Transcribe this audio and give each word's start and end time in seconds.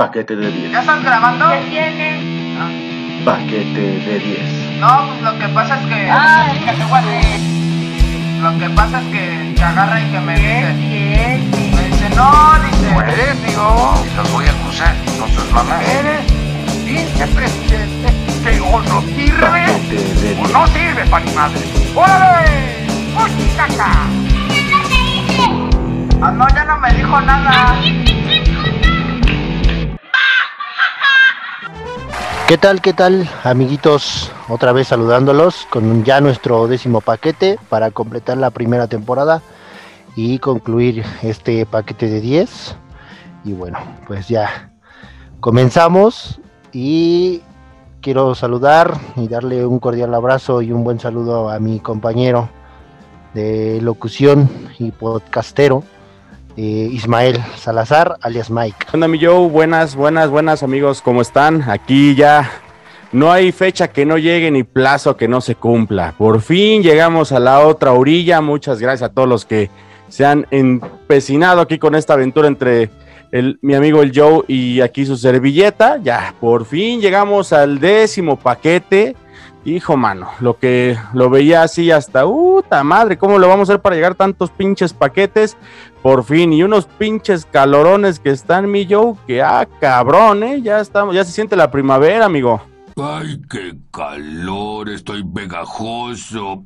Paquete 0.00 0.34
de 0.34 0.50
10. 0.50 0.72
¿Ya 0.72 0.80
estás 0.80 1.04
grabando? 1.04 1.50
¿Qué 1.50 1.58
tiene? 1.68 3.22
Paquete 3.22 3.80
de 4.00 4.18
10. 4.18 4.80
No, 4.80 5.08
pues 5.08 5.20
lo 5.20 5.38
que 5.38 5.48
pasa 5.48 5.78
es 5.78 5.86
que. 5.88 6.10
Ay, 6.10 6.58
que 6.60 6.72
te 6.72 6.84
guarde. 6.86 7.20
Lo 8.40 8.58
que 8.58 8.70
pasa 8.70 8.98
es 9.02 9.06
que 9.08 9.52
te 9.54 9.62
agarra 9.62 10.00
y 10.00 10.10
que 10.10 10.20
me 10.20 10.34
¿Qué 10.36 10.40
dice. 10.40 10.72
tiene? 10.88 11.76
Me 11.76 11.82
dice, 11.88 12.08
no, 12.16 12.32
dice. 12.64 12.94
Puedes, 12.94 13.46
digo, 13.46 14.04
y 14.10 14.16
los 14.16 14.32
voy 14.32 14.46
a 14.46 14.50
acusar 14.52 14.94
con 15.18 15.30
sus 15.32 15.52
mamás. 15.52 15.82
Eres 15.82 16.24
vicepresidente 16.86 18.14
que 18.42 18.58
o 18.58 18.80
no 18.80 19.02
sirve 19.02 19.38
Paquete 19.38 19.96
de 19.96 20.32
o 20.32 20.44
10. 20.46 20.52
no 20.54 20.66
sirve 20.68 21.04
para 21.10 21.24
ni 21.26 21.32
madre. 21.32 21.60
¡Órale! 21.94 22.86
¡Muchicaca! 23.12 23.90
Ah, 26.22 26.30
no, 26.30 26.48
ya 26.54 26.64
no 26.64 26.78
me 26.78 26.90
dijo 26.94 27.20
nada. 27.20 27.76
¿Qué 32.50 32.58
tal, 32.58 32.80
qué 32.80 32.92
tal, 32.92 33.30
amiguitos? 33.44 34.32
Otra 34.48 34.72
vez 34.72 34.88
saludándolos 34.88 35.68
con 35.70 36.02
ya 36.02 36.20
nuestro 36.20 36.66
décimo 36.66 37.00
paquete 37.00 37.60
para 37.68 37.92
completar 37.92 38.38
la 38.38 38.50
primera 38.50 38.88
temporada 38.88 39.40
y 40.16 40.40
concluir 40.40 41.04
este 41.22 41.64
paquete 41.64 42.08
de 42.08 42.20
10. 42.20 42.74
Y 43.44 43.52
bueno, 43.52 43.78
pues 44.08 44.26
ya 44.26 44.72
comenzamos 45.38 46.40
y 46.72 47.42
quiero 48.00 48.34
saludar 48.34 48.98
y 49.14 49.28
darle 49.28 49.64
un 49.64 49.78
cordial 49.78 50.12
abrazo 50.12 50.60
y 50.60 50.72
un 50.72 50.82
buen 50.82 50.98
saludo 50.98 51.50
a 51.50 51.60
mi 51.60 51.78
compañero 51.78 52.48
de 53.32 53.80
locución 53.80 54.50
y 54.80 54.90
podcastero, 54.90 55.84
eh, 56.56 56.88
Ismael 56.92 57.38
Salazar, 57.56 58.16
alias 58.22 58.50
Mike. 58.50 58.76
¿Qué 58.78 58.96
onda, 58.96 59.08
mi 59.08 59.22
Joe? 59.22 59.48
Buenas, 59.48 59.94
buenas, 59.94 60.30
buenas 60.30 60.62
amigos, 60.62 61.02
¿cómo 61.02 61.22
están? 61.22 61.68
Aquí 61.68 62.14
ya 62.14 62.50
no 63.12 63.32
hay 63.32 63.50
fecha 63.50 63.88
que 63.88 64.06
no 64.06 64.18
llegue 64.18 64.50
ni 64.50 64.62
plazo 64.62 65.16
que 65.16 65.28
no 65.28 65.40
se 65.40 65.56
cumpla. 65.56 66.14
Por 66.16 66.40
fin 66.40 66.82
llegamos 66.82 67.32
a 67.32 67.40
la 67.40 67.60
otra 67.66 67.92
orilla. 67.92 68.40
Muchas 68.40 68.80
gracias 68.80 69.10
a 69.10 69.12
todos 69.12 69.28
los 69.28 69.44
que 69.44 69.70
se 70.08 70.24
han 70.24 70.46
empecinado 70.50 71.60
aquí 71.60 71.78
con 71.78 71.94
esta 71.94 72.14
aventura 72.14 72.46
entre 72.46 72.90
el, 73.32 73.58
mi 73.62 73.74
amigo 73.74 74.02
el 74.02 74.12
Joe 74.14 74.44
y 74.46 74.80
aquí 74.80 75.06
su 75.06 75.16
servilleta. 75.16 75.98
Ya, 76.02 76.34
por 76.40 76.66
fin 76.66 77.00
llegamos 77.00 77.52
al 77.52 77.80
décimo 77.80 78.38
paquete. 78.38 79.16
Hijo, 79.64 79.96
mano, 79.96 80.30
lo 80.40 80.58
que 80.58 80.96
lo 81.12 81.28
veía 81.28 81.62
así 81.62 81.90
hasta, 81.90 82.24
puta 82.24 82.82
madre, 82.82 83.18
¿cómo 83.18 83.38
lo 83.38 83.46
vamos 83.46 83.68
a 83.68 83.72
hacer 83.74 83.82
para 83.82 83.94
llegar 83.94 84.14
tantos 84.14 84.50
pinches 84.50 84.94
paquetes? 84.94 85.58
Por 86.02 86.24
fin, 86.24 86.52
y 86.52 86.62
unos 86.62 86.86
pinches 86.86 87.44
calorones 87.44 88.18
que 88.18 88.30
están, 88.30 88.70
mi 88.70 88.86
Joe, 88.88 89.14
que 89.26 89.42
ah, 89.42 89.68
cabrón, 89.80 90.42
¿eh? 90.42 90.62
Ya 90.62 90.80
estamos, 90.80 91.14
ya 91.14 91.24
se 91.24 91.32
siente 91.32 91.56
la 91.56 91.70
primavera, 91.70 92.24
amigo. 92.24 92.62
Ay, 92.96 93.40
qué 93.50 93.76
calor, 93.92 94.88
estoy 94.88 95.22
pegajoso. 95.24 96.64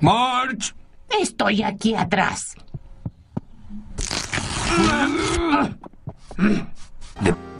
March, 0.00 0.74
Estoy 1.20 1.62
aquí 1.62 1.94
atrás. 1.94 2.54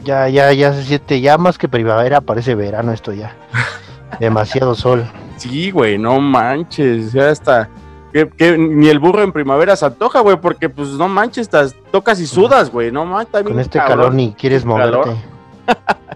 Ya, 0.04 0.28
ya, 0.28 0.52
ya 0.52 0.72
se 0.72 0.84
siente, 0.84 1.20
ya 1.20 1.38
más 1.38 1.58
que 1.58 1.68
primavera, 1.68 2.20
parece 2.20 2.54
verano 2.54 2.92
esto 2.92 3.12
ya. 3.12 3.36
Demasiado 4.20 4.74
sol. 4.74 5.04
Sí, 5.36 5.70
güey, 5.70 5.98
no 5.98 6.20
manches, 6.20 7.12
ya 7.12 7.30
está. 7.30 7.68
Que, 8.12 8.28
que 8.28 8.58
ni 8.58 8.88
el 8.88 8.98
burro 8.98 9.22
en 9.22 9.32
primavera 9.32 9.74
se 9.74 9.86
antoja, 9.86 10.20
güey, 10.20 10.36
porque 10.36 10.68
pues 10.68 10.90
no 10.90 11.08
manches, 11.08 11.42
estás, 11.42 11.74
tocas 11.90 12.20
y 12.20 12.26
sudas, 12.26 12.70
güey, 12.70 12.92
no 12.92 13.04
manches. 13.06 13.42
Con 13.42 13.58
este 13.58 13.78
cabrón. 13.78 13.98
calor 13.98 14.14
ni 14.14 14.32
quieres 14.32 14.64
moverte. 14.64 15.16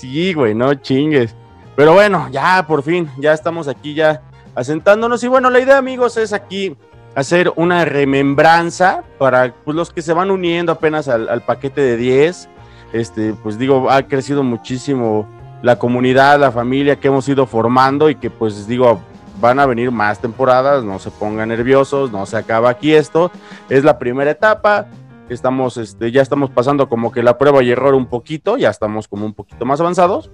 Sí, 0.00 0.32
güey, 0.32 0.54
no 0.54 0.72
chingues. 0.72 1.34
Pero 1.76 1.92
bueno, 1.92 2.26
ya 2.30 2.66
por 2.66 2.82
fin, 2.82 3.10
ya 3.18 3.34
estamos 3.34 3.68
aquí 3.68 3.92
ya 3.92 4.22
asentándonos. 4.54 5.22
Y 5.22 5.28
bueno, 5.28 5.50
la 5.50 5.60
idea, 5.60 5.76
amigos, 5.76 6.16
es 6.16 6.32
aquí 6.32 6.74
hacer 7.14 7.52
una 7.56 7.84
remembranza 7.84 9.02
para 9.18 9.52
pues, 9.52 9.76
los 9.76 9.90
que 9.92 10.00
se 10.00 10.14
van 10.14 10.30
uniendo 10.30 10.72
apenas 10.72 11.06
al, 11.06 11.28
al 11.28 11.42
paquete 11.42 11.82
de 11.82 11.98
10. 11.98 12.48
Este, 12.94 13.34
pues 13.42 13.58
digo, 13.58 13.90
ha 13.90 14.02
crecido 14.04 14.42
muchísimo 14.42 15.28
la 15.62 15.78
comunidad, 15.78 16.40
la 16.40 16.52
familia 16.52 16.96
que 16.96 17.08
hemos 17.08 17.28
ido 17.28 17.46
formando 17.46 18.10
y 18.10 18.14
que 18.14 18.30
pues 18.30 18.66
digo, 18.66 19.00
van 19.40 19.58
a 19.58 19.66
venir 19.66 19.90
más 19.90 20.20
temporadas, 20.20 20.84
no 20.84 20.98
se 20.98 21.10
pongan 21.10 21.48
nerviosos, 21.48 22.12
no 22.12 22.26
se 22.26 22.36
acaba 22.36 22.70
aquí 22.70 22.92
esto. 22.92 23.30
Es 23.68 23.84
la 23.84 23.98
primera 23.98 24.30
etapa. 24.30 24.86
Estamos, 25.28 25.76
este, 25.76 26.10
ya 26.10 26.22
estamos 26.22 26.50
pasando 26.50 26.88
como 26.88 27.12
que 27.12 27.22
la 27.22 27.38
prueba 27.38 27.62
y 27.62 27.70
error 27.70 27.94
un 27.94 28.06
poquito, 28.06 28.56
ya 28.56 28.68
estamos 28.68 29.06
como 29.06 29.24
un 29.24 29.32
poquito 29.32 29.64
más 29.64 29.80
avanzados. 29.80 30.30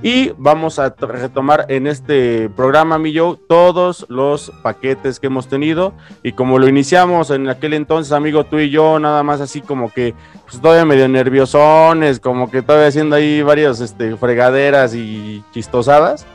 Y 0.00 0.30
vamos 0.38 0.78
a 0.78 0.94
retomar 0.96 1.66
en 1.68 1.88
este 1.88 2.48
programa, 2.50 2.98
mi 2.98 3.16
Joe, 3.16 3.36
todos 3.48 4.06
los 4.08 4.52
paquetes 4.62 5.18
que 5.18 5.26
hemos 5.26 5.48
tenido. 5.48 5.92
Y 6.22 6.32
como 6.32 6.60
lo 6.60 6.68
iniciamos 6.68 7.30
en 7.30 7.48
aquel 7.48 7.74
entonces, 7.74 8.12
amigo, 8.12 8.44
tú 8.44 8.60
y 8.60 8.70
yo, 8.70 9.00
nada 9.00 9.24
más 9.24 9.40
así 9.40 9.60
como 9.60 9.92
que 9.92 10.14
pues, 10.48 10.60
todavía 10.62 10.84
medio 10.84 11.08
nerviosones, 11.08 12.20
como 12.20 12.48
que 12.48 12.62
todavía 12.62 12.88
haciendo 12.88 13.16
ahí 13.16 13.42
varios 13.42 13.80
este, 13.80 14.16
fregaderas 14.16 14.94
y 14.94 15.42
chistosadas. 15.52 16.26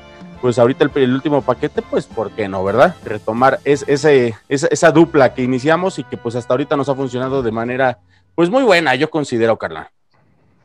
Pues 0.41 0.59
ahorita 0.59 0.83
el, 0.83 0.91
el 0.95 1.13
último 1.13 1.41
paquete, 1.41 1.81
pues, 1.81 2.05
¿por 2.05 2.31
qué 2.31 2.49
no, 2.49 2.65
verdad? 2.65 2.97
Retomar 3.05 3.61
es, 3.63 3.85
ese, 3.87 4.35
esa, 4.49 4.67
esa 4.67 4.91
dupla 4.91 5.33
que 5.33 5.41
iniciamos 5.41 5.99
y 5.99 6.03
que 6.03 6.17
pues 6.17 6.35
hasta 6.35 6.53
ahorita 6.53 6.75
nos 6.75 6.89
ha 6.89 6.95
funcionado 6.95 7.41
de 7.41 7.53
manera, 7.53 7.99
pues 8.35 8.49
muy 8.49 8.63
buena, 8.63 8.93
yo 8.95 9.09
considero, 9.09 9.57
Carla. 9.57 9.93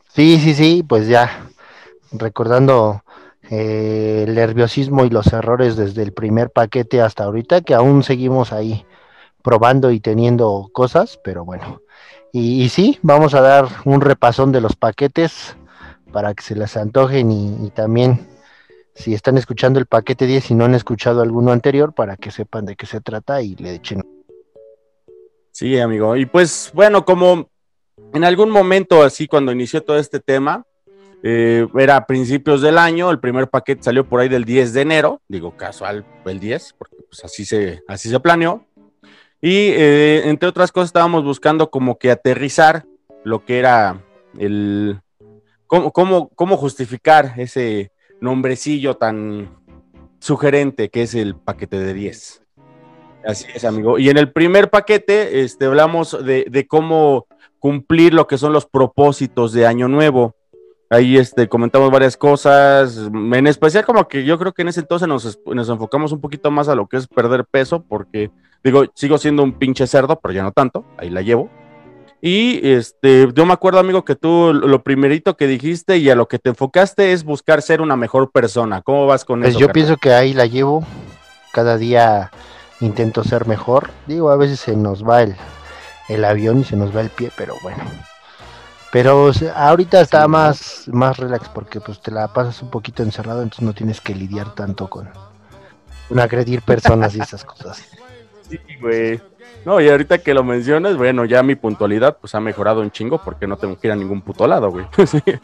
Sí, 0.09 0.41
sí, 0.41 0.53
sí, 0.54 0.82
pues 0.82 1.06
ya 1.06 1.48
recordando 2.12 3.02
eh, 3.50 4.24
el 4.26 4.34
nerviosismo 4.34 5.04
y 5.04 5.10
los 5.10 5.32
errores 5.32 5.76
desde 5.76 6.02
el 6.02 6.12
primer 6.12 6.50
paquete 6.50 7.00
hasta 7.00 7.24
ahorita, 7.24 7.62
que 7.62 7.74
aún 7.74 8.02
seguimos 8.02 8.52
ahí 8.52 8.84
probando 9.42 9.91
y 9.91 10.00
teniendo 10.00 10.70
cosas, 10.72 11.18
pero 11.22 11.44
bueno. 11.44 11.82
Y, 12.32 12.68
sí, 12.68 12.98
vamos 13.02 13.34
a 13.34 13.41
dar 13.41 13.68
un 13.86 14.02
repasón 14.02 14.52
de 14.52 14.60
los 14.60 14.76
paquetes 14.76 15.56
para 16.12 16.34
que 16.34 16.42
se 16.42 16.54
les 16.54 16.76
antojen 16.76 17.32
y, 17.32 17.66
y 17.66 17.70
también 17.70 18.28
si 18.94 19.14
están 19.14 19.38
escuchando 19.38 19.78
el 19.78 19.86
paquete 19.86 20.26
10 20.26 20.50
y 20.50 20.54
no 20.54 20.66
han 20.66 20.74
escuchado 20.74 21.22
alguno 21.22 21.52
anterior, 21.52 21.94
para 21.94 22.16
que 22.16 22.30
sepan 22.30 22.66
de 22.66 22.76
qué 22.76 22.84
se 22.84 23.00
trata 23.00 23.41
y 23.41 23.54
le 23.56 23.74
echen 23.76 24.02
Sí, 25.58 25.76
amigo. 25.78 26.16
Y 26.16 26.24
pues 26.24 26.70
bueno, 26.72 27.04
como 27.04 27.48
en 28.12 28.22
algún 28.22 28.48
momento 28.48 29.02
así 29.02 29.26
cuando 29.26 29.50
inició 29.50 29.82
todo 29.82 29.98
este 29.98 30.20
tema, 30.20 30.64
eh, 31.22 31.66
era 31.78 31.96
a 31.96 32.06
principios 32.06 32.62
del 32.62 32.78
año, 32.78 33.10
el 33.10 33.18
primer 33.18 33.48
paquete 33.48 33.82
salió 33.82 34.08
por 34.08 34.20
ahí 34.20 34.28
del 34.28 34.44
10 34.44 34.72
de 34.72 34.80
enero, 34.82 35.20
digo 35.28 35.56
casual 35.56 36.04
el 36.24 36.38
10, 36.40 36.74
porque 36.78 36.96
pues 37.08 37.24
así 37.24 37.44
se, 37.44 37.82
así 37.88 38.08
se 38.08 38.20
planeó. 38.20 38.64
Y 39.40 39.70
eh, 39.70 40.28
entre 40.28 40.48
otras 40.48 40.72
cosas 40.72 40.88
estábamos 40.88 41.24
buscando 41.24 41.70
como 41.70 41.98
que 41.98 42.10
aterrizar 42.10 42.86
lo 43.24 43.44
que 43.44 43.58
era 43.58 44.02
el... 44.38 45.00
cómo, 45.66 45.92
cómo, 45.92 46.28
cómo 46.30 46.56
justificar 46.56 47.34
ese 47.36 47.92
nombrecillo 48.20 48.96
tan 48.96 49.56
sugerente 50.18 50.90
que 50.90 51.02
es 51.02 51.14
el 51.14 51.36
paquete 51.36 51.78
de 51.78 51.94
10. 51.94 52.42
Así 53.24 53.46
es, 53.54 53.64
amigo. 53.64 53.98
Y 53.98 54.08
en 54.08 54.16
el 54.16 54.32
primer 54.32 54.70
paquete 54.70 55.42
este, 55.42 55.66
hablamos 55.66 56.24
de, 56.24 56.46
de 56.48 56.66
cómo 56.66 57.26
cumplir 57.58 58.14
lo 58.14 58.26
que 58.26 58.38
son 58.38 58.52
los 58.52 58.66
propósitos 58.66 59.52
de 59.52 59.66
Año 59.66 59.88
Nuevo. 59.88 60.34
Ahí 60.91 61.19
este, 61.19 61.49
comentamos 61.49 61.91
varias 61.91 62.16
cosas, 62.16 62.97
en 63.12 63.47
especial 63.47 63.84
como 63.84 64.09
que 64.09 64.25
yo 64.25 64.38
creo 64.38 64.53
que 64.53 64.62
en 64.62 64.69
ese 64.69 64.81
entonces 64.81 65.06
nos, 65.06 65.38
nos 65.44 65.69
enfocamos 65.69 66.12
un 66.12 66.21
poquito 66.21 66.50
más 66.50 66.69
a 66.69 66.75
lo 66.75 66.87
que 66.87 66.97
es 66.97 67.06
perder 67.06 67.44
peso, 67.44 67.84
porque 67.87 68.31
digo, 68.65 68.84
sigo 68.94 69.19
siendo 69.19 69.43
un 69.43 69.53
pinche 69.53 69.87
cerdo, 69.87 70.19
pero 70.19 70.32
ya 70.32 70.43
no 70.43 70.53
tanto, 70.53 70.84
ahí 70.97 71.10
la 71.10 71.21
llevo. 71.21 71.50
Y 72.21 72.66
este, 72.72 73.28
yo 73.34 73.47
me 73.47 73.53
acuerdo, 73.53 73.78
amigo, 73.78 74.04
que 74.04 74.16
tú 74.16 74.53
lo 74.53 74.83
primerito 74.83 75.36
que 75.36 75.47
dijiste 75.47 75.98
y 75.98 76.10
a 76.10 76.16
lo 76.16 76.27
que 76.27 76.39
te 76.39 76.48
enfocaste 76.48 77.12
es 77.12 77.22
buscar 77.22 77.62
ser 77.62 77.80
una 77.80 77.97
mejor 77.97 78.33
persona. 78.33 78.83
¿Cómo 78.83 79.07
vas 79.07 79.24
con 79.24 79.41
Pues 79.41 79.51
eso? 79.51 79.60
yo 79.60 79.66
carnal? 79.68 79.74
pienso 79.74 79.97
que 79.98 80.12
ahí 80.15 80.33
la 80.33 80.47
llevo. 80.47 80.84
Cada 81.53 81.77
día 81.77 82.33
intento 82.80 83.22
ser 83.24 83.47
mejor. 83.47 83.91
Digo, 84.07 84.30
a 84.30 84.36
veces 84.36 84.59
se 84.59 84.74
nos 84.74 85.07
va 85.07 85.22
el, 85.22 85.36
el 86.09 86.24
avión 86.24 86.60
y 86.60 86.65
se 86.65 86.77
nos 86.77 86.97
va 86.97 87.03
el 87.03 87.10
pie, 87.10 87.30
pero 87.36 87.54
bueno. 87.62 87.84
Pero 88.90 89.24
o 89.24 89.32
sea, 89.32 89.52
ahorita 89.68 90.00
está 90.00 90.22
Sí. 90.22 90.28
más, 90.28 90.84
más 90.88 91.16
relax 91.18 91.48
porque 91.50 91.80
pues 91.80 92.00
te 92.00 92.10
la 92.10 92.28
pasas 92.28 92.62
un 92.62 92.70
poquito 92.70 93.02
encerrado, 93.02 93.42
entonces 93.42 93.64
no 93.64 93.74
tienes 93.74 94.00
que 94.00 94.14
lidiar 94.14 94.54
tanto 94.54 94.88
con, 94.88 95.08
con 96.08 96.20
agredir 96.20 96.62
personas 96.62 97.14
y 97.14 97.20
esas 97.20 97.44
cosas. 97.44 97.84
Sí, 98.48 98.58
güey. 98.80 99.20
No, 99.66 99.80
y 99.80 99.88
ahorita 99.90 100.18
que 100.18 100.32
lo 100.32 100.42
mencionas, 100.42 100.96
bueno, 100.96 101.26
ya 101.26 101.42
mi 101.42 101.54
puntualidad 101.54 102.16
pues 102.18 102.34
ha 102.34 102.40
mejorado 102.40 102.80
un 102.80 102.90
chingo 102.90 103.18
porque 103.22 103.46
no 103.46 103.58
tengo 103.58 103.78
que 103.78 103.88
ir 103.88 103.92
a 103.92 103.96
ningún 103.96 104.22
puto 104.22 104.46
lado, 104.46 104.70
güey. 104.70 104.86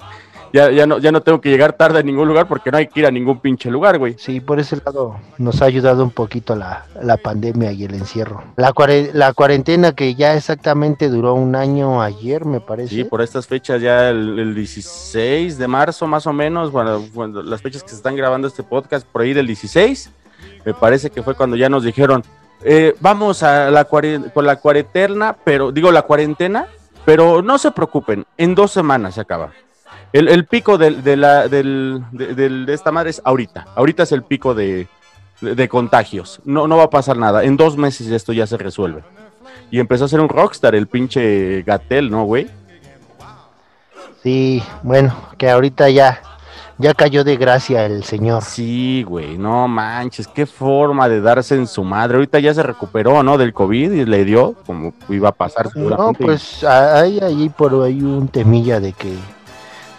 Ya, 0.55 0.71
ya, 0.71 0.87
no, 0.87 0.99
ya 0.99 1.11
no 1.11 1.21
tengo 1.21 1.41
que 1.41 1.51
llegar 1.51 1.73
tarde 1.73 1.99
a 1.99 2.03
ningún 2.05 2.29
lugar 2.29 2.47
porque 2.47 2.71
no 2.71 2.79
hay 2.79 2.87
que 2.87 3.01
ir 3.01 3.07
a 3.07 3.11
ningún 3.11 3.41
pinche 3.41 3.69
lugar, 3.73 3.99
güey. 3.99 4.15
Sí, 4.17 4.39
por 4.39 4.61
ese 4.61 4.77
lado 4.85 5.17
nos 5.37 5.61
ha 5.61 5.65
ayudado 5.65 6.05
un 6.05 6.13
poquito 6.13 6.55
la, 6.55 6.87
la 7.03 7.17
pandemia 7.17 7.73
y 7.73 7.83
el 7.83 7.95
encierro. 7.95 8.45
La, 8.57 8.73
cuare- 8.73 9.11
la 9.13 9.33
cuarentena 9.33 9.97
que 9.97 10.15
ya 10.15 10.35
exactamente 10.37 11.09
duró 11.09 11.35
un 11.35 11.57
año 11.57 12.01
ayer, 12.01 12.45
me 12.45 12.61
parece. 12.61 12.95
Sí, 12.95 13.03
por 13.03 13.21
estas 13.21 13.49
fechas 13.49 13.83
ya 13.83 14.11
el, 14.11 14.39
el 14.39 14.55
16 14.55 15.59
de 15.59 15.67
marzo 15.67 16.07
más 16.07 16.25
o 16.29 16.33
menos, 16.33 16.71
bueno, 16.71 17.03
cuando 17.13 17.43
las 17.43 17.61
fechas 17.61 17.83
que 17.83 17.89
se 17.89 17.97
están 17.97 18.15
grabando 18.15 18.47
este 18.47 18.63
podcast, 18.63 19.05
por 19.09 19.23
ahí 19.23 19.33
del 19.33 19.49
16, 19.49 20.09
me 20.65 20.73
parece 20.73 21.11
que 21.11 21.25
fue 21.25 21.35
cuando 21.35 21.57
ya 21.57 21.69
nos 21.69 21.83
dijeron, 21.83 22.23
eh, 22.63 22.95
vamos 23.01 23.43
a 23.43 23.73
la 23.73 23.87
con 23.87 24.47
la 24.47 24.55
cuarentena, 24.61 25.35
pero 25.43 25.73
digo 25.73 25.91
la 25.91 26.03
cuarentena, 26.03 26.69
pero 27.05 27.43
no 27.43 27.59
se 27.59 27.73
preocupen, 27.73 28.25
en 28.39 28.55
dos 28.55 28.71
semanas 28.71 29.15
se 29.17 29.21
acaba. 29.21 29.51
El, 30.15 30.29
el 30.29 30.47
pico 30.47 30.79
del- 30.79 31.03
de, 31.03 31.17
la, 31.17 31.49
del- 31.49 32.05
de, 32.13 32.35
de 32.65 32.73
esta 32.73 32.93
madre 32.93 33.11
es 33.11 33.21
ahorita, 33.25 33.67
ahorita 33.75 34.05
es 34.05 34.13
el 34.13 34.23
pico 34.23 34.55
de, 34.55 34.87
de- 35.41 35.55
de 35.57 35.69
contagios, 35.69 36.41
no, 36.45 36.69
no 36.69 36.77
va 36.77 36.85
a 36.85 36.91
pasar 36.91 37.17
nada, 37.17 37.43
en 37.43 37.57
dos 37.57 37.77
meses 37.77 38.07
esto 38.07 38.33
ya 38.33 38.47
se 38.47 38.57
resuelve. 38.57 39.03
Y 39.73 39.81
empezó 39.81 40.05
a 40.05 40.09
ser 40.09 40.21
un 40.21 40.29
rockstar 40.29 40.77
el 40.77 40.87
pinche 40.87 41.63
Gatel, 41.63 42.11
¿no, 42.13 42.23
güey? 42.25 42.47
Sí, 44.23 44.63
bueno, 44.85 45.15
que 45.37 45.51
ahorita 45.51 45.91
ya, 45.91 46.21
ya 46.79 46.95
cayó 46.95 47.25
de 47.25 47.37
gracia 47.37 47.85
el 47.85 48.05
señor. 48.05 48.43
Sí, 48.43 49.03
güey, 49.07 49.37
no 49.37 49.67
manches, 49.69 50.29
qué 50.29 50.47
forma 50.47 51.09
de 51.09 51.21
darse 51.21 51.57
en 51.57 51.67
su 51.67 51.83
madre. 51.85 52.15
Ahorita 52.17 52.39
ya 52.39 52.55
se 52.55 52.63
recuperó, 52.63 53.23
¿no? 53.23 53.37
Del 53.37 53.53
COVID 53.53 53.91
y 53.93 54.05
le 54.05 54.25
dio, 54.25 54.55
como 54.65 54.95
iba 55.09 55.29
a 55.31 55.33
pasar 55.33 55.69
No, 55.75 56.13
pues 56.13 56.63
hay 56.65 57.19
ahí 57.21 57.49
por 57.49 57.83
ahí 57.85 58.01
un 58.01 58.29
temilla 58.29 58.81
de 58.81 58.93
que, 58.93 59.13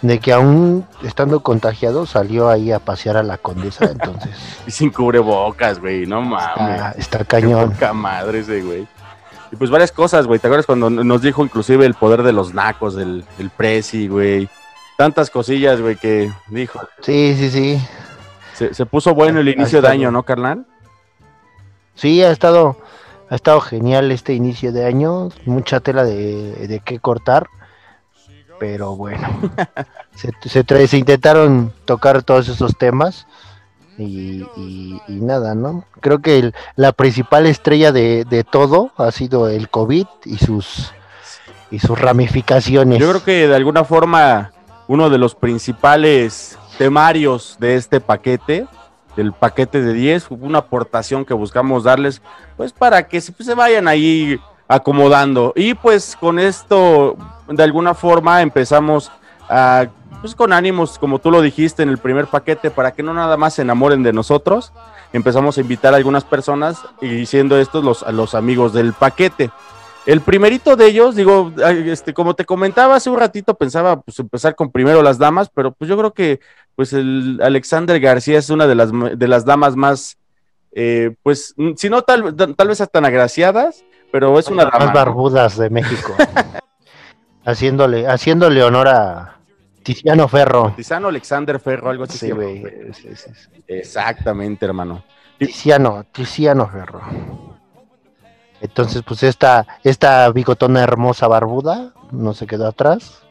de 0.02 0.18
que 0.18 0.32
aún 0.32 0.86
estando 1.02 1.40
contagiado 1.40 2.06
salió 2.06 2.48
ahí 2.48 2.70
a 2.72 2.78
pasear 2.78 3.16
a 3.16 3.22
la 3.22 3.38
condesa, 3.38 3.86
entonces 3.86 4.30
Y 4.66 4.70
sin 4.70 4.90
cubrebocas, 4.90 5.80
güey, 5.80 6.06
no 6.06 6.20
mames. 6.22 6.48
está, 6.56 6.94
está 6.98 7.18
Qué 7.20 7.24
cañón. 7.24 7.72
poca 7.72 7.92
madre 7.92 8.40
ese, 8.40 8.62
güey. 8.62 8.86
Y 9.52 9.56
pues 9.56 9.70
varias 9.70 9.92
cosas, 9.92 10.26
güey. 10.26 10.38
¿Te 10.40 10.48
acuerdas 10.48 10.66
cuando 10.66 10.90
nos 10.90 11.22
dijo 11.22 11.44
inclusive 11.44 11.86
el 11.86 11.94
poder 11.94 12.22
de 12.22 12.32
los 12.32 12.52
nacos, 12.52 12.94
del 12.96 13.24
el 13.38 13.50
presi, 13.50 14.08
güey? 14.08 14.48
Tantas 14.96 15.30
cosillas, 15.30 15.80
güey, 15.80 15.96
que 15.96 16.32
dijo. 16.48 16.80
Sí, 17.00 17.34
sí, 17.38 17.50
sí. 17.50 17.80
Se, 18.54 18.74
se 18.74 18.86
puso 18.86 19.14
bueno 19.14 19.40
el 19.40 19.48
inicio 19.48 19.80
de 19.82 19.88
año, 19.88 20.10
¿no, 20.10 20.22
carnal? 20.24 20.66
Sí, 21.94 22.22
ha 22.22 22.30
estado, 22.30 22.76
ha 23.30 23.34
estado 23.34 23.60
genial 23.60 24.10
este 24.10 24.34
inicio 24.34 24.72
de 24.72 24.84
año, 24.84 25.28
mucha 25.44 25.80
tela 25.80 26.04
de, 26.04 26.66
de 26.66 26.80
qué 26.80 26.98
cortar, 26.98 27.46
pero 28.58 28.96
bueno, 28.96 29.28
se, 30.14 30.96
intentaron 30.96 31.72
tocar 31.84 32.22
todos 32.22 32.48
esos 32.48 32.76
temas 32.76 33.26
y, 33.98 34.44
nada, 35.08 35.54
¿no? 35.54 35.84
Creo 36.00 36.20
que 36.20 36.52
la 36.74 36.92
principal 36.92 37.46
estrella 37.46 37.92
de, 37.92 38.46
todo 38.50 38.92
ha 38.96 39.10
sido 39.10 39.48
el 39.48 39.68
COVID 39.68 40.06
y 40.24 40.38
sus 40.38 40.92
y 41.70 41.80
sus 41.80 41.98
ramificaciones. 41.98 43.00
Yo 43.00 43.08
creo 43.08 43.24
que 43.24 43.48
de 43.48 43.56
alguna 43.56 43.84
forma 43.84 44.52
uno 44.86 45.10
de 45.10 45.18
los 45.18 45.34
principales 45.34 46.58
temarios 46.78 47.56
de 47.58 47.74
este 47.74 48.00
paquete, 48.00 48.66
del 49.16 49.32
paquete 49.32 49.82
de 49.82 49.92
10, 49.92 50.24
fue 50.24 50.38
una 50.40 50.58
aportación 50.58 51.24
que 51.24 51.34
buscamos 51.34 51.84
darles, 51.84 52.22
pues 52.56 52.72
para 52.72 53.08
que 53.08 53.20
se, 53.20 53.32
pues, 53.32 53.46
se 53.46 53.54
vayan 53.54 53.88
ahí 53.88 54.38
acomodando. 54.68 55.52
Y 55.56 55.74
pues 55.74 56.16
con 56.18 56.38
esto, 56.38 57.16
de 57.48 57.62
alguna 57.62 57.94
forma, 57.94 58.42
empezamos 58.42 59.10
a, 59.48 59.86
pues 60.20 60.34
con 60.34 60.52
ánimos, 60.52 60.98
como 60.98 61.18
tú 61.18 61.30
lo 61.30 61.40
dijiste 61.40 61.82
en 61.82 61.88
el 61.88 61.98
primer 61.98 62.26
paquete, 62.26 62.70
para 62.70 62.92
que 62.92 63.02
no 63.02 63.14
nada 63.14 63.36
más 63.36 63.54
se 63.54 63.62
enamoren 63.62 64.02
de 64.02 64.12
nosotros. 64.12 64.72
Empezamos 65.12 65.56
a 65.56 65.60
invitar 65.60 65.94
a 65.94 65.96
algunas 65.96 66.24
personas 66.24 66.78
y 67.00 67.26
siendo 67.26 67.58
estos 67.58 67.84
los, 67.84 68.04
los 68.12 68.34
amigos 68.34 68.72
del 68.72 68.92
paquete. 68.92 69.50
El 70.04 70.20
primerito 70.20 70.76
de 70.76 70.86
ellos, 70.86 71.16
digo, 71.16 71.52
este, 71.86 72.14
como 72.14 72.34
te 72.34 72.44
comentaba 72.44 72.94
hace 72.94 73.10
un 73.10 73.18
ratito, 73.18 73.54
pensaba 73.54 74.00
pues 74.00 74.18
empezar 74.20 74.54
con 74.54 74.70
primero 74.70 75.02
las 75.02 75.18
damas, 75.18 75.50
pero 75.52 75.72
pues 75.72 75.88
yo 75.88 75.98
creo 75.98 76.12
que 76.12 76.38
pues 76.76 76.92
el 76.92 77.40
Alexander 77.42 77.98
García 77.98 78.38
es 78.38 78.48
una 78.50 78.68
de 78.68 78.76
las, 78.76 78.90
de 78.92 79.28
las 79.28 79.44
damas 79.44 79.74
más, 79.74 80.16
eh, 80.72 81.16
pues, 81.24 81.56
si 81.76 81.90
no 81.90 82.02
tal, 82.02 82.36
tal 82.36 82.68
vez 82.68 82.82
tan 82.92 83.04
agraciadas, 83.04 83.84
pero 84.12 84.38
es 84.38 84.48
una 84.48 84.64
dama. 84.64 84.86
más 84.86 84.92
barbudas 84.94 85.56
de 85.58 85.70
México. 85.70 86.14
haciéndole, 87.44 88.06
haciéndole 88.06 88.62
honor 88.62 88.88
a 88.88 89.36
Tiziano 89.82 90.28
Ferro. 90.28 90.72
Tizano 90.76 91.08
Alexander 91.08 91.60
Ferro, 91.60 91.90
algo 91.90 92.04
así. 92.04 92.18
Sí, 92.18 92.26
se 92.28 92.32
güey. 92.32 92.62
sí, 92.92 93.08
sí. 93.14 93.30
Exactamente, 93.68 94.66
hermano. 94.66 95.04
Tiziano, 95.38 96.04
Tiziano 96.12 96.68
Ferro. 96.68 97.00
Entonces, 98.60 99.02
pues 99.02 99.22
esta, 99.22 99.66
esta 99.84 100.30
bigotona 100.32 100.82
hermosa 100.82 101.28
barbuda 101.28 101.92
no 102.10 102.32
se 102.32 102.46
quedó 102.46 102.66
atrás 102.66 103.22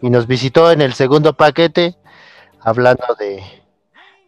y 0.00 0.10
nos 0.10 0.26
visitó 0.26 0.72
en 0.72 0.80
el 0.82 0.94
segundo 0.94 1.32
paquete 1.34 1.94
hablando 2.60 3.04
de, 3.18 3.42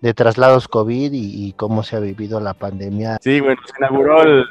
de 0.01 0.15
traslados 0.15 0.69
COVID 0.69 1.13
y, 1.13 1.49
y 1.49 1.53
cómo 1.55 1.83
se 1.83 1.97
ha 1.97 2.01
vivido 2.01 2.39
la 2.39 2.55
pandemia. 2.55 3.19
Sí, 3.21 3.41
güey, 3.41 3.57
nos 3.57 3.71
inauguró 3.77 4.23
el- 4.23 4.45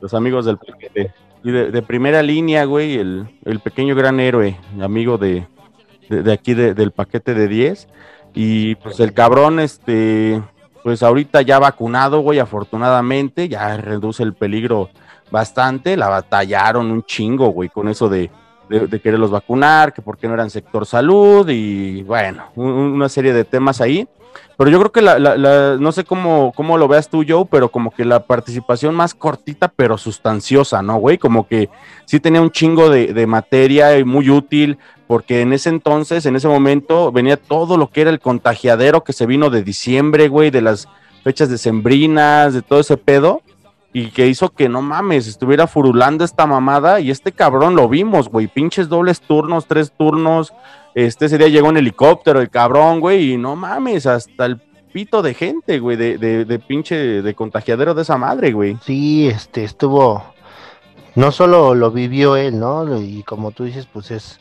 los 0.00 0.14
amigos 0.14 0.44
del 0.46 0.58
paquete. 0.58 1.12
Y 1.42 1.50
de, 1.50 1.82
primera 1.82 2.22
línea, 2.22 2.64
güey, 2.64 2.96
el, 2.96 3.26
el 3.44 3.60
pequeño 3.60 3.94
gran 3.94 4.20
héroe, 4.20 4.58
amigo 4.80 5.16
de, 5.18 5.46
de, 6.10 6.32
aquí 6.32 6.52
de- 6.54 6.74
del 6.74 6.90
paquete 6.90 7.32
de 7.34 7.48
10. 7.48 7.88
Y 8.34 8.74
pues 8.76 9.00
el 9.00 9.12
cabrón, 9.14 9.58
este, 9.58 10.40
pues 10.84 11.02
ahorita 11.02 11.40
ya 11.42 11.58
vacunado, 11.58 12.20
güey, 12.20 12.38
afortunadamente, 12.38 13.48
ya 13.48 13.76
reduce 13.78 14.22
el 14.22 14.34
peligro 14.34 14.90
bastante. 15.30 15.96
La 15.96 16.08
batallaron 16.08 16.90
un 16.90 17.02
chingo, 17.04 17.48
güey, 17.48 17.68
con 17.70 17.88
eso 17.88 18.08
de, 18.10 18.30
de, 18.68 18.86
de 18.86 19.00
quererlos 19.00 19.30
vacunar, 19.30 19.92
que 19.94 20.02
por 20.02 20.18
qué 20.18 20.28
no 20.28 20.34
eran 20.34 20.50
sector 20.50 20.84
salud 20.86 21.48
y 21.48 22.02
bueno, 22.02 22.44
un- 22.54 22.66
una 22.70 23.08
serie 23.08 23.32
de 23.32 23.44
temas 23.44 23.80
ahí. 23.80 24.06
Pero 24.56 24.70
yo 24.70 24.78
creo 24.78 24.92
que 24.92 25.00
la, 25.02 25.18
la- 25.18 25.36
la- 25.36 25.76
no 25.78 25.90
sé 25.92 26.04
cómo, 26.04 26.52
cómo 26.54 26.76
lo 26.78 26.86
veas 26.88 27.08
tú, 27.08 27.24
Joe, 27.26 27.46
pero 27.50 27.70
como 27.70 27.90
que 27.90 28.04
la 28.04 28.20
participación 28.24 28.94
más 28.94 29.14
cortita, 29.14 29.68
pero 29.74 29.96
sustanciosa, 29.98 30.82
¿no, 30.82 30.96
güey? 30.96 31.16
Como 31.18 31.46
que 31.46 31.70
sí 32.04 32.20
tenía 32.20 32.42
un 32.42 32.50
chingo 32.50 32.90
de, 32.90 33.12
de 33.14 33.26
materia 33.26 33.98
y 33.98 34.04
muy 34.04 34.28
útil, 34.30 34.78
porque 35.06 35.40
en 35.40 35.52
ese 35.52 35.70
entonces, 35.70 36.26
en 36.26 36.36
ese 36.36 36.46
momento, 36.48 37.10
venía 37.10 37.36
todo 37.36 37.76
lo 37.76 37.90
que 37.90 38.02
era 38.02 38.10
el 38.10 38.20
contagiadero 38.20 39.02
que 39.02 39.12
se 39.12 39.26
vino 39.26 39.50
de 39.50 39.62
diciembre, 39.62 40.28
güey, 40.28 40.50
de 40.50 40.60
las 40.62 40.88
fechas 41.24 41.48
decembrinas, 41.48 42.54
de 42.54 42.62
todo 42.62 42.80
ese 42.80 42.96
pedo, 42.96 43.42
y 43.92 44.10
que 44.10 44.28
hizo 44.28 44.50
que 44.50 44.68
no 44.68 44.82
mames, 44.82 45.26
estuviera 45.26 45.66
furulando 45.66 46.22
esta 46.24 46.46
mamada, 46.46 47.00
y 47.00 47.10
este 47.10 47.32
cabrón 47.32 47.74
lo 47.74 47.88
vimos, 47.88 48.28
güey, 48.28 48.46
pinches 48.46 48.88
dobles 48.88 49.20
turnos, 49.20 49.66
tres 49.66 49.90
turnos, 49.90 50.52
este 50.94 51.26
ese 51.26 51.38
día 51.38 51.48
llegó 51.48 51.70
en 51.70 51.76
helicóptero 51.76 52.40
el 52.40 52.50
cabrón, 52.50 53.00
güey, 53.00 53.32
y 53.32 53.36
no 53.36 53.56
mames, 53.56 54.06
hasta 54.06 54.46
el 54.46 54.60
pito 54.92 55.22
de 55.22 55.34
gente, 55.34 55.78
güey, 55.78 55.96
de, 55.96 56.18
de, 56.18 56.44
de 56.44 56.58
pinche, 56.58 57.22
de 57.22 57.34
contagiadero 57.34 57.94
de 57.94 58.02
esa 58.02 58.16
madre, 58.16 58.52
güey. 58.52 58.76
Sí, 58.84 59.28
este 59.28 59.64
estuvo, 59.64 60.24
no 61.14 61.32
solo 61.32 61.74
lo 61.74 61.90
vivió 61.90 62.36
él, 62.36 62.58
¿no? 62.58 63.00
Y 63.00 63.22
como 63.22 63.52
tú 63.52 63.64
dices, 63.64 63.86
pues 63.86 64.10
es, 64.10 64.40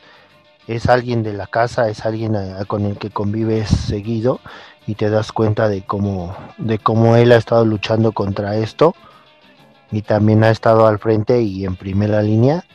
es 0.67 0.87
alguien 0.87 1.23
de 1.23 1.33
la 1.33 1.47
casa, 1.47 1.89
es 1.89 2.05
alguien 2.05 2.35
con 2.67 2.85
el 2.85 2.97
que 2.97 3.09
convives 3.09 3.69
seguido 3.69 4.39
y 4.87 4.95
te 4.95 5.09
das 5.09 5.31
cuenta 5.31 5.69
de 5.69 5.83
cómo, 5.83 6.35
de 6.57 6.79
cómo 6.79 7.15
él 7.15 7.31
ha 7.31 7.37
estado 7.37 7.65
luchando 7.65 8.11
contra 8.11 8.55
esto 8.57 8.95
y 9.91 10.01
también 10.01 10.43
ha 10.43 10.49
estado 10.49 10.87
al 10.87 10.99
frente 10.99 11.41
y 11.41 11.65
en 11.65 11.75
primera 11.75 12.21
línea. 12.21 12.65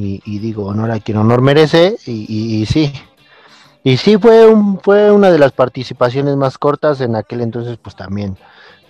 Y, 0.00 0.38
digo, 0.38 0.66
honor 0.66 0.92
a 0.92 1.00
quien 1.00 1.18
honor 1.18 1.42
merece, 1.42 1.96
y 2.06 2.64
sí. 2.66 2.92
Y 3.84 3.96
sí 3.96 4.18
fue 4.18 4.46
un, 4.46 4.80
fue 4.80 5.10
una 5.10 5.30
de 5.30 5.38
las 5.38 5.52
participaciones 5.52 6.36
más 6.36 6.58
cortas 6.58 7.00
en 7.00 7.16
aquel 7.16 7.40
entonces, 7.40 7.78
pues 7.80 7.96
también 7.96 8.36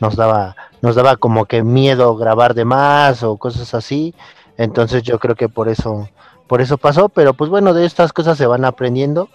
nos 0.00 0.17
daba, 0.17 0.57
nos 0.81 0.95
daba 0.95 1.17
como 1.17 1.45
que 1.45 1.62
miedo 1.62 2.17
grabar 2.17 2.55
de 2.55 2.65
más 2.65 3.23
o 3.23 3.37
cosas 3.37 3.75
así. 3.75 4.15
Entonces 4.57 5.03
yo 5.03 5.19
creo 5.19 5.37
que 5.37 5.49
por 5.49 5.69
eso, 5.69 6.09
por 6.47 6.61
eso 6.61 6.79
pasó, 6.79 7.09
pero 7.09 7.35
pues 7.35 7.50
bueno, 7.50 7.75
de 7.75 7.87
estas 7.87 8.12
cosas 8.12 8.38
se 8.38 8.47
van 8.47 8.65
aprendiendo. 8.65 9.29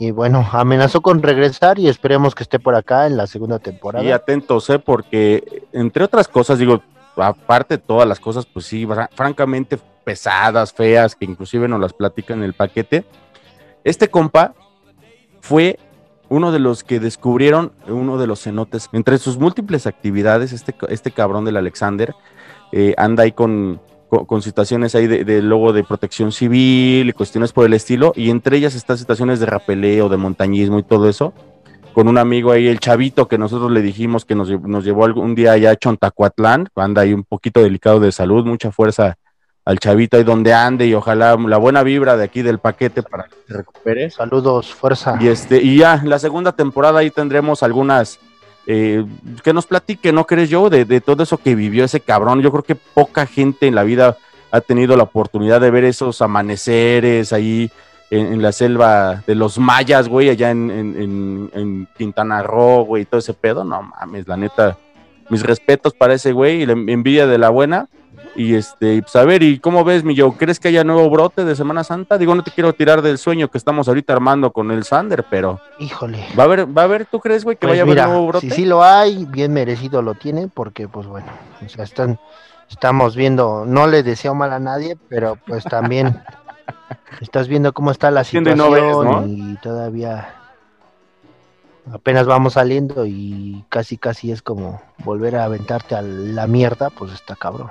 Y 0.00 0.10
bueno, 0.10 0.44
amenazó 0.50 1.00
con 1.00 1.22
regresar 1.22 1.78
y 1.78 1.86
esperemos 1.86 2.34
que 2.34 2.42
esté 2.42 2.58
por 2.58 2.74
acá 2.74 3.06
en 3.06 3.16
la 3.16 3.28
segunda 3.28 3.60
temporada. 3.60 4.04
Y 4.04 4.10
atentos, 4.10 4.68
¿eh? 4.70 4.80
Porque, 4.80 5.62
entre 5.72 6.02
otras 6.02 6.26
cosas, 6.26 6.58
digo, 6.58 6.82
aparte 7.16 7.76
de 7.76 7.82
todas 7.82 8.08
las 8.08 8.20
cosas, 8.20 8.46
pues 8.46 8.66
sí, 8.66 8.86
fra- 8.86 9.10
francamente 9.14 9.78
pesadas, 10.04 10.72
feas, 10.72 11.14
que 11.14 11.24
inclusive 11.24 11.68
nos 11.68 11.80
las 11.80 11.92
platican 11.92 12.38
en 12.38 12.44
el 12.44 12.54
paquete. 12.54 13.04
Este 13.84 14.08
compa 14.08 14.54
fue 15.40 15.78
uno 16.28 16.52
de 16.52 16.58
los 16.58 16.84
que 16.84 17.00
descubrieron 17.00 17.72
uno 17.86 18.18
de 18.18 18.26
los 18.26 18.42
cenotes. 18.42 18.88
Entre 18.92 19.18
sus 19.18 19.38
múltiples 19.38 19.86
actividades, 19.86 20.52
este, 20.52 20.74
este 20.88 21.10
cabrón 21.10 21.44
del 21.44 21.56
Alexander 21.56 22.14
eh, 22.72 22.94
anda 22.96 23.22
ahí 23.24 23.32
con, 23.32 23.80
co- 24.08 24.26
con, 24.26 24.42
situaciones 24.42 24.94
ahí 24.94 25.06
de, 25.06 25.42
luego 25.42 25.72
de 25.72 25.84
protección 25.84 26.32
civil 26.32 27.08
y 27.08 27.12
cuestiones 27.12 27.52
por 27.52 27.66
el 27.66 27.74
estilo, 27.74 28.12
y 28.16 28.30
entre 28.30 28.56
ellas 28.56 28.74
estas 28.74 28.98
situaciones 28.98 29.38
de 29.38 29.46
rapeleo, 29.46 30.08
de 30.08 30.16
montañismo 30.16 30.78
y 30.78 30.82
todo 30.82 31.08
eso, 31.08 31.34
con 31.94 32.08
un 32.08 32.18
amigo 32.18 32.52
ahí, 32.52 32.66
el 32.66 32.80
chavito, 32.80 33.28
que 33.28 33.38
nosotros 33.38 33.70
le 33.70 33.80
dijimos 33.80 34.24
que 34.24 34.34
nos, 34.34 34.50
nos 34.62 34.84
llevó 34.84 35.04
algún 35.04 35.34
día 35.34 35.52
allá 35.52 35.70
a 35.70 35.76
Chontacuatlán, 35.76 36.68
anda 36.74 37.02
ahí 37.02 37.14
un 37.14 37.24
poquito 37.24 37.62
delicado 37.62 38.00
de 38.00 38.12
salud, 38.12 38.44
mucha 38.44 38.72
fuerza 38.72 39.16
al 39.64 39.78
chavito 39.78 40.16
ahí 40.16 40.24
donde 40.24 40.52
ande 40.52 40.86
y 40.86 40.94
ojalá 40.94 41.36
la 41.36 41.56
buena 41.56 41.82
vibra 41.82 42.16
de 42.16 42.24
aquí 42.24 42.42
del 42.42 42.58
paquete 42.58 43.02
para 43.02 43.24
que 43.24 43.36
se 43.48 43.54
recupere. 43.54 44.10
Saludos, 44.10 44.74
fuerza. 44.74 45.16
Y 45.20 45.28
este, 45.28 45.62
y 45.62 45.78
ya, 45.78 46.02
la 46.04 46.18
segunda 46.18 46.52
temporada 46.52 46.98
ahí 46.98 47.10
tendremos 47.10 47.62
algunas 47.62 48.18
eh, 48.66 49.04
que 49.42 49.54
nos 49.54 49.66
platique, 49.66 50.12
¿no 50.12 50.26
crees 50.26 50.50
yo? 50.50 50.68
De, 50.68 50.84
de 50.84 51.00
todo 51.00 51.22
eso 51.22 51.38
que 51.38 51.54
vivió 51.54 51.84
ese 51.84 52.00
cabrón. 52.00 52.42
Yo 52.42 52.50
creo 52.50 52.64
que 52.64 52.74
poca 52.74 53.24
gente 53.24 53.66
en 53.66 53.74
la 53.74 53.84
vida 53.84 54.18
ha 54.50 54.60
tenido 54.60 54.96
la 54.96 55.04
oportunidad 55.04 55.60
de 55.60 55.70
ver 55.70 55.84
esos 55.84 56.20
amaneceres 56.20 57.32
ahí 57.32 57.70
en, 58.18 58.32
en 58.34 58.42
la 58.42 58.52
selva 58.52 59.22
de 59.26 59.34
los 59.34 59.58
mayas, 59.58 60.08
güey, 60.08 60.28
allá 60.30 60.50
en, 60.50 60.70
en, 60.70 60.96
en- 61.02 61.50
en 61.54 61.88
Quintana 61.96 62.42
Roo, 62.42 62.84
güey, 62.84 63.02
y 63.02 63.06
todo 63.06 63.18
ese 63.18 63.34
pedo. 63.34 63.64
No 63.64 63.82
mames, 63.82 64.26
la 64.28 64.36
neta, 64.36 64.76
mis 65.30 65.42
respetos 65.42 65.94
para 65.94 66.14
ese 66.14 66.32
güey 66.32 66.62
y 66.62 66.66
la 66.66 66.72
envidia 66.72 67.26
de 67.26 67.38
la 67.38 67.50
buena. 67.50 67.88
Y 68.36 68.54
este, 68.56 69.00
pues 69.00 69.14
a 69.14 69.22
ver, 69.24 69.44
¿y 69.44 69.60
cómo 69.60 69.84
ves, 69.84 70.02
mi 70.02 70.16
Joe? 70.18 70.32
¿Crees 70.36 70.58
que 70.58 70.66
haya 70.66 70.82
nuevo 70.82 71.08
brote 71.08 71.44
de 71.44 71.54
Semana 71.54 71.84
Santa? 71.84 72.18
Digo, 72.18 72.34
no 72.34 72.42
te 72.42 72.50
quiero 72.50 72.72
tirar 72.72 73.00
del 73.00 73.16
sueño 73.18 73.48
que 73.48 73.58
estamos 73.58 73.86
ahorita 73.86 74.12
armando 74.12 74.50
con 74.52 74.72
el 74.72 74.82
Sander, 74.82 75.24
pero 75.30 75.60
Híjole. 75.78 76.18
va 76.36 76.42
a 76.42 76.46
haber, 76.46 76.76
va 76.76 76.82
a 76.82 76.84
haber, 76.86 77.06
¿tú 77.06 77.20
crees, 77.20 77.44
güey, 77.44 77.56
que 77.56 77.66
Pues 77.68 77.78
vaya 77.78 77.82
a 77.82 77.84
haber 78.04 78.08
nuevo 78.08 78.26
brote? 78.26 78.48
si 78.50 78.54
sí 78.56 78.64
lo 78.64 78.82
hay, 78.82 79.24
bien 79.26 79.52
merecido 79.52 80.02
lo 80.02 80.14
tiene, 80.14 80.48
porque 80.52 80.88
pues 80.88 81.06
bueno, 81.06 81.28
o 81.64 81.68
sea, 81.68 81.84
están, 81.84 82.18
estamos 82.68 83.14
viendo, 83.14 83.64
no 83.66 83.86
le 83.86 84.02
deseo 84.02 84.34
mal 84.34 84.52
a 84.52 84.58
nadie, 84.58 84.96
pero 85.08 85.38
pues 85.46 85.62
también 85.64 86.20
estás 87.20 87.48
viendo 87.48 87.72
cómo 87.72 87.90
está 87.90 88.10
la 88.10 88.20
Entiende 88.20 88.50
y 88.50 88.54
situación 88.54 89.04
no 89.04 89.04
ves, 89.20 89.26
¿no? 89.26 89.26
y 89.26 89.56
todavía 89.62 90.34
apenas 91.92 92.26
vamos 92.26 92.54
saliendo 92.54 93.04
y 93.06 93.64
casi 93.68 93.98
casi 93.98 94.32
es 94.32 94.42
como 94.42 94.80
volver 95.04 95.36
a 95.36 95.44
aventarte 95.44 95.94
a 95.94 96.02
la 96.02 96.46
mierda, 96.46 96.90
pues 96.90 97.12
está 97.12 97.36
cabrón. 97.36 97.70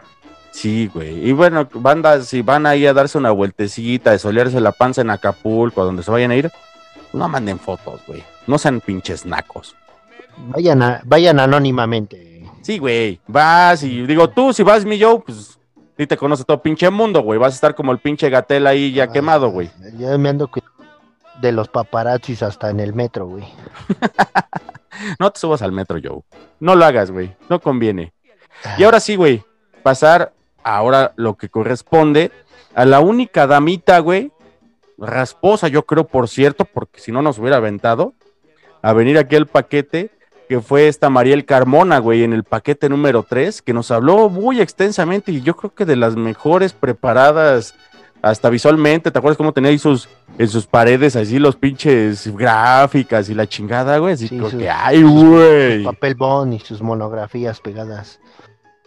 Sí, 0.51 0.89
güey. 0.93 1.27
Y 1.27 1.31
bueno, 1.31 1.67
bandas, 1.73 2.27
si 2.27 2.43
van 2.43 2.67
ahí 2.67 2.85
a 2.85 2.93
darse 2.93 3.17
una 3.17 3.31
vueltecita, 3.31 4.11
de 4.11 4.19
solearse 4.19 4.59
la 4.61 4.71
panza 4.71 5.01
en 5.01 5.09
Acapulco, 5.09 5.81
a 5.81 5.85
donde 5.85 6.03
se 6.03 6.11
vayan 6.11 6.29
a 6.29 6.35
ir, 6.35 6.51
no 7.11 7.27
manden 7.27 7.57
fotos, 7.57 8.01
güey. 8.05 8.23
No 8.45 8.59
sean 8.59 8.79
pinches 8.79 9.25
nacos. 9.25 9.75
Vayan, 10.49 10.83
a- 10.83 11.01
vayan 11.05 11.39
anónimamente. 11.39 12.47
Sí, 12.61 12.77
güey. 12.77 13.19
Vas 13.27 13.81
y 13.83 14.05
digo, 14.05 14.29
tú, 14.29 14.53
si 14.53 14.61
vas 14.61 14.85
mi 14.85 15.01
Joe, 15.01 15.21
pues 15.25 15.57
sí 15.97 16.07
te 16.07 16.17
conoce 16.17 16.43
todo 16.43 16.61
pinche 16.61 16.89
mundo, 16.89 17.21
güey. 17.21 17.39
Vas 17.39 17.53
a 17.53 17.55
estar 17.55 17.75
como 17.75 17.91
el 17.91 17.99
pinche 17.99 18.29
gatel 18.29 18.67
ahí 18.67 18.93
ya 18.93 19.11
quemado, 19.11 19.49
güey. 19.49 19.69
Yo 19.97 20.17
me 20.17 20.29
ando 20.29 20.49
de 21.41 21.51
los 21.51 21.67
paparazzis 21.67 22.43
hasta 22.43 22.69
en 22.69 22.79
el 22.79 22.93
metro, 22.93 23.27
güey. 23.27 23.45
No 25.19 25.31
te 25.31 25.39
subas 25.39 25.61
al 25.61 25.71
metro, 25.71 25.97
Joe. 26.01 26.21
No 26.59 26.75
lo 26.75 26.85
hagas, 26.85 27.11
güey. 27.11 27.35
No 27.49 27.59
conviene. 27.59 28.13
Y 28.77 28.83
ahora 28.83 28.99
sí, 28.99 29.15
güey. 29.15 29.43
Pasar 29.81 30.33
ahora 30.63 31.13
lo 31.15 31.35
que 31.35 31.49
corresponde 31.49 32.31
a 32.75 32.85
la 32.85 32.99
única 32.99 33.47
damita, 33.47 33.99
güey. 33.99 34.31
Rasposa, 34.97 35.67
yo 35.67 35.85
creo, 35.85 36.05
por 36.05 36.29
cierto, 36.29 36.65
porque 36.65 37.01
si 37.01 37.11
no 37.11 37.21
nos 37.21 37.39
hubiera 37.39 37.57
aventado 37.57 38.13
a 38.81 38.93
venir 38.93 39.17
aquí 39.17 39.35
al 39.35 39.47
paquete, 39.47 40.11
que 40.47 40.59
fue 40.61 40.87
esta 40.87 41.09
Mariel 41.09 41.45
Carmona, 41.45 41.99
güey, 41.99 42.23
en 42.23 42.33
el 42.33 42.43
paquete 42.43 42.89
número 42.89 43.23
3, 43.27 43.61
que 43.61 43.73
nos 43.73 43.91
habló 43.91 44.29
muy 44.29 44.61
extensamente 44.61 45.31
y 45.31 45.41
yo 45.41 45.55
creo 45.55 45.73
que 45.73 45.85
de 45.85 45.95
las 45.95 46.15
mejores 46.15 46.73
preparadas 46.73 47.75
hasta 48.21 48.49
visualmente, 48.49 49.11
¿te 49.11 49.17
acuerdas 49.19 49.37
cómo 49.37 49.51
tenía 49.51 49.69
ahí 49.71 49.77
sus, 49.77 50.07
en 50.37 50.47
sus 50.47 50.65
paredes 50.65 51.15
así 51.17 51.39
los 51.39 51.55
pinches 51.57 52.33
gráficas 52.37 53.29
y 53.29 53.33
la 53.33 53.47
chingada, 53.47 53.97
güey? 53.97 54.13
Así 54.13 54.27
Sí, 54.29 54.37
como 54.37 54.49
sus- 54.49 54.59
que, 54.59 54.69
ay, 54.69 55.03
güey. 55.03 55.83
Papel 55.83 56.15
bond 56.15 56.53
y 56.53 56.59
sus 56.59 56.81
monografías 56.81 57.59
pegadas. 57.59 58.19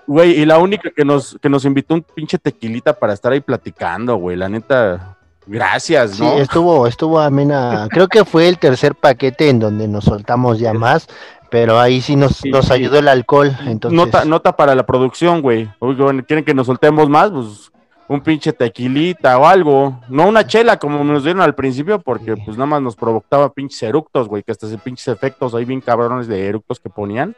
Güey, 0.07 0.41
y 0.41 0.47
la 0.47 0.59
única 0.59 0.91
que 0.95 1.05
nos, 1.05 1.37
que 1.43 1.49
nos 1.49 1.65
invitó 1.65 1.95
un 1.95 2.03
pinche 2.03 2.39
tequilita 2.39 2.93
para 2.95 3.13
estar 3.13 3.33
ahí 3.33 3.41
platicando, 3.41 4.15
güey. 4.17 4.37
La 4.37 4.49
neta, 4.49 5.17
gracias, 5.47 6.13
Sí, 6.13 6.23
¿no? 6.23 6.39
estuvo, 6.39 6.87
estuvo 6.87 7.19
amena. 7.21 7.89
Creo 7.91 8.09
que 8.09 8.25
fue 8.25 8.49
el 8.49 8.57
tercer 8.59 8.95
paquete 8.95 9.49
en 9.51 9.59
donde 9.59 9.87
nos 9.89 10.05
soltamos 10.05 10.59
ya 10.61 10.73
más, 10.73 11.09
pero 11.51 11.79
ahí 11.79 12.01
sí 12.01 12.17
nos, 12.17 12.37
Sí, 12.37 12.51
nos 12.51 12.67
sí. 12.67 12.73
ayudó 12.73 12.99
el 12.99 13.09
alcohol. 13.09 13.57
Entonces, 13.67 13.97
Nota, 13.97 14.25
nota 14.25 14.57
para 14.57 14.75
la 14.75 14.85
producción, 14.87 15.43
güey. 15.43 15.69
Oigan, 15.79 16.23
¿quieren 16.23 16.45
que 16.45 16.55
nos 16.55 16.67
soltemos 16.67 17.09
más? 17.09 17.31
Pues 17.31 17.73
un 18.09 18.21
pinche 18.21 18.53
tequilita 18.53 19.37
o 19.39 19.47
algo. 19.47 20.01
No 20.09 20.29
una 20.29 20.47
chela 20.47 20.79
como 20.79 21.03
nos 21.03 21.25
dieron 21.25 21.43
al 21.43 21.55
principio, 21.55 21.99
porque 21.99 22.35
Sí. 22.37 22.43
pues 22.45 22.57
nada 22.57 22.67
más 22.67 22.83
nos 22.83 22.95
provocaba 22.97 23.53
pinches 23.53 23.83
eructos, 23.83 24.29
güey. 24.29 24.43
Que 24.43 24.53
hasta 24.53 24.67
ese 24.67 24.79
pinches 24.79 25.09
efectos 25.09 25.55
ahí 25.55 25.65
bien 25.65 25.81
cabrones 25.81 26.29
de 26.29 26.47
eructos 26.47 26.79
que 26.81 26.89
ponían. 26.91 27.35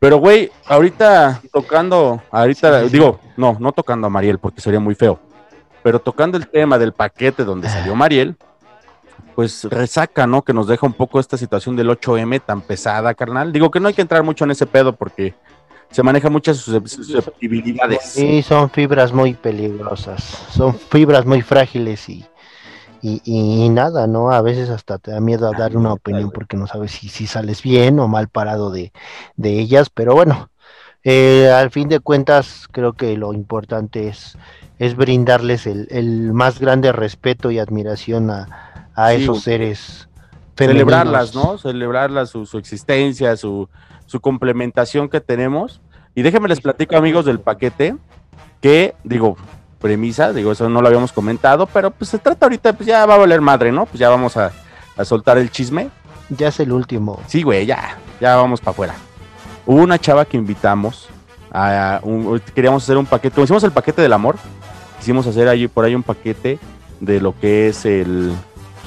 Pero, 0.00 0.18
güey, 0.18 0.50
ahorita 0.66 1.40
tocando, 1.52 2.22
ahorita, 2.30 2.82
digo, 2.82 3.18
no, 3.36 3.56
no 3.58 3.72
tocando 3.72 4.06
a 4.06 4.10
Mariel 4.10 4.38
porque 4.38 4.60
sería 4.60 4.78
muy 4.78 4.94
feo. 4.94 5.18
Pero 5.82 5.98
tocando 5.98 6.36
el 6.38 6.46
tema 6.48 6.78
del 6.78 6.92
paquete 6.92 7.44
donde 7.44 7.68
salió 7.68 7.96
Mariel, 7.96 8.36
pues 9.38 9.62
resaca, 9.70 10.26
¿no? 10.26 10.42
Que 10.42 10.52
nos 10.52 10.66
deja 10.66 10.84
un 10.84 10.94
poco 10.94 11.20
esta 11.20 11.36
situación 11.36 11.76
del 11.76 11.90
8M 11.90 12.40
tan 12.44 12.60
pesada, 12.60 13.14
carnal. 13.14 13.52
Digo 13.52 13.70
que 13.70 13.78
no 13.78 13.86
hay 13.86 13.94
que 13.94 14.02
entrar 14.02 14.24
mucho 14.24 14.42
en 14.42 14.50
ese 14.50 14.66
pedo 14.66 14.96
porque 14.96 15.32
se 15.92 16.02
manejan 16.02 16.32
muchas 16.32 16.58
suscep- 16.58 16.88
susceptibilidades. 16.88 18.02
sí, 18.02 18.42
son 18.42 18.68
fibras 18.68 19.12
muy 19.12 19.34
peligrosas, 19.34 20.24
son 20.50 20.74
fibras 20.74 21.24
muy 21.24 21.42
frágiles 21.42 22.08
y, 22.08 22.24
y, 23.00 23.22
y 23.24 23.68
nada, 23.68 24.08
¿no? 24.08 24.32
A 24.32 24.42
veces 24.42 24.70
hasta 24.70 24.98
te 24.98 25.12
da 25.12 25.20
miedo 25.20 25.46
a 25.46 25.56
dar 25.56 25.76
una 25.76 25.92
opinión 25.92 26.32
porque 26.32 26.56
no 26.56 26.66
sabes 26.66 26.90
si, 26.90 27.08
si 27.08 27.28
sales 27.28 27.62
bien 27.62 28.00
o 28.00 28.08
mal 28.08 28.26
parado 28.26 28.72
de, 28.72 28.92
de 29.36 29.60
ellas, 29.60 29.88
pero 29.88 30.14
bueno, 30.14 30.50
eh, 31.04 31.48
al 31.48 31.70
fin 31.70 31.88
de 31.88 32.00
cuentas 32.00 32.66
creo 32.72 32.94
que 32.94 33.16
lo 33.16 33.32
importante 33.32 34.08
es, 34.08 34.36
es 34.80 34.96
brindarles 34.96 35.68
el, 35.68 35.86
el 35.92 36.32
más 36.32 36.58
grande 36.58 36.90
respeto 36.90 37.52
y 37.52 37.60
admiración 37.60 38.30
a, 38.30 38.67
a 38.98 39.10
Sí, 39.10 39.22
esos 39.22 39.42
seres. 39.42 40.08
Celebrarlas. 40.56 41.34
¿no? 41.34 41.56
Celebrarlas, 41.58 42.30
su, 42.30 42.44
su 42.46 42.58
existencia, 42.58 43.36
su, 43.36 43.68
su 44.06 44.20
complementación 44.20 45.08
que 45.08 45.20
tenemos. 45.20 45.80
Y 46.14 46.22
déjenme 46.22 46.48
les 46.48 46.60
platico, 46.60 46.96
amigos 46.96 47.24
del 47.24 47.38
paquete, 47.38 47.96
que, 48.60 48.94
digo, 49.04 49.36
premisa, 49.80 50.32
digo, 50.32 50.50
eso 50.50 50.68
no 50.68 50.82
lo 50.82 50.88
habíamos 50.88 51.12
comentado, 51.12 51.66
pero 51.66 51.92
pues 51.92 52.10
se 52.10 52.18
trata 52.18 52.46
ahorita, 52.46 52.72
pues 52.72 52.88
ya 52.88 53.06
va 53.06 53.14
a 53.14 53.18
valer 53.18 53.40
madre, 53.40 53.70
¿no? 53.70 53.86
Pues 53.86 54.00
ya 54.00 54.08
vamos 54.08 54.36
a, 54.36 54.50
a 54.96 55.04
soltar 55.04 55.38
el 55.38 55.50
chisme. 55.52 55.90
Ya 56.30 56.48
es 56.48 56.58
el 56.58 56.72
último. 56.72 57.20
Sí, 57.28 57.42
güey, 57.42 57.64
ya, 57.66 57.96
ya 58.20 58.34
vamos 58.36 58.60
para 58.60 58.72
afuera. 58.72 58.94
Hubo 59.64 59.80
una 59.80 59.98
chava 59.98 60.24
que 60.24 60.36
invitamos 60.36 61.08
a 61.52 62.00
un- 62.02 62.40
queríamos 62.54 62.82
hacer 62.82 62.96
un 62.98 63.06
paquete, 63.06 63.34
como 63.36 63.44
hicimos 63.44 63.62
el 63.62 63.70
paquete 63.70 64.02
del 64.02 64.12
amor, 64.12 64.36
quisimos 64.98 65.26
hacer 65.26 65.46
ahí 65.46 65.68
por 65.68 65.84
ahí 65.84 65.94
un 65.94 66.02
paquete 66.02 66.58
de 67.00 67.20
lo 67.20 67.38
que 67.38 67.68
es 67.68 67.84
el, 67.86 68.34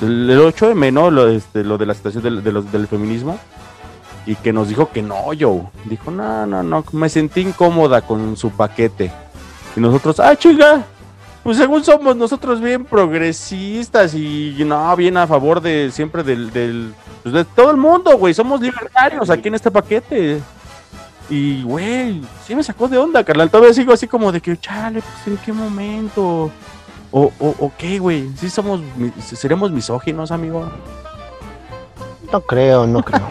el, 0.01 0.29
el 0.29 0.39
8M, 0.39 0.91
¿no? 0.93 1.12
Lo, 1.12 1.27
este, 1.27 1.63
lo 1.63 1.77
de 1.77 1.86
la 1.86 1.93
situación 1.93 2.24
del, 2.24 2.43
de 2.43 2.51
los- 2.51 2.72
del 2.72 2.88
feminismo. 2.88 3.39
Y 4.25 4.36
que 4.36 4.53
nos 4.53 4.67
dijo 4.70 4.89
que 4.91 5.01
no, 5.01 5.34
yo. 5.34 5.72
Dijo, 5.86 6.12
no, 6.12 6.46
no, 6.46 6.62
no, 6.62 6.84
me 6.91 7.10
sentí 7.10 7.41
incómoda 7.41 8.01
con 8.01 8.38
su 8.38 8.51
paquete. 8.51 9.12
Y 9.75 9.79
nosotros, 9.79 10.20
ah, 10.20 10.36
chinga, 10.36 10.84
pues 11.43 11.58
según 11.58 11.84
somos 11.84 12.15
nosotros 12.15 12.62
bien 12.62 12.86
progresistas 12.86 14.13
y 14.13 14.55
no, 14.63 14.96
bien 14.96 15.17
a 15.17 15.25
favor 15.25 15.60
de 15.60 15.89
siempre 15.91 16.22
del, 16.24 16.51
del 16.51 16.93
pues 17.24 17.34
de 17.34 17.46
todo 17.46 17.72
el 17.72 17.77
mundo, 17.77 18.15
güey. 18.17 18.34
Somos 18.36 18.62
libertarios 18.62 19.29
aquí 19.31 19.48
en 19.48 19.55
este 19.55 19.72
paquete. 19.72 20.39
Y, 21.29 21.63
güey, 21.63 22.22
sí 22.46 22.53
me 22.53 22.62
sacó 22.63 22.88
de 22.89 22.98
onda, 22.98 23.24
carnal. 23.24 23.50
Todavía 23.50 23.74
sigo 23.74 23.93
así 23.93 24.05
como 24.05 24.31
de 24.31 24.41
que, 24.41 24.58
chale, 24.58 25.01
pues 25.01 25.27
en 25.27 25.38
qué 25.43 25.53
momento. 25.53 26.51
O, 27.12 27.32
o, 27.39 27.56
o 27.60 27.72
qué, 27.77 28.00
güey. 28.00 28.30
Sí 28.38 28.50
somos, 28.50 28.82
seremos 29.22 29.72
misóginos, 29.72 30.32
amigo. 30.32 30.70
No 32.32 32.39
creo, 32.41 32.88
no 32.88 33.03
creo. 33.03 33.27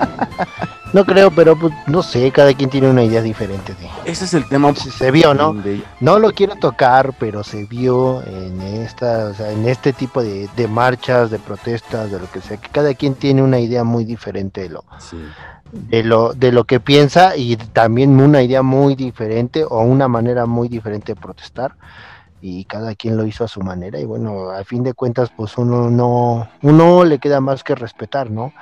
no 0.93 1.07
creo, 1.07 1.31
pero 1.31 1.57
pues, 1.59 1.73
no 1.87 2.03
sé, 2.03 2.31
cada 2.33 2.53
quien 2.53 2.69
tiene 2.69 2.91
una 2.91 3.03
idea 3.03 3.23
diferente 3.23 3.75
de... 3.75 3.89
Ese 4.05 4.27
es 4.27 4.35
el 4.35 4.47
tema. 4.47 4.75
Se, 4.75 4.91
se 4.91 5.11
vio, 5.11 5.33
¿no? 5.33 5.55
de- 5.55 5.83
No 6.01 6.19
lo 6.19 6.33
quiero 6.33 6.57
tocar, 6.57 7.15
pero 7.19 7.43
se 7.43 7.65
vio 7.65 8.23
en 8.25 8.61
esta, 8.61 9.29
o 9.29 9.35
sea, 9.35 9.53
en 9.53 9.67
este 9.67 9.95
tipo 9.95 10.23
de, 10.23 10.51
de 10.55 10.69
marchas, 10.69 11.31
de 11.31 11.39
protestas, 11.39 12.11
de 12.11 12.19
lo 12.21 12.31
que 12.31 12.43
sea, 12.43 12.59
que 12.59 12.69
cada 12.69 12.93
quien 12.93 13.15
tiene 13.15 13.43
una 13.43 13.59
idea 13.59 13.85
muy 13.85 14.05
diferente 14.05 14.61
de 14.61 14.69
lo, 14.69 14.85
sí. 14.99 15.17
de 15.73 16.03
lo, 16.03 16.35
de 16.35 16.53
lo 16.53 16.65
que 16.65 16.79
piensa 16.81 17.37
y 17.37 17.57
también 17.57 18.21
una 18.21 18.43
idea 18.43 18.61
muy 18.63 18.97
diferente 18.97 19.65
o 19.65 19.81
una 19.81 20.09
manera 20.09 20.45
muy 20.45 20.69
diferente 20.69 21.15
de 21.15 21.21
protestar. 21.21 21.75
Y 22.43 22.65
cada 22.65 22.95
quien 22.95 23.17
lo 23.17 23.27
hizo 23.27 23.45
a 23.45 23.49
su 23.49 23.61
manera. 23.61 23.99
Y 24.01 24.05
bueno, 24.07 24.51
a 24.51 24.65
fin 24.65 24.83
de 24.83 24.95
cuentas, 24.95 25.31
pues 25.37 25.59
uno 25.59 25.91
no, 25.91 26.49
uno 26.63 27.05
le 27.05 27.19
queda 27.19 27.41
más 27.41 27.63
que 27.65 27.75
respetar, 27.75 28.31
¿no? 28.31 28.53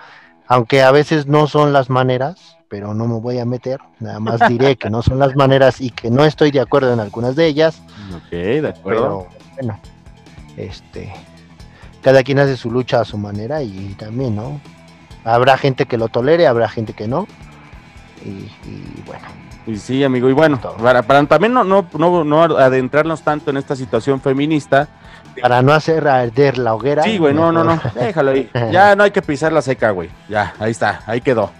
aunque 0.51 0.83
a 0.83 0.91
veces 0.91 1.27
no 1.27 1.47
son 1.47 1.75
las 1.75 1.91
maneras, 1.91 2.57
pero 2.71 2.95
no 2.95 3.07
me 3.07 3.21
voy 3.21 3.39
a 3.39 3.45
meter, 3.45 3.81
nada 4.01 4.19
más 4.19 4.41
diré 4.49 4.77
que 4.77 4.89
no 4.89 5.03
son 5.03 5.19
las 5.19 5.37
maneras 5.37 5.79
y 5.81 5.91
que 5.91 6.11
no 6.11 6.25
estoy 6.25 6.51
de 6.51 6.61
acuerdo 6.61 6.91
en 6.95 7.01
algunas 7.01 7.37
de 7.37 7.47
ellas, 7.47 7.83
Ok, 8.17 8.31
de 8.31 8.69
acuerdo. 8.69 9.27
pero 9.29 9.29
bueno, 9.57 9.81
este, 10.57 11.13
cada 12.01 12.23
quien 12.23 12.39
hace 12.39 12.57
su 12.57 12.71
lucha 12.71 13.01
a 13.01 13.05
su 13.05 13.19
manera 13.19 13.63
y 13.63 13.95
también, 13.99 14.37
¿no? 14.37 14.59
Habrá 15.23 15.59
gente 15.59 15.85
que 15.85 15.99
lo 15.99 16.09
tolere, 16.09 16.47
habrá 16.47 16.67
gente 16.71 16.95
que 16.95 17.07
no, 17.07 17.27
y, 18.25 18.29
y 18.67 19.03
bueno, 19.05 19.27
Y 19.69 19.77
sí, 19.77 20.03
amigo, 20.03 20.31
y 20.31 20.33
bueno, 20.33 20.59
para, 20.59 21.03
para 21.03 21.27
también 21.27 21.53
no, 21.53 21.63
no, 21.63 21.87
no, 21.99 22.25
no 22.25 22.43
adentrarnos 22.43 23.21
tanto 23.21 23.51
en 23.51 23.59
esta 23.59 23.77
situación 23.77 24.19
feminista. 24.19 24.89
para 25.43 25.61
no 25.61 25.75
hacer 25.75 26.09
arder 26.09 26.57
la 26.57 26.75
hoguera. 26.75 27.03
Sí, 27.03 27.19
güey, 27.19 27.35
no, 27.35 27.53
no, 27.53 27.65
no, 27.65 27.79
déjalo 27.95 28.31
ahí. 28.31 28.49
Ya 28.73 28.97
no 28.97 29.05
hay 29.05 29.11
que 29.11 29.21
pisar 29.21 29.53
la 29.53 29.61
seca, 29.61 29.91
güey. 29.91 30.09
Ya, 30.27 30.55
ahí 30.59 30.71
está, 30.71 31.03
ahí 31.05 31.21
quedó. 31.21 31.51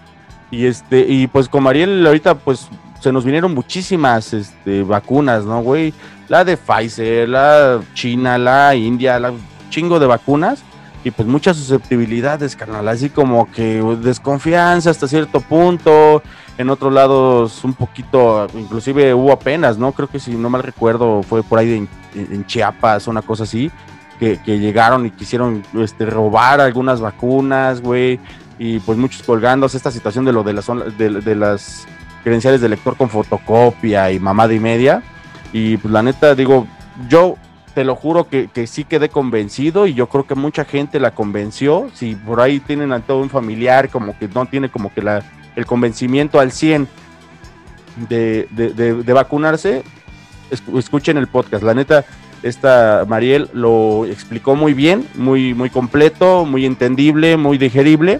Y 0.49 0.65
este, 0.65 1.05
y 1.07 1.27
pues 1.27 1.47
con 1.47 1.61
Mariel 1.61 2.03
ahorita, 2.07 2.33
pues, 2.33 2.67
se 2.99 3.11
nos 3.11 3.23
vinieron 3.23 3.53
muchísimas 3.53 4.33
este, 4.33 4.81
vacunas, 4.81 5.45
¿no, 5.45 5.61
güey? 5.61 5.93
La 6.29 6.43
de 6.43 6.57
Pfizer, 6.57 7.29
la 7.29 7.79
China, 7.93 8.39
la 8.39 8.73
India, 8.73 9.19
la 9.19 9.33
chingo 9.69 9.99
de 9.99 10.07
vacunas. 10.07 10.63
Y 11.03 11.11
pues 11.11 11.27
muchas 11.27 11.57
susceptibilidades, 11.57 12.55
carnal. 12.55 12.87
Así 12.87 13.09
como 13.09 13.49
que 13.51 13.81
desconfianza 14.01 14.89
hasta 14.89 15.07
cierto 15.07 15.39
punto. 15.39 16.21
En 16.57 16.69
otros 16.69 16.91
lados 16.91 17.63
un 17.63 17.73
poquito, 17.73 18.47
inclusive 18.53 19.13
hubo 19.13 19.31
apenas, 19.31 19.77
¿no? 19.77 19.93
Creo 19.93 20.09
que 20.09 20.19
si 20.19 20.35
no 20.35 20.49
mal 20.49 20.61
recuerdo 20.61 21.23
fue 21.23 21.41
por 21.41 21.57
ahí 21.57 21.87
en, 22.13 22.45
Chiapas, 22.45 23.07
una 23.07 23.21
cosa 23.21 23.43
así, 23.43 23.71
que, 24.19 24.37
llegaron 24.45 25.05
y 25.05 25.11
quisieron 25.11 25.63
este, 25.75 26.05
robar 26.05 26.59
algunas 26.59 26.99
vacunas, 26.99 27.79
güey, 27.79 28.19
y 28.57 28.79
pues 28.79 28.97
muchos 28.97 29.23
colgándose 29.23 29.77
esta 29.77 29.89
situación 29.89 30.25
de 30.25 30.33
lo 30.33 30.43
de 30.43 30.51
las, 30.51 30.67
de, 30.97 31.21
de 31.21 31.35
las 31.35 31.87
credenciales 32.25 32.59
de 32.59 32.67
lector 32.67 32.97
con 32.97 33.09
fotocopia 33.09 34.11
y 34.11 34.19
mamada 34.19 34.53
y 34.53 34.59
media. 34.59 35.01
Y 35.53 35.77
pues 35.77 35.93
la 35.93 36.03
neta, 36.03 36.35
digo, 36.35 36.67
yo 37.07 37.37
te 37.79 37.85
lo 37.85 37.95
juro 37.95 38.27
que, 38.27 38.49
que 38.53 38.67
sí 38.67 38.83
quedé 38.83 39.07
convencido 39.07 39.87
y 39.87 39.93
yo 39.93 40.09
creo 40.09 40.27
que 40.27 40.35
mucha 40.35 40.65
gente 40.65 40.99
la 40.99 41.11
convenció. 41.11 41.89
Si 41.93 42.13
por 42.13 42.41
ahí 42.41 42.59
tienen 42.59 42.91
a 42.91 42.99
todo 42.99 43.19
un 43.21 43.29
familiar 43.29 43.87
como 43.87 44.19
que 44.19 44.27
no 44.27 44.45
tiene 44.47 44.67
como 44.67 44.93
que 44.93 44.99
el 45.55 45.65
convencimiento 45.65 46.41
al 46.41 46.51
100 46.51 46.89
de, 48.09 48.49
de, 48.51 48.71
de- 48.73 48.95
de 48.95 49.13
vacunarse, 49.13 49.83
escu- 50.51 50.77
escuchen 50.77 51.15
el 51.15 51.27
podcast. 51.27 51.63
La 51.63 51.73
neta, 51.73 52.03
esta 52.43 53.05
Mariel 53.07 53.49
lo 53.53 54.05
explicó 54.05 54.57
muy 54.57 54.73
bien, 54.73 55.07
muy, 55.15 55.53
muy 55.53 55.69
completo, 55.69 56.43
muy 56.43 56.65
entendible, 56.65 57.37
muy 57.37 57.57
digerible. 57.57 58.19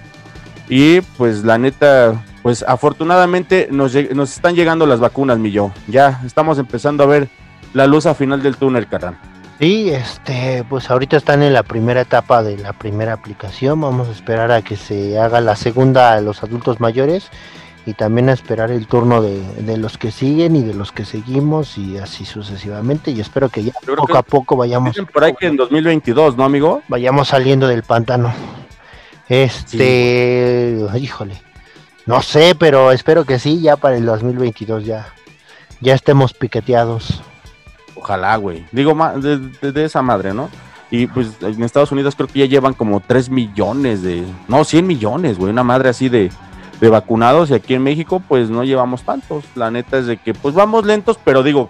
Y 0.69 1.01
pues 1.17 1.43
la 1.43 1.57
neta, 1.57 2.23
pues 2.43 2.63
afortunadamente 2.65 3.67
nos, 3.71 3.93
nos 4.15 4.31
están 4.33 4.55
llegando 4.55 4.85
las 4.85 5.01
vacunas, 5.01 5.37
mi 5.37 5.51
yo. 5.51 5.73
Ya 5.89 6.21
estamos 6.25 6.59
empezando 6.59 7.03
a 7.03 7.07
ver 7.07 7.27
la 7.73 7.87
luz 7.87 8.05
al 8.05 8.15
final 8.15 8.41
del 8.41 8.55
túnel, 8.55 8.87
carnal. 8.87 9.17
Sí, 9.59 9.89
este, 9.89 10.63
pues 10.69 10.89
ahorita 10.89 11.17
están 11.17 11.43
en 11.43 11.51
la 11.51 11.63
primera 11.63 12.01
etapa 12.01 12.41
de 12.43 12.57
la 12.57 12.71
primera 12.71 13.11
aplicación. 13.13 13.81
Vamos 13.81 14.07
a 14.07 14.11
esperar 14.11 14.51
a 14.51 14.61
que 14.61 14.77
se 14.77 15.19
haga 15.19 15.41
la 15.41 15.57
segunda 15.57 16.13
a 16.13 16.21
los 16.21 16.43
adultos 16.43 16.79
mayores 16.79 17.29
y 17.85 17.93
también 17.93 18.29
a 18.29 18.33
esperar 18.33 18.71
el 18.71 18.87
turno 18.87 19.21
de, 19.21 19.41
de 19.61 19.75
los 19.77 19.97
que 19.97 20.11
siguen 20.11 20.55
y 20.55 20.63
de 20.63 20.73
los 20.73 20.93
que 20.93 21.03
seguimos 21.03 21.77
y 21.77 21.97
así 21.97 22.23
sucesivamente. 22.23 23.11
Y 23.11 23.19
espero 23.19 23.49
que 23.49 23.63
ya 23.65 23.73
creo 23.81 23.97
poco 23.97 24.13
que- 24.13 24.17
a 24.17 24.21
poco 24.21 24.55
vayamos, 24.55 24.95
por 25.11 25.23
ahí 25.25 25.33
que 25.37 25.47
en 25.47 25.57
2022, 25.57 26.37
¿no, 26.37 26.45
amigo? 26.45 26.81
vayamos 26.87 27.27
saliendo 27.27 27.67
del 27.67 27.83
pantano. 27.83 28.33
Este, 29.27 30.77
híjole, 30.97 31.41
no 32.05 32.21
sé, 32.21 32.55
pero 32.57 32.91
espero 32.93 33.25
que 33.25 33.39
sí, 33.39 33.59
ya 33.61 33.75
para 33.75 33.97
el 33.97 34.05
2022 34.05 34.85
ya, 34.85 35.07
ya 35.81 35.95
estemos 35.95 36.33
piqueteados. 36.33 37.21
Ojalá, 37.99 38.35
güey. 38.37 38.65
Digo, 38.71 38.95
de, 39.17 39.71
de- 39.71 39.85
esa 39.85 40.01
madre, 40.01 40.33
¿no? 40.33 40.49
Y 40.91 41.07
pues 41.07 41.33
en 41.41 41.61
Estados 41.63 41.91
Unidos 41.91 42.15
creo 42.15 42.27
que 42.27 42.39
ya 42.39 42.45
llevan 42.45 42.73
como 42.73 42.99
3 42.99 43.29
millones 43.29 44.01
de... 44.01 44.25
No, 44.47 44.63
100 44.63 44.87
millones, 44.87 45.37
güey. 45.37 45.51
Una 45.51 45.63
madre 45.63 45.89
así 45.89 46.09
de, 46.09 46.31
de 46.81 46.89
vacunados. 46.89 47.51
Y 47.51 47.53
aquí 47.53 47.75
en 47.75 47.83
México 47.83 48.21
pues 48.27 48.49
no 48.49 48.63
llevamos 48.63 49.03
tantos. 49.03 49.43
La 49.55 49.69
neta 49.69 49.97
es 49.99 50.07
de 50.07 50.17
que 50.17 50.33
pues 50.33 50.55
vamos 50.55 50.85
lentos, 50.85 51.19
pero 51.23 51.43
digo, 51.43 51.69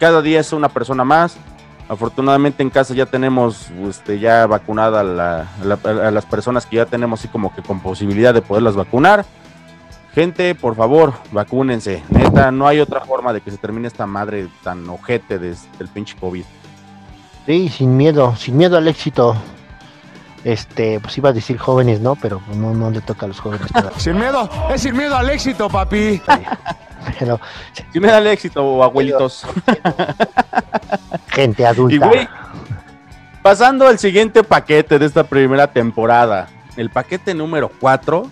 cada 0.00 0.22
día 0.22 0.40
es 0.40 0.52
una 0.52 0.68
persona 0.68 1.04
más. 1.04 1.36
Afortunadamente 1.88 2.64
en 2.64 2.70
casa 2.70 2.94
ya 2.94 3.06
tenemos 3.06 3.68
este, 3.88 4.18
ya 4.18 4.44
vacunada 4.48 5.02
a 5.02 6.10
las 6.10 6.26
personas 6.26 6.66
que 6.66 6.76
ya 6.76 6.86
tenemos 6.86 7.20
así 7.20 7.28
como 7.28 7.54
que 7.54 7.62
con 7.62 7.78
posibilidad 7.78 8.34
de 8.34 8.42
poderlas 8.42 8.74
vacunar. 8.74 9.24
Gente, 10.16 10.54
por 10.54 10.74
favor, 10.74 11.12
vacúnense. 11.30 12.02
Neta, 12.08 12.50
no 12.50 12.66
hay 12.66 12.80
otra 12.80 13.02
forma 13.02 13.32
de 13.34 13.42
que 13.42 13.50
se 13.50 13.58
termine 13.58 13.86
esta 13.86 14.06
madre 14.06 14.48
tan 14.64 14.88
ojete 14.88 15.38
des- 15.38 15.68
del 15.78 15.88
pinche 15.88 16.16
COVID. 16.16 16.42
Sí, 17.44 17.68
sin 17.68 17.94
miedo, 17.96 18.34
sin 18.34 18.56
miedo 18.56 18.78
al 18.78 18.88
éxito. 18.88 19.36
Este, 20.42 21.00
pues 21.00 21.18
iba 21.18 21.28
a 21.28 21.32
decir 21.34 21.58
jóvenes, 21.58 22.00
¿no? 22.00 22.14
Pero 22.16 22.40
pues, 22.46 22.56
no, 22.56 22.72
no 22.72 22.90
le 22.90 23.02
toca 23.02 23.26
a 23.26 23.28
los 23.28 23.38
jóvenes 23.40 23.68
todavía. 23.70 23.92
Sin 23.98 24.16
miedo, 24.18 24.48
es 24.72 24.80
sin 24.80 24.96
miedo 24.96 25.16
al 25.16 25.28
éxito, 25.28 25.68
papi. 25.68 26.20
Pero 27.18 27.38
Si 27.92 28.00
me 28.00 28.08
da 28.08 28.18
el 28.18 28.26
éxito, 28.28 28.82
abuelitos. 28.82 29.44
gente 31.28 31.62
Y 31.62 31.66
adulta. 31.66 32.06
güey, 32.08 32.28
pasando 33.42 33.86
al 33.86 33.98
siguiente 33.98 34.42
paquete 34.42 34.98
de 34.98 35.06
esta 35.06 35.24
primera 35.24 35.66
temporada, 35.72 36.48
el 36.76 36.90
paquete 36.90 37.34
número 37.34 37.70
4, 37.80 38.30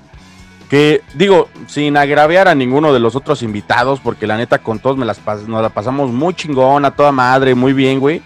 que 0.75 1.03
digo, 1.15 1.49
sin 1.69 1.97
agraviar 1.97 2.49
a 2.49 2.55
ninguno 2.57 2.93
de 2.93 2.99
los 2.99 3.15
otros 3.15 3.45
invitados, 3.45 4.01
porque 4.01 4.27
la 4.27 4.37
neta 4.37 4.59
con 4.59 4.81
todos 4.81 4.97
me 4.97 5.05
las 5.07 5.25
pas- 5.25 5.47
nos 5.47 5.63
la 5.63 5.69
pasamos 5.69 6.11
muy 6.11 6.35
chingón, 6.35 6.85
a 6.85 6.91
toda 6.91 7.13
madre, 7.13 7.55
muy 7.55 7.73
bien, 7.73 8.01
güey. 8.01 8.23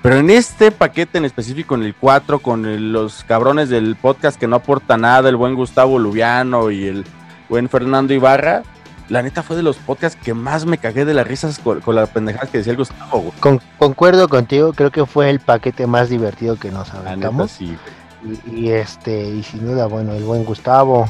Pero 0.00 0.18
en 0.18 0.30
este 0.30 0.70
paquete 0.70 1.18
en 1.18 1.24
específico, 1.24 1.74
en 1.74 1.82
el 1.82 1.96
4, 1.96 2.38
con 2.38 2.64
el- 2.64 2.92
los 2.92 3.24
cabrones 3.24 3.70
del 3.70 3.96
podcast 3.96 4.38
que 4.38 4.46
no 4.46 4.54
aporta 4.54 4.96
nada, 4.96 5.28
el 5.28 5.34
buen 5.34 5.56
Gustavo 5.56 5.98
Lubiano 5.98 6.70
y 6.70 6.84
el 6.86 7.04
buen 7.48 7.68
Fernando 7.68 8.14
Ibarra, 8.14 8.62
la 9.08 9.22
neta 9.22 9.42
fue 9.42 9.56
de 9.56 9.64
los 9.64 9.76
podcasts 9.78 10.16
que 10.22 10.32
más 10.32 10.66
me 10.66 10.78
cagué 10.78 11.04
de 11.04 11.12
las 11.14 11.26
risas 11.26 11.58
con, 11.58 11.80
con 11.80 11.96
la 11.96 12.06
pendejada 12.06 12.48
que 12.48 12.58
decía 12.58 12.70
el 12.70 12.76
Gustavo, 12.76 13.18
güey. 13.18 13.32
Con- 13.40 13.60
concuerdo 13.78 14.28
contigo, 14.28 14.74
creo 14.74 14.92
que 14.92 15.06
fue 15.06 15.28
el 15.28 15.40
paquete 15.40 15.88
más 15.88 16.08
divertido 16.08 16.54
que 16.56 16.70
nos 16.70 16.86
La 16.94 17.00
neta, 17.00 17.08
aventamos. 17.10 17.50
sí, 17.50 17.76
güey. 18.22 18.38
Y, 18.46 18.60
y, 18.66 18.70
este, 18.70 19.28
y 19.28 19.42
sin 19.42 19.66
duda, 19.66 19.86
bueno, 19.86 20.12
el 20.12 20.22
buen 20.22 20.44
Gustavo, 20.44 21.06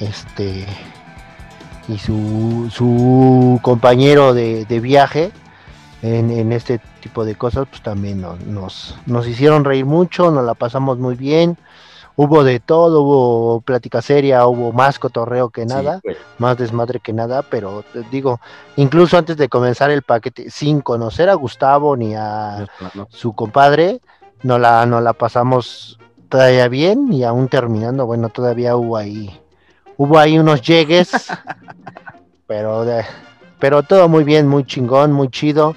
este, 0.00 0.66
y 1.88 1.98
su, 1.98 2.68
su 2.72 3.58
compañero 3.62 4.34
de, 4.34 4.64
de 4.64 4.80
viaje 4.80 5.30
en, 6.02 6.30
en 6.30 6.52
este 6.52 6.80
tipo 7.00 7.24
de 7.24 7.34
cosas, 7.34 7.66
pues 7.68 7.82
también 7.82 8.20
nos, 8.20 8.40
nos, 8.40 8.96
nos 9.06 9.26
hicieron 9.26 9.64
reír 9.64 9.84
mucho, 9.86 10.30
nos 10.30 10.44
la 10.44 10.54
pasamos 10.54 10.98
muy 10.98 11.14
bien. 11.14 11.56
Hubo 12.16 12.44
de 12.44 12.60
todo, 12.60 13.02
hubo 13.02 13.60
plática 13.62 14.00
seria, 14.00 14.46
hubo 14.46 14.70
más 14.72 15.00
cotorreo 15.00 15.50
que 15.50 15.66
nada, 15.66 15.96
Sí, 15.96 16.00
güey. 16.04 16.16
más 16.38 16.56
desmadre 16.56 17.00
que 17.00 17.12
nada, 17.12 17.42
pero 17.42 17.84
te 17.92 18.02
digo, 18.10 18.40
incluso 18.76 19.18
antes 19.18 19.36
de 19.36 19.48
comenzar 19.48 19.90
el 19.90 20.02
paquete, 20.02 20.48
sin 20.48 20.80
conocer 20.80 21.28
a 21.28 21.34
Gustavo 21.34 21.96
ni 21.96 22.14
a, 22.14 22.66
No, 22.94 23.08
su 23.10 23.32
compadre, 23.32 24.00
nos 24.44 24.60
la, 24.60 24.86
nos 24.86 25.02
la 25.02 25.12
pasamos 25.12 25.98
todavía 26.28 26.68
bien 26.68 27.12
y 27.12 27.24
aún 27.24 27.48
terminando, 27.48 28.06
bueno, 28.06 28.28
todavía 28.28 28.76
hubo 28.76 28.96
ahí, 28.96 29.36
hubo 29.96 30.18
ahí 30.18 30.38
unos 30.38 30.62
llegues, 30.62 31.10
pero, 32.46 32.84
de- 32.84 33.04
pero 33.58 33.82
todo 33.82 34.08
muy 34.08 34.24
bien, 34.24 34.46
muy 34.48 34.64
chingón, 34.64 35.12
muy 35.12 35.28
chido, 35.28 35.74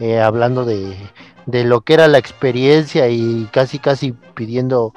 eh, 0.00 0.20
hablando 0.20 0.64
de, 0.64 0.96
de 1.46 1.64
lo 1.64 1.80
que 1.82 1.94
era 1.94 2.08
la 2.08 2.18
experiencia 2.18 3.08
y 3.08 3.48
casi, 3.52 3.78
casi 3.78 4.12
pidiendo 4.34 4.92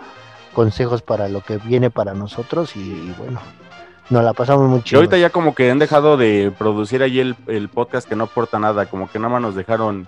consejos 0.53 1.01
para 1.01 1.27
lo 1.29 1.41
que 1.41 1.57
viene 1.57 1.89
para 1.89 2.13
nosotros 2.13 2.75
y, 2.75 2.79
y 2.79 3.15
bueno, 3.17 3.39
nos 4.09 4.23
la 4.23 4.33
pasamos 4.33 4.69
muy 4.69 4.79
Y 4.79 4.83
chido. 4.83 4.99
ahorita 4.99 5.17
ya 5.17 5.29
como 5.29 5.53
que 5.53 5.69
han 5.69 5.79
dejado 5.79 6.17
de 6.17 6.51
producir 6.57 7.03
ahí 7.03 7.19
el, 7.19 7.35
el 7.47 7.69
podcast 7.69 8.07
que 8.07 8.15
no 8.15 8.25
aporta 8.25 8.59
nada, 8.59 8.85
como 8.85 9.09
que 9.09 9.19
nada 9.19 9.33
más 9.33 9.41
nos 9.41 9.55
dejaron 9.55 10.07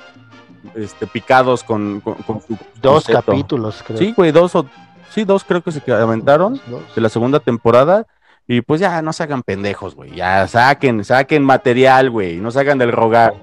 este, 0.76 1.06
picados 1.08 1.64
con, 1.64 2.00
con- 2.02 2.16
con 2.16 2.42
su 2.42 2.58
Dos 2.82 3.04
concepto. 3.06 3.22
capítulos, 3.32 3.84
creo. 3.86 3.98
Sí, 4.00 4.14
güey, 4.16 4.32
dos 4.32 4.56
o 4.56 4.66
sí, 5.14 5.24
dos 5.26 5.44
creo 5.44 5.62
que 5.62 5.72
se 5.72 5.82
aventaron 5.92 6.60
Dos. 6.68 6.82
de 6.96 7.02
la 7.02 7.10
segunda 7.10 7.40
temporada. 7.40 8.06
Y 8.48 8.62
pues 8.62 8.80
ya 8.80 9.02
no 9.02 9.12
se 9.14 9.24
hagan 9.24 9.44
pendejos, 9.44 9.96
güey. 9.96 10.16
Ya 10.16 10.48
saquen, 10.48 11.04
saquen 11.04 11.44
material, 11.44 12.10
güey. 12.10 12.38
No 12.38 12.50
se 12.52 12.60
hagan 12.62 12.78
del 12.78 12.92
rogar. 12.94 13.34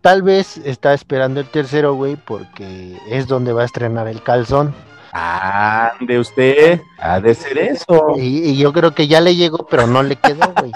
Tal 0.00 0.22
vez 0.22 0.56
está 0.58 0.94
esperando 0.94 1.40
el 1.40 1.46
tercero, 1.46 1.94
güey, 1.94 2.16
porque 2.16 2.96
es 3.08 3.26
donde 3.26 3.52
va 3.52 3.62
a 3.62 3.66
estrenar 3.66 4.08
el 4.08 4.22
calzón. 4.22 4.74
Ande 5.12 6.18
usted, 6.18 6.80
ha 6.98 7.20
de 7.20 7.34
ser 7.34 7.58
eso. 7.58 8.14
Y, 8.16 8.50
y 8.50 8.56
yo 8.58 8.72
creo 8.72 8.94
que 8.94 9.06
ya 9.08 9.20
le 9.20 9.34
llegó, 9.36 9.66
pero 9.66 9.86
no 9.86 10.02
le 10.02 10.16
quedó, 10.16 10.52
güey. 10.58 10.72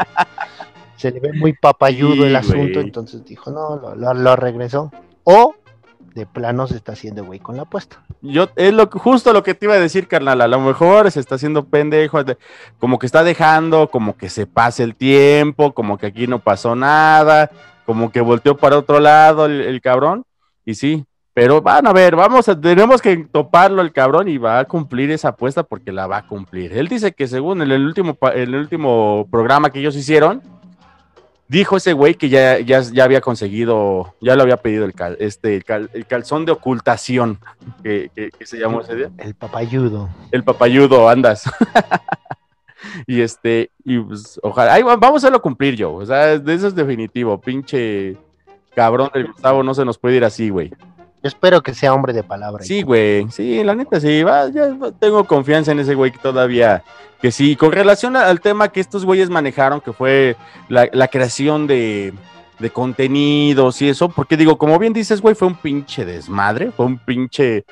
Se 0.97 1.11
le 1.11 1.21
ve 1.21 1.33
muy 1.35 1.53
papayudo 1.61 2.15
Sí, 2.15 2.23
el 2.25 2.37
asunto, 2.37 2.81
entonces 2.81 3.25
dijo, 3.25 3.51
no, 3.51 3.77
lo, 3.77 3.95
lo- 3.95 4.15
lo 4.15 4.37
regresó. 4.37 4.91
O 5.25 5.55
de 6.15 6.27
plano 6.27 6.67
se 6.67 6.77
está 6.77 6.93
haciendo 6.93 7.25
güey 7.25 7.39
con 7.41 7.57
la 7.57 7.63
apuesta. 7.63 8.03
Yo, 8.21 8.49
es 8.57 8.73
lo, 8.73 8.87
justo 8.89 9.33
lo 9.33 9.43
que 9.43 9.55
te 9.55 9.67
iba 9.67 9.75
a 9.75 9.81
decir, 9.81 10.09
carnal. 10.09 10.41
A 10.41 10.49
lo 10.49 10.61
mejor 10.61 11.11
se 11.11 11.21
está 11.21 11.37
haciendo 11.37 11.65
pendejo, 11.65 12.23
de- 12.25 12.37
como 12.79 12.99
que 12.99 13.07
está 13.07 13.25
dejando, 13.25 13.89
como 13.91 14.17
que 14.17 14.29
se 14.29 14.47
pase 14.47 14.83
el 14.83 14.95
tiempo, 14.95 15.73
como 15.73 15.99
que 15.99 16.07
aquí 16.07 16.27
no 16.27 16.39
pasó 16.39 16.75
nada, 16.75 17.51
como 17.87 18.13
que 18.13 18.21
volteó 18.21 18.57
para 18.57 18.79
otro 18.79 19.01
lado 19.01 19.47
el, 19.47 19.61
el 19.61 19.81
cabrón. 19.81 20.25
Y 20.65 20.75
sí, 20.75 21.05
pero 21.35 21.63
van 21.63 21.87
a 21.87 21.93
ver, 21.93 22.15
vamos 22.15 22.49
a, 22.49 22.61
tenemos 22.61 23.01
que 23.01 23.17
toparlo 23.17 23.81
el 23.83 23.93
cabrón 23.93 24.29
y 24.29 24.37
va 24.39 24.59
a 24.59 24.65
cumplir 24.67 25.11
esa 25.11 25.29
apuesta 25.29 25.63
porque 25.63 25.91
la 25.91 26.07
va 26.07 26.19
a 26.19 26.27
cumplir. 26.27 26.73
Él 26.77 26.89
dice 26.89 27.13
que 27.13 27.27
según 27.27 27.63
en 27.63 27.73
el 27.73 27.85
último, 27.85 28.19
el 28.35 28.55
último 28.55 29.27
programa 29.31 29.71
que 29.71 29.81
ellos 29.81 29.97
hicieron, 29.97 30.43
dijo 31.53 31.77
ese 31.77 31.93
güey 31.93 32.15
que 32.15 32.29
ya, 32.29 32.59
ya, 32.61 32.81
ya 32.81 33.05
había 33.05 33.21
conseguido, 33.21 34.15
ya 34.21 34.35
lo 34.37 34.43
había 34.43 34.57
pedido 34.57 34.85
el, 34.87 34.95
cal- 34.95 35.17
este, 35.21 35.55
el, 35.55 35.65
cal- 35.65 35.91
el 35.93 36.07
calzón 36.07 36.45
de 36.47 36.53
ocultación, 36.53 37.39
que, 37.83 38.11
que- 38.15 38.31
que 38.31 38.47
se 38.47 38.59
llamó 38.59 38.81
ese 38.81 38.97
día. 38.97 39.11
El 39.19 39.35
papayudo. 39.35 40.09
El 40.33 40.43
papayudo, 40.45 41.09
andas. 41.09 41.45
y 43.07 43.21
este, 43.21 43.71
y 43.85 43.99
pues, 43.99 44.41
ojalá, 44.43 44.79
va- 44.85 44.97
vamos 44.97 45.23
a 45.23 45.27
hacerlo 45.27 45.41
cumplir 45.43 45.77
yo, 45.77 45.93
o 45.95 46.07
sea, 46.07 46.39
de 46.39 46.55
eso 46.55 46.67
es 46.69 46.75
definitivo, 46.75 47.41
pinche 47.41 48.17
cabrón 48.75 49.11
del 49.13 49.27
Gustavo, 49.27 49.63
no 49.63 49.75
se 49.75 49.85
nos 49.85 49.99
puede 49.99 50.17
ir 50.17 50.25
así, 50.25 50.49
güey. 50.49 50.73
Yo 51.23 51.29
espero 51.29 51.63
que 51.63 51.73
sea 51.73 51.95
hombre 51.95 52.13
de 52.13 52.25
palabra. 52.25 52.65
Sí, 52.65 52.83
güey, 52.83 53.31
sí, 53.31 53.63
la 53.63 53.75
neta, 53.75 54.01
sí, 54.01 54.23
va, 54.25 54.49
ya 54.51 54.77
tengo 54.99 55.25
confianza 55.25 55.71
en 55.71 55.79
ese 55.79 55.95
güey 55.95 56.11
que 56.11 56.19
todavía, 56.19 56.83
que 57.21 57.31
sí, 57.31 57.55
con 57.55 57.71
relación 57.71 58.17
al 58.17 58.41
tema 58.41 58.71
que 58.71 58.81
estos 58.81 59.05
güeyes 59.05 59.31
manejaron, 59.31 59.81
que 59.81 59.93
fue 59.93 60.37
la, 60.69 60.89
la 60.93 61.07
creación 61.07 61.69
de, 61.69 62.13
de 62.59 62.71
contenidos 62.71 63.81
y 63.83 63.89
eso, 63.89 64.09
porque 64.09 64.37
digo, 64.37 64.59
como 64.59 64.79
bien 64.81 64.93
dices, 64.93 65.21
güey, 65.21 65.37
fue 65.37 65.47
un 65.49 65.55
pinche 65.55 66.05
desmadre, 66.05 66.73
fue 66.73 66.87
un 66.87 66.99
pinche 66.99 67.65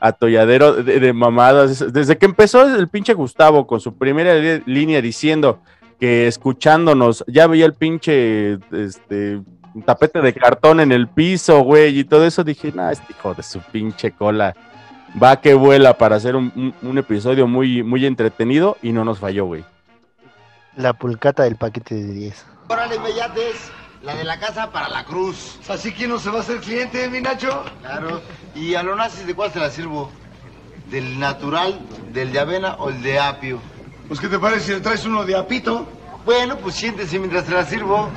atolladero 0.00 0.72
de, 0.74 1.00
de 1.00 1.12
mamadas. 1.12 1.92
Desde 1.92 2.18
que 2.18 2.26
empezó 2.26 2.62
el 2.62 2.88
pinche 2.88 3.14
Gustavo 3.14 3.66
con 3.66 3.80
su 3.80 3.94
primera 3.94 4.34
línea 4.66 5.00
diciendo 5.00 5.60
que 5.98 6.26
escuchándonos 6.26 7.24
ya 7.26 7.46
veía 7.46 7.66
el 7.66 7.74
pinche 7.74 8.58
este, 8.72 9.40
tapete 9.82 10.20
de 10.20 10.32
cartón 10.34 10.80
en 10.80 10.92
el 10.92 11.08
piso, 11.08 11.60
güey, 11.60 11.98
y 11.98 12.04
todo 12.04 12.24
eso, 12.26 12.44
dije, 12.44 12.72
nah, 12.74 12.90
este 12.90 13.12
hijo 13.12 13.34
de 13.34 13.42
su 13.42 13.60
pinche 13.60 14.12
cola 14.12 14.54
va 15.22 15.40
que 15.40 15.54
vuela 15.54 15.96
para 15.98 16.16
hacer 16.16 16.36
un, 16.36 16.52
un- 16.56 16.74
un 16.88 16.98
episodio 16.98 17.46
muy, 17.46 17.82
muy 17.82 18.04
entretenido 18.06 18.76
y 18.82 18.92
no 18.92 19.04
nos 19.04 19.18
falló, 19.18 19.46
güey. 19.46 19.64
La 20.76 20.92
pulcata 20.92 21.44
del 21.44 21.56
paquete 21.56 21.94
de 21.94 22.12
10. 22.12 22.46
Órale, 22.68 22.98
bellates, 22.98 23.70
la 24.02 24.14
de 24.14 24.24
la 24.24 24.38
casa 24.38 24.70
para 24.72 24.88
la 24.88 25.04
cruz. 25.04 25.58
¿Así 25.68 25.92
quién 25.92 26.10
no 26.10 26.18
se 26.18 26.28
va 26.30 26.38
a 26.38 26.40
hacer 26.42 26.58
cliente, 26.60 27.08
mi 27.08 27.20
Nacho? 27.20 27.64
Claro. 27.80 28.20
¿Y 28.54 28.74
a 28.74 28.82
los 28.82 28.96
nazis 28.96 29.26
de 29.26 29.34
cuál 29.34 29.50
se 29.52 29.58
la 29.58 29.70
sirvo? 29.70 30.10
¿Del 30.90 31.18
natural, 31.18 31.80
del 32.12 32.30
de 32.32 32.38
avena 32.38 32.74
o 32.74 32.90
el 32.90 33.02
de 33.02 33.18
apio? 33.18 33.58
Pues, 34.06 34.20
¿qué 34.20 34.28
te 34.28 34.38
parece 34.38 34.66
si 34.66 34.72
le 34.72 34.80
traes 34.80 35.04
uno 35.06 35.24
de 35.24 35.34
apito? 35.36 35.86
Bueno, 36.26 36.56
pues 36.58 36.74
siéntese 36.74 37.18
mientras 37.18 37.44
se 37.46 37.52
la 37.54 37.64
sirvo. 37.64 38.10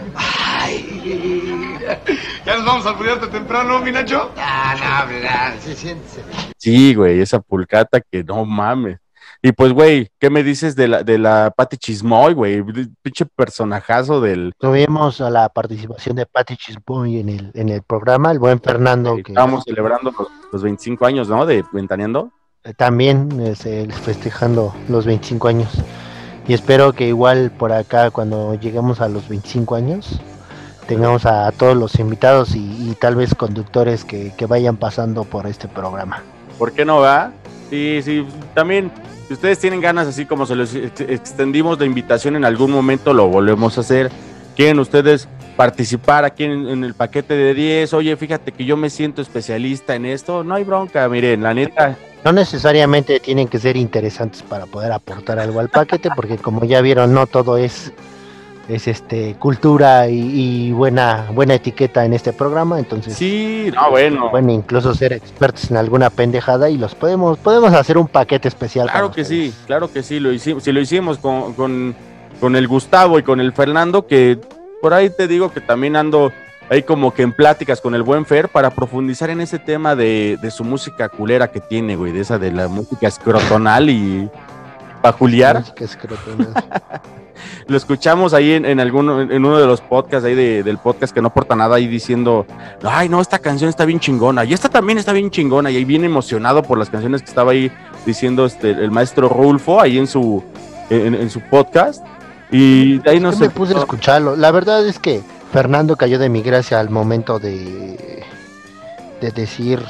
¿Ya 2.45 2.55
nos 2.57 2.65
vamos 2.65 2.85
a 2.87 2.97
pelearte 2.97 3.27
temprano, 3.27 3.79
mi 3.79 3.91
Nacho? 3.91 4.31
Ah, 4.37 4.75
no, 5.05 5.13
verdad. 5.13 5.53
Sí, 5.59 5.75
siéntese. 5.75 6.21
Sí, 6.57 6.95
güey, 6.95 7.21
esa 7.21 7.39
pulcata 7.39 8.01
que 8.01 8.23
no 8.23 8.43
mames. 8.45 8.99
Y 9.41 9.51
pues, 9.53 9.71
güey, 9.71 10.09
¿qué 10.19 10.29
me 10.29 10.43
dices 10.43 10.75
de 10.75 10.87
la, 10.89 11.03
de 11.03 11.17
la 11.17 11.53
Pati 11.55 11.77
Chismoy, 11.77 12.33
güey? 12.33 12.61
Pinche 13.01 13.25
personajazo 13.25 14.19
del... 14.19 14.53
Tuvimos 14.57 15.21
a 15.21 15.29
la 15.29 15.47
participación 15.47 16.17
de 16.17 16.25
Patty 16.25 16.57
Chisboy 16.57 17.19
en 17.19 17.29
el, 17.29 17.51
en 17.53 17.69
el 17.69 17.81
programa, 17.83 18.31
el 18.31 18.39
buen 18.39 18.59
Fernando, 18.59 19.15
que 19.15 19.31
Estábamos 19.31 19.63
celebrando 19.63 20.11
los, 20.17 20.27
los 20.51 20.63
25 20.63 21.05
años, 21.05 21.29
¿no? 21.29 21.45
De 21.45 21.63
Ventaneando. 21.71 22.31
también 22.75 23.29
es, 23.39 23.65
el- 23.65 23.93
festejando 23.93 24.75
los 24.89 25.05
25 25.05 25.47
años. 25.47 25.69
Y 26.49 26.55
espero 26.55 26.93
que 26.93 27.07
igual 27.07 27.51
por 27.51 27.71
acá, 27.71 28.09
cuando 28.09 28.55
lleguemos 28.55 29.01
a 29.01 29.07
los 29.07 29.29
25 29.29 29.75
años, 29.75 30.19
tengamos 30.87 31.27
a, 31.27 31.51
todos 31.51 31.77
los 31.77 31.99
invitados 31.99 32.55
y, 32.55 32.97
tal 32.99 33.15
vez 33.15 33.35
conductores 33.35 34.03
que, 34.03 34.33
vayan 34.47 34.75
pasando 34.75 35.25
por 35.25 35.45
este 35.45 35.67
programa. 35.67 36.23
¿Por 36.57 36.73
qué 36.73 36.85
no 36.85 37.01
va? 37.01 37.31
Sí, 37.69 38.01
sí, 38.03 38.25
también, 38.55 38.89
si 39.27 39.35
ustedes 39.35 39.59
tienen 39.59 39.79
ganas, 39.79 40.07
así 40.07 40.25
como 40.25 40.47
se 40.47 40.55
les 40.55 40.73
ex- 40.73 41.01
extendimos 41.01 41.79
la 41.79 41.85
invitación 41.85 42.35
en 42.35 42.43
algún 42.43 42.71
momento, 42.71 43.13
lo 43.13 43.27
volvemos 43.27 43.77
a 43.77 43.81
hacer. 43.81 44.09
¿Quieren 44.55 44.79
ustedes 44.79 45.27
participar 45.55 46.25
aquí 46.25 46.45
en 46.45 46.83
el 46.83 46.95
paquete 46.95 47.35
de 47.35 47.53
10? 47.53 47.93
Oye, 47.93 48.17
fíjate 48.17 48.53
que 48.53 48.65
yo 48.65 48.75
me 48.75 48.89
siento 48.89 49.21
especialista 49.21 49.93
en 49.93 50.07
esto. 50.07 50.43
No 50.43 50.55
hay 50.55 50.63
bronca, 50.63 51.07
miren, 51.09 51.43
la 51.43 51.53
neta. 51.53 51.95
No 52.23 52.33
necesariamente 52.33 53.19
tienen 53.19 53.47
que 53.47 53.59
ser 53.59 53.77
interesantes 53.77 54.43
para 54.43 54.65
poder 54.65 54.91
aportar 54.91 55.39
algo 55.39 55.59
al 55.59 55.69
paquete, 55.69 56.09
porque 56.15 56.37
como 56.37 56.65
ya 56.65 56.81
vieron, 56.81 57.13
no 57.13 57.27
todo 57.27 57.57
es, 57.57 57.93
es 58.67 58.87
este 58.89 59.35
cultura 59.39 60.09
y, 60.09 60.19
y 60.67 60.71
buena, 60.73 61.27
buena 61.33 61.53
etiqueta 61.55 62.03
en 62.03 62.13
este 62.13 62.33
programa, 62.33 62.77
entonces 62.77 63.13
Sí, 63.15 63.71
no, 63.73 63.89
bueno. 63.89 64.29
pueden 64.31 64.49
incluso 64.49 64.93
ser 64.93 65.13
expertos 65.13 65.71
en 65.71 65.77
alguna 65.77 66.09
pendejada 66.09 66.69
y 66.69 66.77
los 66.77 66.93
podemos, 66.93 67.37
podemos 67.39 67.73
hacer 67.73 67.97
un 67.97 68.07
paquete 68.07 68.49
especial. 68.49 68.87
Claro 68.89 69.07
para 69.07 69.15
que 69.15 69.21
ustedes. 69.21 69.53
sí, 69.53 69.63
claro 69.65 69.91
que 69.91 70.03
sí, 70.03 70.19
lo 70.19 70.33
hicimos, 70.33 70.63
si 70.63 70.71
lo 70.73 70.81
hicimos 70.81 71.17
con, 71.19 71.53
con, 71.53 71.95
con 72.41 72.55
el 72.57 72.67
Gustavo 72.67 73.17
y 73.17 73.23
con 73.23 73.39
el 73.39 73.53
Fernando, 73.53 74.05
que 74.07 74.37
por 74.81 74.93
ahí 74.93 75.09
te 75.09 75.27
digo 75.29 75.51
que 75.51 75.61
también 75.61 75.95
ando 75.95 76.31
ahí 76.69 76.83
como 76.83 77.13
que 77.13 77.23
en 77.23 77.31
pláticas 77.33 77.81
con 77.81 77.95
el 77.95 78.03
buen 78.03 78.25
Fer 78.25 78.49
para 78.49 78.69
profundizar 78.69 79.29
en 79.29 79.41
ese 79.41 79.59
tema 79.59 79.95
de, 79.95 80.37
de 80.41 80.51
su 80.51 80.63
música 80.63 81.09
culera 81.09 81.49
que 81.51 81.59
tiene, 81.59 81.95
güey, 81.95 82.11
de 82.11 82.21
esa 82.21 82.37
de 82.37 82.51
la 82.51 82.67
música 82.67 83.07
escrotonal 83.07 83.89
y 83.89 84.29
peculiar. 85.01 85.59
Música 85.59 85.85
escrotonal. 85.85 86.53
Lo 87.67 87.77
escuchamos 87.77 88.33
ahí 88.33 88.51
en, 88.53 88.65
en 88.65 88.79
alguno, 88.79 89.21
en 89.21 89.45
uno 89.45 89.57
de 89.59 89.65
los 89.65 89.79
podcasts 89.79 90.25
ahí 90.25 90.35
de- 90.35 90.61
del 90.63 90.77
podcast 90.77 91.13
que 91.13 91.21
no 91.21 91.27
aporta 91.29 91.55
nada 91.55 91.75
ahí 91.77 91.87
diciendo, 91.87 92.45
ay 92.83 93.07
no, 93.07 93.21
esta 93.21 93.39
canción 93.39 93.69
está 93.69 93.85
bien 93.85 93.99
chingona, 93.99 94.43
y 94.43 94.53
esta 94.53 94.67
también 94.69 94.97
está 94.97 95.13
bien 95.13 95.29
chingona, 95.31 95.71
y 95.71 95.77
ahí 95.77 95.85
bien 95.85 96.03
emocionado 96.03 96.63
por 96.63 96.77
las 96.77 96.89
canciones 96.89 97.21
que 97.21 97.29
estaba 97.29 97.51
ahí 97.51 97.71
diciendo 98.05 98.45
este, 98.45 98.71
el 98.71 98.91
maestro 98.91 99.29
Rulfo 99.29 99.79
ahí 99.79 99.97
en 99.99 100.07
su, 100.07 100.43
en, 100.89 101.15
en 101.15 101.29
su 101.29 101.39
podcast. 101.41 102.03
Y 102.51 102.97
de 102.99 103.11
ahí 103.11 103.19
no 103.19 103.31
se 103.31 103.41
me 103.45 103.49
puse 103.51 103.75
a 103.75 103.79
escucharlo. 103.79 104.35
La 104.35 104.49
verdad 104.51 104.85
es 104.87 104.97
que 104.99 105.21
Fernando 105.51 105.95
cayó 105.95 106.19
de 106.19 106.29
mi 106.29 106.41
gracia 106.41 106.79
al 106.79 106.89
momento 106.89 107.39
de, 107.39 108.23
de 109.19 109.31
decir 109.31 109.83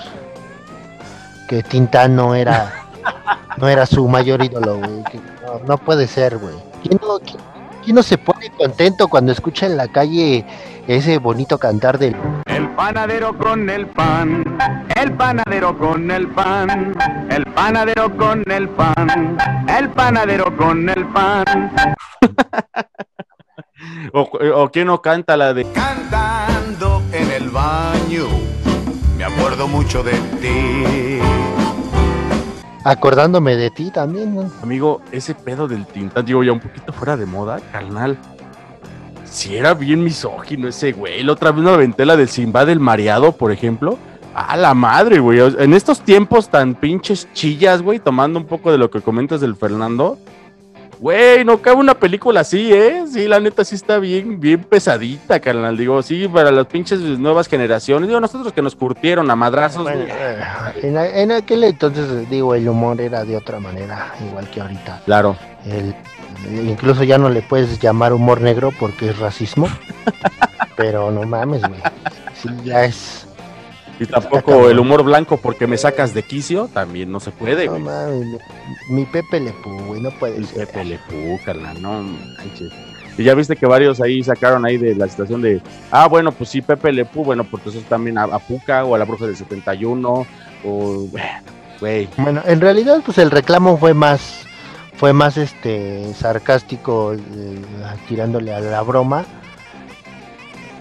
que 1.48 1.64
Tintán 1.64 2.16
no 2.16 2.36
era 2.36 2.74
no 3.58 3.68
era 3.68 3.86
su 3.86 4.08
mayor 4.08 4.44
ídolo, 4.44 4.78
güey. 4.78 5.04
no 5.68 5.78
puede 5.78 6.08
ser, 6.08 6.38
güey. 6.38 6.56
¿Quién 6.84 7.00
no, 7.02 7.20
quién- 7.20 7.38
quién 7.84 7.96
no 7.96 8.04
se 8.04 8.18
pone 8.18 8.50
contento 8.52 9.08
cuando 9.10 9.32
escucha 9.34 9.66
en 9.66 9.76
la 9.76 9.88
calle 9.90 10.46
ese 10.88 11.18
bonito 11.18 11.58
cantar 11.58 11.98
del 11.98 12.16
El 12.46 12.70
panadero 12.70 13.38
con 13.38 13.70
el 13.70 13.86
pan, 13.88 14.44
el 14.96 15.12
panadero 15.14 15.78
con 15.78 16.10
el 16.10 16.28
pan, 16.30 16.96
el 17.30 17.44
panadero 17.48 18.16
con 18.16 18.44
el 18.50 18.70
pan, 18.70 19.38
el 19.68 19.90
panadero 19.90 20.56
con 20.56 20.88
el 20.90 21.06
pan. 21.08 21.72
O, 24.14 24.22
o 24.22 24.70
quién 24.72 24.88
no 24.88 25.02
canta 25.02 25.38
la 25.38 25.54
de 25.54 25.64
Cantando 25.72 27.02
en 27.12 27.32
el 27.32 27.50
baño, 27.50 28.26
me 29.18 29.24
acuerdo 29.24 29.68
mucho 29.68 30.04
de 30.04 30.14
ti. 30.42 31.20
acordándome 32.84 33.56
de 33.56 33.70
ti 33.70 33.92
también, 33.92 34.34
güey. 34.36 34.48
Amigo, 34.64 35.02
ese 35.12 35.36
pedo 35.36 35.68
del 35.68 35.86
Tintán, 35.86 36.26
digo 36.26 36.44
ya 36.44 36.52
un 36.52 36.60
poquito 36.60 36.92
fuera 36.92 37.16
de 37.16 37.26
moda, 37.26 37.60
carnal. 37.72 38.18
Si 39.26 39.56
era 39.56 39.74
bien 39.74 40.04
misógino 40.04 40.68
ese 40.68 40.92
güey. 40.92 41.24
La 41.24 41.34
otra 41.34 41.52
vez 41.52 41.64
me 41.64 41.70
aventé 41.70 42.06
la 42.06 42.18
del 42.18 42.30
Simba 42.30 42.66
del 42.66 42.80
Mareado, 42.80 43.32
por 43.32 43.52
ejemplo. 43.52 43.98
A 44.34 44.58
la 44.58 44.74
madre, 44.74 45.20
güey. 45.20 45.40
En 45.40 45.74
estos 45.74 46.02
tiempos 46.02 46.50
tan 46.50 46.76
pinches 46.76 47.28
chillas, 47.34 47.82
güey, 47.82 48.00
tomando 48.00 48.40
un 48.40 48.46
poco 48.46 48.72
de 48.72 48.78
lo 48.78 48.90
que 48.90 49.02
comentas 49.02 49.40
del 49.40 49.56
Fernando. 49.56 50.18
Güey, 51.00 51.46
no 51.46 51.62
cabe 51.62 51.78
una 51.78 51.94
película 51.94 52.42
así, 52.42 52.74
¿eh? 52.74 53.06
Sí, 53.10 53.26
la 53.26 53.40
neta 53.40 53.64
sí 53.64 53.76
está 53.76 54.00
bien, 54.00 54.38
bien 54.40 54.64
pesadita, 54.64 55.40
carnal. 55.40 55.78
Digo, 55.78 56.02
sí, 56.02 56.28
para 56.28 56.52
las 56.52 56.68
pinches 56.68 57.00
nuevas 57.00 57.48
generaciones. 57.48 58.10
Digo, 58.10 58.20
nosotros 58.20 58.52
que 58.52 58.62
nos 58.62 58.76
curtieron 58.76 59.32
a 59.32 59.36
madrazos. 59.36 59.84
Bueno, 59.84 60.04
eh, 60.06 60.44
en 60.84 61.32
aquel 61.32 61.64
entonces, 61.64 62.30
digo, 62.30 62.54
el 62.54 62.68
humor 62.68 63.00
era 63.00 63.24
de 63.24 63.38
otra 63.38 63.62
manera, 63.62 64.14
igual 64.28 64.50
que 64.50 64.60
ahorita. 64.60 65.02
Claro. 65.06 65.38
El, 65.66 65.96
incluso 66.68 67.04
ya 67.04 67.18
no 67.18 67.30
le 67.30 67.42
puedes 67.44 67.80
llamar 67.80 68.12
humor 68.12 68.42
negro 68.42 68.72
porque 68.78 69.10
es 69.10 69.20
racismo. 69.20 69.70
pero 70.76 71.12
no 71.12 71.24
mames, 71.24 71.62
güey. 71.62 71.82
Sí, 72.34 72.50
ya 72.66 72.84
es. 72.84 73.29
Y 74.00 74.06
tampoco 74.06 74.70
el 74.70 74.80
humor 74.80 75.04
blanco 75.04 75.38
porque 75.38 75.68
me 75.68 75.78
sacas 75.78 76.14
de 76.14 76.24
quicio, 76.24 76.70
también 76.74 77.12
no 77.12 77.20
se 77.20 77.32
puede, 77.32 77.66
No 77.66 77.80
güey. 77.80 78.40
mi 78.90 79.06
Pepe 79.06 79.42
Le 79.42 79.52
Pew, 79.52 79.78
güey, 79.88 80.02
no 80.02 80.12
puede 80.12 80.38
El 80.38 80.46
ser. 80.46 80.68
Pepe 80.68 80.86
Le 80.86 81.00
carnal, 81.46 81.82
no 81.82 82.04
manches. 82.04 82.72
Y 83.18 83.24
ya 83.24 83.34
viste 83.34 83.58
que 83.58 83.66
varios 83.66 84.00
ahí 84.00 84.24
sacaron 84.24 84.66
ahí 84.66 84.78
de 84.78 84.96
la 84.96 85.10
situación 85.10 85.42
de, 85.42 85.62
ah, 85.92 86.08
bueno, 86.08 86.32
pues 86.32 86.50
sí, 86.50 86.62
Pepe 86.62 86.94
Le 86.94 87.04
Pew, 87.04 87.26
bueno, 87.26 87.44
pues 87.44 87.66
eso 87.68 87.82
también 87.90 88.18
a, 88.18 88.24
a 88.24 88.40
Puca 88.40 88.86
o 88.86 88.96
a 88.96 88.98
la 88.98 89.04
bruja 89.04 89.26
del 89.26 89.36
71, 89.36 90.26
o, 90.64 91.08
bueno, 91.12 91.28
güey. 91.82 92.08
Bueno, 92.16 92.42
en 92.46 92.62
realidad, 92.62 93.02
pues 93.06 93.18
el 93.18 93.30
reclamo 93.32 93.78
fue 93.78 93.94
más, 93.94 94.46
fue 94.96 95.12
más 95.12 95.36
este 95.36 96.14
sarcástico, 96.14 97.14
eh, 97.14 97.62
tirándole 98.08 98.54
a 98.54 98.62
la 98.62 98.82
broma. 98.84 99.26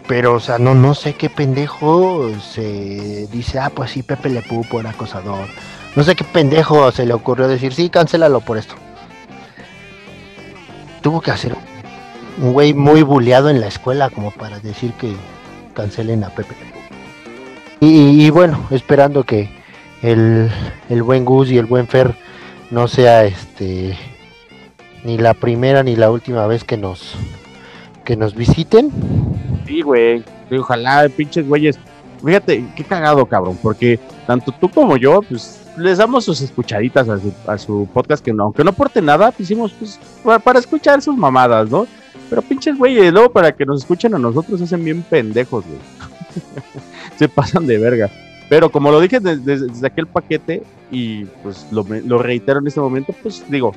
Pero, 0.08 0.34
o 0.34 0.40
sea, 0.40 0.58
no, 0.58 0.74
no 0.74 0.94
sé 0.94 1.12
qué 1.14 1.28
pendejo 1.28 2.30
se 2.40 3.28
dice, 3.30 3.58
ah, 3.58 3.70
pues 3.70 3.90
sí, 3.90 4.02
Pepe 4.02 4.30
Le 4.30 4.40
Pew 4.40 4.64
por 4.68 4.86
acosador. 4.86 5.46
No 5.94 6.02
sé 6.02 6.16
qué 6.16 6.24
pendejo 6.24 6.90
se 6.90 7.04
le 7.04 7.12
ocurrió 7.12 7.46
decir, 7.46 7.74
sí, 7.74 7.90
cancélalo 7.90 8.40
por 8.40 8.56
esto. 8.56 8.74
Tuvo 11.02 11.20
que 11.20 11.30
hacer 11.30 11.54
un 12.40 12.52
güey 12.54 12.72
muy 12.72 13.02
buleado 13.02 13.50
en 13.50 13.60
la 13.60 13.66
escuela 13.66 14.08
como 14.08 14.30
para 14.30 14.58
decir 14.60 14.92
que 14.94 15.14
cancelen 15.74 16.24
a 16.24 16.30
Pepe 16.30 16.54
Le. 16.54 17.86
Y, 17.86 18.26
y 18.26 18.30
bueno, 18.30 18.66
esperando 18.70 19.24
que 19.24 19.50
el, 20.02 20.50
el 20.88 21.02
buen 21.02 21.26
Gus 21.26 21.50
y 21.50 21.58
el 21.58 21.66
buen 21.66 21.86
Fer 21.86 22.16
no 22.70 22.88
sea 22.88 23.24
este 23.24 23.96
ni 25.04 25.18
la 25.18 25.34
primera 25.34 25.82
ni 25.82 25.96
la 25.96 26.10
última 26.10 26.46
vez 26.46 26.64
que 26.64 26.76
nos 26.76 27.14
que 28.04 28.16
nos 28.16 28.34
visiten. 28.34 28.90
Sí, 29.68 29.82
güey. 29.82 30.24
Ojalá, 30.50 31.08
pinches 31.14 31.46
güeyes. 31.46 31.78
Fíjate, 32.24 32.64
qué 32.74 32.82
cagado, 32.82 33.26
cabrón, 33.26 33.56
porque 33.62 34.00
tanto 34.26 34.50
tú 34.50 34.68
como 34.68 34.96
yo, 34.96 35.22
pues 35.22 35.60
les 35.76 35.98
damos 35.98 36.24
sus 36.24 36.40
escuchaditas 36.40 37.08
a 37.46 37.58
su, 37.58 37.86
podcast, 37.92 38.24
que 38.24 38.32
no, 38.32 38.44
aunque 38.44 38.64
no 38.64 38.70
aporte 38.70 39.00
nada, 39.00 39.30
pues, 39.30 39.48
hicimos 39.48 39.72
pues, 39.78 40.00
para, 40.24 40.40
para 40.40 40.58
escuchar 40.58 41.00
sus 41.00 41.16
mamadas, 41.16 41.70
¿no? 41.70 41.86
Pero 42.28 42.42
pinches 42.42 42.76
güeyes, 42.76 43.12
luego 43.12 43.30
para 43.30 43.52
que 43.52 43.64
nos 43.64 43.82
escuchen 43.82 44.14
a 44.14 44.18
nosotros, 44.18 44.60
hacen 44.60 44.84
bien 44.84 45.02
pendejos, 45.02 45.64
güey. 45.64 45.78
se 47.16 47.28
pasan 47.28 47.66
de 47.66 47.78
verga. 47.78 48.10
Pero 48.48 48.70
como 48.70 48.90
lo 48.90 49.00
dije 49.00 49.20
desde, 49.20 49.86
aquel 49.86 50.06
paquete, 50.06 50.62
y 50.90 51.26
pues 51.42 51.66
lo, 51.70 51.86
lo 52.06 52.18
reitero 52.18 52.58
en 52.58 52.66
este 52.66 52.80
momento, 52.80 53.14
pues 53.22 53.44
digo, 53.48 53.72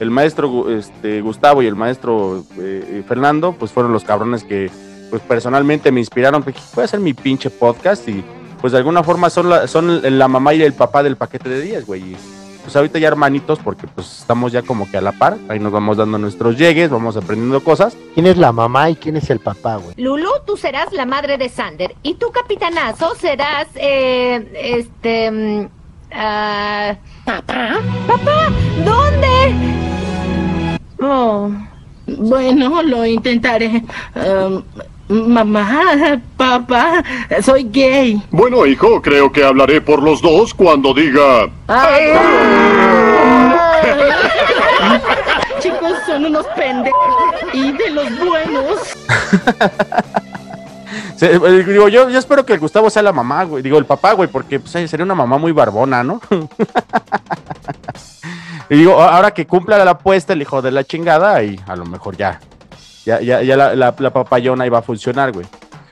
el 0.00 0.10
maestro 0.10 0.70
este, 0.70 1.20
Gustavo 1.20 1.62
y 1.62 1.66
el 1.66 1.76
maestro 1.76 2.44
eh, 2.58 3.02
Fernando, 3.06 3.54
pues 3.56 3.70
fueron 3.70 3.92
los 3.92 4.02
cabrones 4.02 4.44
que 4.44 4.70
pues 5.10 5.22
personalmente 5.22 5.90
me 5.90 6.00
inspiraron, 6.00 6.42
porque 6.42 6.60
voy 6.74 6.82
a 6.82 6.84
hacer 6.84 7.00
mi 7.00 7.12
pinche 7.12 7.50
podcast 7.50 8.08
y 8.08 8.24
pues 8.60 8.72
de 8.72 8.78
alguna 8.78 9.02
forma 9.02 9.30
son 9.30 9.48
la, 9.48 9.66
son 9.66 10.18
la 10.18 10.28
mamá 10.28 10.54
y 10.54 10.62
el 10.62 10.74
papá 10.74 11.02
del 11.02 11.16
paquete 11.16 11.48
de 11.48 11.60
10, 11.62 11.86
güey. 11.86 12.16
Pues 12.62 12.76
ahorita 12.76 12.98
ya 12.98 13.08
hermanitos, 13.08 13.58
porque 13.58 13.86
pues 13.86 14.20
estamos 14.20 14.52
ya 14.52 14.62
como 14.62 14.88
que 14.88 14.98
a 14.98 15.00
la 15.00 15.12
par, 15.12 15.38
ahí 15.48 15.58
nos 15.58 15.72
vamos 15.72 15.96
dando 15.96 16.18
nuestros 16.18 16.58
llegues, 16.58 16.90
vamos 16.90 17.16
aprendiendo 17.16 17.64
cosas. 17.64 17.96
¿Quién 18.14 18.26
es 18.26 18.36
la 18.36 18.52
mamá 18.52 18.90
y 18.90 18.96
quién 18.96 19.16
es 19.16 19.30
el 19.30 19.40
papá, 19.40 19.76
güey? 19.76 19.94
Lulu, 19.96 20.30
tú 20.46 20.56
serás 20.56 20.92
la 20.92 21.06
madre 21.06 21.38
de 21.38 21.48
Sander 21.48 21.96
y 22.02 22.14
tu 22.14 22.30
capitanazo 22.30 23.14
serás, 23.14 23.66
eh, 23.76 24.52
este, 24.54 25.68
ah, 26.12 26.96
papá. 27.24 27.78
Papá, 28.06 28.52
¿dónde? 28.84 29.80
Oh, 31.02 31.50
bueno, 32.06 32.82
lo 32.82 33.06
intentaré. 33.06 33.82
Um, 34.14 34.62
mamá, 35.10 36.20
papá, 36.36 37.02
soy 37.42 37.64
gay. 37.70 38.22
Bueno, 38.30 38.64
hijo, 38.66 39.00
creo 39.02 39.30
que 39.32 39.44
hablaré 39.44 39.80
por 39.80 40.02
los 40.02 40.22
dos 40.22 40.54
cuando 40.54 40.94
diga... 40.94 41.48
Chicos, 45.60 45.92
son 46.06 46.24
unos 46.26 46.46
pendejos 46.56 47.34
y 47.52 47.72
de 47.72 47.90
los 47.90 48.18
buenos. 48.26 48.80
Se- 51.16 51.34
eh, 51.34 51.64
digo, 51.64 51.88
yo, 51.88 52.08
yo 52.08 52.18
espero 52.18 52.46
que 52.46 52.54
el 52.54 52.60
Gustavo 52.60 52.88
sea 52.88 53.02
la 53.02 53.12
mamá, 53.12 53.44
güey, 53.44 53.62
digo 53.62 53.76
el 53.78 53.84
papá, 53.84 54.12
güey, 54.12 54.28
porque 54.28 54.58
pues, 54.58 54.74
eh, 54.76 54.88
sería 54.88 55.04
una 55.04 55.14
mamá 55.14 55.36
muy 55.36 55.52
barbona, 55.52 56.02
¿no? 56.02 56.20
y 58.70 58.76
digo, 58.76 59.00
ahora 59.00 59.32
que 59.32 59.46
cumpla 59.46 59.84
la 59.84 59.90
apuesta 59.92 60.32
el 60.32 60.40
hijo 60.42 60.62
de 60.62 60.70
la 60.70 60.84
chingada, 60.84 61.42
y 61.42 61.60
a 61.66 61.76
lo 61.76 61.84
mejor 61.84 62.16
ya, 62.16 62.40
ya, 63.04 63.20
ya, 63.20 63.42
ya 63.42 63.56
la, 63.56 63.94
papayona 63.94 64.66
iba 64.66 64.78
a 64.78 64.82
funcionar, 64.82 65.32
güey. 65.32 65.46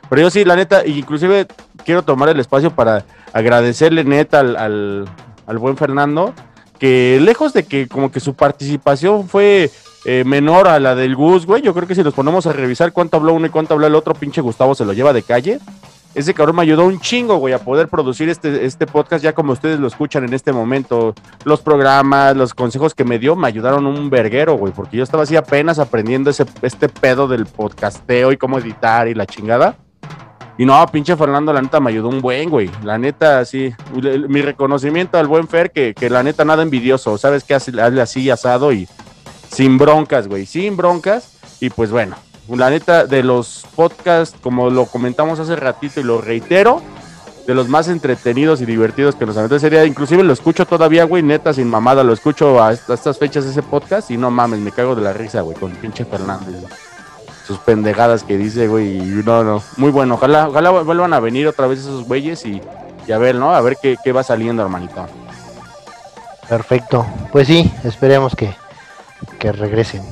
Pero 0.08 0.22
yo 0.22 0.30
sí, 0.30 0.44
la 0.44 0.56
neta, 0.56 0.86
inclusive 0.86 1.46
quiero 1.84 2.02
tomar 2.02 2.28
el 2.28 2.40
espacio 2.40 2.70
para 2.70 3.04
agradecerle 3.32 4.04
neta 4.04 4.40
al, 4.40 4.56
al, 4.56 5.04
al 5.46 5.58
buen 5.58 5.76
Fernando, 5.76 6.34
que 6.78 7.18
lejos 7.20 7.52
de 7.52 7.64
que 7.64 7.88
como 7.88 8.10
que 8.10 8.20
su 8.20 8.34
participación 8.34 9.28
fue 9.28 9.70
eh, 10.04 10.24
menor 10.24 10.68
a 10.68 10.78
la 10.78 10.94
del 10.94 11.16
Gus, 11.16 11.44
güey, 11.44 11.60
yo 11.60 11.74
creo 11.74 11.88
que 11.88 11.94
si 11.94 12.02
nos 12.02 12.14
ponemos 12.14 12.46
a 12.46 12.52
revisar 12.52 12.92
cuánto 12.92 13.16
habló 13.16 13.34
uno 13.34 13.46
y 13.46 13.50
cuánto 13.50 13.74
habló 13.74 13.86
el 13.86 13.94
otro, 13.94 14.14
pinche 14.14 14.40
Gustavo 14.40 14.74
se 14.74 14.84
lo 14.84 14.92
lleva 14.92 15.12
de 15.12 15.22
calle. 15.22 15.58
Ese 16.14 16.34
cabrón 16.34 16.56
me 16.56 16.62
ayudó 16.62 16.84
un 16.86 16.98
chingo, 17.00 17.36
güey, 17.36 17.54
a 17.54 17.58
poder 17.58 17.88
producir 17.88 18.28
este, 18.28 18.64
este 18.64 18.86
podcast 18.86 19.22
ya 19.22 19.34
como 19.34 19.52
ustedes 19.52 19.78
lo 19.78 19.86
escuchan 19.86 20.24
en 20.24 20.34
este 20.34 20.52
momento. 20.52 21.14
Los 21.44 21.60
programas, 21.60 22.36
los 22.36 22.54
consejos 22.54 22.94
que 22.94 23.04
me 23.04 23.18
dio 23.18 23.36
me 23.36 23.46
ayudaron 23.46 23.86
un 23.86 24.10
verguero, 24.10 24.54
güey, 24.56 24.72
porque 24.72 24.96
yo 24.96 25.04
estaba 25.04 25.24
así 25.24 25.36
apenas 25.36 25.78
aprendiendo 25.78 26.30
ese, 26.30 26.46
este 26.62 26.88
pedo 26.88 27.28
del 27.28 27.46
podcasteo 27.46 28.32
y 28.32 28.36
cómo 28.36 28.58
editar 28.58 29.06
y 29.06 29.14
la 29.14 29.26
chingada. 29.26 29.76
Y 30.58 30.66
no, 30.66 30.84
pinche 30.88 31.16
Fernando, 31.16 31.52
la 31.52 31.62
neta 31.62 31.78
me 31.78 31.90
ayudó 31.90 32.08
un 32.08 32.20
buen, 32.20 32.50
güey. 32.50 32.68
La 32.82 32.98
neta, 32.98 33.44
sí. 33.44 33.72
Mi 34.28 34.42
reconocimiento 34.42 35.16
al 35.16 35.28
buen 35.28 35.46
Fer, 35.46 35.70
que, 35.70 35.94
que 35.94 36.10
la 36.10 36.24
neta 36.24 36.44
nada 36.44 36.64
envidioso. 36.64 37.16
¿Sabes? 37.16 37.48
Hace, 37.48 37.80
hazle 37.80 38.02
así 38.02 38.28
asado 38.28 38.72
y 38.72 38.88
sin 39.52 39.78
broncas, 39.78 40.26
güey. 40.26 40.46
Sin 40.46 40.76
broncas. 40.76 41.38
Y 41.60 41.70
pues 41.70 41.92
bueno, 41.92 42.16
la 42.56 42.70
neta 42.70 43.04
de 43.06 43.22
los 43.22 43.64
podcasts, 43.76 44.37
como 44.42 44.70
lo 44.70 44.87
comentamos 44.87 45.38
hace 45.40 45.56
ratito 45.56 46.00
y 46.00 46.04
lo 46.04 46.20
reitero, 46.20 46.80
de 47.46 47.54
los 47.54 47.68
más 47.68 47.88
entretenidos 47.88 48.61
y 48.61 48.66
divertidos 48.66 49.14
que 49.14 49.24
nos 49.24 49.37
aventó 49.37 49.58
sería, 49.58 49.84
inclusive 49.87 50.22
lo 50.22 50.32
escucho 50.34 50.66
todavía, 50.66 51.04
güey, 51.04 51.22
neta, 51.22 51.52
sin 51.54 51.68
mamada, 51.68 52.04
lo 52.04 52.12
escucho 52.12 52.62
a, 52.62 52.72
est- 52.72 52.88
a 52.90 52.94
estas 52.94 53.18
fechas 53.18 53.44
ese 53.46 53.62
podcast 53.62 54.11
y 54.11 54.16
no 54.18 54.30
mames, 54.30 54.61
me 54.61 54.70
cago 54.70 54.94
de 54.94 55.00
la 55.02 55.12
risa, 55.14 55.40
güey, 55.40 55.56
con 55.56 55.72
pinche 55.72 56.04
Fernández. 56.04 56.62
Sus 57.46 57.56
pendejadas 57.58 58.22
que 58.22 58.37
dice, 58.37 58.68
güey, 58.68 58.98
no, 58.98 59.42
no, 59.44 59.62
muy 59.78 59.90
bueno. 59.90 60.16
Ojalá, 60.16 60.48
ojalá 60.48 60.68
vuelvan 60.70 61.14
a 61.14 61.20
venir 61.20 61.46
otra 61.48 61.66
vez 61.66 61.78
esos 61.80 62.04
güeyes 62.04 62.44
y, 62.44 62.61
y 63.06 63.12
a 63.12 63.16
ver, 63.16 63.37
¿no? 63.37 63.54
A 63.54 63.61
ver 63.62 63.78
qué, 63.80 63.96
qué 64.04 64.12
va 64.12 64.22
saliendo, 64.22 64.62
hermanito. 64.62 65.06
Perfecto. 66.46 67.06
Pues 67.32 67.46
sí, 67.46 67.72
esperemos 67.84 68.34
que, 68.37 68.54
que 69.38 69.52
regresen. 69.52 70.02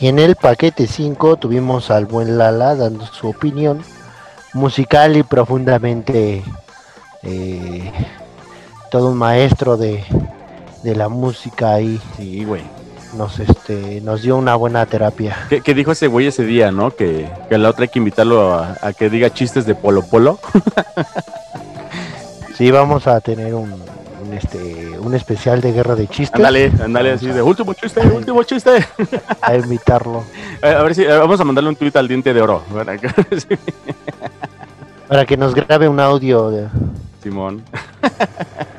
Y 0.00 0.08
en 0.08 0.18
el 0.18 0.36
paquete 0.36 0.86
5 0.86 1.36
tuvimos 1.36 1.90
al 1.90 2.06
buen 2.06 2.38
Lala 2.38 2.76
dando 2.76 3.04
su 3.06 3.28
opinión 3.28 3.82
musical 4.54 5.16
y 5.16 5.22
profundamente 5.22 6.42
eh, 7.22 7.92
todo 8.90 9.10
un 9.10 9.18
maestro 9.18 9.76
de, 9.76 10.04
de 10.82 10.94
la 10.94 11.08
música 11.08 11.74
ahí. 11.74 12.00
Sí, 12.16 12.44
güey. 12.44 12.62
Nos, 13.16 13.40
este, 13.40 14.00
nos 14.02 14.22
dio 14.22 14.36
una 14.36 14.54
buena 14.54 14.84
terapia. 14.86 15.36
¿Qué, 15.48 15.62
qué 15.62 15.74
dijo 15.74 15.92
ese 15.92 16.08
güey 16.08 16.26
ese 16.26 16.44
día, 16.44 16.70
no? 16.70 16.90
Que, 16.90 17.28
que 17.48 17.56
la 17.56 17.70
otra 17.70 17.84
hay 17.84 17.88
que 17.88 17.98
invitarlo 17.98 18.54
a, 18.54 18.76
a 18.82 18.92
que 18.92 19.08
diga 19.08 19.32
chistes 19.32 19.64
de 19.66 19.74
Polo 19.74 20.02
Polo. 20.02 20.38
Sí, 22.58 22.72
vamos 22.72 23.06
a 23.06 23.20
tener 23.20 23.54
un, 23.54 23.72
un, 24.24 24.32
este, 24.34 24.98
un 24.98 25.14
especial 25.14 25.60
de 25.60 25.72
guerra 25.72 25.94
de 25.94 26.06
chistes. 26.08 26.34
Ándale, 26.36 26.72
ándale 26.82 27.12
así 27.12 27.26
de 27.28 27.42
último 27.42 27.72
chiste, 27.74 28.00
último 28.08 28.42
chiste. 28.42 28.84
A 29.40 29.54
invitarlo. 29.56 30.24
A 30.62 30.66
a 30.80 30.82
ver 30.82 30.94
si 30.94 31.04
a- 31.06 31.18
vamos 31.18 31.40
a 31.40 31.44
mandarle 31.44 31.70
un 31.70 31.76
tuit 31.76 31.94
al 31.96 32.08
diente 32.08 32.32
de 32.34 32.40
oro. 32.42 32.62
Para 32.72 32.96
que- 32.98 33.08
Para 35.08 35.24
que 35.24 35.36
nos 35.36 35.54
grabe 35.54 35.88
un 35.88 36.00
audio. 36.00 36.50
de- 36.50 36.68
Simón. 37.22 37.62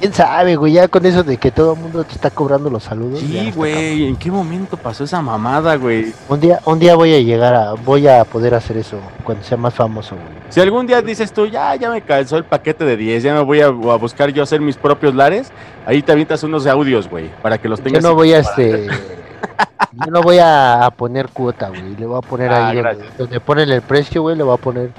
¿Quién 0.00 0.12
sabe, 0.12 0.54
güey? 0.54 0.74
Ya 0.74 0.86
con 0.86 1.04
eso 1.06 1.24
de 1.24 1.36
que 1.38 1.50
todo 1.50 1.72
el 1.74 1.80
mundo 1.80 2.04
te 2.04 2.12
está 2.12 2.30
cobrando 2.30 2.70
los 2.70 2.84
saludos. 2.84 3.18
Sí, 3.18 3.50
güey. 3.54 4.06
¿En 4.06 4.14
qué 4.16 4.30
momento 4.30 4.76
pasó 4.76 5.02
esa 5.02 5.20
mamada, 5.20 5.74
güey? 5.74 6.12
Un 6.28 6.38
día, 6.38 6.60
un 6.64 6.78
día 6.78 6.94
voy 6.94 7.14
a 7.14 7.20
llegar 7.20 7.52
a, 7.54 7.72
voy 7.72 8.06
a 8.06 8.24
poder 8.24 8.54
hacer 8.54 8.76
eso 8.76 8.98
cuando 9.24 9.42
sea 9.42 9.56
más 9.56 9.74
famoso. 9.74 10.14
güey. 10.14 10.26
Si 10.50 10.60
algún 10.60 10.86
día 10.86 11.02
dices 11.02 11.32
tú, 11.32 11.46
ya, 11.46 11.74
ya 11.74 11.90
me 11.90 12.00
cansó 12.02 12.36
el 12.36 12.44
paquete 12.44 12.84
de 12.84 12.96
10, 12.96 13.22
ya 13.24 13.34
me 13.34 13.40
voy 13.42 13.60
a, 13.60 13.66
a 13.66 13.70
buscar 13.70 14.30
yo 14.30 14.44
hacer 14.44 14.60
mis 14.60 14.76
propios 14.76 15.14
lares, 15.16 15.50
ahí 15.84 16.00
te 16.00 16.12
avientas 16.12 16.42
unos 16.44 16.66
audios, 16.68 17.08
güey, 17.10 17.30
para 17.42 17.58
que 17.58 17.68
los 17.68 17.80
Yo 17.80 17.84
tengas. 17.84 18.04
no 18.04 18.14
voy 18.14 18.32
a 18.34 18.38
este, 18.38 18.86
yo 19.92 20.10
no 20.12 20.22
voy 20.22 20.38
a, 20.40 20.88
poner 20.96 21.28
cuota, 21.30 21.70
güey. 21.70 21.96
Le 21.96 22.06
voy 22.06 22.18
a 22.18 22.20
poner 22.20 22.52
Ah, 22.52 22.68
ahí 22.68 22.76
donde, 22.80 23.04
donde 23.18 23.40
ponen 23.40 23.68
el 23.70 23.82
precio, 23.82 24.22
güey. 24.22 24.36
Le 24.36 24.44
voy 24.44 24.54
a 24.54 24.58
poner 24.58 24.90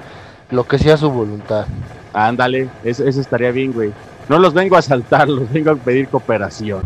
lo 0.50 0.64
que 0.64 0.78
sea 0.78 0.96
su 0.98 1.10
voluntad. 1.10 1.64
Ándale, 2.12 2.68
eso, 2.84 3.04
eso 3.04 3.20
estaría 3.20 3.50
bien, 3.50 3.72
güey. 3.72 3.92
No 4.30 4.38
los 4.38 4.54
vengo 4.54 4.76
a 4.76 4.82
saltar, 4.82 5.28
los 5.28 5.50
vengo 5.50 5.72
a 5.72 5.74
pedir 5.74 6.08
cooperación. 6.08 6.84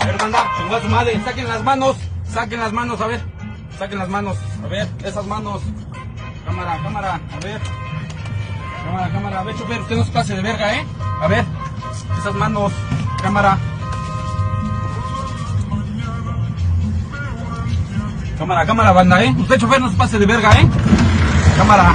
A 0.00 0.80
su 0.80 0.88
madre, 0.88 1.20
saquen 1.24 1.46
las 1.46 1.62
manos, 1.62 1.96
saquen 2.28 2.58
las 2.58 2.72
manos, 2.72 3.00
a 3.00 3.06
ver, 3.06 3.20
saquen 3.78 4.00
las 4.00 4.08
manos, 4.08 4.36
a 4.64 4.66
ver, 4.66 4.88
esas 5.04 5.24
manos. 5.26 5.62
Cámara, 6.44 6.82
cámara, 6.82 7.20
a 7.32 7.38
ver. 7.44 7.60
Cámara, 8.84 9.10
cámara, 9.12 9.38
a 9.38 9.44
ver, 9.44 9.56
chofer, 9.56 9.80
usted 9.80 9.96
no 9.96 10.04
se 10.04 10.10
pase 10.10 10.34
de 10.34 10.42
verga, 10.42 10.74
¿eh? 10.74 10.84
A 11.22 11.28
ver, 11.28 11.44
esas 12.18 12.34
manos, 12.34 12.72
cámara. 13.22 13.58
Cámara, 18.38 18.66
cámara, 18.66 18.90
banda, 18.90 19.22
¿eh? 19.22 19.32
Usted, 19.38 19.56
chofer, 19.56 19.80
no 19.80 19.88
se 19.88 19.96
pase 19.96 20.18
de 20.18 20.26
verga, 20.26 20.50
¿eh? 20.50 20.68
Cámara. 21.56 21.94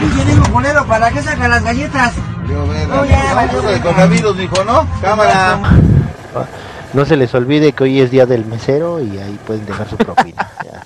Pinche 0.00 0.50
culero, 0.50 0.86
¿para 0.86 1.10
qué 1.10 1.22
sacan 1.22 1.50
las 1.50 1.62
galletas? 1.62 2.12
Yo, 2.48 2.66
No, 2.66 3.04
ya, 3.04 3.46
de 3.46 3.60
verga. 3.60 3.82
coronavirus, 3.82 4.36
mijo, 4.36 4.64
¿no? 4.64 4.86
Cámara. 5.00 5.60
No 6.92 7.04
se 7.04 7.16
les 7.16 7.32
olvide 7.34 7.72
que 7.72 7.84
hoy 7.84 8.00
es 8.00 8.10
día 8.10 8.26
del 8.26 8.44
mesero 8.46 9.00
y 9.00 9.18
ahí 9.18 9.38
pueden 9.46 9.64
dejar 9.66 9.88
su 9.88 9.96
propina. 9.96 10.50
ya. 10.64 10.82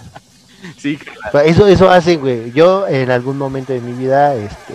Sí, 0.76 0.98
Eso, 1.44 1.66
eso 1.66 1.90
hace, 1.90 2.16
güey. 2.16 2.52
Yo 2.52 2.86
en 2.86 3.10
algún 3.10 3.38
momento 3.38 3.72
de 3.72 3.80
mi 3.80 3.92
vida, 3.92 4.34
este, 4.34 4.74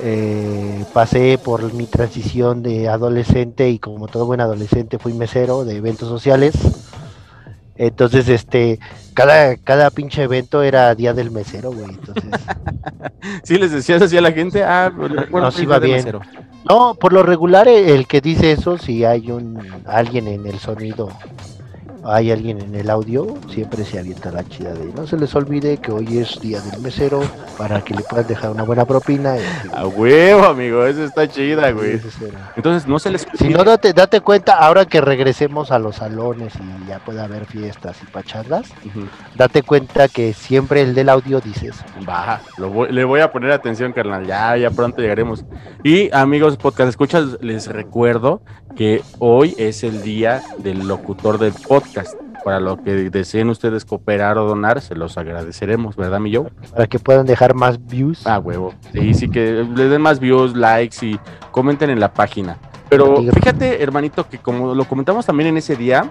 eh, 0.00 0.84
pasé 0.92 1.38
por 1.42 1.72
mi 1.72 1.86
transición 1.86 2.62
de 2.62 2.88
adolescente 2.88 3.68
y 3.70 3.80
como 3.80 4.06
todo 4.06 4.26
buen 4.26 4.40
adolescente 4.40 4.98
fui 5.00 5.14
mesero 5.14 5.64
de 5.64 5.76
eventos 5.76 6.08
sociales. 6.08 6.54
Entonces, 7.78 8.28
este, 8.28 8.80
cada, 9.14 9.56
cada 9.56 9.90
pinche 9.90 10.24
evento 10.24 10.62
era 10.62 10.94
día 10.94 11.14
del 11.14 11.30
mesero, 11.30 11.70
güey. 11.72 11.90
Entonces, 11.90 12.24
Sí, 13.44 13.56
les 13.56 13.70
decías 13.70 14.02
así 14.02 14.16
a 14.16 14.20
la 14.20 14.32
gente, 14.32 14.64
ah, 14.64 14.92
pues, 14.94 15.12
es 15.12 15.56
de 15.80 15.86
bien. 15.86 15.98
mesero. 15.98 16.20
No, 16.68 16.94
por 16.94 17.12
lo 17.12 17.22
regular 17.22 17.68
el 17.68 18.06
que 18.06 18.20
dice 18.20 18.52
eso, 18.52 18.78
si 18.78 19.04
hay 19.04 19.30
un 19.30 19.58
alguien 19.86 20.26
en 20.26 20.46
el 20.46 20.58
sonido, 20.58 21.08
hay 22.04 22.30
alguien 22.30 22.60
en 22.60 22.74
el 22.74 22.90
audio, 22.90 23.36
siempre 23.52 23.84
se 23.84 23.98
avienta 23.98 24.30
la 24.30 24.44
chida 24.44 24.72
de 24.74 24.86
no 24.94 25.06
se 25.06 25.16
les 25.16 25.34
olvide 25.34 25.78
que 25.78 25.92
hoy 25.92 26.18
es 26.18 26.40
día 26.40 26.60
del 26.60 26.80
mesero 26.80 27.20
para 27.56 27.80
que 27.82 27.94
le 27.94 28.02
puedan 28.02 28.26
dejar 28.26 28.50
una 28.50 28.62
buena 28.62 28.84
propina. 28.84 29.36
y 29.36 29.40
así. 29.40 29.68
A 29.72 29.86
huevo, 29.86 30.44
amigo, 30.44 30.84
eso 30.86 31.04
está 31.04 31.28
chida, 31.28 31.70
güey. 31.72 32.00
Entonces, 32.56 32.86
no 32.88 32.98
se 32.98 33.10
les 33.10 33.26
Si 33.34 33.48
no, 33.48 33.64
date, 33.64 33.92
date 33.92 34.20
cuenta, 34.20 34.54
ahora 34.54 34.84
que 34.86 35.00
regresemos 35.00 35.70
a 35.70 35.78
los 35.78 35.96
salones 35.96 36.52
y 36.56 36.88
ya 36.88 36.98
puede 37.00 37.20
haber 37.20 37.46
fiestas 37.46 37.96
y 38.02 38.06
pachangas, 38.10 38.66
date 39.34 39.62
cuenta 39.62 40.08
que 40.08 40.32
siempre 40.32 40.82
el 40.82 40.94
del 40.94 41.08
audio 41.08 41.40
dice 41.40 41.68
eso. 41.68 41.84
Baja, 42.06 42.40
lo 42.56 42.70
voy- 42.70 42.92
le 42.92 43.04
voy 43.04 43.20
a 43.20 43.30
poner 43.32 43.50
atención, 43.50 43.92
carnal. 43.92 44.26
Ya, 44.26 44.56
ya 44.56 44.70
pronto 44.70 45.00
llegaremos. 45.02 45.44
Y 45.82 46.14
amigos 46.14 46.56
podcast 46.56 46.88
escuchas, 46.90 47.38
les 47.40 47.66
recuerdo 47.66 48.40
que 48.76 49.02
hoy 49.18 49.54
es 49.58 49.82
el 49.82 50.02
día 50.02 50.42
del 50.58 50.86
locutor 50.86 51.38
del 51.38 51.52
podcast. 51.52 51.87
Para 52.44 52.60
lo 52.60 52.82
que 52.82 53.10
deseen 53.10 53.50
ustedes 53.50 53.84
cooperar 53.84 54.38
o 54.38 54.46
donar, 54.46 54.80
se 54.80 54.94
los 54.94 55.18
agradeceremos, 55.18 55.96
¿verdad, 55.96 56.20
mi 56.20 56.30
yo? 56.30 56.46
Para 56.70 56.86
que 56.86 56.98
puedan 56.98 57.26
dejar 57.26 57.54
más 57.54 57.84
views. 57.86 58.26
Ah, 58.26 58.38
huevo. 58.38 58.74
Sí, 58.92 59.12
sí, 59.14 59.28
que 59.28 59.66
le 59.74 59.88
den 59.88 60.00
más 60.00 60.20
views, 60.20 60.56
likes 60.56 61.04
y 61.04 61.18
comenten 61.50 61.90
en 61.90 62.00
la 62.00 62.12
página. 62.12 62.56
Pero 62.88 63.22
fíjate, 63.34 63.82
hermanito, 63.82 64.28
que 64.28 64.38
como 64.38 64.74
lo 64.74 64.84
comentamos 64.86 65.26
también 65.26 65.48
en 65.50 65.56
ese 65.58 65.76
día, 65.76 66.10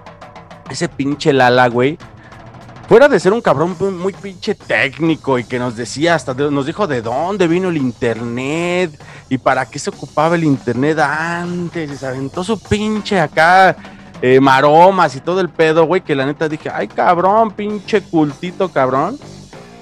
ese 0.70 0.90
pinche 0.90 1.34
Lala, 1.34 1.70
güey, 1.70 1.98
fuera 2.88 3.08
de 3.08 3.20
ser 3.20 3.34
un 3.34 3.42
cabrón 3.42 3.76
muy, 4.00 4.14
pinche 4.14 4.54
técnico 4.54 5.40
y 5.40 5.44
que 5.46 5.58
nos 5.60 5.76
decía 5.76 6.14
hasta, 6.16 6.34
de- 6.34 6.52
nos 6.52 6.66
dijo 6.68 6.86
de 6.88 7.02
dónde 7.02 7.48
vino 7.48 7.70
el 7.70 7.78
internet 7.78 8.92
y 9.30 9.38
para 9.38 9.66
qué 9.66 9.80
se 9.80 9.90
ocupaba 9.90 10.36
el 10.36 10.44
internet 10.44 11.00
antes, 11.00 11.92
y 11.92 11.96
se 11.96 12.06
aventó 12.06 12.44
su 12.44 12.60
pinche 12.60 13.20
acá. 13.20 13.76
Eh, 14.22 14.40
maromas 14.40 15.16
y 15.16 15.22
todo 15.22 15.42
el 15.42 15.50
pedo, 15.50 15.86
güey, 15.86 16.02
que 16.02 16.16
la 16.16 16.26
neta 16.26 16.50
dije, 16.50 16.70
ay 16.74 16.88
cabrón, 16.88 17.52
pinche 17.52 18.02
cultito 18.02 18.70
cabrón. 18.70 19.18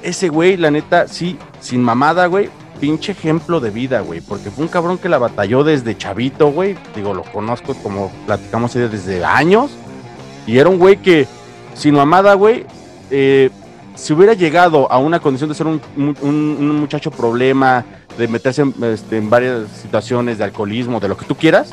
Ese 0.03 0.29
güey, 0.29 0.57
la 0.57 0.69
neta, 0.71 1.07
sí, 1.07 1.37
sin 1.59 1.81
mamada, 1.81 2.27
güey, 2.27 2.49
pinche 2.79 3.13
ejemplo 3.13 3.59
de 3.59 3.71
vida, 3.71 4.01
güey, 4.01 4.21
porque 4.21 4.51
fue 4.51 4.65
un 4.65 4.69
cabrón 4.69 4.97
que 4.97 5.09
la 5.09 5.17
batalló 5.17 5.63
desde 5.63 5.97
chavito, 5.97 6.51
güey. 6.51 6.75
Digo, 6.95 7.13
lo 7.13 7.23
conozco 7.23 7.73
como 7.75 8.11
platicamos 8.25 8.73
desde 8.73 9.23
años. 9.25 9.71
Y 10.45 10.59
era 10.59 10.69
un 10.69 10.77
güey 10.77 10.97
que, 10.97 11.27
sin 11.73 11.95
mamada, 11.95 12.35
güey, 12.35 12.65
eh, 13.09 13.49
si 13.95 14.13
hubiera 14.13 14.33
llegado 14.33 14.91
a 14.91 14.99
una 14.99 15.19
condición 15.19 15.49
de 15.49 15.55
ser 15.55 15.65
un 15.65 16.79
muchacho 16.79 17.09
problema, 17.09 17.83
de 18.17 18.27
meterse 18.27 18.61
en, 18.61 18.73
este, 18.83 19.17
en 19.17 19.29
varias 19.29 19.69
situaciones 19.81 20.37
de 20.37 20.45
alcoholismo, 20.45 20.99
de 20.99 21.07
lo 21.07 21.17
que 21.17 21.25
tú 21.25 21.35
quieras, 21.35 21.71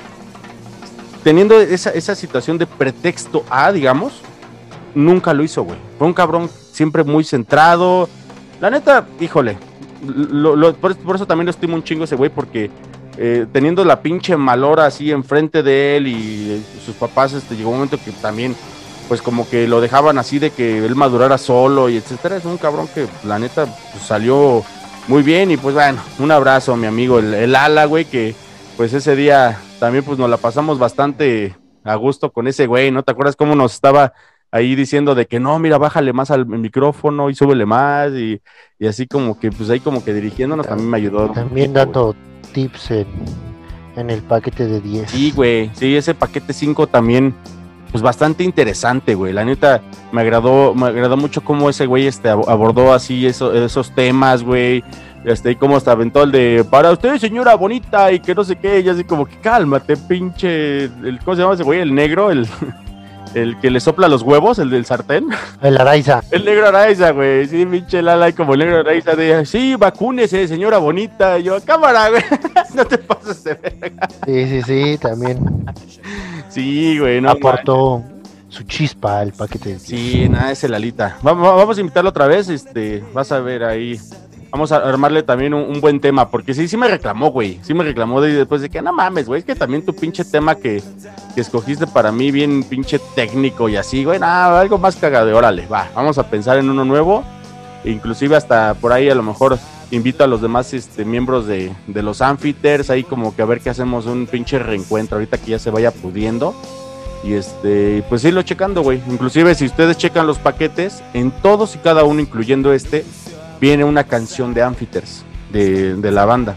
teniendo 1.23 1.61
esa, 1.61 1.91
esa 1.91 2.15
situación 2.15 2.59
de 2.59 2.67
pretexto 2.67 3.45
A, 3.51 3.73
digamos, 3.73 4.21
nunca 4.95 5.33
lo 5.33 5.43
hizo, 5.43 5.63
güey. 5.63 5.79
Fue 5.99 6.07
un 6.07 6.15
cabrón 6.15 6.51
siempre 6.73 7.05
muy 7.05 7.25
centrado. 7.25 8.09
La 8.61 8.71
neta, 8.71 9.07
híjole, 9.21 9.57
por, 10.81 11.17
eso 11.17 11.27
también 11.27 11.47
lo 11.47 11.51
estimo 11.51 11.75
un 11.75 11.85
chingo 11.85 12.05
ese 12.05 12.17
güey, 12.17 12.31
porque 12.31 12.71
eh, 13.17 13.47
teniendo 13.53 13.85
la 13.85 14.01
pinche 14.03 14.37
malora 14.37 14.87
así 14.87 15.11
enfrente 15.11 15.63
de 15.63 15.97
él 15.97 16.07
y 16.07 16.51
eh, 16.51 16.63
sus 16.85 16.95
papás, 16.95 17.33
este, 17.33 17.57
llegó 17.57 17.71
un 17.71 17.77
momento 17.77 17.99
que 18.03 18.11
también, 18.13 18.57
pues 19.09 19.23
como 19.23 19.49
que 19.49 19.69
lo 19.69 19.81
dejaban 19.81 20.19
así 20.19 20.39
de 20.39 20.51
que 20.51 20.85
él 20.85 20.95
madurara 20.95 21.39
solo 21.39 21.89
y 21.89 21.97
etcétera. 21.97 22.37
Es 22.37 22.45
un 22.45 22.59
cabrón 22.59 22.89
que 22.95 23.07
la 23.25 23.39
neta 23.39 23.67
pues, 23.93 24.05
salió 24.05 24.65
muy 25.09 25.23
bien 25.23 25.51
y 25.51 25.57
pues 25.57 25.75
bueno, 25.75 26.01
un 26.19 26.31
abrazo 26.31 26.77
mi 26.77 26.87
amigo, 26.87 27.19
el, 27.19 27.35
el 27.35 27.55
Ala, 27.57 27.87
güey, 27.87 28.05
que 28.05 28.35
pues 28.77 28.93
ese 28.93 29.17
día 29.17 29.59
también 29.83 30.05
pues 30.05 30.17
nos 30.17 30.31
la 30.31 30.37
pasamos 30.37 30.79
bastante 30.79 31.57
a 31.83 31.97
gusto 31.97 32.31
con 32.31 32.47
ese 32.47 32.69
güey, 32.69 32.93
¿no? 32.93 33.03
¿Te 33.03 33.11
acuerdas 33.11 33.35
cómo 33.35 33.57
nos 33.57 33.75
estaba 33.75 34.13
ahí 34.53 34.77
diciendo 34.77 35.17
de 35.17 35.27
que 35.27 35.41
no, 35.41 35.59
mira, 35.59 35.77
bájale 35.77 36.13
más 36.13 36.31
al 36.31 36.47
micrófono 36.47 37.31
y 37.31 37.35
súbele 37.35 37.67
más 37.67 38.13
y, 38.13 38.41
y 38.79 38.87
así 38.87 39.09
como 39.09 39.41
que 39.41 39.51
pues 39.51 39.69
ahí 39.71 39.81
como 39.81 40.05
que 40.05 40.15
dirigiéndonos 40.15 40.69
también 40.69 40.89
me 40.89 40.99
ayudó. 40.99 41.33
También 41.33 41.73
dando 41.73 42.15
tips 42.53 42.93
en, 42.93 43.07
en 43.97 44.11
el 44.11 44.23
paquete 44.23 44.69
de 44.69 44.81
10. 44.81 45.11
Sí, 45.11 45.33
güey, 45.35 45.69
sí, 45.75 45.97
ese 45.97 46.15
paquete 46.15 46.53
5 46.53 46.87
también, 46.87 47.35
pues 47.91 48.05
bastante 48.05 48.45
interesante, 48.45 49.17
güey. 49.17 49.33
La 49.33 49.45
neta, 49.45 49.83
me 50.13 50.21
agradó, 50.21 50.77
me 50.77 50.87
agradó 50.87 51.17
mucho 51.17 51.43
cómo 51.43 51.69
ese 51.69 51.87
güey 51.87 52.07
este, 52.07 52.31
ab- 52.31 52.47
abordó 52.47 52.93
así 52.93 53.27
eso- 53.27 53.53
esos 53.53 53.93
temas, 53.97 54.45
güey. 54.45 54.85
Este, 55.25 55.53
y 55.53 55.57
cómo 55.57 55.77
hasta 55.77 55.93
aventó 55.93 56.25
el 56.25 56.33
de, 56.33 56.65
para 56.69 56.91
usted, 56.91 57.17
señora 57.19 57.55
bonita, 57.55 58.11
y 58.11 58.21
que 58.21 58.35
no 58.35 58.43
sé 58.43 58.57
qué, 58.57 58.81
y 58.81 58.89
así 58.89 59.05
como 59.05 59.27
que 59.27 59.37
cálmate, 59.41 59.97
pinche, 59.97 60.85
el, 60.85 61.21
¿cómo 61.25 61.37
se 61.37 61.43
llama 61.43 61.55
ese 61.55 61.63
güey? 61.63 61.81
El 61.81 61.95
negro, 61.95 62.31
el, 62.33 62.49
el 63.35 63.59
que 63.61 63.71
le 63.71 63.79
sopla 63.81 64.09
los 64.09 64.23
huevos, 64.23 64.59
el 64.59 64.71
del 64.71 64.85
sartén. 64.85 65.29
El 65.63 65.81
Araiza. 65.81 66.23
El 66.31 66.45
negro 66.45 66.69
Araiza, 66.69 67.13
güey. 67.13 67.47
Sí, 67.47 67.65
pinche 67.67 68.03
Lala, 68.03 68.29
y 68.29 68.33
como 68.33 68.55
el 68.55 68.61
negro 68.61 68.79
Araiza 68.79 69.15
de, 69.15 69.47
sí, 69.47 69.77
vacúnese, 69.77 70.49
señora 70.49 70.79
bonita. 70.79 71.39
Y 71.39 71.45
yo, 71.45 71.61
cámara, 71.65 72.11
güey. 72.11 72.23
no 72.75 72.85
te 72.85 72.99
pases 72.99 73.45
de 73.45 73.55
verga. 73.55 74.09
Sí, 74.27 74.47
sí, 74.49 74.63
sí, 74.63 74.99
también 74.99 75.65
Sí, 76.49 76.99
güey, 76.99 77.21
no. 77.21 77.31
aportó 77.31 78.03
su 78.49 78.65
chispa 78.65 79.21
al 79.21 79.33
paquete 79.33 79.71
de 79.71 79.75
10. 79.77 79.83
Sí, 79.83 80.29
nada, 80.29 80.51
es 80.53 80.63
el 80.65 80.75
Alita. 80.75 81.17
Vamos, 81.23 81.57
vamos 81.57 81.79
a 81.79 81.81
invitarlo 81.81 82.11
otra 82.11 82.27
vez, 82.27 82.49
este, 82.51 83.03
vas 83.15 83.33
a 83.33 83.41
ver 83.41 83.65
ahí. 83.65 83.99
Vamos 84.53 84.71
a 84.71 84.77
armarle 84.77 85.23
también 85.23 85.55
un, 85.55 85.81
buen 85.81 85.99
tema, 85.99 86.29
porque 86.29 86.53
sí, 86.53 86.69
sí 86.69 86.77
me 86.77 86.87
reclamó, 86.87 87.31
güey. 87.31 87.59
Sí 87.63 87.73
me 87.73 87.85
reclamó 87.85 88.21
de, 88.21 88.35
después 88.35 88.61
de 88.61 88.69
que, 88.69 88.83
no 88.83 88.93
mames, 88.93 89.27
güey, 89.27 89.39
es 89.39 89.47
que 89.47 89.55
también 89.55 89.83
tu 89.83 89.97
pinche 89.97 90.27
tema 90.27 90.57
que, 90.57 90.83
escogiste 91.37 91.87
para 91.87 92.13
mí, 92.13 92.31
bien 92.31 92.63
pinche 92.63 93.01
técnico 93.15 93.71
y 93.71 93.77
así, 93.77 94.05
güey, 94.05 94.19
nada, 94.19 94.61
algo 94.61 94.77
más 94.77 94.97
cagado. 94.97 95.35
Órale, 95.35 95.67
va, 95.67 95.89
vamos 95.95 96.19
a 96.19 96.29
pensar 96.29 96.59
en 96.59 96.69
uno 96.69 96.85
nuevo. 96.85 97.25
Inclusive 97.85 98.37
hasta 98.37 98.75
por 98.75 98.93
ahí 98.93 99.09
a 99.09 99.15
lo 99.15 99.23
mejor 99.23 99.59
invito 99.91 100.23
a 100.23 100.27
los 100.27 100.43
demás 100.43 100.75
este, 100.75 101.07
miembros 101.07 101.47
de, 101.47 101.73
de 101.87 102.03
los 102.03 102.21
Amphiters, 102.21 102.91
ahí 102.91 103.05
como 103.05 103.35
que 103.35 103.41
a 103.41 103.47
ver 103.47 103.61
qué 103.61 103.71
hacemos 103.71 104.05
un 104.05 104.27
pinche 104.27 104.59
reencuentro 104.59 105.17
ahorita 105.17 105.39
que 105.39 105.53
ya 105.53 105.59
se 105.59 105.71
vaya 105.71 105.91
pudiendo. 105.93 106.55
Y 107.25 107.35
este, 107.35 108.05
pues 108.11 108.23
irlo 108.25 108.43
checando, 108.43 108.83
güey. 108.83 109.01
Inclusive 109.09 109.55
si 109.55 109.65
ustedes 109.65 109.97
checan 109.97 110.27
los 110.27 110.39
paquetes, 110.39 111.03
en 111.15 111.31
todos 111.31 111.75
y 111.75 111.79
cada 111.79 112.05
uno, 112.05 112.21
incluyendo 112.21 112.73
este, 112.75 113.05
viene 113.63 113.85
una 113.85 114.03
canción 114.03 114.53
de 114.55 114.63
Amphiters, 114.63 115.25
de, 115.53 115.95
de 115.95 116.11
la 116.11 116.25
banda. 116.25 116.57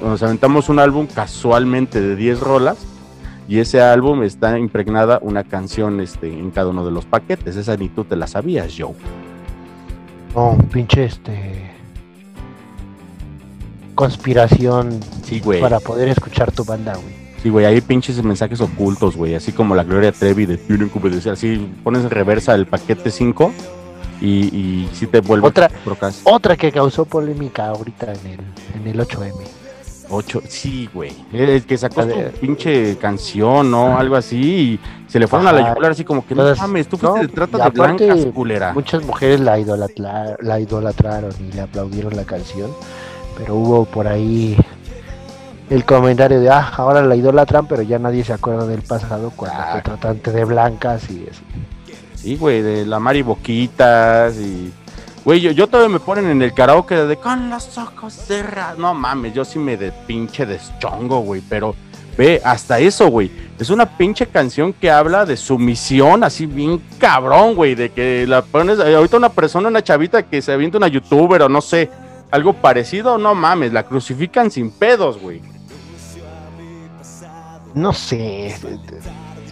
Nos 0.00 0.22
aventamos 0.22 0.68
un 0.68 0.78
álbum 0.78 1.08
casualmente 1.12 2.00
de 2.00 2.14
10 2.14 2.38
rolas. 2.40 2.78
Y 3.48 3.58
ese 3.58 3.80
álbum 3.80 4.22
está 4.22 4.58
impregnada 4.58 5.18
una 5.22 5.42
canción 5.44 6.00
este, 6.00 6.32
en 6.32 6.50
cada 6.52 6.68
uno 6.70 6.84
de 6.84 6.92
los 6.92 7.04
paquetes. 7.04 7.56
Esa 7.56 7.76
ni 7.76 7.88
tú 7.88 8.04
te 8.04 8.14
la 8.16 8.28
sabías, 8.28 8.72
Joe. 8.78 8.94
No, 10.34 10.56
pinche 10.72 11.04
este. 11.04 11.70
Conspiración 13.96 15.00
Sí, 15.24 15.40
güey. 15.40 15.60
para 15.60 15.80
poder 15.80 16.08
escuchar 16.08 16.52
tu 16.52 16.64
banda, 16.64 16.94
güey. 16.94 17.14
Sí, 17.42 17.48
güey, 17.48 17.66
hay 17.66 17.80
pinches 17.80 18.22
mensajes 18.22 18.60
ocultos, 18.60 19.16
güey. 19.16 19.34
Así 19.34 19.50
como 19.52 19.74
la 19.74 19.82
Gloria 19.84 20.12
Trevi 20.12 20.46
de 20.46 20.58
Tienen 20.58 20.90
que 20.90 20.98
obedecer. 20.98 21.32
Así 21.32 21.72
pones 21.82 22.02
en 22.02 22.10
reversa 22.10 22.54
el 22.54 22.66
paquete 22.66 23.10
5 23.10 23.52
y, 24.20 24.28
y 24.56 24.90
sí 24.92 25.06
te 25.06 25.20
vuelve 25.20 25.46
Otra, 25.46 25.70
otra 26.24 26.56
que 26.56 26.72
causó 26.72 27.04
polémica 27.04 27.68
ahorita 27.68 28.12
en 28.12 28.26
el, 28.26 28.40
en 28.80 28.86
el 28.88 29.00
8M. 29.06 29.32
8, 30.08 30.42
sí, 30.48 30.88
güey. 30.94 31.12
El 31.32 31.64
que 31.66 31.76
sacó 31.76 32.02
su 32.02 32.08
pinche 32.40 32.96
canción, 32.96 33.70
¿no? 33.70 33.98
Algo 33.98 34.14
así. 34.14 34.36
Y 34.36 35.10
se 35.10 35.18
le 35.18 35.26
fueron 35.26 35.48
a 35.48 35.52
la 35.52 35.68
yugular 35.68 35.90
así 35.92 36.04
como 36.04 36.24
que 36.24 36.34
no 36.34 36.44
mames, 36.54 36.88
tú 36.88 36.96
fuiste 36.96 37.18
no, 37.18 37.26
de 37.26 37.28
trata 37.28 37.58
de 37.58 37.70
blancas, 37.70 38.26
culera. 38.32 38.72
Muchas 38.72 39.04
mujeres 39.04 39.40
la, 39.40 39.56
la 40.40 40.60
idolatraron 40.60 41.32
y 41.40 41.52
le 41.52 41.60
aplaudieron 41.60 42.14
la 42.14 42.24
canción, 42.24 42.70
pero 43.36 43.56
hubo 43.56 43.84
por 43.84 44.06
ahí 44.06 44.56
el 45.70 45.84
comentario 45.84 46.40
de, 46.40 46.50
ah, 46.50 46.72
ahora 46.76 47.02
la 47.02 47.16
idolatran, 47.16 47.66
pero 47.66 47.82
ya 47.82 47.98
nadie 47.98 48.22
se 48.22 48.32
acuerda 48.32 48.66
del 48.66 48.82
pasado 48.82 49.32
cuando 49.34 49.58
Ah. 49.60 49.68
fue 49.72 49.82
tratante 49.82 50.30
de 50.30 50.44
blancas 50.44 51.10
y 51.10 51.24
eso. 51.28 51.42
Güey, 52.34 52.62
de 52.62 52.84
la 52.84 52.98
Mari 52.98 53.22
Boquitas 53.22 54.36
y... 54.36 54.72
Güey, 55.24 55.40
yo, 55.40 55.50
yo 55.52 55.68
todavía 55.68 55.92
me 55.92 56.00
ponen 56.00 56.26
en 56.26 56.42
el 56.42 56.52
karaoke 56.52 56.94
de 56.94 57.16
con 57.16 57.50
los 57.50 57.78
ojos 57.78 58.12
cerrados. 58.12 58.78
No 58.78 58.94
mames, 58.94 59.34
yo 59.34 59.44
sí 59.44 59.58
me 59.58 59.76
de 59.76 59.92
pinche 59.92 60.46
deschongo, 60.46 61.20
güey, 61.20 61.42
pero 61.48 61.74
ve, 62.16 62.40
hasta 62.44 62.78
eso, 62.78 63.08
güey. 63.08 63.30
Es 63.58 63.70
una 63.70 63.86
pinche 63.86 64.26
canción 64.26 64.72
que 64.72 64.90
habla 64.90 65.24
de 65.24 65.36
sumisión, 65.36 66.22
así 66.24 66.46
bien 66.46 66.80
cabrón, 66.98 67.54
güey, 67.54 67.74
de 67.74 67.90
que 67.90 68.26
la 68.26 68.42
pones, 68.42 68.78
eh, 68.78 68.94
ahorita 68.94 69.16
una 69.16 69.30
persona, 69.30 69.68
una 69.68 69.82
chavita 69.82 70.22
que 70.22 70.42
se 70.42 70.52
avienta 70.52 70.78
una 70.78 70.88
youtuber 70.88 71.42
o 71.42 71.48
no 71.48 71.60
sé, 71.60 71.90
algo 72.30 72.52
parecido, 72.52 73.18
no 73.18 73.34
mames, 73.34 73.72
la 73.72 73.84
crucifican 73.84 74.50
sin 74.50 74.70
pedos, 74.70 75.18
güey. 75.20 75.40
No 77.74 77.92
sé, 77.92 78.56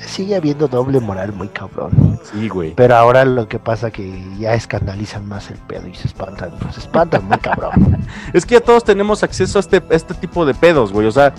sigue 0.08 0.36
habiendo 0.36 0.68
doble 0.68 1.00
moral 1.00 1.32
muy 1.32 1.48
cabrón. 1.48 2.18
Sí, 2.32 2.48
güey. 2.48 2.74
Pero 2.74 2.96
ahora 2.96 3.24
lo 3.24 3.48
que 3.48 3.58
pasa 3.58 3.90
que 3.90 4.24
ya 4.38 4.54
escandalizan 4.54 5.26
más 5.26 5.50
el 5.50 5.58
pedo 5.58 5.88
y 5.88 5.94
se 5.94 6.08
espantan, 6.08 6.52
se 6.72 6.80
espantan 6.80 7.24
muy 7.26 7.38
cabrón. 7.38 7.98
Es 8.32 8.44
que 8.44 8.54
ya 8.54 8.60
todos 8.60 8.84
tenemos 8.84 9.22
acceso 9.22 9.58
a 9.58 9.60
este, 9.60 9.76
a 9.76 9.94
este 9.94 10.14
tipo 10.14 10.44
de 10.44 10.54
pedos, 10.54 10.92
güey. 10.92 11.06
O 11.06 11.12
sea, 11.12 11.32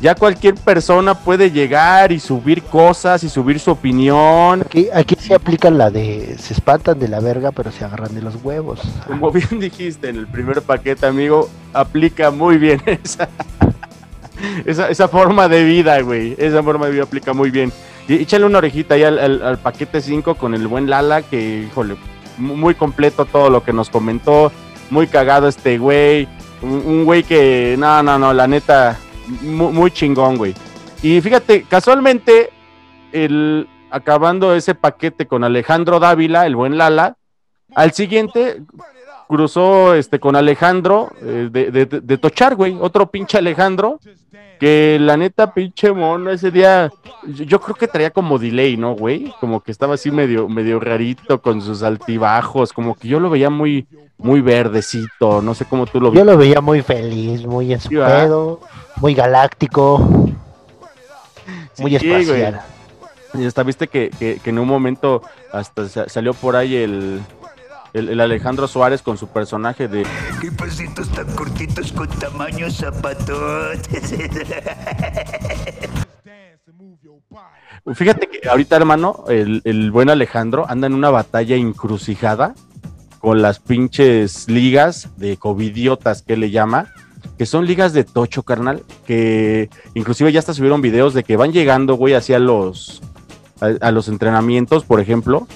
ya 0.00 0.14
cualquier 0.14 0.54
persona 0.54 1.14
puede 1.14 1.50
llegar 1.50 2.10
y 2.10 2.18
subir 2.20 2.62
cosas 2.62 3.22
y 3.22 3.28
subir 3.28 3.60
su 3.60 3.70
opinión. 3.70 4.62
Aquí, 4.62 4.88
aquí 4.92 5.14
se 5.16 5.34
aplica 5.34 5.70
la 5.70 5.90
de 5.90 6.36
se 6.38 6.54
espantan 6.54 6.98
de 6.98 7.08
la 7.08 7.20
verga, 7.20 7.52
pero 7.52 7.70
se 7.70 7.84
agarran 7.84 8.14
de 8.14 8.22
los 8.22 8.36
huevos. 8.42 8.80
Como 9.06 9.30
bien 9.32 9.60
dijiste 9.60 10.08
en 10.08 10.16
el 10.16 10.26
primer 10.26 10.62
paquete, 10.62 11.06
amigo, 11.06 11.50
aplica 11.74 12.30
muy 12.30 12.56
bien 12.56 12.80
esa, 12.86 13.28
esa, 14.64 14.88
esa 14.88 15.08
forma 15.08 15.48
de 15.48 15.64
vida, 15.64 16.00
güey. 16.00 16.34
Esa 16.38 16.62
forma 16.62 16.86
de 16.86 16.92
vida 16.92 17.02
aplica 17.02 17.34
muy 17.34 17.50
bien. 17.50 17.70
Échale 18.14 18.44
una 18.44 18.58
orejita 18.58 18.94
ahí 18.94 19.04
al, 19.04 19.58
paquete 19.62 20.00
5 20.00 20.34
con 20.34 20.54
el 20.54 20.66
buen 20.66 20.88
Lala, 20.90 21.22
que, 21.22 21.66
híjole, 21.70 21.96
mu- 22.38 22.56
muy 22.56 22.74
completo 22.74 23.24
todo 23.24 23.50
lo 23.50 23.62
que 23.62 23.72
nos 23.72 23.88
comentó. 23.90 24.50
Muy 24.90 25.06
cagado 25.06 25.46
este 25.48 25.78
güey. 25.78 26.26
Un 26.62 27.04
güey 27.04 27.22
que, 27.22 27.76
no, 27.78 28.02
no, 28.02 28.18
no, 28.18 28.32
la 28.34 28.46
neta, 28.46 28.98
mu- 29.42 29.70
muy, 29.72 29.90
chingón, 29.90 30.36
güey. 30.36 30.54
Y 31.02 31.20
fíjate, 31.20 31.62
casualmente, 31.62 32.50
el, 33.12 33.66
acabando 33.90 34.54
ese 34.54 34.74
paquete 34.74 35.26
con 35.26 35.42
Alejandro 35.44 36.00
Dávila, 36.00 36.46
el 36.46 36.56
buen 36.56 36.76
Lala, 36.76 37.16
al 37.74 37.92
siguiente 37.92 38.62
cruzó 39.30 39.94
este 39.94 40.18
con 40.18 40.34
Alejandro 40.34 41.08
eh, 41.22 41.48
de, 41.52 41.70
de- 41.70 41.86
de- 41.86 42.18
Tochar, 42.18 42.56
güey, 42.56 42.76
otro 42.80 43.06
pinche 43.08 43.38
Alejandro, 43.38 44.00
que 44.58 44.98
la 45.00 45.16
neta 45.16 45.54
pinche 45.54 45.92
mono 45.92 46.30
ese 46.32 46.50
día, 46.50 46.90
yo, 47.28 47.44
yo 47.44 47.60
creo 47.60 47.76
que 47.76 47.86
traía 47.86 48.10
como 48.10 48.40
delay, 48.40 48.76
¿no, 48.76 48.94
güey? 48.94 49.32
Como 49.40 49.60
que 49.60 49.70
estaba 49.70 49.94
así 49.94 50.10
medio, 50.10 50.48
medio 50.48 50.80
rarito 50.80 51.40
con 51.40 51.62
sus 51.62 51.84
altibajos, 51.84 52.72
como 52.72 52.96
que 52.96 53.06
yo 53.06 53.20
lo 53.20 53.30
veía 53.30 53.50
muy, 53.50 53.86
muy 54.18 54.40
verdecito, 54.40 55.40
no 55.40 55.54
sé 55.54 55.64
cómo 55.64 55.86
tú 55.86 56.00
lo 56.00 56.08
Yo 56.08 56.12
viste. 56.12 56.24
lo 56.26 56.36
veía 56.36 56.60
muy 56.60 56.82
feliz, 56.82 57.46
muy 57.46 57.72
en 57.72 57.80
su 57.80 57.90
pedo, 57.90 58.58
muy 58.96 59.14
galáctico, 59.14 59.98
muy 61.78 61.96
Sí, 61.98 62.10
espacial. 62.10 62.60
Y 63.34 63.46
hasta 63.46 63.62
viste 63.62 63.86
que, 63.86 64.10
que- 64.18 64.40
que 64.42 64.50
en 64.50 64.58
un 64.58 64.66
momento 64.66 65.22
hasta 65.52 65.88
sa- 65.88 66.08
salió 66.08 66.34
por 66.34 66.56
ahí 66.56 66.74
el, 66.74 67.20
el, 67.92 68.08
el 68.08 68.20
Alejandro 68.20 68.68
Suárez 68.68 69.02
con 69.02 69.18
su 69.18 69.28
personaje 69.28 69.88
de 69.88 70.04
Qué 70.40 70.52
pasitos 70.52 71.08
tan 71.10 71.26
cortitos 71.34 71.92
con 71.92 72.08
tamaño 72.08 72.70
zapatotes. 72.70 74.14
Fíjate 77.94 78.28
que 78.28 78.48
ahorita, 78.48 78.76
hermano, 78.76 79.24
el, 79.28 79.62
el 79.64 79.90
buen 79.90 80.10
Alejandro 80.10 80.66
anda 80.68 80.86
en 80.86 80.94
una 80.94 81.10
batalla 81.10 81.56
encrucijada 81.56 82.54
con 83.20 83.42
las 83.42 83.58
pinches 83.58 84.48
ligas 84.48 85.08
de 85.16 85.36
covidiotas 85.36 86.22
que 86.22 86.36
le 86.36 86.50
llama, 86.50 86.92
que 87.38 87.46
son 87.46 87.66
ligas 87.66 87.92
de 87.92 88.04
tocho, 88.04 88.42
carnal, 88.42 88.82
que 89.06 89.70
inclusive 89.94 90.30
ya 90.32 90.38
hasta 90.38 90.54
subieron 90.54 90.82
videos 90.82 91.14
de 91.14 91.24
que 91.24 91.36
van 91.36 91.52
llegando, 91.52 91.94
güey, 91.94 92.14
hacia 92.14 92.38
los 92.38 93.02
a, 93.60 93.86
a 93.86 93.90
los 93.90 94.08
entrenamientos, 94.08 94.84
por 94.84 95.00
ejemplo, 95.00 95.46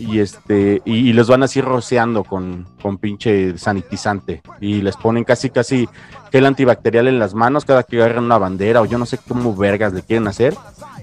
y 0.00 0.20
este 0.20 0.80
y, 0.84 1.12
los 1.12 1.28
van 1.28 1.42
así 1.42 1.60
rociando 1.60 2.24
con, 2.24 2.66
con 2.82 2.98
pinche 2.98 3.56
sanitizante. 3.58 4.42
Y 4.60 4.82
les 4.82 4.96
ponen 4.96 5.24
casi 5.24 5.50
casi 5.50 5.88
gel 6.32 6.46
antibacterial 6.46 7.08
en 7.08 7.18
las 7.18 7.34
manos 7.34 7.64
cada 7.64 7.82
que 7.82 7.96
agarran 7.96 8.24
una 8.24 8.38
bandera 8.38 8.80
o 8.80 8.86
yo 8.86 8.98
no 8.98 9.06
sé 9.06 9.18
cómo 9.18 9.54
vergas 9.54 9.92
le 9.92 10.02
quieren 10.02 10.26
hacer, 10.28 10.54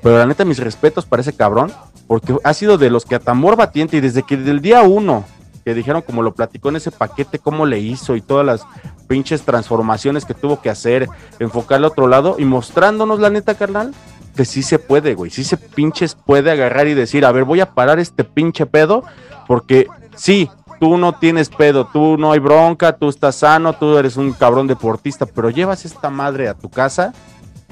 pero 0.02 0.18
la 0.18 0.26
neta 0.26 0.46
mis 0.46 0.60
respetos 0.60 1.06
para 1.06 1.22
ese 1.22 1.34
cabrón 1.34 1.72
porque 2.08 2.36
ha 2.44 2.54
sido 2.54 2.78
de 2.78 2.90
los 2.90 3.06
que 3.06 3.16
a 3.16 3.20
tambor 3.20 3.56
batiente 3.56 3.98
y 3.98 4.02
desde 4.02 4.24
que 4.24 4.38
del 4.38 4.62
día 4.62 4.82
uno 4.82 5.26
que 5.66 5.74
dijeron 5.74 6.02
como 6.02 6.24
lo 6.24 6.34
platicó 6.34 6.70
en 6.70 6.78
ese 6.78 6.92
paquete 6.92 7.40
cómo 7.40 7.66
le 7.66 7.80
hizo 7.80 8.16
y 8.16 8.22
todas 8.22 8.46
las 8.46 8.66
pinches 9.08 9.42
transformaciones 9.42 10.24
que 10.24 10.34
tuvo 10.34 10.62
que 10.62 10.70
hacer, 10.70 11.10
enfocar 11.40 11.80
al 11.80 11.86
otro 11.86 12.08
lado 12.08 12.38
y 12.40 12.46
mostrándonos 12.46 13.20
la 13.20 13.30
neta 13.30 13.56
carnal 13.56 13.94
que 14.38 14.46
sí 14.46 14.64
se 14.64 14.80
puede, 14.80 15.16
güey, 15.16 15.30
sí 15.32 15.44
se 15.44 15.58
pinches 15.58 16.16
puede 16.16 16.50
agarrar 16.52 16.88
y 16.88 16.94
decir, 16.94 17.26
a 17.26 17.32
ver, 17.34 17.44
voy 17.44 17.60
a 17.60 17.72
parar 17.74 18.00
este 18.00 18.24
pinche 18.24 18.66
pedo, 18.66 19.04
porque 19.48 19.88
sí, 20.16 20.50
tú 20.80 20.98
no 20.98 21.14
tienes 21.14 21.50
pedo, 21.50 21.88
tú 21.92 22.18
no 22.18 22.32
hay 22.32 22.40
bronca, 22.40 22.94
tú 22.96 23.10
estás 23.10 23.36
sano, 23.36 23.74
tú 23.74 23.98
eres 23.98 24.16
un 24.16 24.32
cabrón 24.34 24.68
deportista, 24.68 25.26
pero 25.26 25.50
llevas 25.50 25.84
esta 25.84 26.10
madre 26.10 26.48
a 26.48 26.54
tu 26.54 26.70
casa 26.70 27.14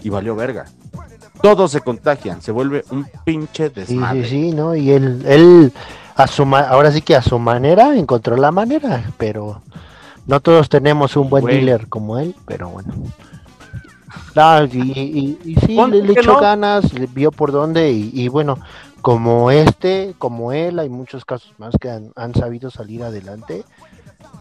y 0.02 0.10
valió 0.10 0.36
verga. 0.36 0.66
Todos 1.42 1.72
se 1.72 1.82
contagian, 1.82 2.42
se 2.42 2.52
vuelve 2.52 2.84
un 2.92 3.06
pinche 3.24 3.68
Sí, 3.70 3.74
desmadre. 3.76 4.24
sí, 4.24 4.30
sí, 4.30 4.52
¿no? 4.52 4.76
Y 4.76 4.90
él, 4.92 5.24
él 5.28 5.74
a 6.16 6.28
su 6.28 6.46
ma- 6.46 6.62
ahora 6.68 6.92
sí 6.92 7.02
que 7.02 7.16
a 7.16 7.22
su 7.22 7.38
manera 7.40 7.96
encontró 7.96 8.36
la 8.38 8.52
manera, 8.52 9.04
pero 9.18 9.62
no 10.26 10.40
todos 10.40 10.70
tenemos 10.70 11.16
un 11.16 11.30
buen 11.30 11.44
Güey. 11.44 11.58
dealer 11.58 11.88
como 11.88 12.18
él, 12.18 12.34
pero 12.48 12.70
bueno. 12.70 12.94
No, 14.36 14.64
y, 14.66 14.92
y- 14.92 15.40
y 15.46 15.56
sí, 15.66 15.76
le, 15.88 16.02
le 16.04 16.14
echó 16.14 16.34
no. 16.34 16.40
ganas, 16.40 16.94
le 16.94 17.08
vio 17.08 17.32
por 17.32 17.52
dónde 17.52 17.92
y, 17.92 18.12
y 18.14 18.28
bueno, 18.28 18.58
como 19.02 19.50
este, 19.52 20.14
como 20.18 20.52
él, 20.52 20.80
hay 20.80 20.90
muchos 20.90 21.24
casos 21.26 21.54
más 21.58 21.74
que 21.80 21.90
han, 21.90 22.12
han 22.16 22.34
sabido 22.36 22.70
salir 22.70 23.04
adelante 23.04 23.64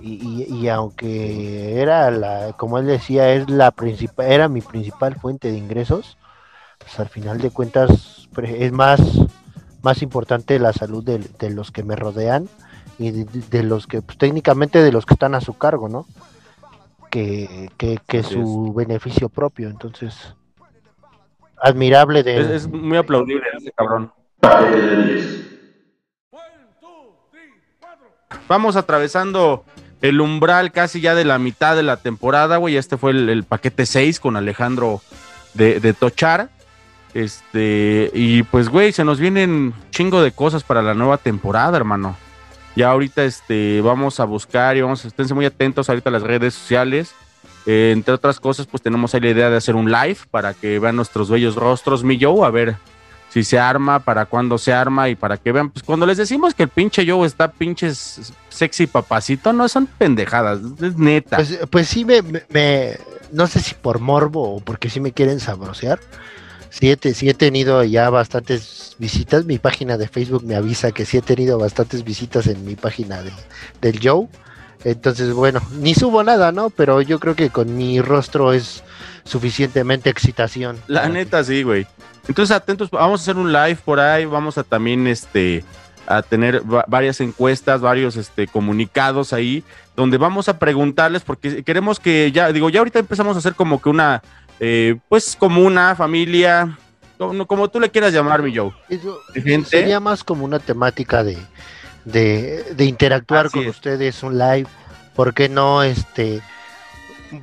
y, 0.01 0.69
aunque 0.69 1.81
era 1.81 2.11
la, 2.11 2.53
como 2.57 2.79
él 2.79 2.87
decía, 2.87 3.33
es 3.33 3.49
la 3.49 3.71
principal, 3.71 4.27
era 4.27 4.49
mi 4.49 4.61
principal 4.61 5.15
fuente 5.15 5.51
de 5.51 5.57
ingresos, 5.59 6.19
pues 6.79 6.99
al 7.01 7.09
final 7.09 7.39
de 7.39 7.51
cuentas 7.51 8.29
es 8.43 8.73
más, 8.73 9.01
más 9.83 10.03
importante 10.03 10.59
la 10.59 10.73
salud 10.73 11.03
de, 11.05 11.19
de 11.39 11.51
los 11.51 11.71
que 11.71 11.83
me 11.85 11.97
rodean 11.97 12.49
y 12.99 13.11
de, 13.13 13.25
de- 13.25 13.41
de 13.49 13.63
los 13.63 13.87
que, 13.87 14.03
pues, 14.03 14.19
técnicamente 14.19 14.83
de 14.83 14.93
los 14.93 15.07
que 15.07 15.15
están 15.15 15.35
a 15.35 15.41
su 15.41 15.55
cargo, 15.55 15.89
¿no? 15.89 16.07
Que, 17.15 18.01
que, 18.09 18.23
su 18.25 18.75
beneficio 18.75 19.29
propio, 19.29 19.69
entonces, 19.69 20.35
admirable 21.63 22.25
de... 22.25 22.41
Es, 22.41 22.47
es 22.49 22.67
muy 22.67 22.99
aplaudible 22.99 23.45
ese 23.57 23.71
cabrón. 23.71 24.13
Vamos 28.49 28.75
atravesando 28.75 29.65
el 30.03 30.21
umbral 30.21 30.73
casi 30.73 31.01
ya 31.01 31.15
de 31.15 31.25
la 31.25 31.39
mitad 31.39 31.77
de 31.77 31.85
la 31.85 31.99
temporada, 31.99 32.57
güey. 32.57 32.77
Este 32.77 32.97
fue 32.97 33.13
el, 33.13 33.29
el 33.29 33.45
paquete 33.45 33.87
6 33.87 34.19
con 34.19 34.37
Alejandro 34.37 35.01
de, 35.55 35.79
de 35.79 35.93
Tochar. 35.93 36.49
Este, 37.15 38.11
y 38.13 38.43
pues, 38.43 38.69
güey, 38.69 38.91
se 38.91 39.05
nos 39.05 39.21
vienen 39.21 39.73
chingo 39.91 40.21
de 40.21 40.33
cosas 40.33 40.65
para 40.65 40.83
la 40.83 40.95
nueva 40.95 41.19
temporada, 41.19 41.77
hermano. 41.77 42.17
Ya 42.77 42.91
ahorita 42.91 43.25
este, 43.25 43.81
vamos 43.81 44.19
a 44.21 44.25
buscar 44.25 44.77
y 44.77 44.81
vamos, 44.81 45.05
esténse 45.05 45.35
muy 45.35 45.47
atentos 45.47 45.89
ahorita 45.89 46.09
a 46.11 46.13
las 46.13 46.23
redes 46.23 46.55
sociales. 46.55 47.13
Eh, 47.67 47.93
entre 47.95 48.13
otras 48.15 48.41
cosas, 48.41 48.67
pues 48.67 48.83
tenemos 48.83 49.15
ahí 49.15 49.21
la 49.21 49.31
idea 49.31 49.51
de 49.51 49.57
hacer 49.57 49.75
un 49.77 49.91
live 49.91 50.19
para 50.31 50.53
que 50.55 50.79
vean 50.79 50.97
nuestros 50.97 51.31
bellos 51.31 51.55
rostros, 51.57 52.05
mi 52.05 52.21
Joe, 52.21 52.47
a 52.47 52.51
ver 52.51 52.77
si 53.31 53.43
se 53.43 53.59
arma, 53.59 54.01
para 54.01 54.27
cuándo 54.27 54.59
se 54.59 54.73
arma 54.73 55.09
y 55.09 55.15
para 55.17 55.37
que 55.39 55.51
vean, 55.51 55.71
pues 55.71 55.83
cuando 55.83 56.05
les 56.07 56.19
decimos 56.19 56.55
que 56.55 56.65
el 56.65 56.69
pinche 56.69 57.05
Joe 57.09 57.27
está 57.27 57.51
pinches 57.51 58.33
sexy 58.49 58.87
papacito, 58.87 59.53
no 59.53 59.69
son 59.69 59.87
pendejadas, 59.87 60.61
es 60.81 60.97
neta. 60.97 61.37
Pues, 61.39 61.59
pues 61.71 61.89
sí, 61.89 62.05
me, 62.05 62.23
me- 62.23 62.97
no 63.33 63.47
sé 63.49 63.61
si 63.61 63.75
por 63.75 63.99
morbo 63.99 64.57
o 64.57 64.61
porque 64.61 64.89
sí 64.91 65.01
me 65.01 65.13
quieren 65.13 65.41
sabrosear. 65.41 65.99
Sí 66.81 66.91
he, 66.91 67.35
tenido 67.35 67.85
ya 67.85 68.11
bastantes 68.11 68.97
visitas. 68.99 69.45
Mi 69.45 69.59
página 69.59 69.97
de 69.97 70.09
Facebook 70.09 70.43
me 70.45 70.57
avisa 70.57 70.91
que 70.91 71.05
sí 71.07 71.19
he 71.19 71.23
tenido 71.23 71.57
bastantes 71.57 72.03
visitas 72.03 72.49
en 72.49 72.65
mi 72.65 72.75
página 72.75 73.23
de- 73.23 73.31
del 73.81 74.01
Joe. 74.03 74.27
Entonces, 74.83 75.33
bueno, 75.33 75.63
ni 75.81 75.95
subo 75.95 76.25
nada, 76.25 76.51
¿no? 76.51 76.71
Pero 76.71 77.01
yo 77.01 77.21
creo 77.21 77.37
que 77.37 77.51
con 77.51 77.77
mi 77.77 78.01
rostro 78.01 78.53
es 78.53 78.83
suficientemente 79.25 80.11
excitación. 80.11 80.77
La 80.89 81.09
neta 81.09 81.45
sí, 81.45 81.63
güey. 81.63 81.87
Entonces 82.27 82.55
atentos, 82.57 82.91
vamos 82.91 83.21
a 83.21 83.23
hacer 83.23 83.37
un 83.37 83.53
live 83.53 83.79
por 83.85 84.01
ahí, 84.01 84.25
vamos 84.25 84.59
a 84.59 84.65
también 84.65 85.07
este 85.07 85.65
a 86.07 86.23
tener 86.23 86.61
va- 86.71 86.85
varias 86.89 87.21
encuestas, 87.21 87.81
varios 87.81 88.17
este 88.17 88.47
comunicados 88.47 89.33
ahí 89.33 89.63
donde 89.97 90.19
vamos 90.19 90.49
a 90.51 90.59
preguntarles 90.59 91.23
porque 91.23 91.63
queremos 91.63 91.99
que 92.01 92.31
ya 92.33 92.53
digo, 92.53 92.69
ya 92.69 92.81
ahorita 92.81 92.99
empezamos 92.99 93.37
a 93.37 93.39
hacer 93.39 93.55
como 93.55 93.81
que 93.81 93.89
una 93.89 94.23
eh, 94.61 94.97
pues 95.09 95.37
como 95.39 95.61
una 95.63 95.95
familia 95.97 96.79
como, 97.19 97.47
como 97.47 97.69
tú 97.69 97.79
le 97.81 97.91
quieras 97.91 98.13
llamar, 98.13 98.43
mi 98.43 98.55
Joe. 98.55 98.73
Eso 98.89 99.21
De 99.35 99.41
gente. 99.43 99.69
Sería 99.71 100.01
más 100.01 100.25
como 100.25 100.45
una 100.45 100.59
temática 100.59 101.23
de, 101.23 101.39
de, 102.05 102.65
de 102.75 102.85
interactuar 102.85 103.47
Así 103.47 103.53
con 103.55 103.63
es. 103.65 103.71
ustedes, 103.71 104.23
un 104.23 104.37
live. 104.39 104.67
¿Por 105.15 105.33
qué 105.33 105.49
no? 105.49 105.83
Este, 105.85 106.41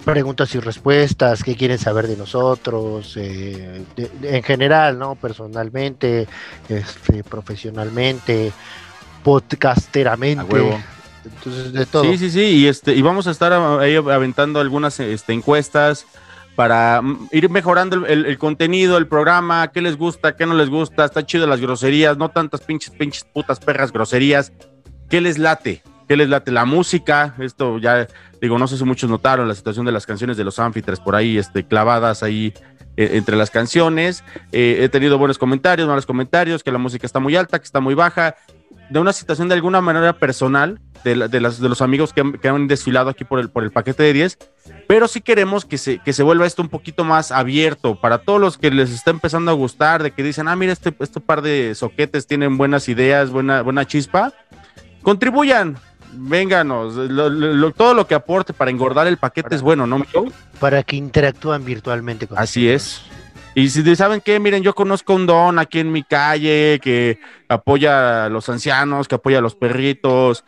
preguntas 0.04 0.54
y 0.56 0.60
respuestas, 0.60 1.42
qué 1.44 1.56
quieren 1.56 1.78
saber 1.78 2.08
de 2.08 2.18
nosotros, 2.18 3.16
eh, 3.18 3.82
de- 3.96 4.10
de- 4.20 4.38
en 4.38 4.44
general, 4.44 5.00
¿no? 5.00 5.16
Personalmente, 5.16 6.28
este, 6.68 7.24
profesionalmente, 7.24 8.52
podcasteramente. 9.24 10.80
Entonces, 11.24 11.74
de 11.74 11.86
todo. 11.86 12.04
Sí, 12.04 12.18
sí, 12.18 12.32
sí, 12.32 12.42
y 12.42 12.68
este, 12.68 12.94
y 12.94 13.02
vamos 13.02 13.28
a 13.28 13.32
estar 13.32 13.54
a- 13.54 13.80
ahí 13.80 13.96
aventando 13.96 14.60
algunas 14.60 15.00
este, 15.00 15.34
encuestas 15.34 16.06
para 16.62 17.02
mm, 17.02 17.30
ir 17.32 17.50
mejorando 17.50 17.96
el, 17.96 18.06
el- 18.06 18.26
el 18.28 18.38
contenido, 18.38 19.00
el 19.00 19.08
programa, 19.08 19.72
qué 19.72 19.82
les 19.82 19.98
gusta, 19.98 20.36
qué 20.36 20.46
no 20.46 20.54
les 20.54 20.70
gusta, 20.70 21.06
está 21.06 21.26
chido 21.26 21.48
las 21.48 21.60
groserías, 21.60 22.18
no 22.18 22.30
tantas 22.30 22.62
pinches, 22.62 22.92
pinches 22.92 23.24
putas 23.24 23.60
perras 23.60 23.92
groserías, 23.92 24.52
qué 25.10 25.22
les 25.22 25.40
late, 25.40 25.82
qué 26.08 26.16
les 26.16 26.30
late 26.30 26.52
la 26.52 26.66
música, 26.66 27.34
esto 27.40 27.80
ya, 27.80 28.08
digo, 28.40 28.60
no 28.60 28.68
sé 28.68 28.78
si 28.78 28.84
muchos 28.84 29.10
notaron 29.10 29.48
la 29.48 29.56
situación 29.56 29.88
de 29.88 29.92
las 29.92 30.06
canciones 30.06 30.38
de 30.38 30.44
los 30.44 30.60
anfitres 30.60 31.00
por 31.00 31.16
ahí, 31.16 31.40
este, 31.40 31.64
clavadas 31.66 32.22
ahí 32.22 32.54
eh, 32.96 33.10
entre 33.14 33.36
las 33.38 33.50
canciones, 33.50 34.24
Eh, 34.52 34.82
he 34.84 34.90
tenido 34.90 35.18
buenos 35.18 35.40
comentarios, 35.40 35.88
malos 35.88 36.06
comentarios, 36.06 36.62
que 36.62 36.72
la 36.72 36.78
música 36.78 37.08
está 37.08 37.20
muy 37.20 37.36
alta, 37.36 37.58
que 37.58 37.66
está 37.66 37.80
muy 37.80 37.96
baja, 37.96 38.36
de 38.92 39.00
una 39.00 39.14
situación 39.14 39.48
de 39.48 39.56
alguna 39.56 39.82
manera 39.82 40.14
personal 40.14 40.80
de, 41.04 41.16
la- 41.16 41.28
de 41.28 41.40
las, 41.42 41.60
de 41.60 41.70
los 41.70 41.82
amigos 41.82 42.14
que 42.14 42.22
han, 42.22 42.34
que 42.34 42.48
han 42.50 42.68
desfilado 42.68 43.10
aquí 43.10 43.24
por 43.24 43.40
el, 43.40 43.50
por 43.50 43.64
el 43.64 43.72
paquete 43.72 44.04
de 44.04 44.14
10, 44.14 44.38
pero 44.88 45.08
sí 45.08 45.22
queremos 45.22 45.66
que 45.66 45.78
se, 45.78 45.98
que 46.00 46.14
se 46.14 46.24
vuelva 46.24 46.46
esto 46.46 46.62
un 46.62 46.70
poquito 46.70 47.04
más 47.04 47.32
abierto 47.32 48.00
para 48.00 48.20
todos 48.20 48.40
los 48.42 48.58
que 48.58 48.70
les 48.70 48.92
está 48.92 49.10
empezando 49.12 49.50
a 49.50 49.54
gustar, 49.56 50.04
de 50.04 50.12
que 50.12 50.22
dicen, 50.24 50.48
ah, 50.48 50.56
mira, 50.56 50.74
este, 50.74 50.94
este 51.00 51.20
par 51.22 51.42
de 51.42 51.74
soquetes 51.74 52.28
tienen 52.28 52.58
buenas 52.58 52.88
ideas, 52.90 53.30
buena, 53.32 53.62
buena 53.62 53.86
chispa, 53.88 54.34
contribuyan, 55.02 55.78
vénganos, 56.14 56.96
lo- 56.96 57.30
lo- 57.30 57.54
lo- 57.54 57.72
todo 57.72 57.94
lo 57.94 58.06
que 58.08 58.16
aporte 58.16 58.54
para 58.54 58.70
engordar 58.72 59.08
el 59.08 59.18
paquete 59.18 59.56
es 59.56 59.62
bueno, 59.62 59.88
¿no? 59.88 60.04
Para 60.60 60.84
que 60.84 60.98
interactúen 60.98 61.64
virtualmente 61.66 62.28
con 62.28 62.38
Así 62.38 62.68
es. 62.70 63.02
Y 63.54 63.70
si 63.70 63.96
saben 63.96 64.22
qué, 64.22 64.40
miren, 64.40 64.64
yo 64.64 64.74
conozco 64.74 65.14
un 65.14 65.26
don 65.26 65.60
aquí 65.60 65.80
en 65.80 65.92
mi 65.92 66.04
calle 66.04 66.80
que 66.82 67.20
apoya 67.50 68.26
a 68.26 68.30
los 68.30 68.48
ancianos, 68.48 69.08
que 69.08 69.16
apoya 69.16 69.40
a 69.40 69.42
los 69.42 69.56
perritos. 69.56 70.46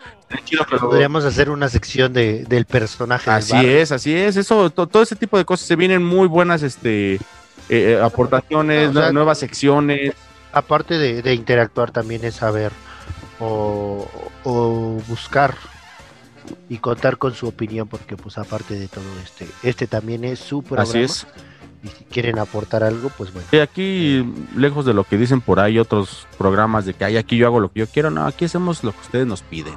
Podríamos 0.80 1.26
hacer 1.26 1.49
una 1.49 1.68
sección 1.70 2.14
de, 2.14 2.45
del 2.45 2.66
personaje. 2.66 3.30
Así 3.30 3.66
es, 3.66 3.91
así 3.91 4.14
es. 4.16 4.38
Eso, 4.38 4.70
to- 4.70 4.88
todo 4.88 5.04
ese 5.04 5.16
tipo 5.18 5.38
de 5.38 5.45
cosas 5.45 5.68
se 5.68 5.76
vienen 5.76 6.04
muy 6.04 6.28
buenas, 6.28 6.64
este, 6.64 7.16
eh, 7.16 7.20
eh, 7.70 7.99
aportaciones, 8.01 8.89
O 8.89 8.93
sea, 8.93 9.10
nue- 9.10 9.14
nuevas 9.14 9.38
secciones. 9.38 10.14
aparte 10.54 10.97
de, 10.97 11.22
de 11.22 11.34
interactuar 11.34 11.91
también 11.91 12.24
es 12.24 12.36
saber 12.36 12.72
o, 13.39 14.08
o 14.43 15.01
buscar 15.08 15.56
y 16.70 16.78
contar 16.78 17.18
con 17.18 17.34
su 17.34 17.47
opinión 17.47 17.88
porque 17.88 18.16
pues 18.18 18.38
aparte 18.38 18.76
de 18.78 18.88
todo 18.88 19.04
este 19.24 19.47
este 19.64 19.88
también 19.88 20.24
es 20.26 20.39
su 20.39 20.62
programa 20.62 20.89
Así 20.89 20.99
es. 20.99 21.26
Y 21.84 21.88
si 21.90 22.04
quieren 22.06 22.40
aportar 22.40 22.84
algo 22.84 23.10
pues 23.18 23.32
bueno 23.34 23.48
Y 23.52 23.58
aquí, 23.58 24.26
lejos 24.56 24.86
de 24.86 24.94
lo 24.94 25.04
que 25.04 25.18
dicen 25.18 25.42
por 25.42 25.60
ahí 25.60 25.78
otros 25.78 26.26
programas 26.38 26.86
de 26.86 26.94
que 26.94 27.04
hay 27.06 27.18
aquí 27.18 27.36
yo 27.38 27.46
hago 27.48 27.60
lo 27.60 27.72
que 27.72 27.82
yo 27.82 27.88
quiero, 27.88 28.10
no, 28.10 28.26
aquí 28.26 28.46
hacemos 28.46 28.84
lo 28.84 28.92
que 28.94 29.02
ustedes 29.02 29.28
nos 29.28 29.42
piden. 29.42 29.74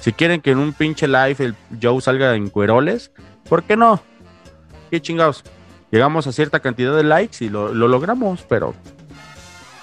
Si 0.00 0.12
quieren 0.12 0.40
que 0.40 0.50
en 0.50 0.58
un 0.58 0.72
pinche 0.72 1.06
live 1.06 1.36
el 1.38 1.54
Joe 1.80 2.00
salga 2.00 2.34
en 2.34 2.48
cueroles, 2.48 3.12
¿por 3.48 3.62
qué 3.62 3.76
no? 3.76 4.02
¿Qué 4.90 5.00
chingados? 5.00 5.44
Llegamos 5.90 6.26
a 6.26 6.32
cierta 6.32 6.58
cantidad 6.60 6.96
de 6.96 7.04
likes 7.04 7.44
y 7.44 7.48
lo, 7.50 7.72
lo 7.74 7.86
logramos, 7.86 8.44
pero 8.48 8.74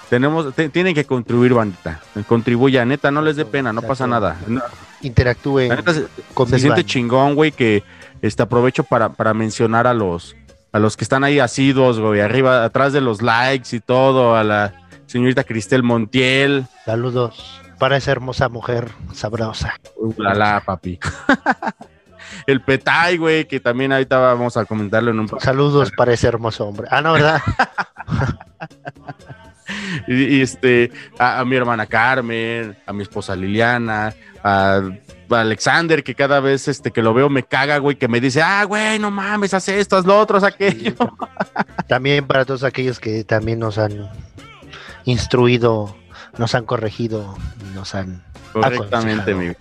tenemos, 0.08 0.52
te- 0.54 0.68
tienen 0.68 0.94
que 0.94 1.04
contribuir, 1.04 1.54
bandita. 1.54 2.00
Contribuya, 2.26 2.84
neta, 2.84 3.10
no 3.10 3.22
les 3.22 3.36
dé 3.36 3.44
pena, 3.44 3.72
no 3.72 3.80
pasa 3.82 4.06
nada. 4.06 4.36
No, 4.46 4.60
interactúen 5.02 5.68
la 5.68 5.76
neta 5.76 5.94
se, 5.94 6.06
se 6.46 6.58
siente 6.58 6.84
chingón, 6.84 7.34
güey, 7.34 7.52
que 7.52 7.84
este 8.20 8.42
aprovecho 8.42 8.82
para, 8.84 9.10
para 9.12 9.32
mencionar 9.34 9.86
a 9.86 9.94
los 9.94 10.36
a 10.72 10.78
los 10.78 10.96
que 10.96 11.04
están 11.04 11.24
ahí 11.24 11.38
asidos, 11.38 11.98
güey, 11.98 12.20
arriba, 12.20 12.64
atrás 12.64 12.92
de 12.92 13.00
los 13.00 13.22
likes 13.22 13.74
y 13.74 13.80
todo, 13.80 14.36
a 14.36 14.44
la 14.44 14.74
señorita 15.06 15.44
Cristel 15.44 15.82
Montiel. 15.82 16.66
saludos 16.84 17.60
para 17.78 17.96
esa 17.96 18.12
hermosa 18.12 18.48
mujer 18.48 18.90
sabrosa 19.14 19.74
La 20.18 20.34
la, 20.34 20.62
papi. 20.64 20.98
El 22.46 22.60
Petay, 22.62 23.16
güey, 23.16 23.46
que 23.46 23.58
también 23.58 23.92
ahorita 23.92 24.18
vamos 24.18 24.56
a 24.56 24.64
comentarlo 24.64 25.10
en 25.10 25.20
un 25.20 25.28
saludos 25.40 25.90
para 25.96 26.12
ese 26.12 26.28
hermoso 26.28 26.66
hombre 26.68 26.86
ah 26.90 27.00
no 27.00 27.14
verdad 27.14 27.40
y, 30.08 30.36
y, 30.36 30.40
este 30.40 30.90
a, 31.18 31.40
a 31.40 31.44
mi 31.44 31.56
hermana 31.56 31.86
Carmen, 31.86 32.76
a 32.86 32.92
mi 32.92 33.02
esposa 33.02 33.36
Liliana, 33.36 34.14
a, 34.42 34.80
a 35.30 35.40
Alexander 35.40 36.02
que 36.02 36.14
cada 36.14 36.40
vez 36.40 36.68
este 36.68 36.90
que 36.90 37.02
lo 37.02 37.14
veo 37.14 37.28
me 37.28 37.44
caga, 37.44 37.78
güey, 37.78 37.96
que 37.96 38.08
me 38.08 38.20
dice, 38.20 38.42
"Ah, 38.42 38.64
güey, 38.64 38.98
no 38.98 39.10
mames, 39.10 39.54
haz 39.54 39.68
esto, 39.68 39.96
haz 39.96 40.04
lo 40.04 40.18
otro, 40.18 40.38
haz 40.38 40.44
aquello." 40.44 40.94
también 41.88 42.26
para 42.26 42.44
todos 42.44 42.64
aquellos 42.64 42.98
que 42.98 43.24
también 43.24 43.58
nos 43.58 43.78
han 43.78 44.08
instruido 45.04 45.96
nos 46.38 46.54
han 46.54 46.64
corregido 46.64 47.36
nos 47.74 47.94
han 47.94 48.22
Correctamente, 48.52 49.30
aconsejado. 49.32 49.54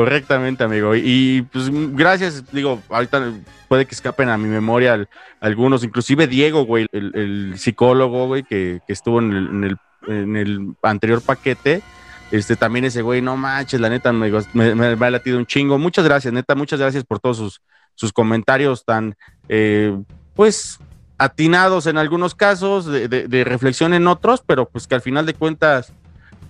Correctamente, 0.00 0.64
amigo. 0.64 0.94
Y, 0.96 1.46
pues 1.52 1.68
gracias, 1.94 2.50
digo, 2.52 2.80
ahorita 2.88 3.32
puede 3.68 3.84
que 3.84 3.94
escapen 3.94 4.30
a 4.30 4.38
mi 4.38 4.48
memoria 4.48 4.94
al- 4.94 5.08
algunos, 5.40 5.84
inclusive 5.84 6.26
Diego, 6.26 6.64
güey, 6.64 6.86
el, 6.92 7.12
el 7.14 7.58
psicólogo, 7.58 8.26
güey, 8.26 8.42
que, 8.42 8.80
que 8.86 8.94
estuvo 8.94 9.18
en 9.18 9.32
el, 9.32 9.46
en, 9.48 9.64
el, 9.64 9.76
en 10.08 10.36
el 10.36 10.74
anterior 10.82 11.20
paquete. 11.20 11.82
Este 12.30 12.56
también 12.56 12.86
ese 12.86 13.02
güey, 13.02 13.20
no 13.20 13.36
manches, 13.36 13.78
la 13.78 13.90
neta 13.90 14.10
me, 14.10 14.30
me, 14.54 14.74
me- 14.74 15.06
ha 15.06 15.10
latido 15.10 15.36
un 15.36 15.44
chingo. 15.44 15.76
Muchas 15.76 16.06
gracias, 16.06 16.32
neta, 16.32 16.54
muchas 16.54 16.80
gracias 16.80 17.04
por 17.04 17.20
todos 17.20 17.36
sus, 17.36 17.60
sus 17.94 18.10
comentarios 18.10 18.86
tan, 18.86 19.16
eh, 19.50 19.94
pues, 20.34 20.78
atinados 21.18 21.86
en 21.86 21.98
algunos 21.98 22.34
casos, 22.34 22.86
de- 22.86 23.06
de 23.06 23.44
reflexión 23.44 23.92
en 23.92 24.06
otros, 24.06 24.42
pero 24.46 24.66
pues 24.66 24.86
que 24.86 24.94
al 24.94 25.02
final 25.02 25.26
de 25.26 25.34
cuentas 25.34 25.92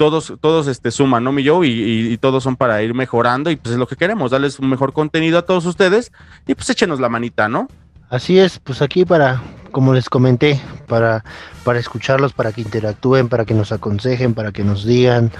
todos, 0.00 0.32
todos 0.40 0.66
este, 0.66 0.90
suman, 0.90 1.22
¿no, 1.22 1.30
mi 1.30 1.46
Joe? 1.46 1.66
Y, 1.68 1.72
y- 1.72 2.12
y 2.14 2.16
todos 2.16 2.42
son 2.42 2.56
para 2.56 2.82
ir 2.82 2.94
mejorando 2.94 3.50
y 3.50 3.56
pues 3.56 3.74
es 3.74 3.78
lo 3.78 3.86
que 3.86 3.96
queremos, 3.96 4.30
darles 4.30 4.58
un 4.58 4.70
mejor 4.70 4.94
contenido 4.94 5.36
a 5.38 5.42
todos 5.42 5.66
ustedes 5.66 6.10
y 6.46 6.54
pues 6.54 6.70
échenos 6.70 7.00
la 7.00 7.10
manita, 7.10 7.50
¿no? 7.50 7.68
Así 8.08 8.38
es, 8.38 8.58
pues 8.60 8.80
aquí 8.80 9.04
para, 9.04 9.42
como 9.72 9.92
les 9.92 10.08
comenté, 10.08 10.58
para, 10.88 11.22
para 11.64 11.78
escucharlos, 11.78 12.32
para 12.32 12.50
que 12.52 12.62
interactúen, 12.62 13.28
para 13.28 13.44
que 13.44 13.52
nos 13.52 13.72
aconsejen, 13.72 14.32
para 14.32 14.52
que 14.52 14.64
nos 14.64 14.86
digan, 14.86 15.30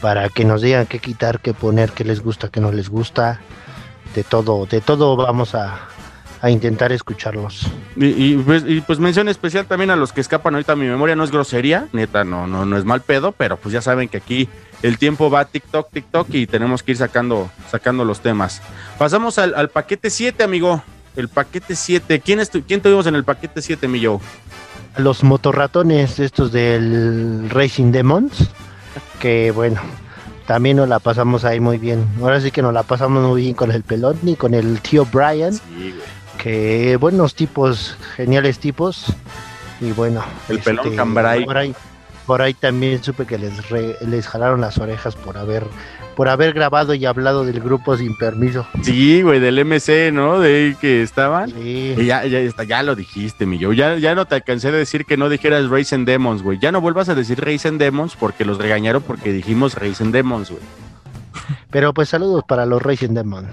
para 0.00 0.28
que 0.28 0.44
nos 0.44 0.62
digan 0.62 0.86
qué 0.86 1.00
quitar, 1.00 1.40
qué 1.40 1.52
poner, 1.52 1.90
qué 1.90 2.04
les 2.04 2.20
gusta, 2.22 2.50
qué 2.50 2.60
no 2.60 2.70
les 2.70 2.88
gusta, 2.90 3.40
de 4.14 4.22
todo, 4.22 4.64
de 4.66 4.80
todo 4.80 5.16
vamos 5.16 5.56
a, 5.56 5.80
a 6.40 6.50
intentar 6.50 6.92
escucharlos. 6.92 7.66
Y, 7.96 8.06
y, 8.06 8.36
pues, 8.36 8.64
y, 8.66 8.80
pues 8.80 8.98
mención 8.98 9.28
especial 9.28 9.66
también 9.66 9.90
a 9.90 9.96
los 9.96 10.12
que 10.12 10.20
escapan 10.20 10.54
ahorita, 10.54 10.76
mi 10.76 10.86
memoria 10.86 11.16
no 11.16 11.24
es 11.24 11.30
grosería, 11.30 11.88
neta, 11.92 12.24
no, 12.24 12.46
no, 12.46 12.64
no 12.64 12.76
es 12.76 12.84
mal 12.84 13.00
pedo, 13.00 13.32
pero 13.32 13.56
pues 13.56 13.72
ya 13.72 13.82
saben 13.82 14.08
que 14.08 14.18
aquí 14.18 14.48
el 14.82 14.98
tiempo 14.98 15.30
va 15.30 15.44
TikTok, 15.44 15.90
TikTok 15.90 16.28
y 16.34 16.46
tenemos 16.46 16.82
que 16.82 16.92
ir 16.92 16.96
sacando, 16.96 17.50
sacando 17.70 18.04
los 18.04 18.20
temas. 18.20 18.62
Pasamos 18.98 19.38
al, 19.38 19.54
al 19.54 19.70
paquete 19.70 20.10
7, 20.10 20.42
amigo. 20.44 20.82
El 21.16 21.28
paquete 21.28 21.74
7. 21.74 22.20
¿Quién, 22.20 22.40
¿Quién 22.66 22.80
tuvimos 22.80 23.06
en 23.08 23.16
el 23.16 23.24
paquete 23.24 23.60
7, 23.60 23.88
mi 23.88 24.04
Joe? 24.04 24.20
Los 24.96 25.24
motorratones 25.24 26.20
estos 26.20 26.52
del 26.52 27.50
Racing 27.50 27.90
Demons, 27.90 28.50
que 29.20 29.50
bueno, 29.50 29.80
también 30.46 30.76
nos 30.76 30.88
la 30.88 30.98
pasamos 30.98 31.44
ahí 31.44 31.60
muy 31.60 31.78
bien. 31.78 32.06
Ahora 32.20 32.40
sí 32.40 32.50
que 32.50 32.62
nos 32.62 32.72
la 32.72 32.82
pasamos 32.82 33.22
muy 33.22 33.42
bien 33.42 33.54
con 33.54 33.70
el 33.70 33.82
pelón 33.82 34.18
y 34.22 34.34
con 34.34 34.54
el 34.54 34.80
tío 34.80 35.04
Brian. 35.04 35.58
Que 36.38 36.96
buenos 36.96 37.34
tipos, 37.34 37.96
geniales 38.16 38.58
tipos. 38.58 39.06
Y 39.80 39.92
bueno, 39.92 40.22
este, 40.48 40.54
El 40.54 40.60
pelón 40.60 40.96
Cambrai. 40.96 41.44
Por 41.44 41.56
ahí, 41.58 41.74
por 42.26 42.42
ahí 42.42 42.54
también 42.54 43.02
supe 43.02 43.26
que 43.26 43.38
les, 43.38 43.68
re- 43.70 43.96
les 44.06 44.26
jalaron 44.26 44.60
las 44.60 44.78
orejas 44.78 45.14
por 45.16 45.36
haber 45.38 45.64
por 46.16 46.28
haber 46.28 46.52
grabado 46.52 46.94
y 46.94 47.06
hablado 47.06 47.44
del 47.44 47.60
grupo 47.60 47.96
sin 47.96 48.16
permiso. 48.16 48.66
Sí, 48.82 49.22
güey, 49.22 49.38
del 49.38 49.64
MC, 49.64 50.10
¿no? 50.12 50.40
De 50.40 50.48
ahí 50.66 50.74
que 50.74 51.00
estaban. 51.04 51.50
Sí. 51.50 51.94
Y 51.96 52.06
ya, 52.06 52.26
ya, 52.26 52.40
ya 52.64 52.82
lo 52.82 52.96
dijiste, 52.96 53.46
mi 53.46 53.62
Joe. 53.62 53.76
Ya, 53.76 53.96
ya 53.98 54.16
no 54.16 54.26
te 54.26 54.34
alcancé 54.34 54.66
a 54.66 54.72
decir 54.72 55.04
que 55.04 55.16
no 55.16 55.28
dijeras 55.28 55.68
Racing 55.70 56.04
Demons, 56.06 56.42
güey. 56.42 56.58
Ya 56.58 56.72
no 56.72 56.80
vuelvas 56.80 57.08
a 57.08 57.14
decir 57.14 57.40
Racing 57.40 57.78
Demons 57.78 58.16
porque 58.16 58.44
los 58.44 58.58
regañaron 58.58 59.00
porque 59.02 59.32
dijimos 59.32 59.74
Racing 59.76 60.10
Demons, 60.10 60.50
güey. 60.50 60.62
Pero 61.70 61.94
pues 61.94 62.08
saludos 62.08 62.42
para 62.48 62.66
los 62.66 62.82
Racing 62.82 63.10
Demons. 63.14 63.46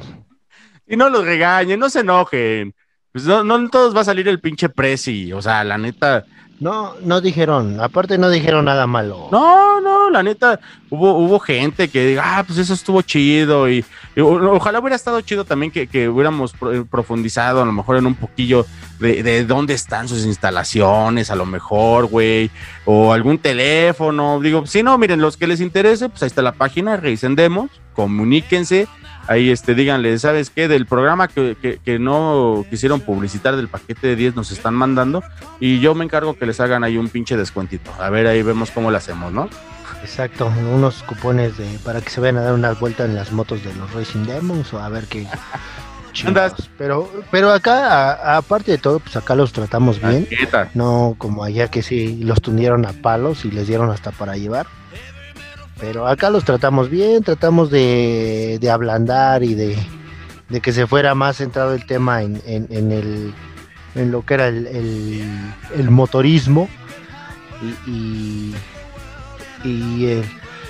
Y 0.87 0.95
no 0.97 1.09
los 1.09 1.25
regañen, 1.25 1.79
no 1.79 1.89
se 1.89 2.01
enojen. 2.01 2.73
Pues 3.11 3.25
no, 3.25 3.43
no 3.43 3.69
todos 3.69 3.95
va 3.95 4.01
a 4.01 4.05
salir 4.05 4.27
el 4.27 4.39
pinche 4.39 4.69
Prezi. 4.69 5.31
O 5.33 5.41
sea, 5.41 5.63
la 5.63 5.77
neta, 5.77 6.25
No, 6.59 6.93
no 7.01 7.19
dijeron, 7.21 7.79
aparte 7.81 8.17
no 8.17 8.29
dijeron 8.29 8.65
nada 8.65 8.87
malo. 8.87 9.27
No, 9.31 9.81
no, 9.81 10.09
la 10.09 10.23
neta, 10.23 10.59
hubo, 10.89 11.17
hubo 11.17 11.39
gente 11.39 11.89
que 11.89 12.05
diga, 12.05 12.23
ah, 12.37 12.43
pues 12.45 12.57
eso 12.59 12.73
estuvo 12.73 13.01
chido 13.01 13.69
y, 13.69 13.83
ojalá 14.17 14.79
hubiera 14.79 14.95
estado 14.95 15.19
chido 15.21 15.43
también 15.43 15.71
que, 15.71 15.87
que 15.87 16.07
hubiéramos 16.07 16.53
pro- 16.53 16.85
profundizado 16.85 17.61
a 17.61 17.65
lo 17.65 17.73
mejor 17.73 17.97
en 17.97 18.05
un 18.05 18.15
poquillo 18.15 18.65
de, 18.99 19.21
de 19.21 19.43
dónde 19.45 19.73
están 19.73 20.07
sus 20.07 20.25
instalaciones, 20.25 21.29
a 21.29 21.35
lo 21.35 21.45
mejor, 21.45 22.05
güey, 22.05 22.49
o 22.85 23.11
algún 23.11 23.37
teléfono, 23.37 24.39
digo, 24.39 24.65
si 24.65 24.81
no, 24.83 24.97
miren, 24.97 25.19
los 25.19 25.35
que 25.35 25.47
les 25.47 25.59
interese, 25.59 26.07
pues 26.07 26.23
ahí 26.23 26.27
está 26.27 26.41
la 26.41 26.53
página, 26.53 26.95
revisen 26.95 27.35
demos, 27.35 27.69
comuníquense, 27.93 28.87
ahí 29.27 29.49
este, 29.49 29.75
díganle, 29.75 30.17
¿sabes 30.19 30.49
qué? 30.49 30.67
Del 30.67 30.85
programa 30.85 31.27
que, 31.27 31.55
que- 31.61 31.79
que 31.83 31.99
no 31.99 32.65
quisieron 32.69 32.99
publicitar 33.01 33.55
del 33.55 33.67
paquete 33.67 34.07
de 34.07 34.15
10 34.15 34.35
nos 34.35 34.51
están 34.51 34.73
mandando 34.75 35.23
y 35.59 35.79
yo 35.79 35.95
me 35.95 36.05
encargo 36.05 36.35
que 36.37 36.45
les 36.45 36.59
hagan 36.59 36.83
ahí 36.83 36.97
un 36.97 37.09
pinche 37.09 37.37
descuentito. 37.37 37.91
A 37.99 38.09
ver, 38.09 38.27
ahí 38.27 38.41
vemos 38.43 38.71
cómo 38.71 38.91
lo 38.91 38.97
hacemos, 38.97 39.31
¿no? 39.33 39.49
Exacto, 40.01 40.51
unos 40.71 41.01
cupones 41.03 41.57
de 41.57 41.65
para 41.83 41.99
que 42.01 42.09
se 42.11 42.21
vayan 42.21 42.37
a 42.37 42.41
dar 42.41 42.53
una 42.53 42.73
vuelta 42.73 43.05
en 43.05 43.15
las 43.15 43.31
motos 43.31 43.63
de 43.63 43.73
los 43.73 43.91
Racing 43.93 44.25
Demons 44.25 44.71
o 44.73 44.79
a 44.79 44.89
ver 44.89 45.05
qué. 45.05 45.25
Pero, 46.77 47.11
pero 47.29 47.51
acá, 47.51 48.37
aparte 48.37 48.71
de 48.71 48.77
todo, 48.77 48.99
pues 48.99 49.17
acá 49.17 49.35
los 49.35 49.51
tratamos 49.51 49.99
bien. 49.99 50.25
No 50.73 51.15
como 51.17 51.43
allá 51.43 51.67
que 51.69 51.83
sí 51.83 52.19
los 52.23 52.41
tundieron 52.41 52.85
a 52.85 52.93
palos 52.93 53.43
y 53.43 53.51
les 53.51 53.67
dieron 53.67 53.89
hasta 53.89 54.11
para 54.11 54.37
llevar. 54.37 54.65
Pero 55.79 56.07
acá 56.07 56.29
los 56.29 56.45
tratamos 56.45 56.89
bien, 56.89 57.23
tratamos 57.23 57.69
de, 57.69 58.57
de 58.61 58.69
ablandar 58.71 59.43
y 59.43 59.55
de, 59.55 59.77
de 60.49 60.61
que 60.61 60.71
se 60.71 60.87
fuera 60.87 61.15
más 61.15 61.37
centrado 61.37 61.73
el 61.73 61.85
tema 61.85 62.21
en, 62.23 62.41
en- 62.45 62.67
en 62.69 62.91
el, 62.91 63.33
en 63.95 64.11
lo 64.11 64.25
que 64.25 64.35
era 64.35 64.47
el, 64.47 64.67
el- 64.67 65.53
el 65.75 65.89
motorismo. 65.91 66.69
Y, 67.87 67.89
y, 67.91 68.55
y, 69.63 70.05
eh, 70.07 70.23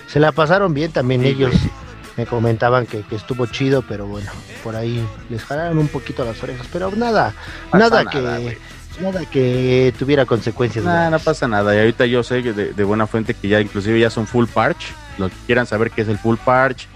se 0.07 0.19
la 0.19 0.31
pasaron 0.31 0.73
bien 0.73 0.91
también 0.91 1.21
Sí, 1.21 1.27
ellos. 1.29 1.51
güey. 1.51 1.71
Me 2.17 2.25
comentaban 2.25 2.85
que, 2.85 3.01
que 3.01 3.17
estuvo 3.17 3.45
chido, 3.45 3.81
pero 3.85 4.07
bueno, 4.07 4.31
por 4.63 4.73
ahí 4.75 5.05
les 5.29 5.43
jalaron 5.43 5.77
un 5.79 5.89
poquito 5.89 6.23
las 6.23 6.41
orejas. 6.41 6.65
Pero 6.71 6.89
nada, 6.95 7.33
Pasa 7.69 7.77
nada, 7.89 8.03
nada, 8.05 8.37
que. 8.39 8.57
Nada 9.01 9.25
que 9.25 9.93
tuviera 9.97 10.25
consecuencias. 10.25 10.83
Nah, 10.85 11.09
no 11.09 11.19
pasa 11.19 11.47
nada. 11.47 11.75
Y 11.75 11.79
ahorita 11.79 12.05
yo 12.05 12.23
sé 12.23 12.41
que 12.43 12.53
de, 12.53 12.73
de 12.73 12.83
buena 12.83 13.07
fuente 13.07 13.33
que 13.33 13.47
ya 13.47 13.59
inclusive 13.61 13.99
ya 13.99 14.09
son 14.09 14.27
full 14.27 14.45
parch. 14.47 14.93
Los 15.17 15.31
que 15.31 15.37
quieran 15.45 15.65
saber 15.65 15.91
qué 15.91 16.01
es 16.01 16.07
el 16.07 16.17
full 16.17 16.37
parch 16.43 16.87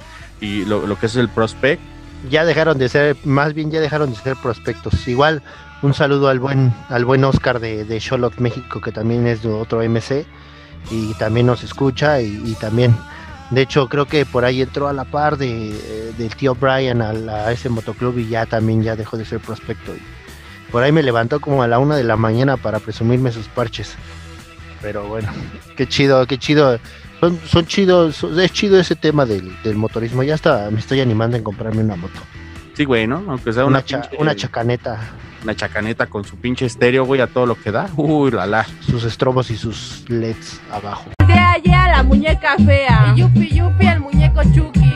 y 0.41 0.65
lo, 0.65 0.85
lo 0.87 0.97
que 0.99 1.05
es 1.07 1.15
el 1.15 1.29
prospect. 1.29 1.81
ya 2.29 2.45
dejaron 2.45 2.77
de 2.77 2.89
ser, 2.89 3.15
más 3.23 3.53
bien 3.53 3.71
ya 3.71 3.79
dejaron 3.79 4.09
de 4.11 4.15
ser 4.17 4.35
prospectos. 4.37 5.07
Igual 5.07 5.41
un 5.81 5.93
saludo 5.93 6.27
al 6.29 6.39
buen, 6.39 6.73
al 6.89 7.05
buen 7.05 7.23
Oscar 7.23 7.59
de, 7.59 7.85
de 7.85 8.01
México, 8.37 8.81
que 8.81 8.91
también 8.91 9.25
es 9.27 9.41
de 9.43 9.49
otro 9.49 9.81
MC 9.81 10.25
y 10.91 11.13
también 11.15 11.45
nos 11.45 11.63
escucha 11.63 12.21
y, 12.21 12.41
y 12.45 12.55
también, 12.55 12.95
de 13.49 13.61
hecho 13.61 13.87
creo 13.87 14.05
que 14.05 14.25
por 14.25 14.43
ahí 14.45 14.61
entró 14.61 14.87
a 14.89 14.93
la 14.93 15.05
par 15.05 15.37
de, 15.37 15.69
eh, 15.71 16.13
del 16.17 16.35
tío 16.35 16.55
Brian 16.55 17.01
a, 17.01 17.13
la- 17.13 17.47
a 17.47 17.51
ese 17.51 17.69
motoclub 17.69 18.17
y 18.17 18.27
ya 18.27 18.45
también 18.45 18.81
ya 18.83 18.95
dejó 18.97 19.17
de 19.17 19.23
ser 19.25 19.39
prospecto. 19.39 19.93
Y 19.95 20.01
por 20.71 20.83
ahí 20.83 20.91
me 20.91 21.03
levantó 21.03 21.39
como 21.39 21.63
a 21.63 21.67
la 21.67 21.79
una 21.79 21.95
de 21.95 22.03
la 22.03 22.15
mañana 22.17 22.57
para 22.57 22.79
presumirme 22.79 23.31
sus 23.31 23.47
parches. 23.47 23.95
Pero 24.81 25.07
bueno, 25.07 25.29
qué 25.77 25.87
chido, 25.87 26.25
qué 26.27 26.37
chido. 26.37 26.79
Son, 27.19 27.37
son 27.45 27.65
chidos, 27.65 28.15
son- 28.15 28.39
es 28.39 28.51
chido 28.53 28.79
ese 28.79 28.95
tema 28.95 29.25
del, 29.25 29.51
del 29.63 29.75
motorismo. 29.75 30.23
Ya 30.23 30.35
hasta 30.35 30.69
me 30.71 30.79
estoy 30.79 31.01
animando 31.01 31.35
en 31.37 31.43
comprarme 31.43 31.81
una 31.83 31.95
moto. 31.97 32.19
Sí, 32.75 32.85
güey, 32.85 33.07
¿no? 33.07 33.23
Aunque 33.27 33.51
sea 33.51 33.65
Una, 33.65 33.79
una, 33.79 33.85
cha- 33.85 34.01
pinche- 34.09 34.17
una 34.21 34.35
chacaneta, 34.37 34.99
una 35.43 35.53
chacaneta 35.53 36.05
con 36.07 36.23
su 36.23 36.37
pinche 36.37 36.65
estéreo, 36.65 37.03
güey, 37.03 37.19
a 37.19 37.27
todo 37.27 37.45
lo 37.45 37.55
que 37.55 37.71
da. 37.71 37.89
Uy, 37.97 38.31
la 38.31 38.45
la. 38.47 38.65
sus 38.79 39.03
estrobos 39.03 39.51
y 39.51 39.57
sus 39.57 40.05
LEDs 40.07 40.61
abajo. 40.71 41.09
De 41.27 41.33
allá 41.33 41.89
la 41.89 42.03
muñeca 42.03 42.55
fea. 42.65 43.13
Yupi, 43.17 43.49
yupi, 43.53 43.85
el 43.85 43.99
muñeco 43.99 44.41
Chucky. 44.55 44.95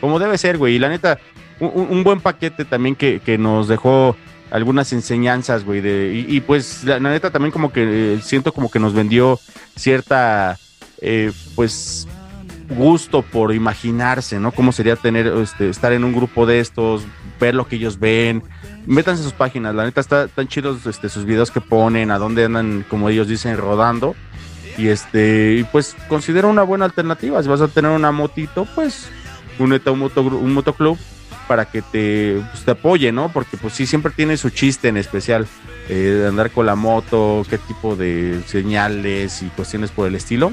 Como 0.00 0.18
debe 0.18 0.38
ser, 0.38 0.56
güey. 0.56 0.76
Y 0.76 0.78
la 0.78 0.88
neta, 0.88 1.18
un, 1.60 1.70
un- 1.74 1.88
un 1.90 2.02
buen 2.04 2.20
paquete 2.20 2.64
también 2.64 2.96
que, 2.96 3.20
que 3.20 3.36
nos 3.36 3.68
dejó 3.68 4.16
algunas 4.50 4.92
enseñanzas, 4.92 5.64
güey. 5.64 5.80
De, 5.80 6.12
y, 6.14 6.36
y, 6.36 6.40
pues, 6.40 6.84
la, 6.84 6.98
neta 7.00 7.30
también 7.30 7.52
como 7.52 7.72
que 7.72 8.14
eh, 8.14 8.20
siento 8.22 8.52
como 8.52 8.70
que 8.70 8.78
nos 8.78 8.94
vendió 8.94 9.38
cierta, 9.76 10.58
eh, 11.00 11.32
pues, 11.54 12.06
gusto 12.70 13.22
por 13.22 13.54
imaginarse, 13.54 14.38
¿no? 14.38 14.52
Cómo 14.52 14.72
sería 14.72 14.96
tener, 14.96 15.26
este, 15.26 15.70
estar 15.70 15.92
en 15.92 16.04
un 16.04 16.12
grupo 16.12 16.46
de 16.46 16.60
estos, 16.60 17.04
ver 17.40 17.54
lo 17.54 17.66
que 17.66 17.76
ellos 17.76 17.98
ven. 17.98 18.42
Métanse 18.86 19.22
a 19.22 19.24
sus 19.24 19.32
páginas, 19.32 19.74
la 19.74 19.84
neta 19.84 20.00
está 20.00 20.28
tan 20.28 20.48
chidos 20.48 20.86
este, 20.86 21.08
sus 21.08 21.24
videos 21.24 21.50
que 21.50 21.60
ponen, 21.60 22.10
a 22.10 22.18
dónde 22.18 22.44
andan, 22.44 22.84
como 22.88 23.08
ellos 23.08 23.28
dicen, 23.28 23.56
rodando. 23.56 24.14
Y 24.76 24.88
este, 24.88 25.66
pues 25.72 25.96
considera 26.08 26.46
una 26.46 26.62
buena 26.62 26.84
alternativa. 26.84 27.42
Si 27.42 27.48
vas 27.48 27.60
a 27.60 27.68
tener 27.68 27.90
una 27.90 28.12
motito, 28.12 28.66
pues 28.74 29.10
únete 29.58 29.88
a 29.88 29.92
un, 29.92 29.98
moto, 29.98 30.22
un 30.22 30.54
motoclub 30.54 30.96
para 31.48 31.64
que 31.64 31.82
te, 31.82 32.40
pues, 32.52 32.64
te 32.64 32.70
apoye, 32.72 33.10
¿no? 33.10 33.30
Porque 33.32 33.56
pues 33.56 33.74
sí, 33.74 33.86
siempre 33.86 34.12
tiene 34.14 34.36
su 34.36 34.50
chiste 34.50 34.88
en 34.88 34.96
especial. 34.98 35.46
eh, 35.90 36.26
andar 36.28 36.50
con 36.50 36.66
la 36.66 36.74
moto, 36.76 37.44
qué 37.48 37.56
tipo 37.56 37.96
de 37.96 38.42
señales 38.46 39.42
y 39.42 39.46
cuestiones 39.46 39.90
por 39.90 40.06
el 40.06 40.14
estilo. 40.14 40.52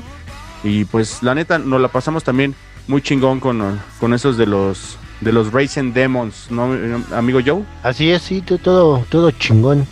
Y 0.64 0.86
pues 0.86 1.22
la 1.22 1.36
neta, 1.36 1.60
nos 1.60 1.82
la 1.82 1.90
pasamos 1.90 2.24
también 2.24 2.56
muy 2.88 3.02
chingón 3.02 3.42
con, 3.42 3.80
con 4.00 4.14
esos 4.14 4.38
de 4.38 4.46
los 4.46 4.98
de 5.22 5.32
los 5.34 5.52
Racing 5.52 5.92
Demons, 5.94 6.48
¿no, 6.52 6.70
amigo 7.16 7.40
Joe? 7.46 7.64
Así 7.84 8.12
es, 8.12 8.22
sí, 8.22 8.42
to- 8.42 8.58
todo, 8.58 9.06
todo 9.10 9.30
chingón. 9.32 9.86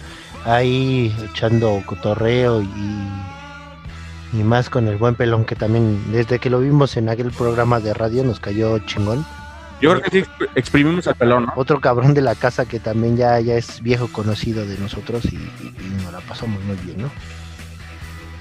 Ahí 0.45 1.13
echando 1.31 1.81
cotorreo 1.85 2.61
y, 2.61 2.67
y 4.33 4.43
más 4.43 4.69
con 4.69 4.87
el 4.87 4.97
buen 4.97 5.15
pelón 5.15 5.45
que 5.45 5.55
también 5.55 6.01
desde 6.11 6.39
que 6.39 6.49
lo 6.49 6.59
vimos 6.59 6.97
en 6.97 7.09
aquel 7.09 7.31
programa 7.31 7.79
de 7.79 7.93
radio 7.93 8.23
nos 8.23 8.39
cayó 8.39 8.79
chingón. 8.79 9.25
Yo 9.81 9.89
creo 9.91 10.01
que 10.01 10.09
sí 10.11 10.17
exp- 10.19 10.49
exprimimos 10.55 11.07
al 11.07 11.15
pelón, 11.15 11.45
¿no? 11.47 11.53
Otro 11.57 11.81
cabrón 11.81 12.13
de 12.13 12.21
la 12.21 12.35
casa 12.35 12.65
que 12.65 12.79
también 12.79 13.17
ya, 13.17 13.39
ya 13.41 13.55
es 13.55 13.81
viejo 13.81 14.07
conocido 14.07 14.65
de 14.65 14.77
nosotros 14.77 15.25
y, 15.25 15.35
y- 15.35 15.75
y 15.79 16.03
nos 16.03 16.13
la 16.13 16.19
pasamos 16.21 16.61
muy 16.63 16.75
bien, 16.77 17.01
¿no? 17.01 17.11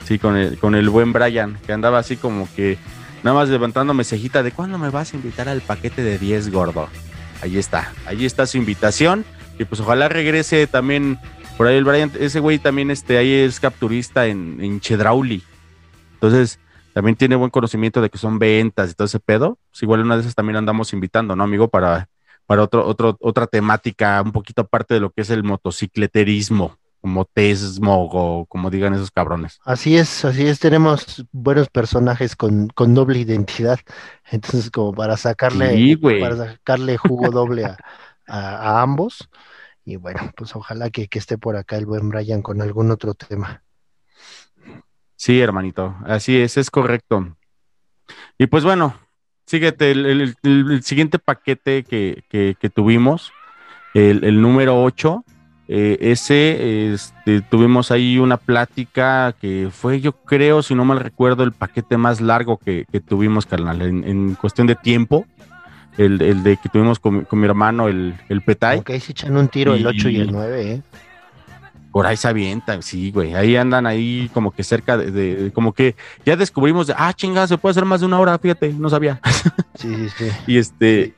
Sí, 0.07 0.19
con 0.19 0.37
el, 0.37 0.59
con 0.59 0.75
el 0.75 0.89
buen 0.89 1.13
Brian, 1.13 1.59
que 1.67 1.73
andaba 1.73 1.99
así 1.99 2.17
como 2.17 2.49
que 2.55 2.79
nada 3.23 3.37
más 3.37 3.49
levantándome 3.49 4.05
cejita 4.05 4.43
de 4.43 4.53
cuándo 4.53 4.79
me 4.79 4.91
vas 4.91 5.13
a 5.13 5.17
invitar 5.17 5.49
al 5.49 5.61
paquete 5.63 6.03
de 6.03 6.19
10, 6.19 6.51
gordo. 6.51 6.89
Ahí 7.41 7.59
está, 7.59 7.93
ahí 8.07 8.25
está 8.25 8.47
su 8.47 8.59
invitación. 8.59 9.25
Y 9.59 9.65
pues 9.65 9.81
ojalá 9.81 10.09
regrese 10.09 10.67
también 10.67 11.19
por 11.57 11.67
ahí 11.67 11.77
el 11.77 11.85
Brian. 11.85 12.11
Ese 12.19 12.41
güey 12.41 12.59
también 12.59 12.91
este, 12.91 13.19
ahí 13.19 13.33
es 13.33 13.61
capturista 13.61 14.27
en, 14.27 14.59
en 14.61 14.81
Chedrauli. 14.81 15.43
Entonces, 16.15 16.59
también 16.93 17.17
tiene 17.17 17.37
buen 17.37 17.51
conocimiento 17.51 18.01
de 18.01 18.11
que 18.11 18.19
son 18.19 18.39
ventas 18.39 18.91
y 18.91 18.95
todo 18.95 19.07
ese 19.07 19.21
pedo. 19.21 19.59
Pues 19.71 19.83
igual 19.83 20.01
una 20.03 20.17
de 20.17 20.23
esas 20.23 20.35
también 20.35 20.57
andamos 20.57 20.93
invitando, 20.93 21.37
¿no, 21.37 21.45
amigo? 21.45 21.69
Para, 21.69 22.09
para 22.47 22.63
otro, 22.63 22.87
otro, 22.87 23.17
otra 23.21 23.47
temática, 23.47 24.23
un 24.23 24.33
poquito 24.33 24.63
aparte 24.63 24.95
de 24.95 25.01
lo 25.01 25.11
que 25.11 25.23
es 25.23 25.31
el 25.31 25.45
motocicleterismo, 25.45 26.77
como 27.01 27.25
tesmo 27.25 28.05
o 28.11 28.47
como 28.47 28.71
digan 28.71 28.95
esos 28.95 29.11
cabrones. 29.11 29.59
Así 29.65 29.97
es, 29.97 30.25
así 30.25 30.47
es, 30.47 30.59
tenemos 30.59 31.25
buenos 31.31 31.69
personajes 31.69 32.35
con, 32.35 32.69
con 32.69 32.95
doble 32.95 33.21
identidad, 33.21 33.79
entonces 34.31 34.71
como 34.73 34.93
para 34.93 35.17
sacarle, 35.17 35.85
Sí, 35.85 35.97
para 36.19 36.37
sacarle 36.37 36.97
jugo 36.97 37.31
doble 37.31 37.67
a, 37.67 37.77
a- 38.27 38.79
a 38.79 38.83
ambos, 38.83 39.29
y 39.85 39.97
bueno, 39.97 40.21
pues 40.37 40.57
ojalá 40.57 40.91
que, 40.91 41.09
que 41.09 41.19
esté 41.21 41.39
por 41.39 41.57
acá 41.57 41.77
el 41.77 41.87
buen 41.87 42.09
Brian 42.11 42.43
con 42.43 42.63
algún 42.63 42.91
otro 42.91 43.15
tema. 43.15 43.65
Sí, 45.23 45.41
hermanito, 45.41 45.95
así 46.05 46.37
es, 46.37 46.57
es 46.57 46.69
correcto. 46.69 47.37
Y 48.39 48.49
pues 48.49 48.65
bueno, 48.65 48.97
síguete 49.47 49.93
el, 49.93 50.35
el- 50.43 50.83
siguiente 50.83 51.21
paquete 51.21 51.85
que, 51.85 52.25
que- 52.29 52.57
que 52.59 52.69
tuvimos, 52.71 53.33
el, 53.95 54.25
el 54.25 54.43
número 54.43 54.83
8. 54.83 55.25
ese, 55.69 56.93
este, 56.93 57.41
tuvimos 57.43 57.93
ahí 57.93 58.19
una 58.19 58.37
plática 58.37 59.33
que 59.41 59.69
fue, 59.71 60.01
yo 60.01 60.11
creo, 60.11 60.61
si 60.61 60.75
no 60.75 60.85
mal 60.85 60.99
recuerdo, 60.99 61.45
el 61.45 61.53
paquete 61.53 61.97
más 61.97 62.21
largo 62.21 62.57
que, 62.59 62.85
que 62.91 62.99
tuvimos, 62.99 63.47
carnal, 63.47 63.81
en, 63.83 64.03
en 64.03 64.35
cuestión 64.35 64.67
de 64.67 64.75
tiempo. 64.75 65.25
El, 65.99 66.21
el 66.21 66.43
de 66.43 66.57
que 66.57 66.69
tuvimos 66.69 66.99
con, 66.99 67.19
mi- 67.19 67.25
con 67.27 67.39
mi 67.39 67.47
hermano, 67.47 67.87
el, 67.87 68.15
el 68.29 68.41
Petay. 68.43 68.83
Ahí 68.89 68.99
se 69.01 69.13
echan 69.13 69.37
un 69.37 69.47
tiro 69.47 69.75
el 69.75 69.87
8 69.87 70.09
y 70.09 70.17
el 70.17 70.31
Y- 70.31 70.33
9, 70.33 70.73
¿eh? 70.73 70.83
Por 71.93 72.07
ahí 72.07 72.17
se 72.17 72.27
avientan, 72.27 72.83
sí, 72.83 73.11
güey. 73.11 73.35
Ahí 73.35 73.55
andan 73.55 73.87
ahí 73.87 74.31
como 74.33 74.51
que 74.51 74.65
cerca 74.65 74.97
de, 74.97 75.11
de- 75.11 75.53
como 75.53 75.73
que 75.75 75.95
ya 76.25 76.35
descubrimos 76.37 76.87
de, 76.87 76.95
ah, 76.97 77.13
chinga, 77.13 77.47
se 77.47 77.59
puede 77.59 77.73
hacer 77.73 77.85
más 77.85 78.01
de 78.01 78.07
una 78.07 78.19
hora, 78.19 78.39
fíjate, 78.39 78.73
no 78.73 78.89
sabía. 78.89 79.21
Sí, 79.75 79.95
sí, 79.95 80.09
sí. 80.17 80.31
y 80.47 80.59
este, 80.59 81.13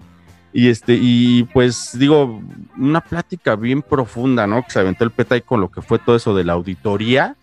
y 0.53 0.69
este, 0.69 0.99
y 1.01 1.43
pues 1.53 1.91
digo, 1.99 2.41
una 2.77 3.01
plática 3.01 3.57
bien 3.57 3.83
profunda, 3.83 4.47
¿no? 4.47 4.63
Que 4.63 4.71
se 4.71 4.79
aventó 4.81 5.05
el 5.05 5.11
Petay 5.11 5.43
con 5.43 5.61
lo 5.61 5.69
que 5.71 5.83
fue 5.83 5.99
todo 5.99 6.17
eso 6.17 6.35
de 6.35 6.45
la 6.45 6.55
auditoría. 6.55 7.37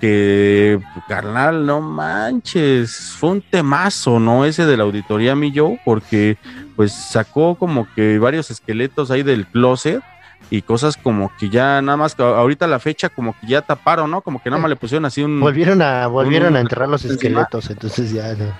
Que, 0.00 0.80
carnal, 1.08 1.64
no 1.64 1.80
manches, 1.80 3.14
fue 3.18 3.30
un 3.30 3.40
temazo, 3.40 4.18
¿no? 4.18 4.44
Ese 4.44 4.66
de 4.66 4.76
la 4.76 4.82
auditoría, 4.82 5.36
mi 5.36 5.52
yo, 5.52 5.76
porque 5.84 6.38
pues 6.74 6.92
sacó 6.92 7.54
como 7.54 7.86
que 7.94 8.18
varios 8.18 8.50
esqueletos 8.50 9.10
ahí 9.12 9.22
del 9.22 9.46
closet 9.46 10.02
y 10.50 10.62
cosas 10.62 10.96
como 10.96 11.32
que 11.38 11.48
ya 11.48 11.80
nada 11.82 11.96
más 11.96 12.14
que 12.14 12.22
ahorita 12.22 12.66
la 12.66 12.78
fecha 12.78 13.08
como 13.08 13.34
que 13.40 13.46
ya 13.46 13.62
taparon, 13.62 14.10
¿no? 14.10 14.20
Como 14.20 14.42
que 14.42 14.50
nada 14.50 14.60
más 14.60 14.68
le 14.68 14.76
pusieron 14.76 15.04
así 15.06 15.22
un 15.22 15.40
Volvieron 15.40 15.80
a, 15.82 16.06
volvieron 16.06 16.50
un- 16.52 16.56
a 16.56 16.60
enterrar 16.60 16.88
los 16.88 17.02
encima. 17.04 17.14
esqueletos, 17.40 17.70
entonces 17.70 18.12
ya 18.12 18.34
no. 18.34 18.52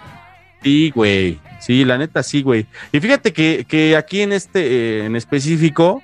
Sí, 0.62 0.90
güey. 0.94 1.40
Sí, 1.60 1.84
la 1.84 1.98
neta 1.98 2.22
sí, 2.22 2.42
güey. 2.42 2.66
Y 2.92 3.00
fíjate 3.00 3.32
que, 3.32 3.66
que 3.68 3.96
aquí 3.96 4.22
en 4.22 4.32
este, 4.32 4.60
eh, 5.00 5.04
en 5.06 5.16
específico, 5.16 6.02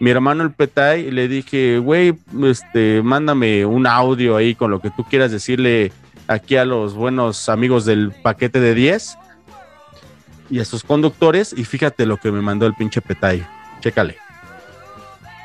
mi 0.00 0.10
hermano 0.10 0.42
el 0.42 0.50
Petay, 0.50 1.10
le 1.10 1.28
dije, 1.28 1.78
güey, 1.78 2.14
este, 2.44 3.00
mándame 3.02 3.64
un 3.64 3.86
audio 3.86 4.36
ahí 4.36 4.54
con 4.54 4.70
lo 4.70 4.80
que 4.80 4.90
tú 4.90 5.04
quieras 5.04 5.30
decirle 5.30 5.92
aquí 6.26 6.56
a 6.56 6.64
los 6.64 6.94
buenos 6.94 7.48
amigos 7.48 7.84
del 7.84 8.10
paquete 8.22 8.58
de 8.60 8.74
10 8.74 9.16
y 10.50 10.58
a 10.60 10.64
sus 10.64 10.82
conductores. 10.82 11.54
Y 11.56 11.64
fíjate 11.64 12.04
lo 12.04 12.16
que 12.16 12.30
me 12.32 12.40
mandó 12.42 12.66
el 12.66 12.74
pinche 12.74 13.00
Petay. 13.00 13.46
Chécale. 13.80 14.16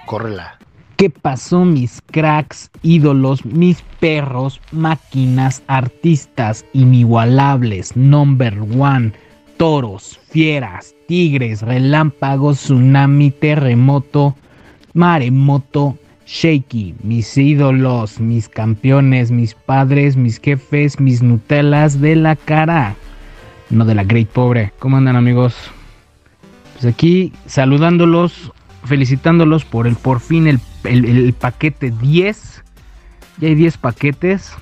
Córrela. 0.08 0.58
¿Qué 0.96 1.12
pasó 1.12 1.64
mis 1.64 2.02
cracks, 2.08 2.72
ídolos, 2.82 3.46
mis 3.46 3.84
perros, 4.00 4.60
máquinas, 4.72 5.62
artistas 5.68 6.66
inigualables, 6.74 7.96
number 7.96 8.58
one, 8.76 9.12
toros, 9.58 10.20
fieras, 10.32 10.96
tigres, 11.08 11.62
relámpagos, 11.62 12.58
tsunami, 12.58 13.30
terremoto, 13.30 14.36
maremoto, 14.94 15.96
shaky, 16.26 16.96
mis 17.04 17.38
ídolos, 17.38 18.20
mis 18.20 18.50
campeones, 18.50 19.30
mis 19.30 19.54
padres, 19.54 20.18
mis 20.18 20.40
jefes, 20.40 21.00
mis 21.00 21.22
nutelas 21.22 22.02
de 22.02 22.16
la 22.16 22.36
cara, 22.36 22.96
no 23.70 23.86
de 23.86 23.94
la 23.94 24.04
great 24.04 24.30
pobre. 24.30 24.74
¿Cómo 24.80 24.98
andan 24.98 25.16
amigos? 25.16 25.54
Pues 26.74 26.94
aquí 26.94 27.34
saludándolos, 27.46 28.52
felicitándolos 28.86 29.66
por 29.66 29.88
el 29.88 29.96
por 29.96 30.20
fin 30.20 30.48
el, 30.48 30.60
el- 30.84 31.34
paquete 31.34 31.92
10. 31.92 32.64
Ya 33.40 33.48
hay 33.48 33.56
10 33.56 33.78
paquetes. 33.78 34.54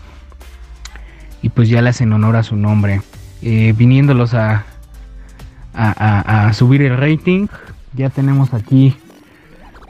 Y 1.42 1.50
pues 1.50 1.70
ya 1.70 1.82
le 1.82 1.90
hacen 1.90 2.12
honor 2.14 2.36
a 2.36 2.44
su 2.44 2.56
nombre. 2.56 3.02
Eh, 3.42 3.74
viniéndolos 3.78 4.34
a, 4.34 4.66
a- 5.74 6.48
a 6.48 6.54
subir 6.54 6.82
el 6.82 6.98
rating. 6.98 7.48
Ya 7.94 8.10
tenemos 8.10 8.54
aquí 8.54 8.96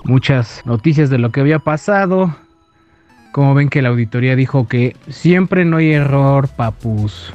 muchas 0.04 0.62
noticias 0.66 1.10
de 1.10 1.18
lo 1.18 1.32
que 1.32 1.40
había 1.42 1.60
pasado. 1.60 2.36
Como 3.32 3.54
ven 3.54 3.70
que 3.70 3.82
la 3.82 3.90
auditoría 3.90 4.36
dijo 4.36 4.68
que 4.68 4.96
siempre 5.10 5.66
no 5.66 5.78
hay 5.78 5.92
error, 5.94 6.48
papus. 6.50 7.34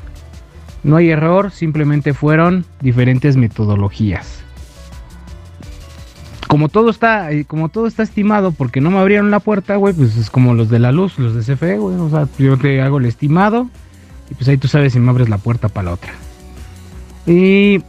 No 0.83 0.97
hay 0.97 1.11
error, 1.11 1.51
simplemente 1.51 2.15
fueron 2.15 2.65
diferentes 2.81 3.37
metodologías 3.37 4.43
como 6.51 6.69
todo 6.69 6.91
está, 6.91 7.31
eh, 7.31 7.45
como 7.45 7.69
todo 7.69 7.87
está 7.87 8.03
estimado, 8.03 8.51
porque 8.51 8.81
no 8.81 8.91
me 8.91 8.99
abrieron 8.99 9.31
la 9.31 9.39
puerta, 9.39 9.77
güey, 9.77 9.95
pues 9.95 10.17
es 10.17 10.31
como 10.31 10.53
los 10.53 10.69
de 10.69 10.81
la 10.81 10.91
luz, 10.91 11.17
los 11.17 11.33
de 11.33 11.43
CFE, 11.43 11.79
güey. 11.79 11.95
O 11.95 12.11
sea, 12.11 12.27
yo 12.41 12.59
te 12.59 12.83
hago 12.83 12.99
el 12.99 13.07
estimado 13.07 13.69
y 14.29 14.35
pues 14.35 14.49
ahí 14.49 14.57
tú 14.57 14.67
sabes 14.67 14.93
si 14.93 14.99
me 14.99 15.11
abres 15.11 15.29
la 15.29 15.39
puerta 15.39 15.69
para 15.69 15.85
la 15.85 15.93
otra. 15.93 16.13
Y 17.25 17.85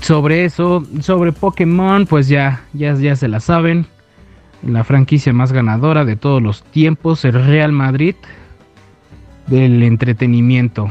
sobre 0.00 0.46
eso, 0.46 0.86
sobre 1.02 1.32
Pokémon, 1.32 2.06
pues 2.06 2.28
ya, 2.28 2.62
ya, 2.72 2.94
ya 2.94 3.14
se 3.14 3.28
la 3.28 3.40
saben. 3.40 3.84
La 4.66 4.82
franquicia 4.82 5.34
más 5.34 5.52
ganadora 5.52 6.06
de 6.06 6.16
todos 6.16 6.40
los 6.40 6.62
tiempos, 6.62 7.26
el 7.26 7.34
Real 7.34 7.72
Madrid 7.72 8.14
del 9.48 9.82
entretenimiento. 9.82 10.88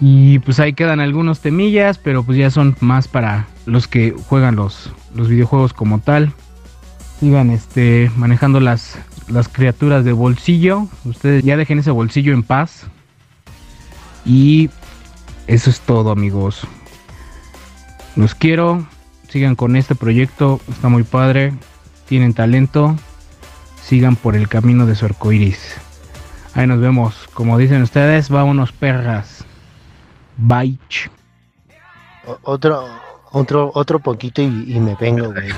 Y 0.00 0.38
pues 0.38 0.58
ahí 0.60 0.72
quedan 0.72 1.00
algunos 1.00 1.40
temillas, 1.40 1.98
pero 1.98 2.22
pues 2.22 2.38
ya 2.38 2.50
son 2.50 2.74
más 2.80 3.06
para 3.06 3.46
los 3.66 3.86
que 3.86 4.12
juegan 4.12 4.56
los, 4.56 4.90
los 5.14 5.28
videojuegos 5.28 5.74
como 5.74 5.98
tal. 5.98 6.32
Sigan 7.20 7.50
este, 7.50 8.10
manejando 8.16 8.60
las, 8.60 8.98
las 9.28 9.48
criaturas 9.48 10.04
de 10.04 10.12
bolsillo. 10.12 10.86
Ustedes 11.04 11.44
ya 11.44 11.58
dejen 11.58 11.80
ese 11.80 11.90
bolsillo 11.90 12.32
en 12.32 12.42
paz. 12.42 12.86
Y 14.24 14.70
eso 15.46 15.68
es 15.68 15.80
todo 15.80 16.10
amigos. 16.10 16.66
Los 18.16 18.34
quiero. 18.34 18.86
Sigan 19.28 19.54
con 19.54 19.76
este 19.76 19.94
proyecto. 19.94 20.60
Está 20.70 20.88
muy 20.88 21.02
padre. 21.02 21.52
Tienen 22.08 22.32
talento. 22.32 22.96
Sigan 23.82 24.16
por 24.16 24.34
el 24.34 24.48
camino 24.48 24.86
de 24.86 24.94
su 24.94 25.04
arcoiris. 25.04 25.76
Ahí 26.54 26.66
nos 26.66 26.80
vemos. 26.80 27.28
Como 27.34 27.58
dicen 27.58 27.82
ustedes, 27.82 28.30
vámonos 28.30 28.72
perras. 28.72 29.39
Bye. 30.42 30.78
Otro, 32.42 32.86
otro, 33.32 33.70
otro 33.74 33.98
poquito 33.98 34.42
y, 34.42 34.46
y 34.74 34.80
me 34.80 34.94
vengo, 34.94 35.32
güey. 35.32 35.48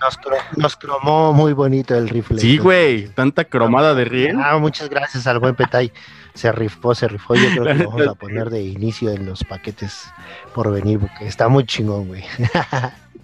Nos, 0.00 0.18
cro- 0.18 0.56
nos 0.56 0.76
cromó 0.76 1.32
muy 1.32 1.52
bonito 1.52 1.94
el 1.94 2.08
rifle. 2.08 2.38
Sí, 2.40 2.58
güey. 2.58 3.08
Tanta 3.08 3.44
cromada 3.44 3.94
de 3.94 4.04
riel. 4.04 4.36
Ah, 4.42 4.58
muchas 4.58 4.88
gracias 4.88 5.26
al 5.26 5.38
buen 5.38 5.54
Petay. 5.54 5.92
Se 6.34 6.50
rifó, 6.50 6.94
se 6.94 7.08
rifó. 7.08 7.34
Yo 7.34 7.48
creo 7.50 7.64
que 7.76 7.82
lo 7.84 7.90
vamos 7.90 8.08
a 8.08 8.14
poner 8.14 8.50
de 8.50 8.62
inicio 8.62 9.10
en 9.10 9.26
los 9.26 9.44
paquetes 9.44 10.10
por 10.54 10.72
venir, 10.72 10.98
porque 10.98 11.26
está 11.26 11.48
muy 11.48 11.64
chingón, 11.64 12.08
güey. 12.08 12.24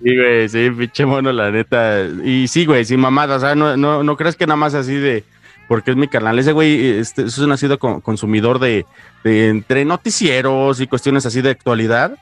Sí, 0.00 0.16
güey, 0.16 0.48
sí, 0.48 0.70
pinche 0.70 1.04
mono, 1.04 1.32
la 1.32 1.50
neta. 1.50 2.04
Y 2.22 2.46
sí, 2.46 2.64
güey, 2.66 2.84
sin 2.84 3.00
mamada, 3.00 3.34
o 3.34 3.40
sea, 3.40 3.56
no, 3.56 3.76
no, 3.76 4.04
no 4.04 4.16
crees 4.16 4.36
que 4.36 4.46
nada 4.46 4.54
más 4.56 4.72
así 4.74 4.94
de, 4.94 5.24
porque 5.68 5.90
es 5.92 5.96
mi 5.96 6.08
canal. 6.08 6.38
Ese 6.38 6.52
güey 6.52 6.98
este, 6.98 7.24
es 7.24 7.38
un 7.38 7.50
nacido 7.50 7.78
con- 7.78 8.00
consumidor 8.00 8.58
de, 8.58 8.86
de 9.22 9.48
entre 9.50 9.84
noticieros 9.84 10.80
y 10.80 10.86
cuestiones 10.86 11.26
así 11.26 11.42
de 11.42 11.50
actualidad. 11.50 12.16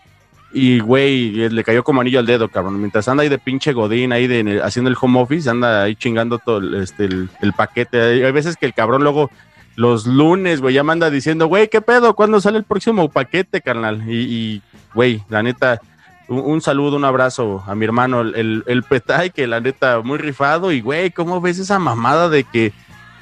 Y, 0.53 0.78
güey, 0.78 1.49
le 1.51 1.64
cayó 1.64 1.84
como 1.84 2.01
anillo 2.01 2.18
al 2.18 2.26
dedo, 2.26 2.49
cabrón. 2.49 2.78
Mientras 2.80 3.09
anda 3.09 3.22
ahí 3.22 3.28
de 3.28 3.38
pinche 3.38 3.72
godín, 3.72 4.12
ahí 4.12 4.26
de, 4.26 4.62
haciendo 4.62 4.90
el 4.90 4.97
home 4.99 5.20
office, 5.20 5.51
anda 5.51 5.82
ahí 5.82 5.97
chingando 5.97 6.38
todo 6.38 6.59
el, 6.59 6.74
este, 6.76 7.05
el, 7.05 7.28
el 7.42 7.53
paquete. 7.53 8.24
Hay, 8.24 8.32
veces 8.32 8.57
que 8.57 8.64
el 8.64 8.72
cabrón 8.72 9.03
luego, 9.03 9.30
los 9.74 10.07
lunes, 10.07 10.61
güey, 10.62 10.74
ya 10.74 10.82
me 10.84 10.92
anda 10.92 11.11
diciendo, 11.11 11.47
güey, 11.47 11.68
¿qué 11.68 11.82
pedo? 11.82 12.14
¿Cuándo 12.14 12.40
sale 12.40 12.59
el 12.59 12.64
próximo 12.64 13.11
paquete, 13.11 13.61
carnal? 13.61 14.03
Y, 14.09 14.62
güey, 14.94 15.22
la 15.28 15.42
neta, 15.42 15.80
un, 16.28 16.38
un 16.38 16.61
saludo, 16.62 16.97
un 16.97 17.05
abrazo 17.05 17.62
a 17.66 17.74
mi 17.74 17.84
hermano, 17.84 18.22
el, 18.22 18.34
el, 18.36 18.64
el 18.66 18.82
Petay, 18.82 19.30
que 19.30 19.47
la 19.47 19.61
neta, 19.61 20.01
muy 20.01 20.16
rifado. 20.16 20.72
Y, 20.72 20.80
güey, 20.80 21.11
¿cómo 21.11 21.40
ves 21.40 21.59
esa 21.59 21.78
mamada 21.78 22.30
de 22.30 22.44
que, 22.44 22.72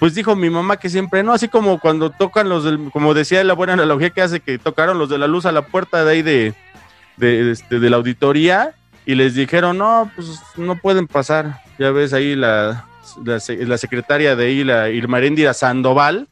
pues 0.05 0.15
dijo 0.15 0.37
mi 0.37 0.51
mamá 0.51 0.77
que 0.77 0.91
siempre, 0.91 1.23
no, 1.23 1.33
así 1.33 1.49
como 1.49 1.81
cuando 1.81 2.11
tocan 2.11 2.51
los 2.51 2.63
del, 2.63 2.91
como 2.93 3.15
decía 3.15 3.43
la 3.43 3.55
buena 3.55 3.73
analogía 3.73 4.11
que 4.11 4.21
hace, 4.21 4.41
que 4.41 4.59
tocaron 4.59 4.99
los 4.99 5.09
de 5.09 5.17
la 5.17 5.27
luz 5.27 5.47
a 5.47 5.51
la 5.51 5.63
puerta 5.63 6.05
de 6.05 6.13
ahí 6.13 6.21
de, 6.21 6.53
de, 7.17 7.51
este, 7.51 7.81
de 7.81 7.89
la 7.89 7.97
auditoría 7.97 8.75
y 9.07 9.15
les 9.15 9.35
dijeron, 9.35 9.79
no, 9.79 10.11
pues 10.15 10.43
no 10.59 10.77
pueden 10.77 11.07
pasar. 11.07 11.63
Ya 11.79 11.91
ves 11.91 12.13
ahí 12.13 12.37
la, 12.37 12.85
la, 13.25 13.39
la 13.49 13.79
secretaria 13.79 14.37
de 14.37 14.45
ahí, 14.45 14.63
la 14.63 14.91
Irmaréndira 14.91 15.55
Sandoval, 15.55 16.29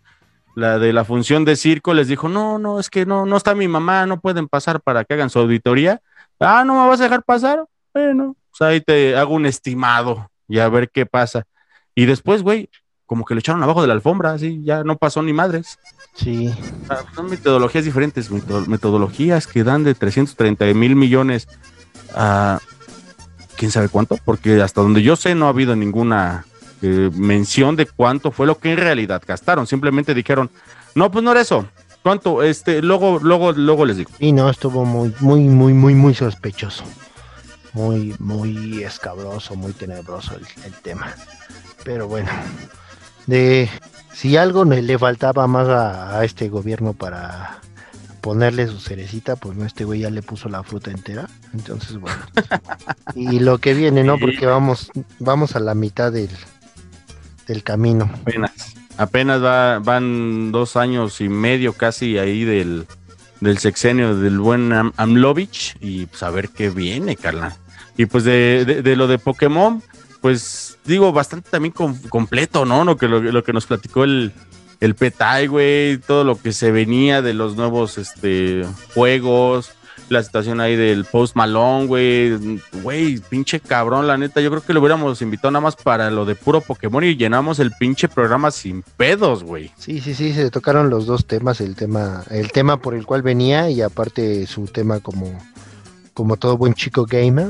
la 0.55 0.79
de 0.79 0.93
la 0.93 1.07
función 1.07 1.47
de 1.47 1.57
circo, 1.57 1.95
les 1.95 2.09
dijo, 2.09 2.29
no, 2.29 2.59
no, 2.59 2.79
es 2.79 2.91
que 2.91 3.07
no, 3.07 3.25
no 3.25 3.39
está 3.39 3.55
mi 3.55 3.69
mamá, 3.69 4.05
no 4.05 4.21
pueden 4.21 4.49
pasar 4.49 4.83
para 4.83 5.07
que 5.07 5.15
hagan 5.15 5.31
su 5.31 5.39
auditoría. 5.39 6.03
Ah, 6.39 6.63
¿no 6.67 6.75
me 6.75 6.91
vas 6.91 7.01
a 7.01 7.05
dejar 7.05 7.23
pasar? 7.23 7.65
Bueno, 7.95 8.37
pues 8.51 8.69
ahí 8.69 8.83
te 8.83 9.17
hago 9.17 9.33
un 9.33 9.47
estimado 9.47 10.31
y 10.47 10.59
a 10.59 10.69
ver 10.69 10.91
qué 10.91 11.07
pasa. 11.07 11.45
Y 11.95 12.05
después, 12.05 12.43
güey, 12.43 12.69
como 13.13 13.27
que 13.27 13.35
lo 13.35 13.41
echaron 13.41 13.63
abajo 13.63 13.83
de 13.83 13.89
la 13.89 13.93
alfombra, 13.93 14.33
así, 14.33 14.63
ya 14.65 14.85
no 14.85 14.97
pasó 14.97 15.23
ni 15.23 15.35
madres. 15.35 15.79
Sí. 16.15 16.51
Son 17.15 17.29
metodologías 17.29 17.85
diferentes, 17.85 18.31
meto- 18.31 18.65
metodologías 18.67 19.47
que 19.47 19.63
dan 19.65 19.85
de 19.85 19.95
330 19.95 20.65
mil 20.73 20.97
millones 20.97 21.47
a 22.15 22.59
quién 23.59 23.71
sabe 23.71 23.91
cuánto, 23.91 24.17
porque 24.25 24.63
hasta 24.63 24.81
donde 24.81 25.03
yo 25.03 25.15
sé 25.15 25.35
no 25.35 25.45
ha 25.45 25.51
habido 25.51 25.77
ninguna 25.77 26.47
eh, 26.81 27.11
mención 27.13 27.77
de 27.77 27.85
cuánto 27.85 28.31
fue 28.31 28.47
lo 28.47 28.57
que 28.57 28.73
en 28.73 28.79
realidad 28.79 29.21
gastaron. 29.27 29.67
Simplemente 29.67 30.15
dijeron, 30.15 30.49
no, 30.95 31.11
pues 31.11 31.23
no 31.23 31.33
era 31.33 31.43
eso. 31.43 31.67
¿Cuánto? 32.03 32.43
Este, 32.43 32.81
luego, 32.81 33.19
luego, 33.23 33.53
luego 33.53 33.85
les 33.85 33.99
digo. 33.99 34.11
Y 34.21 34.33
no, 34.33 34.49
estuvo 34.49 34.87
muy, 34.87 35.15
muy, 35.21 35.41
muy, 35.41 35.75
muy, 35.75 35.95
muy 35.95 36.15
sospechoso. 36.15 36.83
Muy, 37.75 38.17
muy 38.19 38.83
escabroso, 38.83 39.55
muy 39.55 39.73
tenebroso 39.75 40.35
el, 40.35 40.47
el 40.65 40.73
tema. 40.81 41.15
Pero 41.85 42.09
bueno, 42.09 42.31
de 43.27 43.69
si 44.13 44.37
algo 44.37 44.65
le, 44.65 44.99
faltaba 44.99 45.47
más 45.47 45.69
a, 45.69 46.19
a 46.19 46.25
este 46.25 46.49
gobierno 46.49 46.93
para 46.93 47.59
ponerle 48.21 48.69
su 48.69 48.79
cerecita, 48.79 49.37
pues 49.37 49.57
no, 49.57 49.65
este 49.65 49.85
güey 49.85 50.01
ya 50.01 50.11
le 50.11 50.23
puso 50.23 50.49
la 50.49 50.63
fruta 50.63 50.91
entera. 50.91 51.29
Entonces, 51.55 51.99
bueno. 51.99 52.19
y 53.17 53.41
lo 53.41 53.59
que 53.59 53.75
viene, 53.75 54.05
¿no? 54.05 54.19
Porque 54.19 54.47
vamos, 54.47 54.91
vamos 55.19 55.57
a 55.57 55.61
la 55.61 55.75
mitad 55.75 56.13
del, 56.13 56.31
del 57.49 57.63
camino. 57.65 58.11
Apenas, 58.23 58.53
apenas 58.97 59.43
va- 59.43 59.79
van 59.81 60.53
dos 60.53 60.77
años 60.77 61.21
y 61.21 61.29
medio 61.29 61.73
casi 61.73 62.19
ahí 62.19 62.45
del, 62.45 62.87
del 63.41 63.59
sexenio 63.59 64.17
del 64.17 64.39
buen 64.39 64.73
Am- 64.73 64.93
Amlovich 64.97 65.77
y 65.81 66.07
pues 66.07 66.23
a 66.23 66.31
ver 66.31 66.49
qué 66.51 66.71
viene, 66.71 67.17
carnal. 67.17 67.55
Y 67.97 68.07
pues 68.07 68.23
de, 68.25 68.65
de- 68.65 68.83
de 68.83 68.97
lo 68.97 69.09
de 69.09 69.19
Pokémon, 69.19 69.83
pues 70.23 70.79
digo, 70.87 71.13
bastante 71.13 71.51
también 71.51 71.73
com- 71.73 72.01
completo, 72.09 72.65
¿no? 72.65 72.85
Lo 72.85 72.97
que, 72.97 73.09
lo, 73.09 73.21
lo 73.21 73.45
que 73.45 73.53
nos 73.53 73.67
platicó 73.67 74.05
el, 74.05 74.33
el 74.81 74.95
Petay, 74.95 75.49
güey, 75.49 75.99
todo 75.99 76.25
lo 76.25 76.41
que 76.41 76.53
se 76.53 76.71
venía 76.73 77.21
de 77.21 77.35
los 77.35 77.57
nuevos 77.57 77.99
este, 77.99 78.65
juegos, 78.95 79.73
la 80.09 80.23
situación 80.23 80.61
ahí 80.61 80.77
del 80.77 81.05
Post 81.07 81.37
Malone, 81.37 81.87
güey. 81.87 82.61
Güey, 82.83 83.19
pinche 83.19 83.61
cabrón, 83.61 84.07
la 84.07 84.19
neta. 84.19 84.41
Yo 84.41 84.51
creo 84.51 84.63
que 84.63 84.73
lo 84.73 84.81
hubiéramos 84.81 85.23
invitado 85.23 85.51
nada 85.51 85.63
más 85.63 85.77
para 85.77 86.11
lo 86.11 86.25
de 86.25 86.35
puro 86.35 86.61
Pokémon 86.61 87.03
y 87.03 87.17
llenamos 87.17 87.59
el 87.61 87.73
pinche 87.73 88.09
programa 88.09 88.51
sin 88.51 88.83
pedos, 88.83 89.43
güey. 89.43 89.71
Sí, 89.79 90.01
sí, 90.01 90.15
sí, 90.15 90.35
se 90.35 90.51
tocaron 90.51 90.91
los 90.91 91.07
dos 91.07 91.27
temas, 91.27 91.61
el 91.61 91.77
tema, 91.77 92.25
el 92.31 92.53
tema 92.53 92.77
por 92.79 92.95
el 92.95 93.07
cual 93.07 93.23
venía 93.23 93.71
y 93.71 93.81
aparte 93.81 94.47
su 94.47 94.67
tema 94.67 95.01
como, 95.01 95.39
como 96.13 96.37
todo 96.37 96.59
buen 96.59 96.75
chico 96.75 97.07
gamer. 97.07 97.49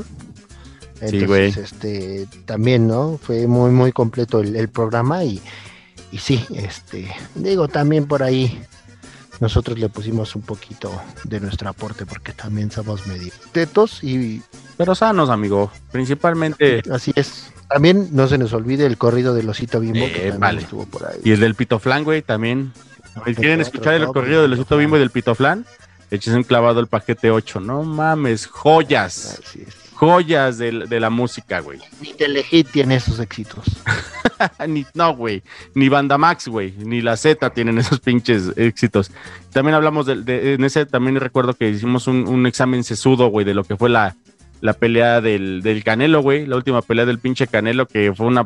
Sí, 1.09 1.25
güey. 1.25 1.49
este, 1.49 2.27
también, 2.45 2.87
¿no? 2.87 3.19
Fue 3.21 3.47
muy, 3.47 3.71
muy 3.71 3.91
completo 3.91 4.39
el, 4.39 4.55
el 4.55 4.69
programa 4.69 5.23
y, 5.23 5.41
y 6.11 6.17
sí, 6.17 6.45
este, 6.55 7.11
digo, 7.35 7.67
también 7.67 8.05
por 8.07 8.23
ahí 8.23 8.61
nosotros 9.39 9.77
le 9.79 9.89
pusimos 9.89 10.35
un 10.35 10.43
poquito 10.43 10.91
de 11.23 11.39
nuestro 11.39 11.67
aporte 11.69 12.05
porque 12.05 12.31
también 12.33 12.71
somos 12.71 13.07
medio 13.07 13.31
tetos 13.51 14.03
y 14.03 14.41
Pero 14.77 14.95
sanos, 14.95 15.29
amigo. 15.29 15.71
Principalmente. 15.91 16.81
así 16.91 17.11
es. 17.15 17.51
También 17.67 18.09
no 18.11 18.27
se 18.27 18.37
nos 18.37 18.53
olvide 18.53 18.85
el 18.85 18.97
corrido 18.97 19.33
del 19.33 19.49
osito 19.49 19.79
bimbo 19.79 20.05
que 20.05 20.27
Eh, 20.27 20.31
también 20.31 20.39
vale. 20.39 20.61
estuvo 20.61 20.85
por 20.85 21.07
ahí. 21.07 21.19
Y 21.23 21.31
el 21.31 21.39
del 21.39 21.55
Pitoflán, 21.55 22.03
güey, 22.03 22.21
también. 22.21 22.71
¿Quieren 23.35 23.61
escuchar 23.61 23.95
el 23.95 24.05
corrido 24.07 24.43
del 24.43 24.53
osito 24.53 24.77
bimbo 24.77 24.95
y 24.97 24.99
del 24.99 25.09
Pitoflán? 25.09 25.65
Eches 26.11 26.33
un 26.35 26.43
clavado 26.43 26.79
el 26.79 26.87
paquete 26.87 27.31
8. 27.31 27.59
No 27.59 27.83
mames, 27.83 28.45
joyas. 28.45 29.41
Joyas 30.03 30.57
de, 30.57 30.99
la 30.99 31.09
música, 31.09 31.59
güey. 31.61 31.79
Ni 32.01 32.13
Telehit 32.13 32.69
tiene 32.71 32.95
esos 32.95 33.19
éxitos. 33.19 33.65
ni, 34.67 34.85
no, 34.93 35.15
güey. 35.15 35.43
Ni 35.75 35.87
Banda 35.87 36.17
Max, 36.17 36.47
güey. 36.49 36.73
Ni 36.77 37.01
la 37.01 37.15
Z 37.15 37.49
tienen 37.51 37.77
esos 37.77 37.99
pinches 38.01 38.51
éxitos. 38.57 39.11
También 39.53 39.75
hablamos 39.75 40.05
de, 40.05 40.17
de- 40.21 40.55
en 40.55 40.63
ese, 40.65 40.85
también 40.85 41.15
recuerdo 41.15 41.53
que 41.53 41.69
hicimos 41.69 42.07
un, 42.07 42.27
un 42.27 42.45
examen 42.45 42.83
sesudo, 42.83 43.27
güey, 43.27 43.45
de 43.45 43.53
lo 43.53 43.63
que 43.63 43.77
fue 43.77 43.89
la, 43.89 44.15
la 44.61 44.73
pelea 44.73 45.21
del, 45.21 45.61
del 45.61 45.83
Canelo, 45.83 46.21
güey. 46.21 46.45
La 46.45 46.57
última 46.57 46.81
pelea 46.81 47.05
del 47.05 47.19
pinche 47.19 47.47
Canelo, 47.47 47.87
que 47.87 48.13
fue 48.13 48.25
una, 48.27 48.45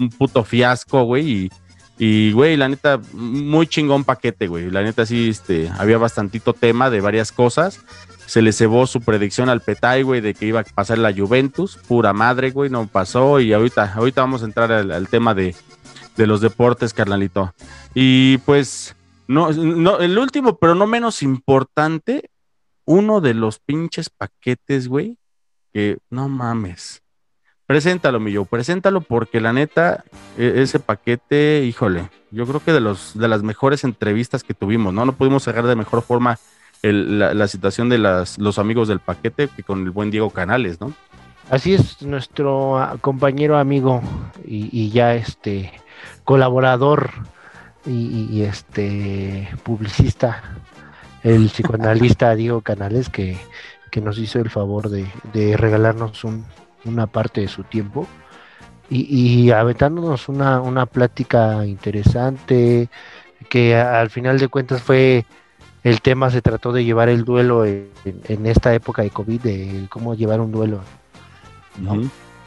un 0.00 0.10
puto 0.10 0.42
fiasco, 0.44 1.04
güey. 1.04 1.30
Y, 1.30 1.50
y, 1.98 2.32
güey, 2.32 2.56
la 2.56 2.68
neta, 2.68 3.00
muy 3.12 3.66
chingón 3.68 4.04
paquete, 4.04 4.48
güey. 4.48 4.70
La 4.70 4.82
neta, 4.82 5.06
sí, 5.06 5.28
este, 5.30 5.70
había 5.78 5.98
bastantito 5.98 6.52
tema 6.52 6.90
de 6.90 7.00
varias 7.00 7.32
cosas. 7.32 7.80
Se 8.26 8.42
le 8.42 8.52
cebó 8.52 8.86
su 8.86 9.00
predicción 9.00 9.48
al 9.48 9.60
Petay, 9.60 10.02
güey, 10.02 10.20
de 10.20 10.34
que 10.34 10.46
iba 10.46 10.60
a 10.60 10.64
pasar 10.64 10.98
la 10.98 11.14
Juventus. 11.14 11.78
Pura 11.88 12.12
madre, 12.12 12.50
güey, 12.50 12.70
no 12.70 12.86
pasó. 12.86 13.40
Y 13.40 13.52
ahorita, 13.52 13.92
ahorita 13.94 14.20
vamos 14.20 14.42
a 14.42 14.46
entrar 14.46 14.72
al, 14.72 15.08
tema 15.08 15.34
de, 15.34 15.54
de 16.16 16.26
los 16.26 16.40
deportes, 16.40 16.92
carnalito. 16.92 17.54
Y 17.94 18.38
pues, 18.38 18.96
no, 19.28 19.52
no, 19.52 19.98
el 20.00 20.18
último, 20.18 20.58
pero 20.58 20.74
no 20.74 20.86
menos 20.86 21.22
importante, 21.22 22.30
uno 22.84 23.20
de 23.20 23.34
los 23.34 23.58
pinches 23.58 24.10
paquetes, 24.10 24.88
güey, 24.88 25.18
que 25.72 25.98
no 26.10 26.28
mames. 26.28 27.02
Preséntalo, 27.66 28.20
mi 28.20 28.30
yo, 28.30 28.44
preséntalo 28.44 29.00
porque 29.00 29.40
la 29.40 29.52
neta, 29.52 30.04
e- 30.38 30.62
ese 30.62 30.78
paquete, 30.78 31.64
híjole, 31.64 32.10
yo 32.30 32.46
creo 32.46 32.60
que 32.60 32.72
de 32.72 32.80
los 32.80 33.18
de 33.18 33.26
las 33.26 33.42
mejores 33.42 33.82
entrevistas 33.82 34.44
que 34.44 34.54
tuvimos, 34.54 34.94
¿no? 34.94 35.04
No 35.04 35.12
pudimos 35.12 35.42
cerrar 35.42 35.66
de 35.66 35.74
mejor 35.74 36.02
forma 36.02 36.38
el- 36.82 37.18
la, 37.18 37.34
la 37.34 37.48
situación 37.48 37.88
de 37.88 37.98
las, 37.98 38.38
los 38.38 38.58
amigos 38.58 38.88
del 38.88 39.00
paquete 39.00 39.48
que 39.48 39.62
con 39.62 39.82
el 39.82 39.90
buen 39.90 40.10
Diego 40.10 40.30
Canales, 40.30 40.80
¿no? 40.80 40.92
Así 41.50 41.74
es, 41.74 42.02
nuestro 42.02 42.76
ah, 42.78 42.96
compañero, 43.00 43.56
amigo 43.58 44.02
y, 44.44 44.68
y 44.72 44.90
ya 44.90 45.14
este 45.14 45.72
colaborador 46.24 47.10
y, 47.86 48.42
este 48.42 49.48
publicista, 49.62 50.42
el 51.22 51.46
psicoanalista 51.50 52.34
Diego 52.34 52.60
Canales, 52.62 53.08
que, 53.08 53.38
que 53.92 54.00
nos 54.00 54.18
hizo 54.18 54.40
el 54.40 54.50
favor 54.50 54.88
de, 54.88 55.06
de 55.32 55.56
regalarnos 55.56 56.24
un- 56.24 56.44
una 56.84 57.06
parte 57.06 57.40
de 57.42 57.48
su 57.48 57.62
tiempo 57.62 58.08
y, 58.90 59.02
y 59.46 59.50
aventándonos 59.52 60.28
una, 60.28 60.60
una 60.60 60.86
plática 60.86 61.64
interesante, 61.64 62.88
que 63.48 63.76
al 63.76 64.10
final 64.10 64.38
de 64.40 64.48
cuentas 64.48 64.82
fue 64.82 65.24
el 65.88 66.00
tema, 66.00 66.30
se 66.30 66.42
trató 66.42 66.72
de 66.72 66.84
llevar 66.84 67.08
el 67.08 67.24
duelo 67.24 67.64
en, 67.64 67.90
en 68.04 68.46
esta 68.46 68.74
época 68.74 69.02
de 69.02 69.10
COVID, 69.10 69.40
de 69.40 69.86
cómo 69.88 70.14
llevar 70.14 70.40
un 70.40 70.50
duelo 70.52 70.80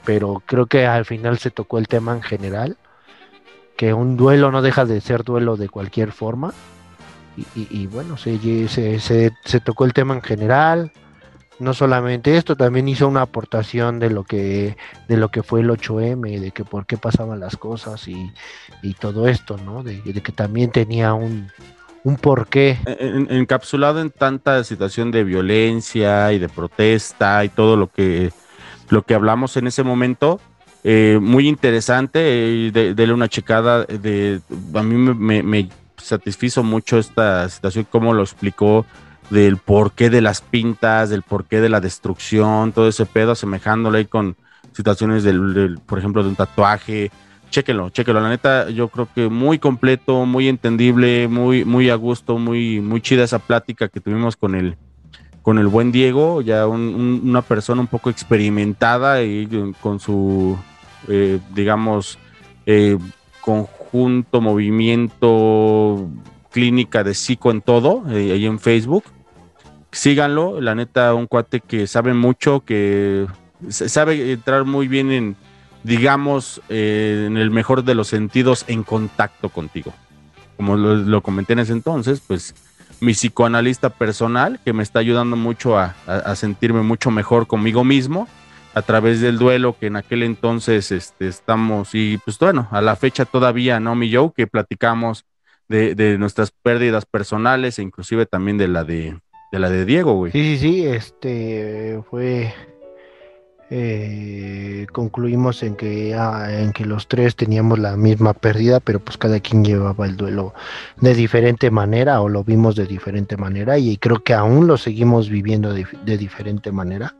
pero 0.05 0.41
creo 0.45 0.65
que 0.65 0.85
al 0.87 1.05
final 1.05 1.37
se 1.37 1.51
tocó 1.51 1.77
el 1.77 1.87
tema 1.87 2.13
en 2.13 2.21
general, 2.21 2.77
que 3.77 3.93
un 3.93 4.17
duelo 4.17 4.51
no 4.51 4.61
deja 4.61 4.83
de 4.85 4.99
ser 5.01 5.23
duelo 5.23 5.55
de 5.55 5.69
cualquier 5.69 6.11
forma, 6.11 6.53
y, 7.37 7.41
y- 7.59 7.67
y 7.83 7.87
bueno, 7.87 8.17
se, 8.17 8.37
se, 8.67 8.99
se- 8.99 9.31
se 9.45 9.59
tocó 9.59 9.85
el 9.85 9.93
tema 9.93 10.15
en 10.15 10.21
general, 10.21 10.91
no 11.59 11.73
solamente 11.73 12.35
esto, 12.37 12.55
también 12.55 12.87
hizo 12.87 13.07
una 13.07 13.21
aportación 13.21 13.99
de 13.99 14.09
lo 14.09 14.23
que, 14.23 14.75
de 15.07 15.17
lo 15.17 15.29
que 15.29 15.43
fue 15.43 15.61
el 15.61 15.69
8M, 15.69 16.39
de 16.39 16.51
que 16.51 16.65
por 16.65 16.85
qué 16.85 16.97
pasaban 16.97 17.39
las 17.39 17.55
cosas 17.57 18.07
y, 18.07 18.31
y 18.81 18.93
todo 18.95 19.27
esto, 19.27 19.57
¿no? 19.57 19.83
De, 19.83 20.01
de 20.01 20.21
que 20.21 20.31
también 20.31 20.71
tenía 20.71 21.13
un, 21.13 21.51
un 22.03 22.15
porqué. 22.15 22.77
en- 22.85 23.27
encapsulado 23.31 23.99
en 24.01 24.09
tanta 24.09 24.63
situación 24.63 25.11
de 25.11 25.23
violencia 25.23 26.31
y 26.33 26.39
de 26.39 26.49
protesta 26.49 27.43
y 27.43 27.49
todo 27.49 27.75
lo 27.75 27.87
que 27.91 28.31
lo 28.89 29.03
que 29.03 29.13
hablamos 29.13 29.55
en 29.57 29.67
ese 29.67 29.83
momento 29.83 30.39
eh, 30.83 31.19
muy 31.21 31.47
interesante 31.47 32.19
eh, 32.67 32.71
de, 32.71 32.93
dele 32.95 33.13
una 33.13 33.27
checada 33.27 33.83
de 33.83 34.41
a 34.73 34.81
mí 34.81 34.95
me, 34.95 35.13
me- 35.13 35.43
me 35.43 35.69
satisfizo 35.97 36.63
mucho 36.63 36.97
esta 36.97 37.47
situación 37.49 37.85
cómo 37.89 38.13
lo 38.13 38.23
explicó 38.23 38.85
del 39.29 39.57
porqué 39.57 40.09
de 40.09 40.21
las 40.21 40.41
pintas 40.41 41.09
del 41.09 41.21
porqué 41.21 41.59
de 41.61 41.69
la 41.69 41.81
destrucción 41.81 42.71
todo 42.71 42.87
ese 42.87 43.05
pedo 43.05 43.33
asemejándolo 43.33 43.97
ahí 43.97 44.05
con 44.05 44.35
situaciones 44.71 45.23
del, 45.23 45.53
del, 45.53 45.79
por 45.79 45.99
ejemplo 45.99 46.23
de 46.23 46.29
un 46.29 46.35
tatuaje 46.35 47.11
chéquenlo, 47.49 47.89
chéquenlo. 47.89 48.21
La 48.21 48.29
neta, 48.29 48.69
yo 48.69 48.87
creo 48.89 49.07
que 49.13 49.29
muy 49.29 49.59
completo, 49.59 50.25
muy 50.25 50.47
entendible, 50.47 51.27
muy, 51.27 51.65
muy 51.65 51.89
a 51.89 51.95
gusto, 51.95 52.37
muy, 52.37 52.79
muy 52.81 53.01
chida 53.01 53.23
esa 53.23 53.39
plática 53.39 53.87
que 53.89 53.99
tuvimos 53.99 54.35
con 54.37 54.55
el, 54.55 54.75
con 55.41 55.57
el 55.59 55.67
buen 55.67 55.91
Diego, 55.91 56.41
ya 56.41 56.67
un- 56.67 56.93
un- 56.95 57.21
una 57.29 57.41
persona 57.41 57.81
un 57.81 57.87
poco 57.87 58.09
experimentada 58.09 59.23
y 59.23 59.47
con 59.81 59.99
su, 59.99 60.57
eh, 61.07 61.39
digamos, 61.53 62.19
eh, 62.65 62.97
conjunto, 63.41 64.41
movimiento, 64.41 66.07
clínica 66.51 67.03
de 67.03 67.13
psico 67.13 67.51
en 67.51 67.61
todo, 67.61 68.03
eh, 68.09 68.31
ahí 68.33 68.45
en 68.45 68.59
Facebook. 68.59 69.03
Síganlo, 69.91 70.61
la 70.61 70.75
neta, 70.75 71.13
un 71.15 71.25
cuate 71.25 71.61
que 71.61 71.87
sabe 71.87 72.13
mucho, 72.13 72.59
que 72.63 73.25
sabe 73.69 74.31
entrar 74.33 74.65
muy 74.65 74.87
bien 74.87 75.11
en, 75.11 75.35
digamos, 75.83 76.61
eh, 76.69 77.25
en 77.27 77.37
el 77.37 77.51
mejor 77.51 77.83
de 77.83 77.95
los 77.95 78.07
sentidos, 78.07 78.65
en 78.67 78.83
contacto 78.83 79.49
contigo. 79.49 79.93
Como 80.57 80.75
lo, 80.75 80.95
lo 80.95 81.21
comenté 81.21 81.53
en 81.53 81.59
ese 81.59 81.73
entonces, 81.73 82.21
pues 82.25 82.53
mi 83.01 83.13
psicoanalista 83.13 83.89
personal, 83.89 84.59
que 84.63 84.73
me 84.73 84.83
está 84.83 84.99
ayudando 84.99 85.35
mucho 85.35 85.77
a, 85.77 85.95
sentirme 86.35 86.81
mucho 86.81 87.11
mejor 87.11 87.47
conmigo 87.47 87.83
mismo 87.83 88.27
a 88.73 88.81
través 88.81 89.19
del 89.21 89.37
duelo 89.37 89.75
que 89.79 89.87
en 89.87 89.95
aquel 89.95 90.23
entonces 90.23 90.91
este, 90.91 91.27
estamos, 91.27 91.89
y 91.93 92.19
pues 92.23 92.37
bueno, 92.37 92.67
a 92.71 92.81
la 92.81 92.95
fecha 92.95 93.25
todavía, 93.25 93.79
¿no, 93.79 93.95
mi 93.95 94.13
Joe? 94.13 94.31
Que 94.35 94.47
platicamos 94.47 95.25
de, 95.67 95.95
de 95.95 96.17
nuestras 96.17 96.51
pérdidas 96.51 97.05
personales 97.05 97.79
e 97.79 97.83
inclusive 97.83 98.25
también 98.25 98.57
de 98.57 98.67
la 98.67 98.83
de, 98.83 99.19
de 99.51 99.59
la 99.59 99.69
de 99.69 99.85
Diego, 99.85 100.13
güey. 100.13 100.31
Sí, 100.31 100.57
sí, 100.57 100.59
sí, 100.59 100.85
este 100.85 102.01
fue 102.09 102.53
eh, 103.71 104.87
concluimos 104.91 105.61
en 105.61 105.75
que 105.75 106.15
ah, 106.15 106.47
en 106.59 106.71
que 106.71 106.85
los 106.85 107.07
tres 107.07 107.35
teníamos 107.35 107.77
la 107.77 107.95
misma 107.97 108.33
pérdida, 108.33 108.79
pero 108.79 108.99
pues 108.99 109.17
cada 109.17 109.39
quien 109.39 109.63
llevaba 109.63 110.07
el 110.07 110.17
duelo 110.17 110.55
de 111.01 111.13
diferente 111.13 111.69
manera 111.69 112.21
o 112.21 112.29
lo 112.29 112.43
vimos 112.43 112.75
de 112.75 112.87
diferente 112.87 113.37
manera 113.37 113.77
y 113.77 113.97
creo 113.97 114.23
que 114.23 114.33
aún 114.33 114.65
lo 114.65 114.77
seguimos 114.77 115.29
viviendo 115.29 115.71
de, 115.73 116.17
diferente 116.17 116.71
manera. 116.71 117.15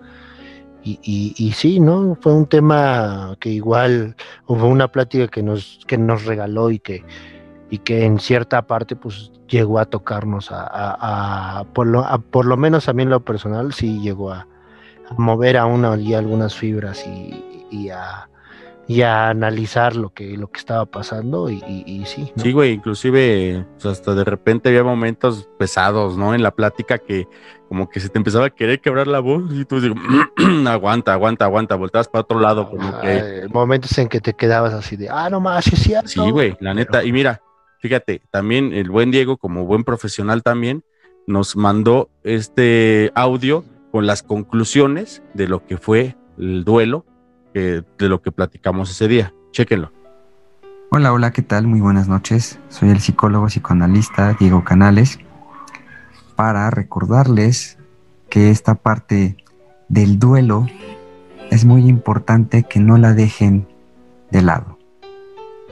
Y, 0.81 1.35
y, 1.37 1.51
sí, 1.51 1.79
¿no? 1.79 2.17
Fue 2.19 2.33
un 2.33 2.47
tema 2.47 3.35
que 3.39 3.49
igual, 3.49 4.15
fue 4.47 4.63
una 4.63 4.87
plática 4.87 5.27
que 5.27 5.43
nos, 5.43 5.81
que 5.85 5.99
nos 5.99 6.25
regaló 6.25 6.71
y 6.71 6.79
que, 6.79 7.03
y 7.69 7.79
que 7.79 8.05
en 8.05 8.17
cierta 8.17 8.65
parte 8.65 8.95
pues 8.95 9.31
llegó 9.47 9.77
a 9.77 9.85
tocarnos 9.85 10.47
a, 10.51 11.63
por, 11.73 11.85
lo, 11.85 12.05
por 12.31 12.45
lo 12.45 12.57
menos 12.57 12.89
a 12.89 12.93
mí 12.93 13.05
lo 13.05 13.23
personal 13.23 13.73
sí 13.73 13.99
llegó 13.99 14.31
a, 14.31 14.47
a 15.09 15.13
mover 15.17 15.57
a 15.57 15.65
una 15.65 15.95
y 15.97 16.13
algunas 16.13 16.55
fibras 16.55 17.05
y, 17.05 17.65
y 17.71 17.89
a, 17.89 18.29
y 18.87 19.01
a 19.03 19.29
analizar 19.29 19.95
lo 19.95 20.09
que, 20.13 20.35
lo 20.37 20.49
que 20.51 20.59
estaba 20.59 20.85
pasando 20.85 21.49
y, 21.49 21.63
y- 21.67 21.83
y 21.85 22.05
sí, 22.05 22.31
¿no? 22.35 22.43
Sí, 22.43 22.51
güey, 22.51 22.71
inclusive 22.73 23.65
pues, 23.73 23.85
hasta 23.85 24.15
de 24.15 24.23
repente 24.23 24.69
había 24.69 24.83
momentos 24.83 25.47
pesados, 25.59 26.17
¿no? 26.17 26.33
En 26.33 26.41
la 26.41 26.51
plática 26.51 26.97
que 26.97 27.27
como 27.67 27.87
que 27.87 27.99
se 27.99 28.09
te 28.09 28.17
empezaba 28.17 28.45
a 28.47 28.49
querer 28.49 28.81
quebrar 28.81 29.05
la 29.07 29.19
voz 29.19 29.43
y 29.53 29.63
tú 29.65 29.79
dices, 29.79 29.95
aguanta, 30.67 31.13
aguanta, 31.13 31.45
aguanta, 31.45 31.75
volteas 31.75 32.07
para 32.07 32.21
otro 32.21 32.39
lado. 32.39 32.67
Como 32.69 32.99
que, 32.99 33.17
Eh, 33.17 33.47
momentos 33.49 33.95
en 33.99 34.07
que 34.09 34.19
te 34.19 34.33
quedabas 34.33 34.73
así 34.73 34.95
de, 34.95 35.07
ah, 35.09 35.29
no 35.29 35.39
más, 35.39 35.65
sí 35.65 35.71
es 35.75 35.79
cierto. 35.83 36.09
Sí, 36.09 36.31
güey, 36.31 36.57
la 36.59 36.73
neta. 36.73 37.03
Y 37.03 37.11
mira, 37.11 37.41
fíjate, 37.79 38.21
también 38.31 38.73
el 38.73 38.89
buen 38.89 39.11
Diego, 39.11 39.37
como 39.37 39.65
buen 39.65 39.83
profesional 39.83 40.41
también, 40.41 40.83
nos 41.27 41.55
mandó 41.55 42.09
este 42.23 43.11
audio 43.13 43.63
con 43.91 44.05
las 44.05 44.23
conclusiones 44.23 45.21
de 45.33 45.47
lo 45.47 45.65
que 45.65 45.77
fue 45.77 46.15
el 46.37 46.63
duelo, 46.63 47.05
de 47.53 47.83
lo 47.99 48.21
que 48.21 48.31
platicamos 48.31 48.91
ese 48.91 49.07
día. 49.07 49.33
Chéquenlo. 49.51 49.91
Hola, 50.91 51.13
hola, 51.13 51.31
¿qué 51.31 51.41
tal? 51.41 51.67
Muy 51.67 51.81
buenas 51.81 52.07
noches. 52.07 52.59
Soy 52.69 52.89
el 52.89 52.99
psicólogo 52.99 53.47
psicoanalista 53.47 54.35
Diego 54.39 54.63
Canales 54.63 55.19
para 56.35 56.69
recordarles 56.69 57.77
que 58.29 58.49
esta 58.49 58.75
parte 58.75 59.37
del 59.87 60.19
duelo 60.19 60.67
es 61.51 61.65
muy 61.65 61.87
importante 61.87 62.63
que 62.63 62.79
no 62.79 62.97
la 62.97 63.13
dejen 63.13 63.67
de 64.31 64.41
lado. 64.41 64.77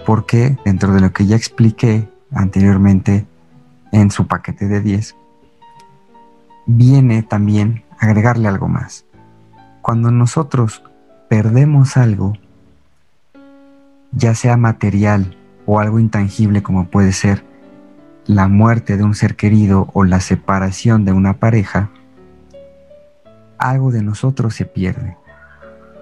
Porque 0.05 0.57
dentro 0.65 0.93
de 0.93 1.01
lo 1.01 1.13
que 1.13 1.25
ya 1.25 1.35
expliqué 1.35 2.09
anteriormente 2.31 3.25
en 3.91 4.11
su 4.11 4.27
paquete 4.27 4.67
de 4.67 4.81
10, 4.81 5.15
viene 6.65 7.23
también 7.23 7.83
agregarle 7.99 8.47
algo 8.47 8.67
más. 8.67 9.05
Cuando 9.81 10.11
nosotros 10.11 10.83
perdemos 11.29 11.97
algo, 11.97 12.33
ya 14.11 14.35
sea 14.35 14.57
material 14.57 15.37
o 15.65 15.79
algo 15.79 15.99
intangible 15.99 16.63
como 16.63 16.87
puede 16.87 17.11
ser 17.11 17.43
la 18.25 18.47
muerte 18.47 18.97
de 18.97 19.03
un 19.03 19.15
ser 19.15 19.35
querido 19.35 19.89
o 19.93 20.03
la 20.03 20.19
separación 20.19 21.05
de 21.05 21.13
una 21.13 21.33
pareja, 21.33 21.89
algo 23.57 23.91
de 23.91 24.03
nosotros 24.03 24.53
se 24.55 24.65
pierde. 24.65 25.17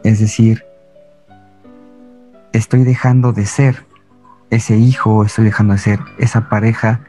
Es 0.04 0.20
decir, 0.20 0.66
estoy 2.52 2.84
dejando 2.84 3.32
de 3.34 3.46
ser 3.46 3.86
ese 4.50 4.78
hijo, 4.78 5.24
estoy 5.24 5.46
dejando 5.46 5.74
de 5.74 5.80
ser 5.80 6.00
esa 6.18 6.50
pareja 6.50 7.02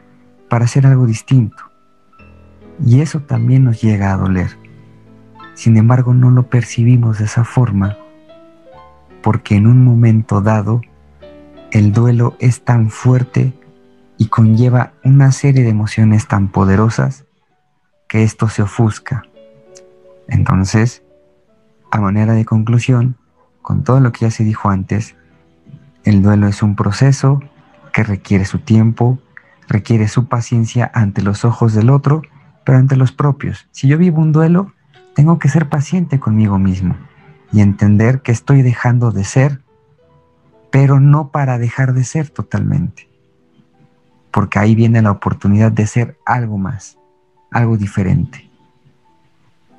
para 0.49 0.65
hacer 0.65 0.85
algo 0.85 1.05
distinto. 1.05 1.57
Y 2.85 3.01
eso 3.01 3.21
también 3.21 3.63
nos 3.63 3.81
llega 3.81 4.13
a 4.13 4.17
doler. 4.17 4.66
Sin 5.57 5.75
embargo, 5.75 6.13
no 6.13 6.29
lo 6.29 6.43
percibimos 6.43 7.17
de 7.17 7.25
esa 7.25 7.43
forma 7.43 7.97
porque 9.23 9.55
en 9.55 9.65
un 9.65 9.83
momento 9.83 10.39
dado 10.39 10.81
el 11.71 11.93
duelo 11.93 12.35
es 12.37 12.63
tan 12.63 12.91
fuerte 12.91 13.59
y 14.19 14.27
conlleva 14.27 14.93
una 15.03 15.31
serie 15.31 15.63
de 15.63 15.71
emociones 15.71 16.27
tan 16.27 16.49
poderosas 16.49 17.25
que 18.07 18.21
esto 18.21 18.49
se 18.49 18.61
ofusca. 18.61 19.23
Entonces, 20.27 21.01
a 21.89 22.01
manera 22.01 22.33
de 22.33 22.45
conclusión, 22.45 23.17
con 23.63 23.83
todo 23.83 23.99
lo 23.99 24.11
que 24.11 24.25
ya 24.25 24.31
se 24.31 24.43
dijo 24.43 24.69
antes, 24.69 25.15
el 26.03 26.21
duelo 26.21 26.47
es 26.47 26.61
un 26.61 26.75
proceso 26.75 27.41
que 27.93 28.03
requiere 28.03 28.45
su 28.45 28.59
tiempo, 28.59 29.17
requiere 29.67 30.07
su 30.07 30.27
paciencia 30.27 30.91
ante 30.93 31.23
los 31.23 31.45
ojos 31.45 31.73
del 31.73 31.89
otro, 31.89 32.21
pero 32.63 32.77
ante 32.77 32.95
los 32.95 33.11
propios. 33.11 33.67
Si 33.71 33.87
yo 33.87 33.97
vivo 33.97 34.21
un 34.21 34.31
duelo, 34.31 34.71
tengo 35.17 35.39
que 35.39 35.49
ser 35.49 35.67
paciente 35.67 36.19
conmigo 36.19 36.59
mismo 36.59 36.95
y 37.51 37.61
entender 37.61 38.21
que 38.21 38.31
estoy 38.31 38.61
dejando 38.61 39.11
de 39.11 39.23
ser, 39.23 39.63
pero 40.69 40.99
no 40.99 41.31
para 41.31 41.57
dejar 41.57 41.95
de 41.95 42.03
ser 42.03 42.29
totalmente, 42.29 43.09
porque 44.29 44.59
ahí 44.59 44.75
viene 44.75 45.01
la 45.01 45.09
oportunidad 45.09 45.71
de 45.71 45.87
ser 45.87 46.19
algo 46.23 46.59
más, 46.59 46.99
algo 47.49 47.77
diferente. 47.77 48.47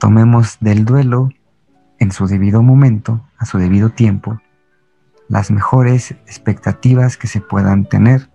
Tomemos 0.01 0.57
del 0.59 0.85
duelo 0.85 1.31
en 2.01 2.11
su 2.11 2.27
debido 2.27 2.65
momento, 2.65 3.25
a 3.39 3.47
su 3.47 3.59
debido 3.59 3.91
tiempo, 3.91 4.41
las 5.29 5.53
mejores 5.53 6.11
expectativas 6.27 7.17
que 7.17 7.29
se 7.29 7.41
puedan 7.41 7.85
tener 7.85 8.29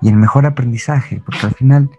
y 0.00 0.08
el 0.08 0.16
mejor 0.16 0.46
aprendizaje, 0.46 1.22
porque 1.22 1.44
al 1.44 1.52
final 1.52 1.90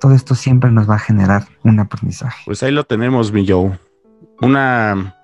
todo 0.00 0.16
esto 0.16 0.34
siempre 0.34 0.72
nos 0.72 0.90
va 0.90 0.96
a 0.96 0.98
generar 0.98 1.46
un 1.62 1.78
aprendizaje. 1.78 2.42
Pues 2.44 2.60
ahí 2.64 2.72
lo 2.72 2.82
tenemos, 2.82 3.30
mi 3.30 3.46
Joe. 3.46 3.78
Una 4.40 5.16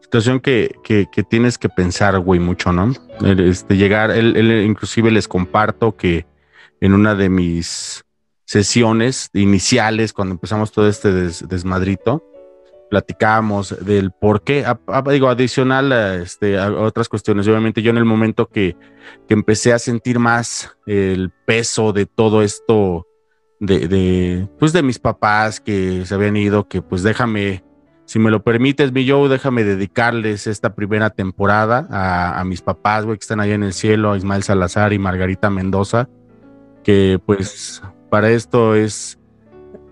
situación 0.00 0.40
que, 0.40 0.76
que, 0.84 1.22
tienes 1.24 1.58
que 1.58 1.68
pensar, 1.68 2.18
güey, 2.20 2.38
mucho, 2.38 2.72
¿no? 2.72 2.92
Este, 3.24 3.76
llegar, 3.76 4.10
él, 4.12 4.36
inclusive 4.64 5.10
les 5.10 5.26
comparto 5.26 5.96
que 5.96 6.26
en 6.80 6.94
una 6.94 7.14
de 7.14 7.28
mis 7.28 8.04
sesiones 8.44 9.30
iniciales, 9.32 10.12
cuando 10.12 10.34
empezamos 10.34 10.70
todo 10.70 10.88
este 10.88 11.10
desmadrito, 11.12 12.22
platicábamos 12.90 13.84
del 13.84 14.12
por 14.12 14.42
qué, 14.42 14.64
digo, 15.10 15.28
adicional 15.28 15.90
a, 15.90 16.14
este, 16.16 16.60
otras 16.60 17.08
cuestiones. 17.08 17.48
Obviamente 17.48 17.82
yo 17.82 17.90
en 17.90 17.96
el 17.96 18.04
momento 18.04 18.46
que, 18.46 18.76
que, 19.26 19.34
empecé 19.34 19.72
a 19.72 19.80
sentir 19.80 20.20
más 20.20 20.76
el 20.86 21.32
peso 21.44 21.92
de 21.92 22.06
todo 22.06 22.42
esto, 22.42 23.08
de, 23.58 23.88
de, 23.88 24.48
pues 24.60 24.72
de 24.72 24.84
mis 24.84 25.00
papás 25.00 25.60
que 25.60 26.06
se 26.06 26.14
habían 26.14 26.36
ido, 26.36 26.68
que 26.68 26.82
pues 26.82 27.02
déjame, 27.02 27.64
si 28.06 28.18
me 28.18 28.30
lo 28.30 28.42
permites, 28.42 28.92
mi 28.92 29.04
yo, 29.04 29.28
déjame 29.28 29.64
dedicarles 29.64 30.46
esta 30.46 30.74
primera 30.74 31.10
temporada 31.10 31.86
a, 31.90 32.44
mis 32.44 32.60
papás, 32.60 33.04
güey, 33.04 33.16
que 33.16 33.22
están 33.22 33.40
allá 33.40 33.54
en 33.54 33.62
el 33.62 33.72
cielo, 33.72 34.12
a 34.12 34.16
Ismael 34.16 34.42
Salazar 34.42 34.92
y 34.92 34.98
Margarita 34.98 35.48
Mendoza, 35.48 36.08
que 36.82 37.18
pues 37.24 37.82
para 38.10 38.30
esto 38.30 38.74
es 38.74 39.18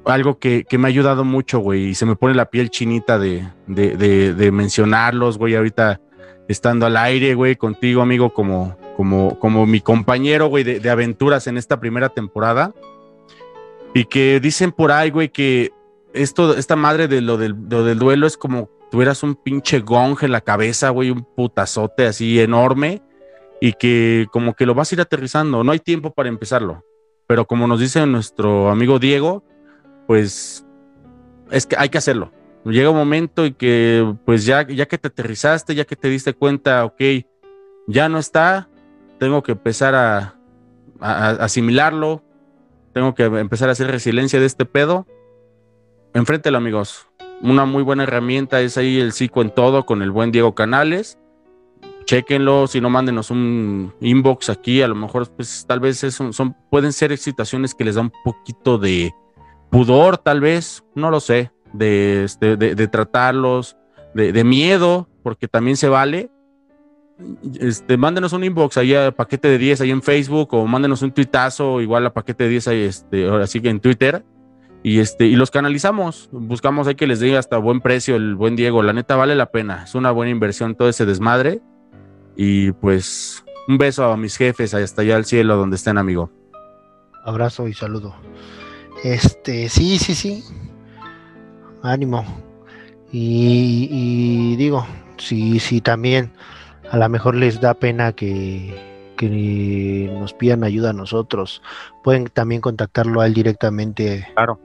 algo 0.05 0.39
que, 0.39 0.67
me 0.73 0.87
ha 0.87 0.89
ayudado 0.89 1.25
mucho, 1.25 1.61
güey, 1.61 1.89
y 1.89 1.95
se 1.95 2.07
me 2.07 2.17
pone 2.17 2.35
la 2.35 2.47
piel 2.47 2.71
chinita 2.71 3.19
de, 3.19 3.49
de, 3.67 4.51
mencionarlos, 4.53 5.39
güey, 5.39 5.55
ahorita 5.55 6.01
estando 6.49 6.87
al 6.87 6.97
aire, 6.97 7.35
güey, 7.35 7.57
contigo, 7.57 8.03
amigo, 8.03 8.35
como, 8.35 8.77
como, 8.97 9.39
como 9.39 9.65
mi 9.67 9.81
compañero, 9.81 10.49
güey, 10.49 10.65
de, 10.65 10.91
aventuras 10.91 11.47
en 11.47 11.57
esta 11.57 11.81
primera 11.81 12.09
temporada. 12.11 12.73
Y 13.95 14.07
que 14.07 14.41
dicen 14.41 14.73
por 14.73 14.91
ahí, 14.91 15.11
güey, 15.11 15.29
que 15.29 15.71
esto, 16.15 16.57
esta 16.57 16.77
madre 16.77 17.09
de 17.09 17.21
lo 17.21 17.37
del, 17.37 17.69
del 17.69 17.99
duelo 17.99 18.27
es 18.27 18.37
como 18.37 18.69
tuvieras 18.91 19.23
un 19.23 19.35
pinche 19.35 19.81
gong 19.81 20.19
en 20.23 20.33
la 20.33 20.43
cabeza, 20.43 20.91
güey, 20.91 21.11
un 21.11 21.25
putazote 21.25 22.07
así 22.07 22.39
enorme, 22.41 23.03
y 23.61 23.73
que 23.73 24.27
como 24.31 24.55
que 24.55 24.67
lo 24.67 24.75
vas 24.75 24.93
a 24.93 24.95
ir 24.95 25.01
aterrizando. 25.01 25.65
No 25.65 25.73
hay 25.73 25.79
tiempo 25.79 26.13
para 26.13 26.29
empezarlo. 26.29 26.85
Pero 27.27 27.47
como 27.47 27.67
nos 27.67 27.81
dice 27.81 28.05
nuestro 28.07 28.69
amigo 28.69 28.99
Diego, 28.99 29.45
pues 30.07 30.67
es 31.51 31.67
que 31.67 31.77
hay 31.79 31.89
que 31.89 31.99
hacerlo. 31.99 32.33
Llega 32.65 32.91
un 32.91 32.97
momento 32.97 33.47
y 33.47 33.53
que 33.53 34.15
pues 34.25 34.45
ya, 34.45 34.67
ya 34.67 34.87
que 34.87 34.99
te 34.99 35.09
aterrizaste, 35.09 35.75
ya 35.75 35.85
que 35.85 35.97
te 35.97 36.09
diste 36.09 36.35
cuenta, 36.35 36.85
ok, 36.85 37.01
ya 37.87 38.09
no 38.09 38.19
está, 38.19 38.69
tengo 39.19 39.43
que 39.43 39.53
empezar 39.53 39.95
a, 39.95 40.37
asimilarlo, 41.01 42.23
tengo 42.93 43.15
que 43.15 43.25
empezar 43.25 43.69
a 43.69 43.73
hacer 43.73 43.91
resiliencia 43.91 44.39
de 44.39 44.47
este 44.47 44.65
pedo. 44.65 45.07
Enfréntelo, 46.15 46.59
amigos. 46.59 47.07
Una 47.41 47.65
muy 47.65 47.83
buena 47.83 48.05
herramienta 48.05 48.61
es 48.61 48.77
ahí 48.77 49.01
el 49.01 49.13
psico 49.13 49.43
en 49.43 49.51
todo 49.51 49.85
con 49.85 50.03
el 50.03 50.11
buen 50.11 50.31
Diego 50.31 50.55
Canales. 50.55 51.19
Chequenlo, 52.05 52.67
si 52.67 52.81
no, 52.81 52.91
mándenos 52.91 53.31
un 53.31 53.93
inbox 54.01 54.51
aquí. 54.51 54.83
A 54.83 54.89
lo 54.89 54.95
mejor, 54.95 55.29
pues 55.31 55.65
tal 55.67 55.81
vez 55.81 55.99
son, 55.99 56.57
pueden 56.71 56.93
ser 56.93 57.17
situaciones 57.17 57.75
que 57.75 57.85
les 57.85 57.95
da 57.95 58.03
un 58.03 58.13
poquito 58.25 58.79
de, 58.79 59.13
pudor 59.73 60.19
tal 60.19 60.41
vez, 60.41 60.85
no 60.95 61.11
lo 61.11 61.19
sé, 61.19 61.51
de, 61.73 62.25
este, 62.25 62.57
de, 62.57 62.89
tratarlos, 62.89 63.77
de, 64.15 64.45
miedo, 64.45 65.09
porque 65.23 65.49
también 65.49 65.77
se 65.79 65.89
vale. 65.89 66.31
Este, 67.59 67.97
mándenos 67.97 68.35
un 68.35 68.45
inbox 68.45 68.77
ahí 68.77 68.95
a 68.95 69.13
paquete 69.13 69.49
de 69.49 69.59
10 69.59 69.81
ahí 69.81 69.91
en 69.91 70.03
Facebook 70.03 70.53
o 70.55 70.67
mándenos 70.67 71.03
un 71.03 71.13
tuitazo 71.13 71.81
igual 71.81 72.05
a 72.05 72.13
paquete 72.13 72.45
de 72.45 72.51
10 72.51 72.69
ahí, 72.69 72.83
este, 72.83 73.29
ahora 73.29 73.47
sí 73.47 73.61
que 73.61 73.69
en 73.69 73.81
Twitter 73.81 74.25
y 74.83 74.99
este 74.99 75.27
y 75.27 75.37
los 75.37 75.51
canalizamos, 75.51 76.29
buscamos 76.33 76.87
ahí 76.87 76.95
que 76.95 77.07
les 77.07 77.21
dé 77.21 77.37
hasta 77.37 77.59
buen 77.59 77.81
precio 77.81 78.17
el 78.17 78.35
buen 78.35 78.57
Diego, 78.57 78.83
la 78.83 78.93
neta 78.93 79.17
vale 79.17 79.35
la 79.35 79.47
pena, 79.47 79.85
es 79.85 79.95
una 79.95 80.11
buena 80.11 80.31
inversión 80.31 80.75
todo 80.75 80.89
ese 80.89 81.07
desmadre 81.07 81.61
y 82.37 82.73
pues 82.73 83.45
un 83.69 83.79
beso 83.79 84.05
a 84.05 84.17
mis 84.17 84.37
jefes 84.37 84.75
hasta 84.75 85.03
allá 85.03 85.17
al 85.17 85.25
cielo 85.25 85.57
donde 85.57 85.77
estén, 85.77 85.99
amigo. 85.99 86.31
Abrazo 87.25 87.69
y 87.69 87.75
saludo. 87.75 88.15
Este, 89.05 89.69
sí, 89.69 89.99
sí, 89.99 90.15
sí. 90.15 90.45
Ánimo. 91.83 92.25
Y, 93.13 94.57
digo, 94.57 94.87
sí, 95.19 95.61
sí, 95.61 95.81
también 95.81 96.33
a 96.91 96.97
lo 96.97 97.09
mejor 97.09 97.35
les 97.35 97.61
da 97.61 97.75
pena 97.75 98.13
que, 98.13 98.75
que 99.17 100.11
nos 100.19 100.33
pidan 100.33 100.65
ayuda 100.65 100.91
a 100.91 100.95
nosotros. 100.95 101.63
Pueden 102.03 102.25
también 102.25 102.61
contactarlo 102.61 103.21
a 103.21 103.27
él 103.27 103.35
directamente. 103.35 104.27
Claro. 104.35 104.59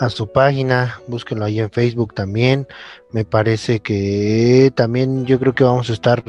A 0.00 0.08
su 0.10 0.30
página, 0.30 1.00
búsquenlo 1.06 1.44
ahí 1.44 1.60
en 1.60 1.70
Facebook 1.70 2.14
también. 2.14 2.66
Me 3.12 3.24
parece 3.24 3.80
que 3.80 4.72
también 4.74 5.24
yo 5.24 5.38
creo 5.38 5.54
que 5.54 5.64
vamos 5.64 5.88
a 5.90 5.92
estar 5.92 6.22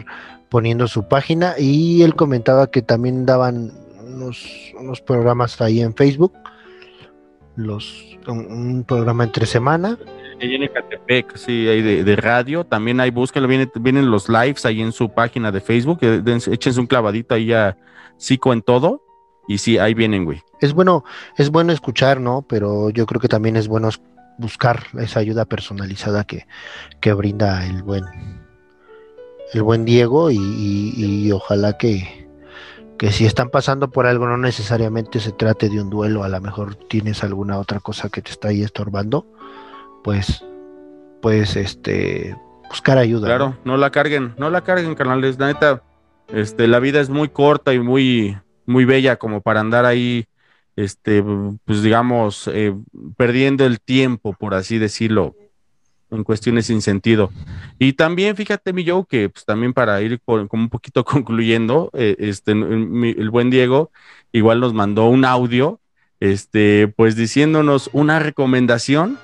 poniendo 0.49 0.87
su 0.87 1.07
página. 1.07 1.55
Y 1.57 2.03
él 2.03 2.15
comentaba 2.15 2.69
que 2.69 2.81
también 2.81 3.25
daban 3.25 3.71
unos, 4.05 4.45
unos 4.79 5.01
programas 5.01 5.59
ahí 5.61 5.81
en 5.81 5.95
Facebook 5.95 6.33
los 7.55 8.17
un, 8.27 8.83
programa 8.87 9.23
entre 9.23 9.45
semana. 9.45 9.97
Ahí 10.41 10.55
en 10.55 10.63
Ecatepec, 10.63 11.35
sí, 11.37 11.63
de, 11.63 12.15
radio, 12.15 12.65
también 12.65 12.99
hay, 12.99 13.09
búsquenlo, 13.09 13.47
vienen, 13.47 13.71
vienen 13.75 14.11
los 14.11 14.27
lives 14.27 14.65
ahí 14.65 14.81
en 14.81 14.91
su 14.91 15.09
página 15.09 15.51
de 15.51 15.61
Facebook, 15.61 15.99
échense 16.01 16.79
un 16.79 16.87
clavadito 16.87 17.35
ahí 17.35 17.53
a 17.53 17.77
Psico 18.17 18.51
en 18.51 18.61
todo, 18.61 19.01
y 19.47 19.57
sí, 19.59 19.77
ahí 19.77 19.93
vienen, 19.93 20.25
güey. 20.25 20.41
Es 20.61 20.73
bueno, 20.73 21.03
es 21.37 21.49
bueno 21.51 21.71
escuchar, 21.71 22.19
¿no? 22.19 22.43
Pero 22.47 22.89
yo 22.89 23.05
creo 23.05 23.19
que 23.21 23.27
también 23.27 23.55
es 23.57 23.67
bueno 23.67 23.89
buscar 24.37 24.83
esa 24.99 25.19
ayuda 25.19 25.45
personalizada 25.45 26.23
que, 26.25 26.45
que 26.99 27.13
brinda 27.13 27.65
el 27.65 27.83
buen 27.83 28.03
el 29.53 29.61
buen 29.63 29.85
Diego 29.85 30.31
y, 30.31 30.37
y- 30.37 31.27
y 31.27 31.31
ojalá 31.31 31.77
que, 31.77 32.27
que 32.97 33.11
si 33.11 33.25
están 33.25 33.49
pasando 33.49 33.89
por 33.91 34.07
algo 34.07 34.27
no 34.27 34.37
necesariamente 34.37 35.19
se 35.19 35.31
trate 35.31 35.69
de 35.69 35.81
un 35.81 35.89
duelo, 35.89 36.23
a 36.23 36.29
lo 36.29 36.41
mejor 36.41 36.75
tienes 36.75 37.23
alguna 37.23 37.59
otra 37.59 37.79
cosa 37.79 38.09
que 38.09 38.21
te 38.21 38.31
está 38.31 38.49
ahí 38.49 38.63
estorbando, 38.63 39.25
pues 40.03 40.43
pues 41.21 41.55
este 41.55 42.35
buscar 42.69 42.97
ayuda. 42.97 43.21
¿no? 43.21 43.35
Claro, 43.35 43.57
no 43.63 43.77
la 43.77 43.91
carguen, 43.91 44.33
no 44.37 44.49
la 44.49 44.61
carguen, 44.63 44.95
carnales. 44.95 45.39
La 45.39 45.47
neta, 45.47 45.81
este, 46.27 46.67
la 46.67 46.79
vida 46.79 46.99
es 46.99 47.09
muy 47.09 47.29
corta 47.29 47.73
y 47.73 47.79
muy, 47.79 48.37
muy 48.65 48.85
bella 48.85 49.15
como 49.17 49.41
para 49.41 49.59
andar 49.59 49.85
ahí, 49.85 50.25
este, 50.75 51.23
pues 51.65 51.81
digamos, 51.81 52.49
eh, 52.53 52.73
perdiendo 53.17 53.65
el 53.65 53.79
tiempo, 53.79 54.33
por 54.33 54.53
así 54.53 54.77
decirlo, 54.77 55.35
en 56.11 56.23
cuestiones 56.23 56.67
sin 56.67 56.81
sentido. 56.81 57.31
Y 57.79 57.93
también, 57.93 58.35
fíjate, 58.35 58.73
mi 58.73 58.85
Joe, 58.87 59.03
que 59.09 59.29
pues 59.29 59.43
también 59.45 59.73
para 59.73 60.01
ir 60.01 60.19
por- 60.23 60.47
como 60.47 60.63
un 60.63 60.69
poquito 60.69 61.03
concluyendo, 61.05 61.89
eh, 61.93 62.15
este, 62.19 62.55
mi- 62.55 63.09
el 63.17 63.29
buen 63.29 63.49
Diego 63.49 63.91
igual 64.31 64.59
nos 64.59 64.73
mandó 64.73 65.07
un 65.07 65.25
audio, 65.25 65.79
este, 66.19 66.87
pues 66.95 67.15
diciéndonos 67.15 67.89
una 67.93 68.19
recomendación 68.19 69.17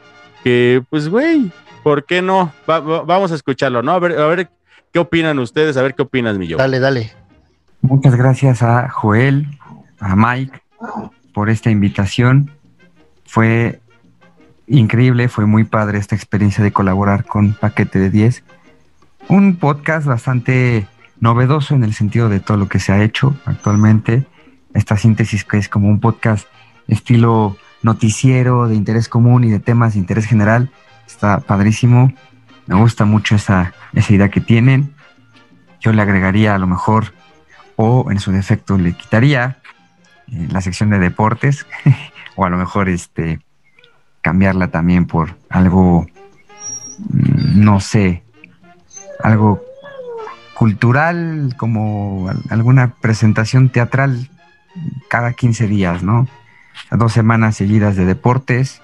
que, 0.43 0.83
pues, 0.89 1.07
güey, 1.09 1.51
¿por 1.83 2.05
qué 2.05 2.21
no? 2.21 2.51
Va- 2.69 2.79
va- 2.79 3.01
vamos 3.03 3.31
a 3.31 3.35
escucharlo, 3.35 3.83
¿no? 3.83 3.91
A 3.91 3.99
ver, 3.99 4.17
a 4.19 4.27
ver 4.27 4.49
qué 4.91 4.99
opinan 4.99 5.37
ustedes, 5.39 5.77
a 5.77 5.81
ver 5.81 5.93
qué 5.95 6.01
opinas, 6.01 6.37
mi 6.37 6.47
Joe. 6.49 6.57
Dale, 6.57 6.79
dale. 6.79 7.20
Muchas 7.81 8.15
gracias 8.15 8.61
a 8.61 8.89
Joel, 8.89 9.57
a 9.99 10.15
Mike 10.15 10.61
por 11.33 11.49
esta 11.49 11.71
invitación. 11.71 12.51
Fue 13.25 13.81
increíble, 14.67 15.29
fue 15.29 15.47
muy 15.47 15.63
padre 15.63 15.97
esta 15.97 16.15
experiencia 16.15 16.63
de 16.63 16.71
colaborar 16.71 17.25
con 17.25 17.53
Paquete 17.53 17.97
de 17.97 18.11
10. 18.11 18.43
Un 19.29 19.55
podcast 19.55 20.05
bastante 20.05 20.87
novedoso 21.19 21.73
en 21.73 21.83
el 21.83 21.93
sentido 21.93 22.29
de 22.29 22.39
todo 22.39 22.57
lo 22.57 22.69
que 22.69 22.79
se 22.79 22.91
ha 22.91 23.01
hecho 23.01 23.35
actualmente. 23.45 24.27
Esta 24.75 24.95
síntesis 24.95 25.43
que 25.43 25.57
es 25.57 25.67
como 25.67 25.89
un 25.89 25.99
podcast 25.99 26.47
estilo 26.87 27.57
noticiero 27.81 28.67
de 28.67 28.75
interés 28.75 29.09
común 29.09 29.43
y 29.43 29.49
de 29.49 29.59
temas 29.59 29.93
de 29.93 29.99
interés 29.99 30.25
general. 30.25 30.69
Está 31.07 31.39
padrísimo. 31.39 32.13
Me 32.67 32.75
gusta 32.75 33.05
mucho 33.05 33.35
esa, 33.35 33.73
esa 33.93 34.13
idea 34.13 34.29
que 34.29 34.39
tienen. 34.39 34.93
Yo 35.79 35.91
le 35.93 36.01
agregaría 36.03 36.53
a 36.53 36.59
lo 36.59 36.67
mejor 36.67 37.13
o 37.83 38.11
en 38.11 38.19
su 38.19 38.31
defecto 38.31 38.77
le 38.77 38.93
quitaría 38.93 39.57
eh, 40.31 40.47
la 40.51 40.61
sección 40.61 40.91
de 40.91 40.99
deportes 40.99 41.65
o 42.35 42.45
a 42.45 42.49
lo 42.49 42.57
mejor 42.57 42.89
este 42.89 43.39
cambiarla 44.21 44.67
también 44.67 45.05
por 45.07 45.35
algo 45.49 46.05
mm, 47.09 47.63
no 47.63 47.79
sé 47.79 48.23
algo 49.23 49.61
cultural 50.53 51.55
como 51.57 52.27
al- 52.29 52.43
alguna 52.49 52.93
presentación 53.01 53.69
teatral 53.69 54.29
cada 55.09 55.33
15 55.33 55.67
días, 55.67 56.03
¿no? 56.03 56.27
Dos 56.91 57.13
semanas 57.13 57.55
seguidas 57.57 57.95
de 57.95 58.05
deportes 58.05 58.81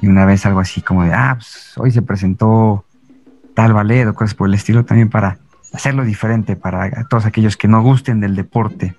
y 0.00 0.06
una 0.06 0.24
vez 0.24 0.46
algo 0.46 0.60
así 0.60 0.80
como 0.80 1.02
de, 1.04 1.12
ah, 1.12 1.34
pues, 1.36 1.72
hoy 1.76 1.90
se 1.90 2.02
presentó 2.02 2.84
tal 3.54 3.72
ballet 3.72 4.06
o 4.06 4.14
cosas 4.14 4.34
por 4.34 4.48
el 4.48 4.54
estilo 4.54 4.84
también 4.84 5.10
para 5.10 5.38
hacerlo 5.72 6.04
diferente 6.04 6.56
para 6.56 7.04
todos 7.04 7.26
aquellos 7.26 7.56
que 7.56 7.68
no 7.68 7.82
gusten 7.82 8.20
del 8.20 8.34
deporte. 8.34 8.94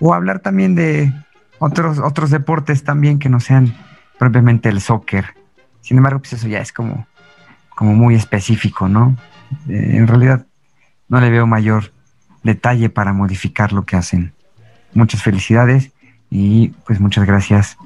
O 0.00 0.14
hablar 0.14 0.40
también 0.40 0.74
de 0.74 1.12
otros, 1.58 1.98
otros 1.98 2.30
deportes 2.30 2.84
también 2.84 3.18
que 3.18 3.28
no 3.28 3.40
sean 3.40 3.74
propiamente 4.18 4.68
el 4.68 4.80
soccer. 4.80 5.34
Sin 5.80 5.96
embargo, 5.96 6.20
pues 6.20 6.34
eso 6.34 6.48
ya 6.48 6.60
es 6.60 6.72
como, 6.72 7.06
como 7.74 7.94
muy 7.94 8.14
específico, 8.14 8.88
¿no? 8.88 9.16
Eh, 9.68 9.96
en 9.96 10.06
realidad 10.06 10.46
no 11.08 11.20
le 11.20 11.30
veo 11.30 11.46
mayor 11.46 11.92
detalle 12.42 12.88
para 12.90 13.12
modificar 13.12 13.72
lo 13.72 13.84
que 13.84 13.96
hacen. 13.96 14.32
Muchas 14.94 15.22
felicidades 15.22 15.92
y 16.30 16.68
pues 16.86 17.00
muchas 17.00 17.26
gracias 17.26 17.76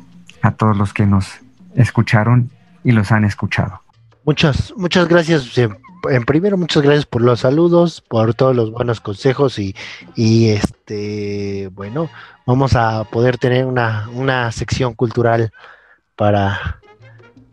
a 0.43 0.53
todos 0.53 0.77
los 0.77 0.93
que 0.93 1.07
nos 1.07 1.41
escucharon 1.75 2.51
y 2.83 2.93
los 2.93 3.13
han 3.13 3.25
escuchado. 3.25 3.84
Muchas, 4.25 4.73
muchas 4.77 5.07
gracias. 5.09 5.59
En, 5.59 6.25
primero, 6.25 6.57
muchas 6.57 6.83
gracias 6.83 7.07
por 7.07 7.23
los 7.23 7.41
saludos, 7.41 8.01
por 8.01 8.35
todos 8.35 8.57
los 8.57 8.71
buenos 8.71 9.01
consejos 9.01 9.59
y, 9.59 9.75
y 10.15 10.49
este, 10.49 11.69
bueno, 11.73 12.11
vamos 12.47 12.75
a 12.75 13.05
poder 13.05 13.37
tener 13.39 13.67
una, 13.67 14.09
una 14.15 14.51
sección 14.53 14.95
cultural 14.95 15.53
para, 16.17 16.81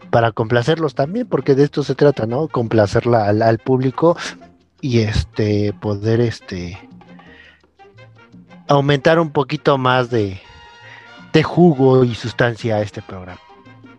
para 0.10 0.32
complacerlos 0.32 0.96
también, 0.96 1.28
porque 1.28 1.56
de 1.56 1.64
esto 1.64 1.84
se 1.84 1.96
trata, 1.96 2.26
¿no? 2.26 2.48
Complacerla 2.48 3.28
al, 3.28 3.42
al 3.42 3.60
público 3.60 4.18
y 4.80 5.00
este, 5.00 5.74
poder 5.74 6.22
este 6.22 6.80
aumentar 8.68 9.20
un 9.20 9.32
poquito 9.32 9.78
más 9.78 10.10
de, 10.10 10.40
de 11.34 11.44
jugo 11.44 12.06
y 12.06 12.16
sustancia 12.16 12.78
a 12.78 12.82
este 12.82 13.02
programa. 13.02 13.42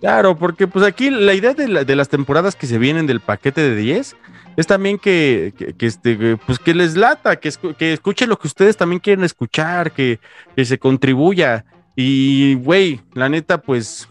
Claro, 0.02 0.36
porque 0.36 0.66
pues 0.66 0.84
aquí 0.84 1.10
la 1.10 1.32
idea 1.32 1.54
de, 1.54 1.68
la- 1.68 1.84
de 1.84 1.94
las 1.94 2.08
temporadas 2.08 2.56
que 2.56 2.66
se 2.66 2.76
vienen 2.76 3.06
del 3.06 3.20
paquete 3.20 3.60
de 3.60 3.76
10 3.76 4.16
es 4.56 4.66
también 4.66 4.98
que, 4.98 5.54
que, 5.56 5.74
que, 5.74 5.86
este, 5.86 6.36
pues 6.44 6.58
que 6.58 6.74
les 6.74 6.96
lata, 6.96 7.36
que, 7.36 7.48
escu- 7.48 7.76
escuchen 7.78 8.28
lo 8.28 8.36
que 8.36 8.48
ustedes 8.48 8.76
también 8.76 8.98
quieren 8.98 9.24
escuchar, 9.24 9.92
que, 9.92 10.18
que 10.56 10.64
se 10.64 10.78
contribuya. 10.80 11.64
Y, 11.94 12.54
güey, 12.56 13.00
la 13.14 13.28
neta, 13.28 13.62
pues 13.62 14.08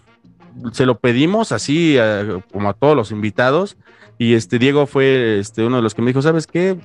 se 0.71 0.85
lo 0.85 0.97
pedimos 0.97 1.51
así 1.51 1.97
a- 1.97 2.41
como 2.53 2.69
a 2.69 2.73
todos 2.73 2.95
los 2.95 3.11
invitados. 3.11 3.75
Y 4.17 4.33
este 4.35 4.59
Diego 4.59 4.87
fue 4.87 5.39
este, 5.39 5.61
uno 5.65 5.75
de 5.75 5.81
los 5.81 5.93
que 5.93 6.01
me 6.01 6.07
dijo, 6.11 6.21
¿sabes 6.21 6.47
qué? 6.47 6.77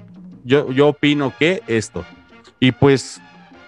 Yo, 0.43 0.73
yo 0.73 0.89
opino 0.89 1.33
que 1.39 1.63
esto. 1.69 2.05
Y 2.59 2.73
pues 2.73 3.21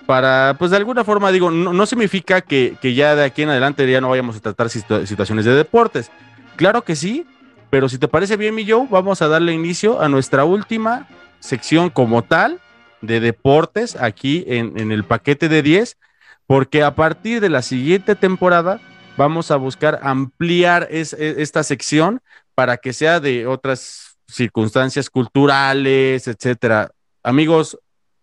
para, 0.08 0.56
pues 0.58 0.70
de 0.70 0.78
alguna 0.78 1.04
forma 1.04 1.30
digo, 1.30 1.50
no, 1.50 1.74
no 1.74 1.84
significa 1.84 2.40
que, 2.40 2.78
que 2.80 2.94
ya 2.94 3.14
de 3.14 3.24
aquí 3.24 3.42
en 3.42 3.50
adelante 3.50 3.86
ya 3.92 4.00
no 4.00 4.08
vayamos 4.08 4.36
a 4.36 4.40
tratar 4.40 4.68
situ- 4.70 5.04
situaciones 5.04 5.44
de 5.44 5.52
deportes. 5.54 6.10
Claro 6.56 6.80
que 6.80 6.96
sí, 6.96 7.26
pero 7.68 7.90
si 7.90 7.98
te 7.98 8.08
parece 8.08 8.38
bien, 8.38 8.54
mi 8.54 8.66
Joe, 8.66 8.86
vamos 8.88 9.20
a 9.20 9.28
darle 9.28 9.52
inicio 9.52 10.00
a 10.00 10.08
nuestra 10.08 10.46
última 10.46 11.06
sección 11.40 11.90
como 11.90 12.22
tal 12.24 12.58
de 13.02 13.20
deportes 13.20 13.96
aquí 14.00 14.44
en, 14.46 14.80
en 14.80 14.92
el 14.92 15.04
paquete 15.04 15.50
de 15.50 15.60
10, 15.62 15.98
porque 16.46 16.82
a 16.82 16.94
partir 16.94 17.42
de 17.42 17.50
la 17.50 17.60
siguiente 17.60 18.14
temporada 18.14 18.80
vamos 19.18 19.50
a 19.50 19.56
buscar 19.56 20.00
ampliar 20.02 20.88
es- 20.90 21.12
esta 21.12 21.62
sección 21.64 22.22
para 22.54 22.78
que 22.78 22.94
sea 22.94 23.20
de 23.20 23.46
otras 23.46 24.16
circunstancias 24.26 25.10
culturales, 25.10 26.26
etcétera. 26.28 26.92
Amigos, 27.22 27.78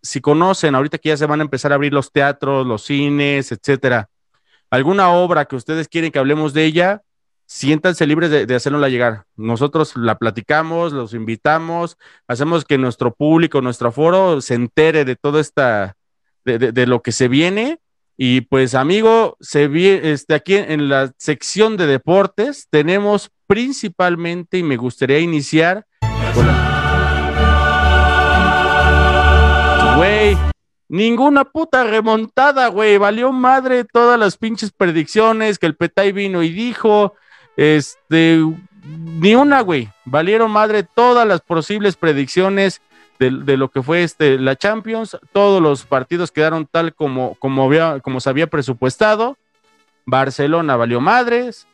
si 0.06 0.22
conocen, 0.22 0.76
ahorita 0.76 1.00
que 1.00 1.10
ya 1.10 1.18
se 1.18 1.26
van 1.26 1.40
a 1.40 1.44
empezar 1.44 1.72
a 1.72 1.76
abrir 1.76 1.92
los 1.92 2.12
teatros, 2.12 2.66
los 2.66 2.84
cines, 2.84 3.52
etcétera, 3.52 4.10
alguna 4.70 5.10
obra 5.10 5.46
que 5.46 5.56
ustedes 5.56 5.88
quieren 5.88 6.12
que 6.12 6.20
hablemos 6.20 6.54
de 6.54 6.66
ella, 6.66 7.02
siéntanse 7.48 8.06
libres 8.06 8.30
de, 8.30 8.46
de 8.46 8.90
llegar. 8.90 9.26
Nosotros 9.36 9.96
la 9.96 10.18
platicamos, 10.18 10.94
los 10.94 11.14
invitamos, 11.14 11.98
hacemos 12.28 12.66
que 12.66 12.78
nuestro 12.78 13.14
público, 13.14 13.62
nuestro 13.62 13.92
foro 13.92 14.42
se 14.42 14.54
entere 14.54 15.06
de 15.06 15.16
todo 15.16 15.40
esta, 15.40 15.96
de, 16.44 16.86
lo 16.86 17.02
que 17.02 17.12
se 17.12 17.28
viene. 17.28 17.80
Y 18.18 18.42
pues, 18.42 18.76
amigo, 18.76 19.38
este, 19.40 20.36
aquí 20.36 20.56
en 20.56 20.88
la 20.88 21.12
sección 21.18 21.78
de 21.78 21.88
deportes 21.88 22.68
tenemos 22.70 23.32
principalmente, 23.48 24.60
y 24.60 24.64
me 24.64 24.78
gustaría 24.78 25.20
iniciar 25.20 25.86
Güey, 29.96 30.38
ninguna 30.90 31.46
puta 31.46 31.86
remontada, 31.86 32.68
güey. 32.68 32.98
Valió 32.98 33.32
madre 33.32 33.86
todas 33.86 34.20
las 34.20 34.36
pinches 34.36 34.72
predicciones 34.72 35.58
que 35.58 35.68
el 35.68 35.76
Petay 35.76 36.12
vino 36.12 36.44
y 36.44 36.50
dijo. 36.50 37.14
Este, 37.56 38.42
ni 38.84 39.36
una, 39.36 39.62
güey. 39.62 39.90
Valieron 40.04 40.52
madre 40.52 40.84
todas 40.84 41.26
las 41.26 41.40
posibles 41.40 41.96
predicciones 41.96 42.82
de, 43.20 43.56
lo 43.56 43.70
que 43.70 43.82
fue 43.82 44.04
este, 44.04 44.38
la 44.38 44.58
Champions. 44.58 45.18
Todos 45.32 45.62
los 45.62 45.86
partidos 45.86 46.30
quedaron 46.30 46.68
tal 46.70 46.94
como, 46.94 47.36
como, 47.36 47.64
había, 47.64 48.02
como 48.02 48.20
se 48.20 48.30
había 48.30 48.48
presupuestado. 48.48 49.38
Barcelona 50.06 50.76
valió 50.76 51.00
madres. 51.00 51.68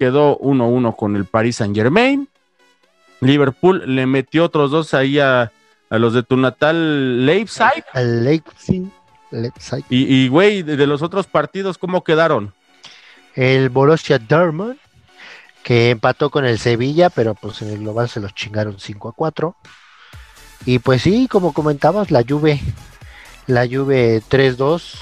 Quedó 0.00 0.36
1-1 0.40 0.96
con 0.96 1.14
el 1.14 1.26
Paris 1.26 1.56
Saint 1.56 1.76
Germain. 1.76 2.28
Liverpool 3.20 3.84
le 3.86 4.06
metió 4.06 4.46
otros 4.46 4.72
dos 4.72 4.94
ahí 4.94 5.20
a, 5.20 5.52
a 5.92 5.98
los 5.98 6.14
de 6.14 6.22
tu 6.22 6.38
natal 6.38 7.26
Leipzig. 7.26 7.84
Leipzig, 7.92 8.90
Leipzig. 9.30 9.84
Y, 9.90 10.24
y, 10.24 10.28
güey, 10.28 10.62
de, 10.62 10.78
de 10.78 10.86
los 10.86 11.02
otros 11.02 11.26
partidos, 11.26 11.76
¿cómo 11.76 12.02
quedaron? 12.02 12.54
El 13.34 13.68
Borussia 13.68 14.18
Dortmund, 14.18 14.78
que 15.62 15.90
empató 15.90 16.30
con 16.30 16.46
el 16.46 16.58
Sevilla, 16.58 17.10
pero 17.10 17.34
pues 17.34 17.60
en 17.60 17.68
el 17.68 17.80
global 17.80 18.08
se 18.08 18.20
los 18.20 18.34
chingaron 18.34 18.80
5 18.80 19.10
a 19.10 19.12
4. 19.12 19.54
Y 20.64 20.78
pues 20.78 21.02
sí, 21.02 21.28
como 21.28 21.52
comentabas, 21.52 22.10
la 22.10 22.24
Juve, 22.26 22.58
la 23.46 23.66
Juve 23.66 24.22
3-2, 24.30 24.94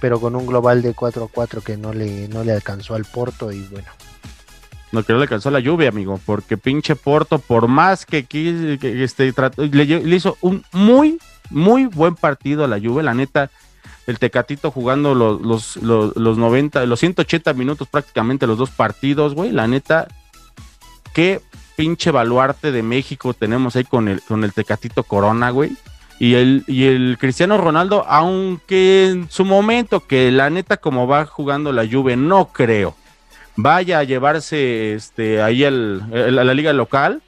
pero 0.00 0.18
con 0.18 0.34
un 0.34 0.46
global 0.46 0.82
de 0.82 0.94
4 0.94 1.26
a 1.26 1.28
4 1.28 1.60
que 1.60 1.76
no 1.76 1.92
le, 1.92 2.26
no 2.26 2.42
le 2.42 2.50
alcanzó 2.50 2.96
al 2.96 3.04
Porto 3.04 3.52
y 3.52 3.60
bueno. 3.68 3.86
No 4.94 5.02
le 5.06 5.22
alcanzó 5.22 5.50
la 5.50 5.60
lluvia, 5.60 5.88
amigo, 5.90 6.18
porque 6.24 6.56
pinche 6.56 6.94
Porto, 6.96 7.38
por 7.38 7.68
más 7.68 8.06
que, 8.06 8.26
quis- 8.26 8.78
que, 8.78 9.04
este, 9.04 9.32
trató- 9.32 9.64
le, 9.64 9.84
hizo 10.16 10.36
un 10.40 10.64
muy, 10.72 11.18
muy 11.50 11.86
buen 11.86 12.14
partido 12.14 12.64
a 12.64 12.68
la 12.68 12.78
Juve, 12.80 13.02
la 13.02 13.12
neta, 13.14 13.50
el 14.06 14.18
Tecatito 14.18 14.70
jugando 14.70 15.14
los, 15.14 15.40
los, 15.42 15.76
los, 15.78 16.16
los 16.16 16.38
90, 16.38 16.86
los 16.86 17.00
180 17.00 17.52
minutos 17.54 17.88
prácticamente 17.88 18.46
los 18.46 18.56
dos 18.58 18.70
partidos, 18.70 19.34
güey, 19.34 19.50
la 19.50 19.66
neta, 19.66 20.08
qué 21.12 21.40
pinche 21.76 22.10
baluarte 22.10 22.70
de 22.72 22.82
México 22.82 23.34
tenemos 23.34 23.76
ahí 23.76 23.84
con 23.84 24.08
el, 24.08 24.20
con 24.22 24.44
el 24.44 24.52
Tecatito 24.52 25.02
Corona, 25.02 25.50
güey. 25.50 25.72
Y 26.20 26.34
el, 26.34 26.62
y 26.68 26.84
el 26.84 27.16
Cristiano 27.18 27.58
Ronaldo, 27.58 28.04
aunque 28.06 29.08
en 29.08 29.28
su 29.30 29.44
momento, 29.44 30.06
que 30.06 30.30
la 30.30 30.48
neta, 30.48 30.76
como 30.76 31.08
va 31.08 31.26
jugando 31.26 31.72
la 31.72 31.84
Juve, 31.90 32.16
no 32.16 32.46
creo, 32.52 32.94
vaya 33.56 33.98
a 34.00 34.04
llevarse 34.04 34.94
este, 34.94 35.40
ahí 35.42 35.64
al- 35.64 36.02
a 36.12 36.44
la 36.44 36.54
liga 36.54 36.72
local, 36.72 37.22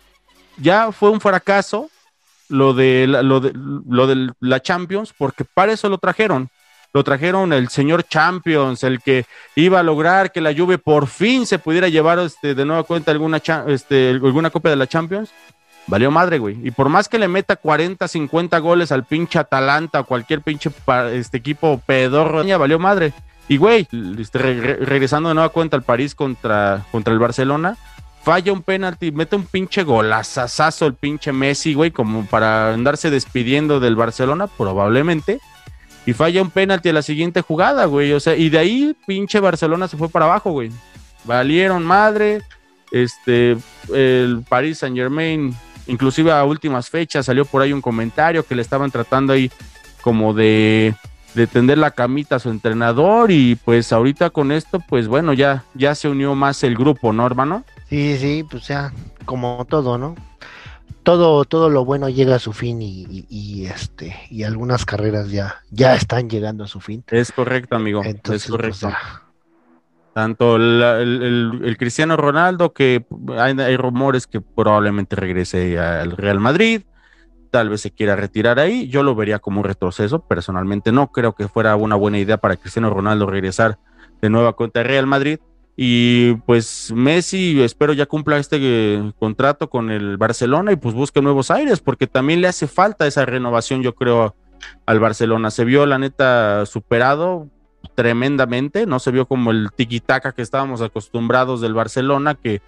ya 0.59 0.93
fue 0.93 1.11
un 1.11 1.20
fracaso 1.20 1.90
lo 2.48 2.74
de, 2.74 3.07
la- 3.07 3.23
lo 3.23 3.40
de, 3.40 3.53
lo 3.55 4.07
de 4.07 4.31
la 4.40 4.61
Champions, 4.61 5.12
porque 5.16 5.44
para 5.44 5.73
eso 5.73 5.89
lo 5.89 5.98
trajeron. 5.98 6.48
Lo 6.93 7.05
trajeron 7.05 7.53
el 7.53 7.69
señor 7.69 8.05
Champions, 8.05 8.82
el 8.82 9.01
que 9.03 9.27
iba 9.55 9.81
a 9.81 9.82
lograr 9.82 10.32
que 10.32 10.40
la 10.40 10.55
Juve 10.55 10.78
por 10.78 11.09
fin 11.09 11.44
se 11.44 11.59
pudiera 11.59 11.89
llevar 11.89 12.19
este, 12.20 12.55
de 12.55 12.65
nueva 12.65 12.85
cuenta 12.85 13.11
alguna, 13.11 13.43
este, 13.66 14.11
alguna 14.11 14.48
copia 14.51 14.70
de 14.70 14.77
la 14.77 14.86
Champions. 14.86 15.31
Valió 15.89 16.11
madre, 16.11 16.39
güey. 16.39 16.57
Y 16.65 16.70
por 16.70 16.89
más 16.89 17.09
que 17.09 17.19
le 17.19 17.28
meta 17.28 17.55
40, 17.57 18.09
50 18.09 18.59
goles 18.59 18.90
al 18.93 19.05
pinche 19.05 19.39
Atalanta 19.39 20.01
o 20.01 20.05
cualquier 20.05 20.40
pinche 20.40 20.70
este 21.12 21.36
equipo 21.36 21.81
pedorro, 21.85 22.43
ya 22.44 22.57
valió 22.57 22.78
madre. 22.78 23.12
Y, 23.48 23.59
güey, 23.59 23.86
este, 24.18 24.39
re- 24.39 24.60
re- 24.60 24.77
regresando 24.85 25.28
de 25.28 25.35
nueva 25.35 25.51
cuenta 25.51 25.77
al 25.77 25.82
París 25.82 26.14
contra, 26.14 26.85
contra 26.90 27.12
el 27.12 27.18
Barcelona, 27.20 27.77
falla 28.24 28.52
un 28.52 28.62
penalti, 28.62 29.12
mete 29.12 29.36
un 29.36 29.44
pinche 29.44 29.85
golazazazo 29.85 30.86
el 30.86 30.94
pinche 30.94 31.32
Messi, 31.32 31.74
güey, 31.74 31.93
como 31.93 32.27
para 32.27 32.74
andarse 32.74 33.09
despidiendo 33.10 33.78
del 33.78 33.94
Barcelona, 33.94 34.48
probablemente. 34.48 35.40
Y 36.06 36.12
falla 36.12 36.43
un 36.43 36.51
penalti 36.51 36.89
a 36.89 36.93
la 36.93 37.02
siguiente 37.02 37.40
jugada, 37.40 37.85
güey. 37.86 38.12
O 38.12 38.20
sea, 38.20 38.36
y 38.36 38.48
de 38.48 38.59
ahí 38.59 38.97
pinche 39.06 39.40
Barcelona 39.40 39.89
se 39.89 39.97
fue 39.97 40.09
para 40.09 40.24
abajo, 40.27 40.51
güey. 40.52 40.70
Valieron 41.24 41.85
madre. 41.85 42.43
Este, 42.93 43.56
el 43.93 44.44
Paris 44.48 44.78
Saint 44.78 44.97
Germain, 44.97 45.55
inclusive 45.89 46.31
a 46.31 46.44
últimas 46.44 46.89
fechas, 46.89 47.27
salió 47.27 47.44
por 47.44 47.60
ahí 47.60 47.73
un 47.73 47.82
comentario 47.82 48.47
que 48.47 48.55
le 48.55 48.62
estaban 48.62 48.93
tratando 48.93 49.32
ahí 49.32 49.51
como 50.02 50.32
de, 50.32 50.94
de 51.36 51.46
tender 51.46 51.78
la 51.78 51.92
camita 51.92 52.36
a 52.36 52.38
su 52.40 52.50
entrenador. 52.50 53.30
Y 53.30 53.54
pues 53.54 53.92
ahorita 53.92 54.30
con 54.30 54.50
esto, 54.50 54.80
pues 54.88 55.06
bueno, 55.06 55.32
ya, 55.32 55.62
ya 55.74 55.94
se 55.94 56.08
unió 56.08 56.34
más 56.34 56.64
el 56.64 56.74
grupo, 56.74 57.12
¿no, 57.12 57.24
hermano? 57.24 57.62
Sí, 57.88 58.16
sí, 58.18 58.44
pues 58.50 58.66
ya, 58.66 58.92
como 59.24 59.64
todo, 59.68 59.96
¿no? 59.98 60.16
Todo, 61.04 61.44
todo 61.44 61.70
lo 61.70 61.84
bueno 61.84 62.08
llega 62.08 62.34
a 62.34 62.38
su 62.40 62.52
fin 62.52 62.82
y, 62.82 63.02
y- 63.08 63.26
y, 63.30 63.66
este, 63.66 64.16
y 64.28 64.42
algunas 64.42 64.84
carreras 64.84 65.30
ya, 65.30 65.62
ya 65.70 65.94
están 65.94 66.28
llegando 66.28 66.64
a 66.64 66.66
su 66.66 66.80
fin. 66.80 67.04
Es 67.08 67.30
correcto, 67.30 67.76
amigo. 67.76 68.02
Entonces, 68.04 68.46
es 68.46 68.50
correcto. 68.50 68.78
pues, 68.88 68.94
ya. 68.94 69.22
Tanto 70.14 70.58
la- 70.58 71.00
el, 71.00 71.22
el- 71.22 71.60
el 71.64 71.76
Cristiano 71.76 72.16
Ronaldo, 72.16 72.72
que 72.72 73.04
hay, 73.38 73.52
hay 73.60 73.76
rumores 73.76 74.26
que 74.26 74.40
probablemente 74.40 75.14
regrese 75.14 75.78
al 75.78 76.10
Real 76.16 76.40
Madrid, 76.40 76.82
tal 77.57 77.70
vez 77.70 77.81
se 77.81 77.91
quiera 77.91 78.16
retirar 78.16 78.59
ahí. 78.59 78.87
Yo 78.89 79.03
lo 79.03 79.15
vería 79.15 79.39
como 79.39 79.61
un 79.61 79.65
retroceso. 79.65 80.20
Personalmente 80.20 80.93
no 80.93 81.11
creo 81.11 81.35
que 81.35 81.49
fuera 81.49 81.74
una 81.74 81.97
buena 81.97 82.19
idea 82.19 82.37
para 82.37 82.57
Cristiano 82.57 82.91
Ronaldo 82.91 83.24
regresar 83.24 83.78
de 84.20 84.28
nueva 84.28 84.53
cuenta 84.53 84.81
al 84.81 84.87
Real 84.87 85.07
Madrid. 85.07 85.39
Y 85.74 86.35
pues 86.45 86.93
Messi, 86.95 87.62
espero 87.62 87.95
ya 87.95 88.05
cumpla 88.05 88.37
este 88.37 88.59
eh, 88.61 89.12
contrato 89.19 89.70
con 89.70 89.91
el 89.91 90.19
Barcelona 90.19 90.73
y 90.73 90.77
pues 90.77 90.95
busque 90.95 91.23
nuevos 91.23 91.51
aires, 91.51 91.81
porque 91.81 92.07
también 92.07 92.43
le 92.43 92.49
hace 92.49 92.66
falta 92.66 93.07
esa 93.07 93.24
renovación, 93.24 93.83
yo 93.83 93.95
creo, 93.95 94.37
al 94.85 95.01
Barcelona. 95.01 95.51
Se 95.51 95.65
vio, 95.65 95.87
la 95.87 95.99
neta, 95.99 96.66
superado 96.66 97.49
tremendamente, 97.95 98.85
no 98.85 98.99
se 98.99 99.12
vio 99.12 99.24
como 99.24 99.51
el 99.51 99.70
tiki-taka 99.74 100.33
que 100.33 100.43
estábamos 100.43 100.83
acostumbrados 100.83 101.62
del 101.62 101.73
Barcelona, 101.73 102.35
que 102.35 102.61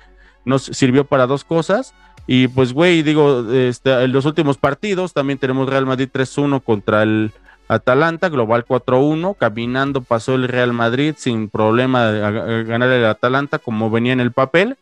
nos 0.47 0.63
sirvió 0.63 1.05
para 1.05 1.27
dos 1.27 1.45
cosas. 1.45 1.95
Y 2.31 2.47
pues, 2.49 2.75
güey, 2.75 3.03
digo, 3.03 3.51
este, 3.51 4.05
en 4.05 4.13
los 4.13 4.27
últimos 4.27 4.59
partidos 4.59 5.15
también 5.15 5.39
tenemos 5.39 5.67
Real 5.67 5.87
Madrid 5.87 6.11
3-1 6.13 6.63
contra 6.63 7.03
el 7.03 7.33
Atalanta, 7.69 8.29
global 8.29 8.67
4-1, 8.67 9.35
caminando 9.39 10.03
pasó 10.03 10.35
el 10.35 10.47
Real 10.47 10.75
Madrid 10.75 11.15
sin 11.17 11.49
problema 11.49 12.13
de 12.13 12.65
ganar 12.65 12.91
el 12.91 13.07
Atalanta 13.07 13.59
como 13.59 13.91
venía 13.91 14.13
en 14.13 14.21
el 14.21 14.33
papel. 14.33 14.77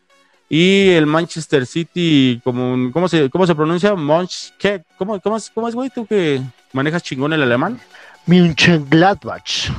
Y 0.49 0.89
el 0.89 1.05
Manchester 1.05 1.65
City, 1.65 2.41
como, 2.43 2.91
¿cómo, 2.91 3.07
se, 3.07 3.29
¿cómo 3.29 3.47
se 3.47 3.55
pronuncia? 3.55 3.95
Monch, 3.95 4.51
¿qué? 4.59 4.83
¿Cómo, 4.97 5.17
cómo, 5.21 5.37
es, 5.37 5.49
¿Cómo 5.49 5.69
es, 5.69 5.75
güey? 5.75 5.89
¿Tú 5.89 6.05
que 6.05 6.41
manejas 6.73 7.01
chingón 7.01 7.31
el 7.31 7.43
alemán? 7.43 7.79
Mönchengladbach. 8.25 9.71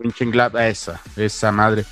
Mönchengladbach, 0.00 0.64
esa, 0.64 1.00
esa 1.14 1.52
madre. 1.52 1.84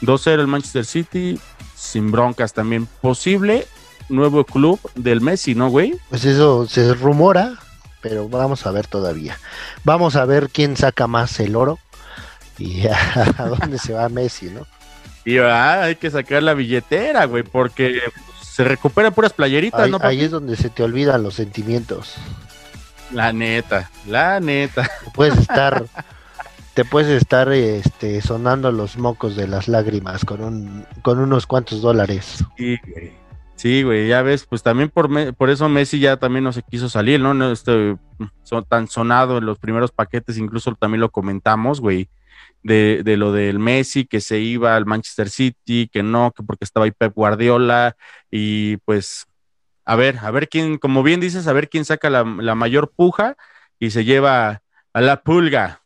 2-0 0.00 0.40
el 0.40 0.46
Manchester 0.46 0.86
City, 0.86 1.38
sin 1.74 2.10
broncas 2.10 2.54
también. 2.54 2.86
Posible 3.02 3.66
nuevo 4.12 4.44
club 4.44 4.78
del 4.94 5.20
Messi, 5.20 5.54
¿no, 5.54 5.68
güey? 5.68 5.94
Pues 6.10 6.24
eso 6.24 6.68
se 6.68 6.94
rumora, 6.94 7.54
pero 8.00 8.28
vamos 8.28 8.66
a 8.66 8.70
ver 8.70 8.86
todavía. 8.86 9.38
Vamos 9.84 10.16
a 10.16 10.24
ver 10.24 10.50
quién 10.50 10.76
saca 10.76 11.06
más 11.06 11.40
el 11.40 11.56
oro 11.56 11.78
y 12.58 12.86
a, 12.86 13.46
dónde 13.58 13.78
se 13.78 13.92
va 13.92 14.08
Messi, 14.08 14.50
¿no? 14.50 14.66
Y 15.24 15.38
ah, 15.38 15.82
hay 15.82 15.96
que 15.96 16.10
sacar 16.10 16.42
la 16.42 16.54
billetera, 16.54 17.24
güey, 17.26 17.42
porque 17.44 18.00
se 18.42 18.64
recuperan 18.64 19.14
puras 19.14 19.32
playeritas, 19.32 19.80
Ahí, 19.80 19.90
¿no? 19.90 19.96
ahí 19.98 20.16
papi? 20.16 20.24
es 20.24 20.30
donde 20.30 20.56
se 20.56 20.68
te 20.68 20.82
olvidan 20.82 21.22
los 21.22 21.34
sentimientos. 21.34 22.14
La 23.12 23.32
neta, 23.32 23.90
la 24.06 24.40
neta. 24.40 24.90
Puedes 25.14 25.38
estar, 25.38 25.84
te 26.74 26.84
puedes 26.84 27.10
estar 27.20 27.52
este, 27.52 28.20
sonando 28.20 28.72
los 28.72 28.96
mocos 28.96 29.36
de 29.36 29.46
las 29.46 29.68
lágrimas 29.68 30.24
con 30.24 30.42
un, 30.42 30.86
con 31.02 31.18
unos 31.18 31.46
cuantos 31.46 31.82
dólares. 31.82 32.44
Sí, 32.56 32.78
güey. 32.86 33.21
Sí, 33.62 33.84
güey, 33.84 34.08
ya 34.08 34.22
ves, 34.22 34.44
pues 34.44 34.64
también 34.64 34.90
por, 34.90 35.08
por 35.36 35.48
eso 35.48 35.68
Messi 35.68 36.00
ya 36.00 36.16
también 36.16 36.42
no 36.42 36.52
se 36.52 36.64
quiso 36.64 36.88
salir, 36.88 37.20
¿no? 37.20 37.32
no 37.32 37.52
este, 37.52 37.96
son 38.42 38.64
tan 38.64 38.88
sonado 38.88 39.38
en 39.38 39.46
los 39.46 39.60
primeros 39.60 39.92
paquetes, 39.92 40.36
incluso 40.36 40.74
también 40.74 41.00
lo 41.00 41.12
comentamos, 41.12 41.80
güey, 41.80 42.08
de, 42.64 43.02
de 43.04 43.16
lo 43.16 43.30
del 43.30 43.60
Messi 43.60 44.04
que 44.04 44.20
se 44.20 44.40
iba 44.40 44.74
al 44.74 44.84
Manchester 44.84 45.30
City, 45.30 45.88
que 45.92 46.02
no, 46.02 46.32
que 46.32 46.42
porque 46.42 46.64
estaba 46.64 46.86
ahí 46.86 46.90
Pep 46.90 47.14
Guardiola, 47.14 47.94
y 48.32 48.78
pues, 48.78 49.26
a 49.84 49.94
ver, 49.94 50.18
a 50.22 50.32
ver 50.32 50.48
quién, 50.48 50.76
como 50.76 51.04
bien 51.04 51.20
dices, 51.20 51.46
a 51.46 51.52
ver 51.52 51.68
quién 51.68 51.84
saca 51.84 52.10
la, 52.10 52.24
la 52.24 52.56
mayor 52.56 52.90
puja 52.90 53.36
y 53.78 53.90
se 53.90 54.04
lleva 54.04 54.62
a 54.92 55.00
la 55.00 55.22
pulga. 55.22 55.82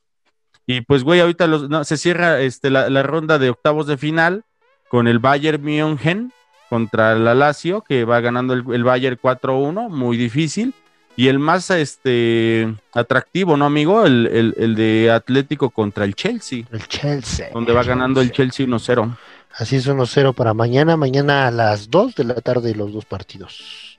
Y 0.67 0.81
pues, 0.81 1.05
güey, 1.05 1.21
ahorita 1.21 1.47
los- 1.47 1.69
no, 1.69 1.85
se 1.85 1.99
cierra 1.99 2.41
este, 2.41 2.71
la, 2.71 2.89
la 2.89 3.03
ronda 3.03 3.39
de 3.39 3.51
octavos 3.51 3.87
de 3.87 3.99
final 3.99 4.45
con 4.89 5.09
el 5.09 5.19
Bayern 5.19 5.63
München 5.63 6.33
contra 6.69 7.15
la 7.15 7.35
Lazio, 7.35 7.83
que 7.83 8.05
va 8.05 8.21
ganando 8.21 8.55
el, 8.55 8.65
el 8.73 8.85
Bayern 8.85 9.19
4-1, 9.23 9.89
muy 9.89 10.17
difícil. 10.17 10.75
Y 11.19 11.29
el 11.29 11.39
más 11.39 11.71
este, 11.71 12.75
atractivo, 12.93 13.57
¿no, 13.57 13.65
amigo? 13.65 14.05
El, 14.05 14.27
el- 14.27 14.55
el 14.59 14.75
de 14.75 15.11
Atlético 15.11 15.71
contra 15.71 16.05
el 16.05 16.15
Chelsea, 16.15 16.65
El 16.71 16.87
Chelsea. 16.89 17.49
donde 17.55 17.73
va 17.73 17.83
ganando 17.85 18.21
el 18.21 18.31
Chelsea 18.33 18.67
1-0. 18.67 19.17
Así 19.59 19.77
es 19.77 19.89
1-0 19.89 20.35
para 20.35 20.53
mañana. 20.53 20.97
Mañana 20.99 21.47
a 21.47 21.51
las 21.51 21.89
2 21.91 22.15
de 22.17 22.25
la 22.25 22.35
tarde 22.35 22.75
los 22.75 22.93
dos 22.93 23.07
partidos. 23.07 23.97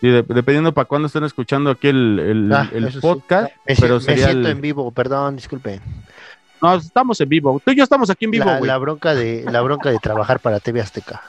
Y 0.00 0.08
de- 0.08 0.22
dependiendo 0.24 0.72
para 0.74 0.86
cuándo 0.86 1.06
estén 1.06 1.22
escuchando 1.22 1.70
aquí 1.70 1.86
el, 1.86 2.18
el- 2.18 2.52
Ah, 2.52 2.68
el 2.72 2.86
eso 2.86 2.94
sí. 2.94 3.00
podcast, 3.00 3.52
Me, 3.64 3.76
pero 3.76 3.94
me 3.94 4.00
sería 4.00 4.26
siento 4.30 4.48
en 4.48 4.60
vivo, 4.60 4.90
perdón, 4.90 5.36
disculpen. 5.36 5.80
No, 6.60 6.74
estamos 6.74 7.20
en 7.20 7.28
vivo. 7.28 7.62
Tú 7.64 7.70
y 7.70 7.76
yo 7.76 7.84
estamos 7.84 8.10
aquí 8.10 8.24
en 8.24 8.32
vivo, 8.32 8.46
La, 8.46 8.58
la 8.60 8.78
bronca 8.78 9.14
de 9.14 9.44
la 9.48 9.60
bronca 9.60 9.90
de 9.92 9.98
trabajar 10.00 10.40
para 10.40 10.58
TV 10.58 10.80
Azteca. 10.80 11.22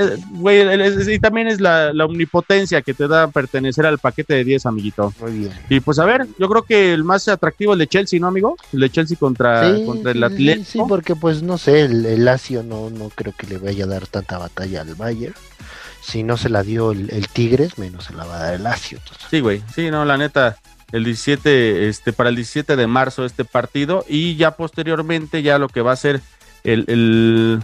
Eh, 0.00 0.16
Güey, 0.30 1.12
y 1.14 1.18
también 1.18 1.48
es 1.48 1.60
la, 1.60 1.92
la 1.92 2.04
omnipotencia 2.04 2.82
que 2.82 2.94
te 2.94 3.08
da 3.08 3.28
pertenecer 3.28 3.84
al 3.84 3.98
paquete 3.98 4.34
de 4.34 4.44
10, 4.44 4.66
amiguito. 4.66 5.12
Muy 5.20 5.32
bien. 5.32 5.52
Y 5.68 5.80
pues 5.80 5.98
a 5.98 6.04
ver, 6.04 6.26
yo 6.38 6.48
creo 6.48 6.62
que 6.62 6.92
el 6.94 7.02
más 7.04 7.26
atractivo 7.28 7.72
es 7.72 7.76
el 7.76 7.78
de 7.80 7.86
Chelsea, 7.88 8.20
¿no, 8.20 8.28
amigo? 8.28 8.56
El 8.72 8.80
de 8.80 8.90
Chelsea 8.90 9.16
contra, 9.18 9.74
Sí, 9.76 9.84
contra 9.84 10.12
el 10.12 10.22
Atlético. 10.22 10.64
Sí, 10.70 10.80
porque 10.88 11.16
pues 11.16 11.42
no 11.42 11.58
sé, 11.58 11.80
el, 11.82 12.06
el 12.06 12.24
Lazio 12.24 12.62
no, 12.62 12.90
no 12.90 13.08
creo 13.14 13.32
que 13.36 13.46
le 13.48 13.58
vaya 13.58 13.84
a 13.84 13.88
dar 13.88 14.06
tanta 14.06 14.38
batalla 14.38 14.82
al 14.82 14.94
Bayern. 14.94 15.34
Si 16.00 16.22
no 16.22 16.36
se 16.36 16.48
la 16.48 16.62
dio 16.62 16.92
el, 16.92 17.10
el 17.10 17.28
Tigres, 17.28 17.76
menos 17.78 18.04
se 18.04 18.14
la 18.14 18.24
va 18.24 18.36
a 18.36 18.42
dar 18.44 18.54
el 18.54 18.62
Lazio. 18.62 18.98
Sí, 19.30 19.40
güey. 19.40 19.62
Sí, 19.74 19.90
no, 19.90 20.04
la 20.04 20.16
neta, 20.16 20.56
el 20.92 21.04
17, 21.04 21.88
este, 21.88 22.12
para 22.12 22.30
el 22.30 22.36
17 22.36 22.76
de 22.76 22.86
marzo 22.86 23.24
este 23.24 23.44
partido 23.44 24.04
y 24.08 24.36
ya 24.36 24.52
posteriormente 24.52 25.42
ya 25.42 25.58
lo 25.58 25.68
que 25.68 25.82
va 25.82 25.92
a 25.92 25.96
ser 25.96 26.20
el, 26.64 26.84
el- 26.88 27.60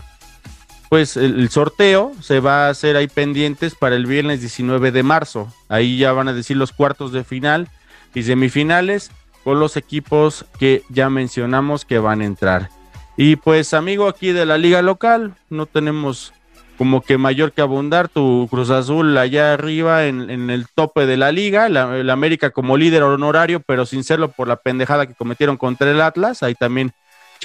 pues 0.94 1.16
el, 1.16 1.50
sorteo 1.50 2.12
se 2.20 2.38
va 2.38 2.66
a 2.66 2.68
hacer 2.68 2.94
ahí 2.94 3.08
pendientes 3.08 3.74
para 3.74 3.96
el 3.96 4.06
viernes 4.06 4.38
19 4.38 4.92
de 4.92 5.02
marzo. 5.02 5.52
Ahí 5.68 5.98
ya 5.98 6.12
van 6.12 6.28
a 6.28 6.32
decir 6.32 6.56
los 6.56 6.70
cuartos 6.70 7.10
de 7.10 7.24
final 7.24 7.68
y 8.14 8.22
semifinales 8.22 9.10
con 9.42 9.58
los 9.58 9.76
equipos 9.76 10.46
que 10.56 10.84
ya 10.90 11.10
mencionamos 11.10 11.84
que 11.84 11.98
van 11.98 12.20
a 12.20 12.26
entrar. 12.26 12.68
Y 13.16 13.34
pues 13.34 13.74
amigo 13.74 14.06
aquí 14.06 14.30
de 14.30 14.46
la 14.46 14.56
liga 14.56 14.82
local, 14.82 15.34
no 15.50 15.66
tenemos 15.66 16.32
como 16.78 17.00
que 17.00 17.18
mayor 17.18 17.50
que 17.50 17.62
abundar. 17.62 18.08
Tu 18.08 18.46
Cruz 18.48 18.70
Azul 18.70 19.18
allá 19.18 19.52
arriba 19.52 20.06
en, 20.06 20.30
en 20.30 20.48
el 20.48 20.68
tope 20.68 21.06
de 21.06 21.16
la 21.16 21.32
liga, 21.32 21.68
la, 21.68 21.96
el 21.96 22.08
América 22.08 22.50
como 22.50 22.76
líder 22.76 23.02
honorario, 23.02 23.58
pero 23.58 23.84
sin 23.84 24.04
serlo 24.04 24.28
por 24.28 24.46
la 24.46 24.58
pendejada 24.58 25.08
que 25.08 25.14
cometieron 25.14 25.56
contra 25.56 25.90
el 25.90 26.00
Atlas. 26.00 26.44
Ahí 26.44 26.54
también 26.54 26.92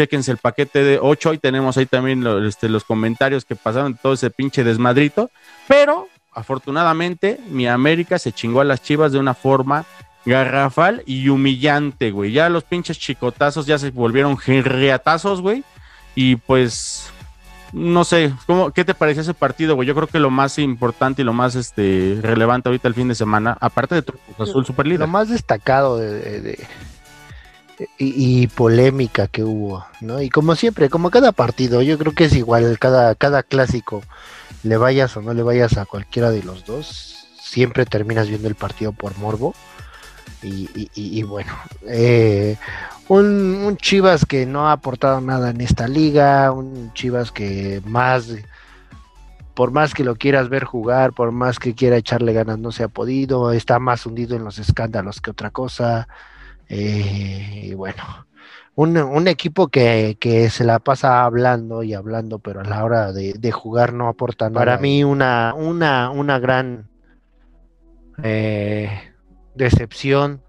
chequense 0.03 0.31
el 0.31 0.37
paquete 0.37 0.83
de 0.83 0.99
8 1.01 1.33
y 1.33 1.37
tenemos 1.39 1.77
ahí 1.77 1.85
también 1.85 2.23
lo- 2.23 2.45
este, 2.47 2.69
los 2.69 2.83
comentarios 2.85 3.43
que 3.45 3.55
pasaron 3.55 3.95
todo 4.01 4.13
ese 4.13 4.29
pinche 4.29 4.63
desmadrito. 4.63 5.29
Pero 5.67 6.07
afortunadamente 6.33 7.39
mi 7.49 7.67
América 7.67 8.17
se 8.19 8.31
chingó 8.31 8.61
a 8.61 8.63
las 8.63 8.81
Chivas 8.81 9.11
de 9.11 9.19
una 9.19 9.33
forma 9.33 9.85
garrafal 10.25 11.03
y 11.05 11.29
humillante, 11.29 12.11
güey. 12.11 12.31
Ya 12.31 12.49
los 12.49 12.63
pinches 12.63 12.97
chicotazos 12.99 13.65
ya 13.65 13.77
se 13.77 13.89
volvieron 13.91 14.37
gerriatazos, 14.37 15.41
güey. 15.41 15.63
Y 16.15 16.35
pues 16.37 17.09
no 17.71 18.03
sé, 18.03 18.33
¿cómo, 18.47 18.71
¿qué 18.71 18.83
te 18.83 18.93
pareció 18.95 19.21
ese 19.21 19.33
partido, 19.33 19.75
güey? 19.75 19.87
Yo 19.87 19.93
creo 19.95 20.07
que 20.07 20.19
lo 20.19 20.29
más 20.31 20.57
importante 20.59 21.21
y 21.21 21.25
lo 21.25 21.33
más 21.33 21.55
este 21.55 22.17
relevante 22.21 22.67
ahorita 22.69 22.87
el 22.87 22.95
fin 22.95 23.07
de 23.07 23.15
semana, 23.15 23.57
aparte 23.61 23.95
de 23.95 24.01
tu 24.01 24.13
Azul 24.39 24.65
Super 24.65 24.87
Lo 24.87 25.07
más 25.07 25.29
destacado 25.29 25.97
de, 25.97 26.11
de- 26.19 26.41
de- 26.41 26.67
y, 27.97 28.47
polémica 28.47 29.27
que 29.27 29.43
hubo, 29.43 29.85
¿no? 30.01 30.21
Y 30.21 30.29
como 30.29 30.55
siempre, 30.55 30.89
como 30.89 31.11
cada 31.11 31.31
partido, 31.31 31.81
yo 31.81 31.97
creo 31.97 32.13
que 32.13 32.25
es 32.25 32.35
igual, 32.35 32.77
cada, 32.79 33.15
cada 33.15 33.43
clásico, 33.43 34.03
le 34.63 34.77
vayas 34.77 35.15
o 35.17 35.21
no 35.21 35.33
le 35.33 35.43
vayas 35.43 35.77
a 35.77 35.85
cualquiera 35.85 36.31
de 36.31 36.43
los 36.43 36.65
dos, 36.65 37.27
siempre 37.41 37.85
terminas 37.85 38.27
viendo 38.27 38.47
el 38.47 38.55
partido 38.55 38.91
por 38.91 39.17
morbo. 39.17 39.53
Y 40.41 41.21
bueno, 41.23 41.51
eh, 41.85 42.55
un, 43.09 43.25
un 43.65 43.75
Chivas 43.75 44.25
que 44.25 44.45
no 44.45 44.69
ha 44.69 44.71
aportado 44.71 45.19
nada 45.19 45.49
en 45.49 45.59
esta 45.59 45.87
liga, 45.87 46.51
un 46.51 46.93
Chivas 46.93 47.31
que 47.31 47.81
más 47.85 48.29
por 49.59 49.71
más 49.71 49.93
que 49.93 50.05
lo 50.05 50.15
quieras 50.15 50.47
ver 50.47 50.63
jugar, 50.63 51.11
por 51.11 51.33
más 51.33 51.59
que 51.59 51.75
quiera 51.75 51.97
echarle 51.97 52.31
ganas, 52.31 52.59
no 52.59 52.71
se 52.71 52.83
ha 52.83 52.87
podido, 52.87 53.51
está 53.51 53.77
más 53.77 54.05
hundido 54.05 54.37
en 54.37 54.45
los 54.45 54.57
escándalos 54.57 55.19
que 55.19 55.31
otra 55.31 55.49
cosa. 55.49 56.07
Eh, 56.69 57.63
y 57.65 57.73
bueno, 57.73 58.03
un, 58.75 58.97
un 58.97 59.27
equipo 59.27 59.67
que, 59.67 60.17
que 60.19 60.49
se 60.49 60.63
la 60.63 60.79
pasa 60.79 61.23
hablando 61.25 61.83
y 61.83 61.93
hablando, 61.93 62.39
pero 62.39 62.61
a 62.61 62.63
la 62.63 62.83
hora 62.85 63.11
de, 63.11 63.33
de 63.33 63.51
jugar 63.51 63.91
no 63.91 64.07
aporta 64.07 64.49
nada. 64.49 64.59
Para 64.59 64.77
mí, 64.77 65.03
una, 65.03 65.53
una, 65.53 66.09
una 66.11 66.39
gran 66.39 66.87
eh, 68.23 68.89
decepción, 69.55 70.41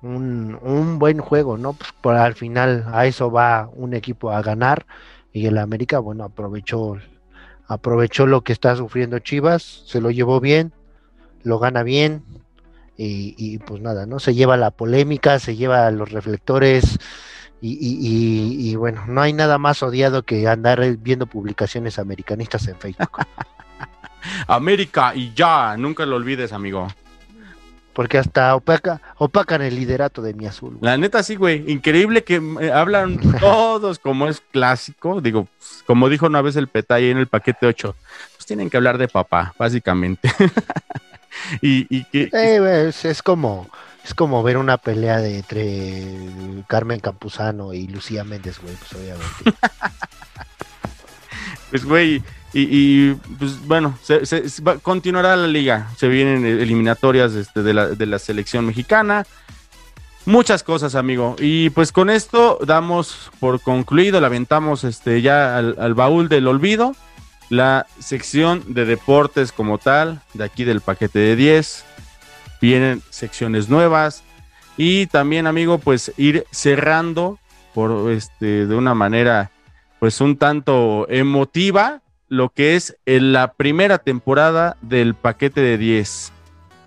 un, 0.00 0.58
un 0.62 0.98
buen 0.98 1.18
juego, 1.18 1.58
¿no? 1.58 1.76
Pues 2.00 2.18
al 2.18 2.34
final 2.34 2.86
a 2.92 3.06
eso 3.06 3.30
va 3.30 3.68
un 3.74 3.94
equipo 3.94 4.30
a 4.30 4.40
ganar 4.42 4.86
y 5.32 5.46
el 5.46 5.58
América, 5.58 5.98
bueno, 5.98 6.24
aprovechó 6.24 6.96
aprovechó 7.66 8.26
lo 8.26 8.40
que 8.40 8.54
está 8.54 8.76
sufriendo 8.76 9.18
Chivas, 9.18 9.82
se 9.84 10.00
lo 10.00 10.10
llevó 10.10 10.40
bien, 10.40 10.72
lo 11.42 11.58
gana 11.58 11.82
bien 11.82 12.22
y, 12.98 13.34
y, 13.38 13.58
pues 13.58 13.80
nada, 13.80 14.04
¿no? 14.06 14.18
Se 14.18 14.34
lleva 14.34 14.56
la 14.58 14.70
polémica, 14.72 15.38
se 15.38 15.54
lleva 15.56 15.90
los 15.92 16.10
reflectores 16.12 16.98
y, 17.62 17.70
y- 17.72 17.98
y- 18.00 18.70
y, 18.70 18.74
bueno, 18.76 19.04
no 19.06 19.20
hay 19.22 19.32
nada 19.32 19.56
más 19.56 19.82
odiado 19.82 20.24
que 20.24 20.46
andar 20.48 20.84
viendo 20.98 21.26
publicaciones 21.26 21.98
americanistas 21.98 22.66
en 22.68 22.76
Facebook, 22.76 23.10
América 24.46 25.12
y 25.14 25.32
ya, 25.34 25.76
nunca 25.76 26.04
lo 26.06 26.16
olvides, 26.16 26.52
amigo. 26.52 26.88
porque 27.92 28.16
hasta 28.18 28.54
opaca, 28.54 29.00
opacan 29.16 29.60
el 29.62 29.74
liderato 29.74 30.22
de 30.22 30.32
mi 30.34 30.46
azul. 30.46 30.78
La 30.80 30.96
neta 30.96 31.22
sí, 31.24 31.34
güey, 31.34 31.64
increíble 31.70 32.22
que 32.22 32.40
eh, 32.60 32.70
hablan 32.72 33.18
todos 33.40 33.98
como 33.98 34.28
es 34.28 34.40
clásico, 34.52 35.20
digo, 35.20 35.48
pues, 35.58 35.82
como 35.86 36.08
dijo 36.08 36.26
una 36.26 36.40
vez 36.42 36.54
el 36.56 36.68
Petay 36.68 37.10
en 37.10 37.18
el 37.18 37.26
paquete 37.26 37.66
8, 37.66 37.96
pues 38.36 38.46
tienen 38.46 38.70
que 38.70 38.76
hablar 38.76 38.98
de 38.98 39.08
papá, 39.08 39.52
básicamente. 39.58 40.30
y, 41.62 41.86
y 41.94 42.04
que 42.04 42.28
Eh, 42.32 42.88
es, 42.88 43.04
es 43.04 43.22
como 43.22 43.68
es 44.04 44.14
como 44.14 44.42
ver 44.42 44.56
una 44.56 44.78
pelea 44.78 45.18
de 45.18 45.36
entre 45.38 46.62
Carmen 46.66 46.98
Campuzano 47.00 47.74
y 47.74 47.86
Lucía 47.88 48.24
Méndez, 48.24 48.58
güey, 48.60 48.74
pues 48.74 48.92
obviamente. 48.94 49.52
Pues, 51.70 51.84
güey, 51.84 52.22
y, 52.54 52.62
y, 53.10 53.14
pues 53.38 53.60
bueno, 53.66 53.98
se, 54.02 54.24
se- 54.24 54.48
se 54.48 54.62
va- 54.62 54.78
continuará 54.78 55.36
la 55.36 55.46
liga. 55.46 55.88
Se 55.98 56.08
vienen 56.08 56.46
eliminatorias 56.46 57.34
este, 57.34 57.62
de, 57.62 57.74
la, 57.74 57.88
de 57.88 58.06
la 58.06 58.18
selección 58.18 58.64
mexicana. 58.64 59.26
Muchas 60.24 60.62
cosas, 60.62 60.94
amigo. 60.94 61.36
Y 61.38 61.70
pues 61.70 61.92
con 61.92 62.08
esto 62.10 62.58
damos 62.66 63.30
por 63.40 63.60
concluido, 63.60 64.20
la 64.20 64.28
aventamos 64.28 64.84
este, 64.84 65.20
ya 65.22 65.56
al, 65.58 65.76
al 65.78 65.92
baúl 65.94 66.28
del 66.30 66.46
olvido. 66.48 66.94
La 67.48 67.86
sección 67.98 68.62
de 68.68 68.84
deportes 68.84 69.52
como 69.52 69.78
tal, 69.78 70.20
de 70.34 70.44
aquí 70.44 70.64
del 70.64 70.80
paquete 70.80 71.18
de 71.18 71.36
10. 71.36 71.84
Vienen 72.60 73.02
secciones 73.10 73.68
nuevas. 73.68 74.22
Y 74.76 75.06
también, 75.06 75.46
amigo, 75.46 75.78
pues 75.78 76.12
ir 76.16 76.46
cerrando 76.50 77.38
por 77.74 78.10
este 78.10 78.66
de 78.66 78.74
una 78.74 78.94
manera 78.94 79.50
pues 79.98 80.20
un 80.20 80.36
tanto 80.36 81.06
emotiva 81.10 82.02
lo 82.28 82.50
que 82.50 82.76
es 82.76 82.96
en 83.06 83.32
la 83.32 83.52
primera 83.54 83.98
temporada 83.98 84.76
del 84.82 85.14
paquete 85.14 85.60
de 85.60 85.78
10. 85.78 86.32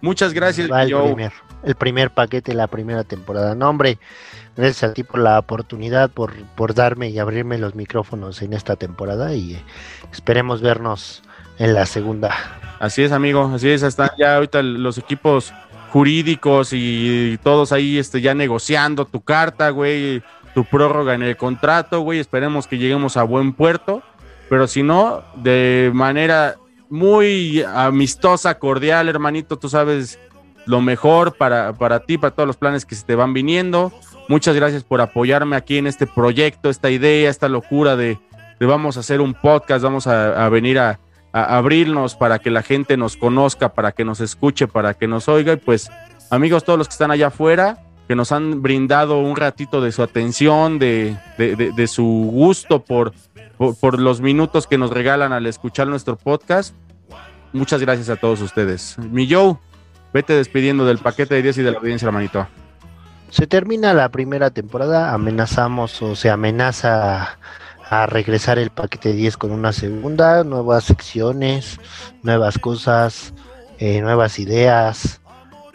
Muchas 0.01 0.33
gracias, 0.33 0.69
el 0.69 0.95
primer, 0.95 1.31
el 1.63 1.75
primer 1.75 2.09
paquete 2.09 2.51
de 2.51 2.57
la 2.57 2.67
primera 2.67 3.03
temporada. 3.03 3.53
No, 3.53 3.69
hombre, 3.69 3.99
gracias 4.57 4.91
a 4.91 4.93
ti 4.93 5.03
por 5.03 5.19
la 5.19 5.37
oportunidad, 5.37 6.09
por, 6.09 6.33
por 6.55 6.73
darme 6.73 7.09
y 7.09 7.19
abrirme 7.19 7.57
los 7.57 7.75
micrófonos 7.75 8.41
en 8.41 8.53
esta 8.53 8.75
temporada 8.75 9.35
y 9.35 9.55
eh, 9.55 9.63
esperemos 10.11 10.61
vernos 10.61 11.21
en 11.59 11.73
la 11.75 11.85
segunda. 11.85 12.35
Así 12.79 13.03
es, 13.03 13.11
amigo, 13.11 13.51
así 13.53 13.69
es, 13.69 13.83
están 13.83 14.09
ya 14.17 14.35
ahorita 14.35 14.63
los 14.63 14.97
equipos 14.97 15.53
jurídicos 15.91 16.69
y 16.71 17.37
todos 17.43 17.71
ahí 17.71 17.99
este, 17.99 18.21
ya 18.21 18.33
negociando 18.33 19.05
tu 19.05 19.21
carta, 19.21 19.69
güey, 19.69 20.23
tu 20.55 20.65
prórroga 20.65 21.13
en 21.13 21.21
el 21.21 21.37
contrato, 21.37 22.01
güey, 22.01 22.19
esperemos 22.19 22.65
que 22.65 22.77
lleguemos 22.79 23.17
a 23.17 23.23
buen 23.23 23.53
puerto, 23.53 24.01
pero 24.49 24.67
si 24.67 24.81
no, 24.81 25.23
de 25.35 25.91
manera 25.93 26.55
muy 26.91 27.63
amistosa, 27.63 28.59
cordial, 28.59 29.09
hermanito, 29.09 29.57
tú 29.57 29.69
sabes 29.69 30.19
lo 30.67 30.81
mejor 30.81 31.35
para, 31.37 31.73
para 31.73 32.01
ti, 32.01 32.17
para 32.19 32.35
todos 32.35 32.45
los 32.45 32.57
planes 32.57 32.85
que 32.85 32.93
se 32.95 33.05
te 33.05 33.15
van 33.15 33.33
viniendo. 33.33 33.91
Muchas 34.27 34.55
gracias 34.55 34.83
por 34.83 35.01
apoyarme 35.01 35.55
aquí 35.55 35.77
en 35.77 35.87
este 35.87 36.05
proyecto, 36.05 36.69
esta 36.69 36.91
idea, 36.91 37.29
esta 37.29 37.49
locura 37.49 37.95
de, 37.95 38.19
de 38.59 38.65
vamos 38.65 38.97
a 38.97 38.99
hacer 38.99 39.21
un 39.21 39.33
podcast, 39.33 39.83
vamos 39.83 40.05
a, 40.05 40.45
a 40.45 40.49
venir 40.49 40.77
a, 40.77 40.99
a 41.33 41.57
abrirnos 41.57 42.15
para 42.15 42.39
que 42.39 42.51
la 42.51 42.61
gente 42.61 42.97
nos 42.97 43.17
conozca, 43.17 43.73
para 43.73 43.91
que 43.93 44.05
nos 44.05 44.19
escuche, 44.21 44.67
para 44.67 44.93
que 44.93 45.07
nos 45.07 45.27
oiga. 45.27 45.53
Y 45.53 45.57
pues, 45.57 45.89
amigos, 46.29 46.63
todos 46.63 46.77
los 46.77 46.87
que 46.87 46.93
están 46.93 47.09
allá 47.11 47.27
afuera, 47.27 47.79
que 48.07 48.15
nos 48.15 48.31
han 48.31 48.61
brindado 48.61 49.19
un 49.19 49.35
ratito 49.37 49.79
de 49.81 49.91
su 49.91 50.03
atención, 50.03 50.77
de, 50.79 51.17
de, 51.37 51.55
de- 51.55 51.71
de 51.71 51.87
su 51.87 52.03
gusto 52.31 52.83
por, 52.83 53.13
por, 53.69 53.99
los 53.99 54.21
minutos 54.21 54.65
que 54.65 54.77
nos 54.79 54.89
regalan 54.89 55.33
al 55.33 55.45
escuchar 55.45 55.87
nuestro 55.87 56.17
podcast. 56.17 56.73
Muchas 57.53 57.81
gracias 57.81 58.09
a 58.09 58.15
todos 58.15 58.41
ustedes. 58.41 58.97
Mi 58.97 59.31
Joe, 59.31 59.57
vete 60.13 60.33
despidiendo 60.33 60.85
del 60.85 60.97
paquete 60.97 61.35
de 61.35 61.43
10 61.43 61.59
y 61.59 61.61
de 61.63 61.71
la 61.71 61.77
audiencia, 61.77 62.07
hermanito. 62.07 62.47
Se 63.29 63.45
termina 63.45 63.93
la 63.93 64.09
primera 64.09 64.49
temporada, 64.49 65.13
amenazamos 65.13 66.01
o 66.01 66.15
se 66.15 66.29
amenaza 66.29 67.37
a, 67.89 68.05
regresar 68.07 68.57
el 68.57 68.71
paquete 68.71 69.13
10 69.13 69.37
con 69.37 69.51
una 69.51 69.73
segunda, 69.73 70.43
nuevas 70.43 70.85
secciones, 70.85 71.79
nuevas 72.23 72.57
cosas, 72.57 73.33
eh, 73.77 74.01
nuevas 74.01 74.39
ideas. 74.39 75.21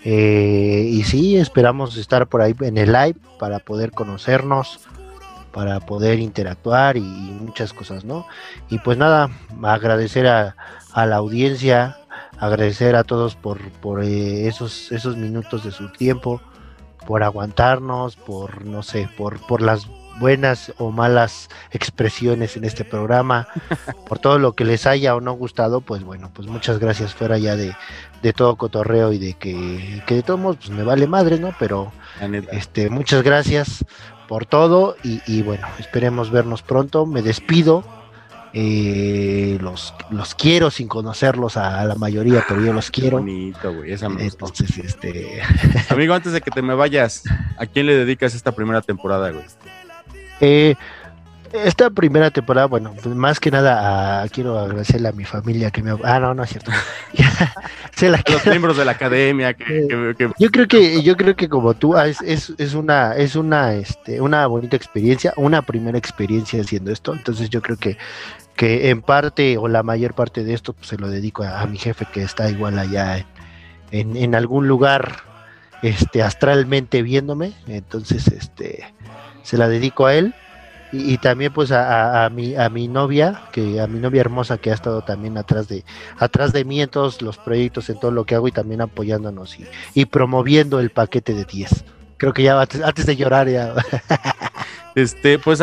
eh, 0.05 0.89
y 0.91 1.05
sí, 1.05 1.37
esperamos 1.37 1.97
estar 1.97 2.27
por 2.27 2.43
ahí 2.43 2.55
en 2.61 2.79
el 2.79 2.93
live 2.93 3.17
para 3.39 3.59
poder 3.59 3.93
conocernos, 3.93 4.81
para 5.57 5.81
poder 5.81 6.19
interactuar 6.19 6.99
y, 6.99 7.01
y 7.01 7.39
muchas 7.41 7.73
cosas, 7.73 8.05
¿no? 8.05 8.27
Y 8.69 8.79
pues 8.81 8.99
nada, 8.99 9.31
agradecer 9.63 10.27
a, 10.27 10.55
a 10.93 11.07
la 11.07 11.17
audiencia, 11.17 11.97
agradecer 12.39 12.95
a 12.95 13.05
todos 13.05 13.37
por, 13.37 13.71
por 13.81 14.05
eh, 14.05 14.49
esos, 14.49 14.93
esos 14.93 15.17
minutos 15.17 15.65
de 15.65 15.71
su 15.71 15.91
tiempo 15.93 16.43
por 17.07 17.23
aguantarnos, 17.23 18.17
por 18.17 18.67
no 18.67 18.83
sé, 18.83 19.09
por, 19.17 19.41
por 19.47 19.63
las 19.63 19.89
buenas 20.21 20.75
o 20.77 20.91
malas 20.91 21.49
expresiones 21.71 22.59
en 22.59 22.65
este 22.65 22.85
programa, 22.85 23.49
por 24.07 24.19
todo 24.19 24.39
lo 24.39 24.53
que 24.53 24.67
les 24.67 24.87
haya 24.87 25.15
o 25.15 25.23
no 25.23 25.33
gustado, 25.33 25.81
pues 25.81 26.05
bueno, 26.05 26.31
pues 26.35 26.49
muchas 26.49 26.79
gracias 26.79 27.15
fuera 27.15 27.39
ya 27.39 27.57
de, 27.57 27.75
de 28.21 28.33
todo 28.35 28.57
cotorreo 28.57 29.15
y 29.15 29.19
de 29.19 29.33
que, 29.35 30.03
que 30.07 30.17
de 30.17 30.23
todos 30.23 30.39
modos 30.39 30.57
pues 30.59 30.71
me 30.71 30.83
vale 30.83 31.07
madre, 31.07 31.39
¿no? 31.39 31.55
Pero 31.59 31.93
este, 32.53 32.91
muchas 32.91 33.23
gracias 33.23 33.87
por 34.29 34.47
todo 34.47 34.97
y, 35.03 35.21
y 35.27 35.43
bueno, 35.43 35.67
esperemos 35.79 36.31
vernos 36.31 36.63
pronto, 36.63 37.07
me 37.07 37.23
despido. 37.23 37.85
eh, 38.59 39.59
los, 39.61 39.93
los 40.11 40.35
quiero 40.35 40.71
sin 40.71 40.89
conocerlos 40.89 41.57
a, 41.59 41.85
la 41.85 41.95
mayoría, 41.95 42.43
pero 42.49 42.63
yo 42.63 42.73
los 42.73 42.91
quiero. 42.91 43.19
Bonito, 43.19 43.73
güey, 43.75 43.93
esa. 43.93 44.07
Entonces, 44.07 44.79
este, 44.79 45.43
Amigo, 45.91 46.15
antes 46.15 46.33
de 46.33 46.41
que 46.41 46.51
te 46.51 46.63
me 46.63 46.75
vayas, 46.75 47.25
¿a 47.59 47.67
quién 47.67 47.87
le 47.87 47.95
dedicas 47.97 48.35
esta 48.35 48.53
primera 48.53 48.81
temporada, 48.81 49.31
güey? 49.31 49.45
Eh, 50.41 50.75
Esta 51.53 51.91
primera 51.91 52.31
temporada, 52.31 52.67
bueno, 52.67 52.93
pues 53.03 53.15
más 53.15 53.41
que 53.41 53.51
nada 53.51 54.23
a- 54.23 54.29
quiero 54.29 54.59
agradecerle 54.59 55.09
a 55.09 55.13
mi 55.13 55.25
familia 55.25 55.71
que 55.71 55.83
me... 55.83 55.97
Ah, 56.05 56.19
no, 56.21 56.35
no 56.35 56.43
es 56.43 56.51
cierto. 56.51 56.71
Se 57.95 58.11
la 58.11 58.23
Los 58.31 58.45
miembros 58.47 58.77
de 58.77 58.85
la 58.85 58.93
academia 58.93 59.55
que, 59.55 59.65
que- 59.89 60.15
que- 60.19 60.31
Yo 60.39 60.51
creo 60.51 60.69
que, 60.69 61.03
yo 61.03 61.17
creo 61.17 61.35
que 61.37 61.49
como 61.49 61.75
tú, 61.75 61.97
ah, 61.97 62.07
es, 62.09 62.21
es, 62.23 62.53
es 62.59 62.75
una, 62.75 63.15
es 63.17 63.37
una, 63.37 63.75
este, 63.75 64.21
una 64.21 64.47
bonita 64.47 64.77
experiencia, 64.77 65.33
una 65.37 65.63
primera 65.63 65.97
experiencia 65.99 66.61
haciendo 66.61 66.91
esto. 66.93 67.15
Entonces 67.15 67.49
yo 67.51 67.63
creo 67.63 67.77
que, 67.79 67.97
que 68.55 68.91
en 68.91 69.03
parte 69.03 69.57
o 69.59 69.69
la 69.69 69.83
mayor 69.83 70.15
parte 70.15 70.45
de 70.45 70.53
esto 70.55 70.73
pues, 70.73 70.89
se 70.89 70.99
lo 70.99 71.09
dedico 71.09 71.43
a, 71.43 71.61
a 71.63 71.67
mi 71.67 71.79
jefe 71.79 72.07
que 72.13 72.23
está 72.23 72.51
igual 72.51 72.79
allá 72.79 73.25
en, 73.93 74.17
en 74.17 74.35
algún 74.35 74.69
lugar, 74.69 75.17
este, 75.83 76.23
astralmente 76.23 77.03
viéndome. 77.03 77.53
Entonces, 77.67 78.27
este, 78.29 78.85
se 79.43 79.57
la 79.57 79.69
dedico 79.69 80.07
a 80.07 80.15
él. 80.15 80.35
Y, 80.93 81.19
también 81.19 81.53
pues 81.53 81.73
a, 81.73 82.25
a- 82.25 82.31
mi 82.31 82.55
a 82.55 82.69
mi 82.71 82.87
novia 82.89 83.43
que 83.53 83.81
a 83.81 83.87
mi 83.87 83.99
novia 83.99 84.21
hermosa 84.21 84.57
que 84.59 84.71
ha 84.71 84.75
estado 84.75 85.03
también 85.03 85.37
atrás 85.37 85.67
de 85.69 85.85
atrás 86.19 86.53
de 86.53 86.65
mí 86.65 86.81
en 86.81 86.89
todos 86.89 87.23
los 87.23 87.39
proyectos 87.39 87.91
en 87.91 87.99
todo 87.99 88.13
lo 88.13 88.25
que 88.25 88.37
hago 88.37 88.47
y 88.49 88.53
también 88.53 88.81
apoyándonos 88.81 89.57
y, 89.95 90.05
promoviendo 90.07 90.79
el 90.79 90.91
paquete 90.91 91.35
de 91.35 91.45
10 91.45 91.85
creo 92.19 92.33
que 92.33 92.45
ya 92.45 92.61
antes, 92.61 93.07
de 93.07 93.17
llorar 93.17 93.49
ya 93.49 93.75
Este, 94.95 95.39
pues, 95.39 95.61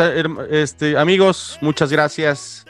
este, 0.50 0.96
amigos, 0.96 1.58
muchas 1.60 1.90
gracias. 1.90 2.64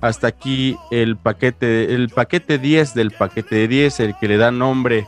Hasta 0.00 0.26
aquí 0.26 0.76
el 0.90 1.16
paquete, 1.16 1.94
el 1.94 2.08
paquete 2.08 2.58
10 2.58 2.94
del 2.94 3.12
paquete 3.12 3.54
de 3.54 3.68
10, 3.68 4.00
el 4.00 4.16
que 4.18 4.26
le 4.26 4.36
da 4.36 4.50
nombre 4.50 5.06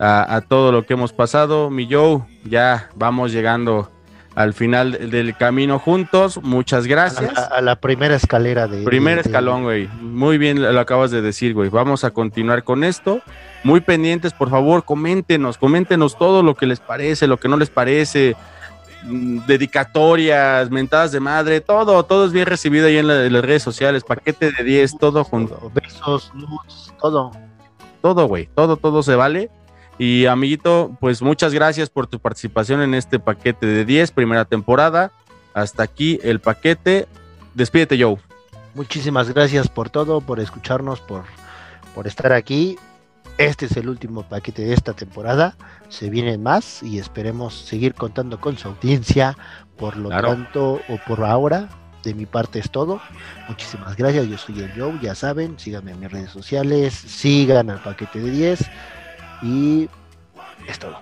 a, 0.00 0.34
a 0.34 0.40
todo 0.40 0.72
lo 0.72 0.84
que 0.84 0.94
hemos 0.94 1.12
pasado. 1.12 1.70
Mi 1.70 1.86
Joe, 1.88 2.22
ya 2.44 2.90
vamos 2.96 3.30
llegando 3.30 3.88
al 4.38 4.54
final 4.54 5.10
del- 5.10 5.36
camino 5.36 5.78
juntos. 5.78 6.40
Muchas 6.42 6.86
gracias. 6.86 7.36
a 7.36 7.60
la 7.60 7.76
primera 7.76 8.14
escalera 8.14 8.66
de 8.68 8.84
Primer 8.84 9.16
de- 9.16 9.22
escalón, 9.22 9.64
güey. 9.64 9.88
Muy 10.00 10.38
bien 10.38 10.62
lo 10.62 10.80
acabas 10.80 11.10
de 11.10 11.20
decir, 11.22 11.54
güey. 11.54 11.68
Vamos 11.70 12.04
a 12.04 12.10
continuar 12.10 12.62
con 12.62 12.84
esto. 12.84 13.20
Muy 13.64 13.80
pendientes, 13.80 14.32
por 14.32 14.50
favor, 14.50 14.84
coméntenos, 14.84 15.58
coméntenos 15.58 16.16
todo 16.16 16.42
lo 16.44 16.54
que 16.54 16.66
les 16.66 16.78
parece, 16.80 17.26
lo 17.26 17.38
que 17.38 17.48
no 17.48 17.56
les 17.56 17.70
parece, 17.70 18.36
mm, 19.04 19.40
dedicatorias, 19.46 20.70
mentadas 20.70 21.10
de 21.12 21.18
madre, 21.20 21.60
todo, 21.60 22.04
todo 22.04 22.24
es 22.26 22.32
bien 22.32 22.46
recibido 22.46 22.86
ahí 22.86 22.98
en, 22.98 23.08
la- 23.08 23.24
en 23.24 23.32
las 23.32 23.42
redes 23.44 23.62
sociales, 23.64 24.04
paquete 24.04 24.52
de 24.52 24.62
10, 24.64 24.96
todo 24.98 25.24
junto. 25.24 25.70
besos 25.74 26.30
nudes 26.34 26.92
todo 27.00 27.32
Todo, 28.00 28.26
güey, 28.28 28.48
todo, 28.54 28.76
todo 28.76 29.02
se 29.02 29.16
vale. 29.16 29.50
Y 29.98 30.26
amiguito, 30.26 30.96
pues 31.00 31.22
muchas 31.22 31.52
gracias 31.52 31.90
por 31.90 32.06
tu 32.06 32.20
participación 32.20 32.82
en 32.82 32.94
este 32.94 33.18
paquete 33.18 33.66
de 33.66 33.84
10, 33.84 34.12
primera 34.12 34.44
temporada. 34.44 35.10
Hasta 35.54 35.82
aquí 35.82 36.20
el 36.22 36.40
paquete. 36.40 37.08
Despídete, 37.54 38.00
Joe. 38.00 38.16
muchísimas 38.74 39.32
gracias 39.34 39.68
por 39.68 39.90
todo 39.90 40.20
por 40.20 40.38
escucharnos 40.38 41.00
por 41.00 41.24
por 41.96 42.06
estar 42.06 42.32
aquí 42.32 42.78
este 43.38 43.66
es 43.66 43.76
el 43.76 43.88
último 43.88 44.22
paquete 44.22 44.62
de 44.62 44.74
esta 44.74 44.92
temporada 44.92 45.56
se 45.88 46.10
vienen 46.10 46.42
más 46.44 46.82
y 46.84 46.98
esperemos 47.00 47.54
seguir 47.58 47.94
contando 47.94 48.38
con 48.40 48.56
su 48.56 48.68
audiencia 48.68 49.36
por 49.76 49.96
lo 49.96 50.10
Claro. 50.10 50.28
tanto 50.28 50.80
o 50.88 50.98
por 51.08 51.24
ahora 51.24 51.68
de 52.04 52.14
mi 52.14 52.26
parte 52.26 52.60
es 52.60 52.70
todo 52.70 53.00
muchísimas 53.48 53.96
gracias 53.96 54.28
yo 54.28 54.38
soy 54.38 54.60
el 54.60 54.70
Joe 54.78 54.96
ya 55.02 55.16
saben 55.16 55.58
síganme 55.58 55.90
en 55.92 56.00
mis 56.00 56.12
redes 56.12 56.30
sociales 56.30 56.94
sigan 56.94 57.70
al 57.70 57.82
paquete 57.82 58.20
de 58.20 58.30
10 58.30 58.60
y 59.42 59.88
es 60.66 60.78
todo 60.78 60.98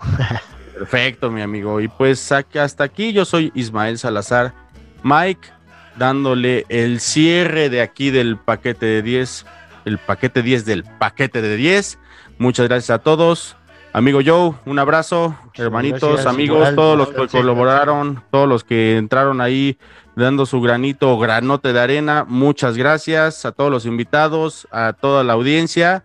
Perfecto, 0.74 1.30
mi 1.30 1.42
amigo. 1.42 1.80
Y 1.80 1.88
pues 1.88 2.32
hasta 2.32 2.84
aquí 2.84 3.12
yo 3.12 3.26
soy 3.26 3.52
Ismael 3.54 3.98
Salazar. 3.98 4.54
Mike, 5.02 5.48
dándole 5.96 6.64
el 6.70 7.00
cierre 7.00 7.68
de 7.68 7.82
aquí 7.82 8.10
del 8.10 8.38
paquete 8.38 8.86
de 8.86 9.02
10, 9.02 9.44
el 9.84 9.98
paquete 9.98 10.42
10 10.42 10.64
del 10.64 10.84
paquete 10.84 11.42
de 11.42 11.56
10. 11.56 11.98
Muchas 12.38 12.68
gracias 12.68 12.90
a 12.90 12.98
todos. 12.98 13.56
Amigo 13.92 14.20
Joe, 14.24 14.54
un 14.64 14.78
abrazo, 14.78 15.36
hermanitos, 15.54 16.00
gracias, 16.00 16.26
amigos, 16.26 16.58
igual, 16.58 16.76
todos 16.76 16.96
los 16.96 17.08
que 17.08 17.26
colaboraron, 17.26 18.22
todos 18.30 18.48
los 18.48 18.62
que 18.62 18.96
entraron 18.96 19.40
ahí 19.40 19.78
dando 20.14 20.46
su 20.46 20.60
granito 20.60 21.10
o 21.10 21.18
granote 21.18 21.72
de 21.72 21.80
arena. 21.80 22.24
Muchas 22.26 22.76
gracias 22.76 23.44
a 23.44 23.52
todos 23.52 23.70
los 23.70 23.86
invitados, 23.86 24.68
a 24.70 24.92
toda 24.92 25.24
la 25.24 25.32
audiencia. 25.32 26.04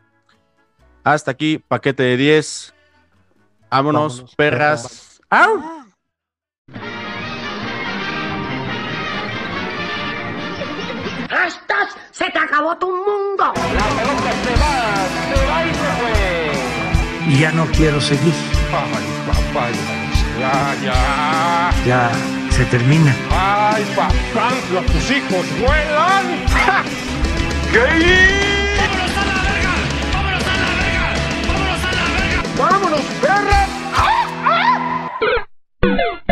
Hasta 1.05 1.29
aquí, 1.29 1.59
paquete 1.59 2.01
de 2.01 2.17
10. 2.17 2.73
Vámonos, 3.69 4.15
Vámonos, 4.15 4.35
perras. 4.35 5.21
¡Au! 5.29 5.85
¡Estás! 11.29 11.95
¡Se 12.09 12.25
te 12.31 12.39
acabó 12.39 12.75
tu 12.79 12.87
mundo! 12.87 13.53
La 13.53 13.53
pelota 13.53 14.31
se 14.43 14.55
va, 14.59 14.75
se 15.29 15.45
va 15.45 15.65
y 15.67 15.73
se 15.75 15.89
fue. 17.29 17.39
Ya 17.39 17.51
no 17.51 17.67
quiero 17.67 18.01
seguir. 18.01 18.33
Ay, 18.73 19.05
papá, 19.27 19.69
ya, 20.39 20.75
ya. 20.83 21.71
Ya 21.85 22.11
se 22.49 22.65
termina. 22.65 23.15
Ay, 23.29 23.85
papá, 23.95 24.49
tus 24.87 25.11
hijos 25.11 25.45
vuelan. 25.59 26.47
¡Ja! 26.47 26.83
¡Qué 27.71 28.54
¡Vámonos, 32.57 33.01
perra! 33.21 33.67
¡Ah! 33.95 35.09
¡Ah! 35.83 36.24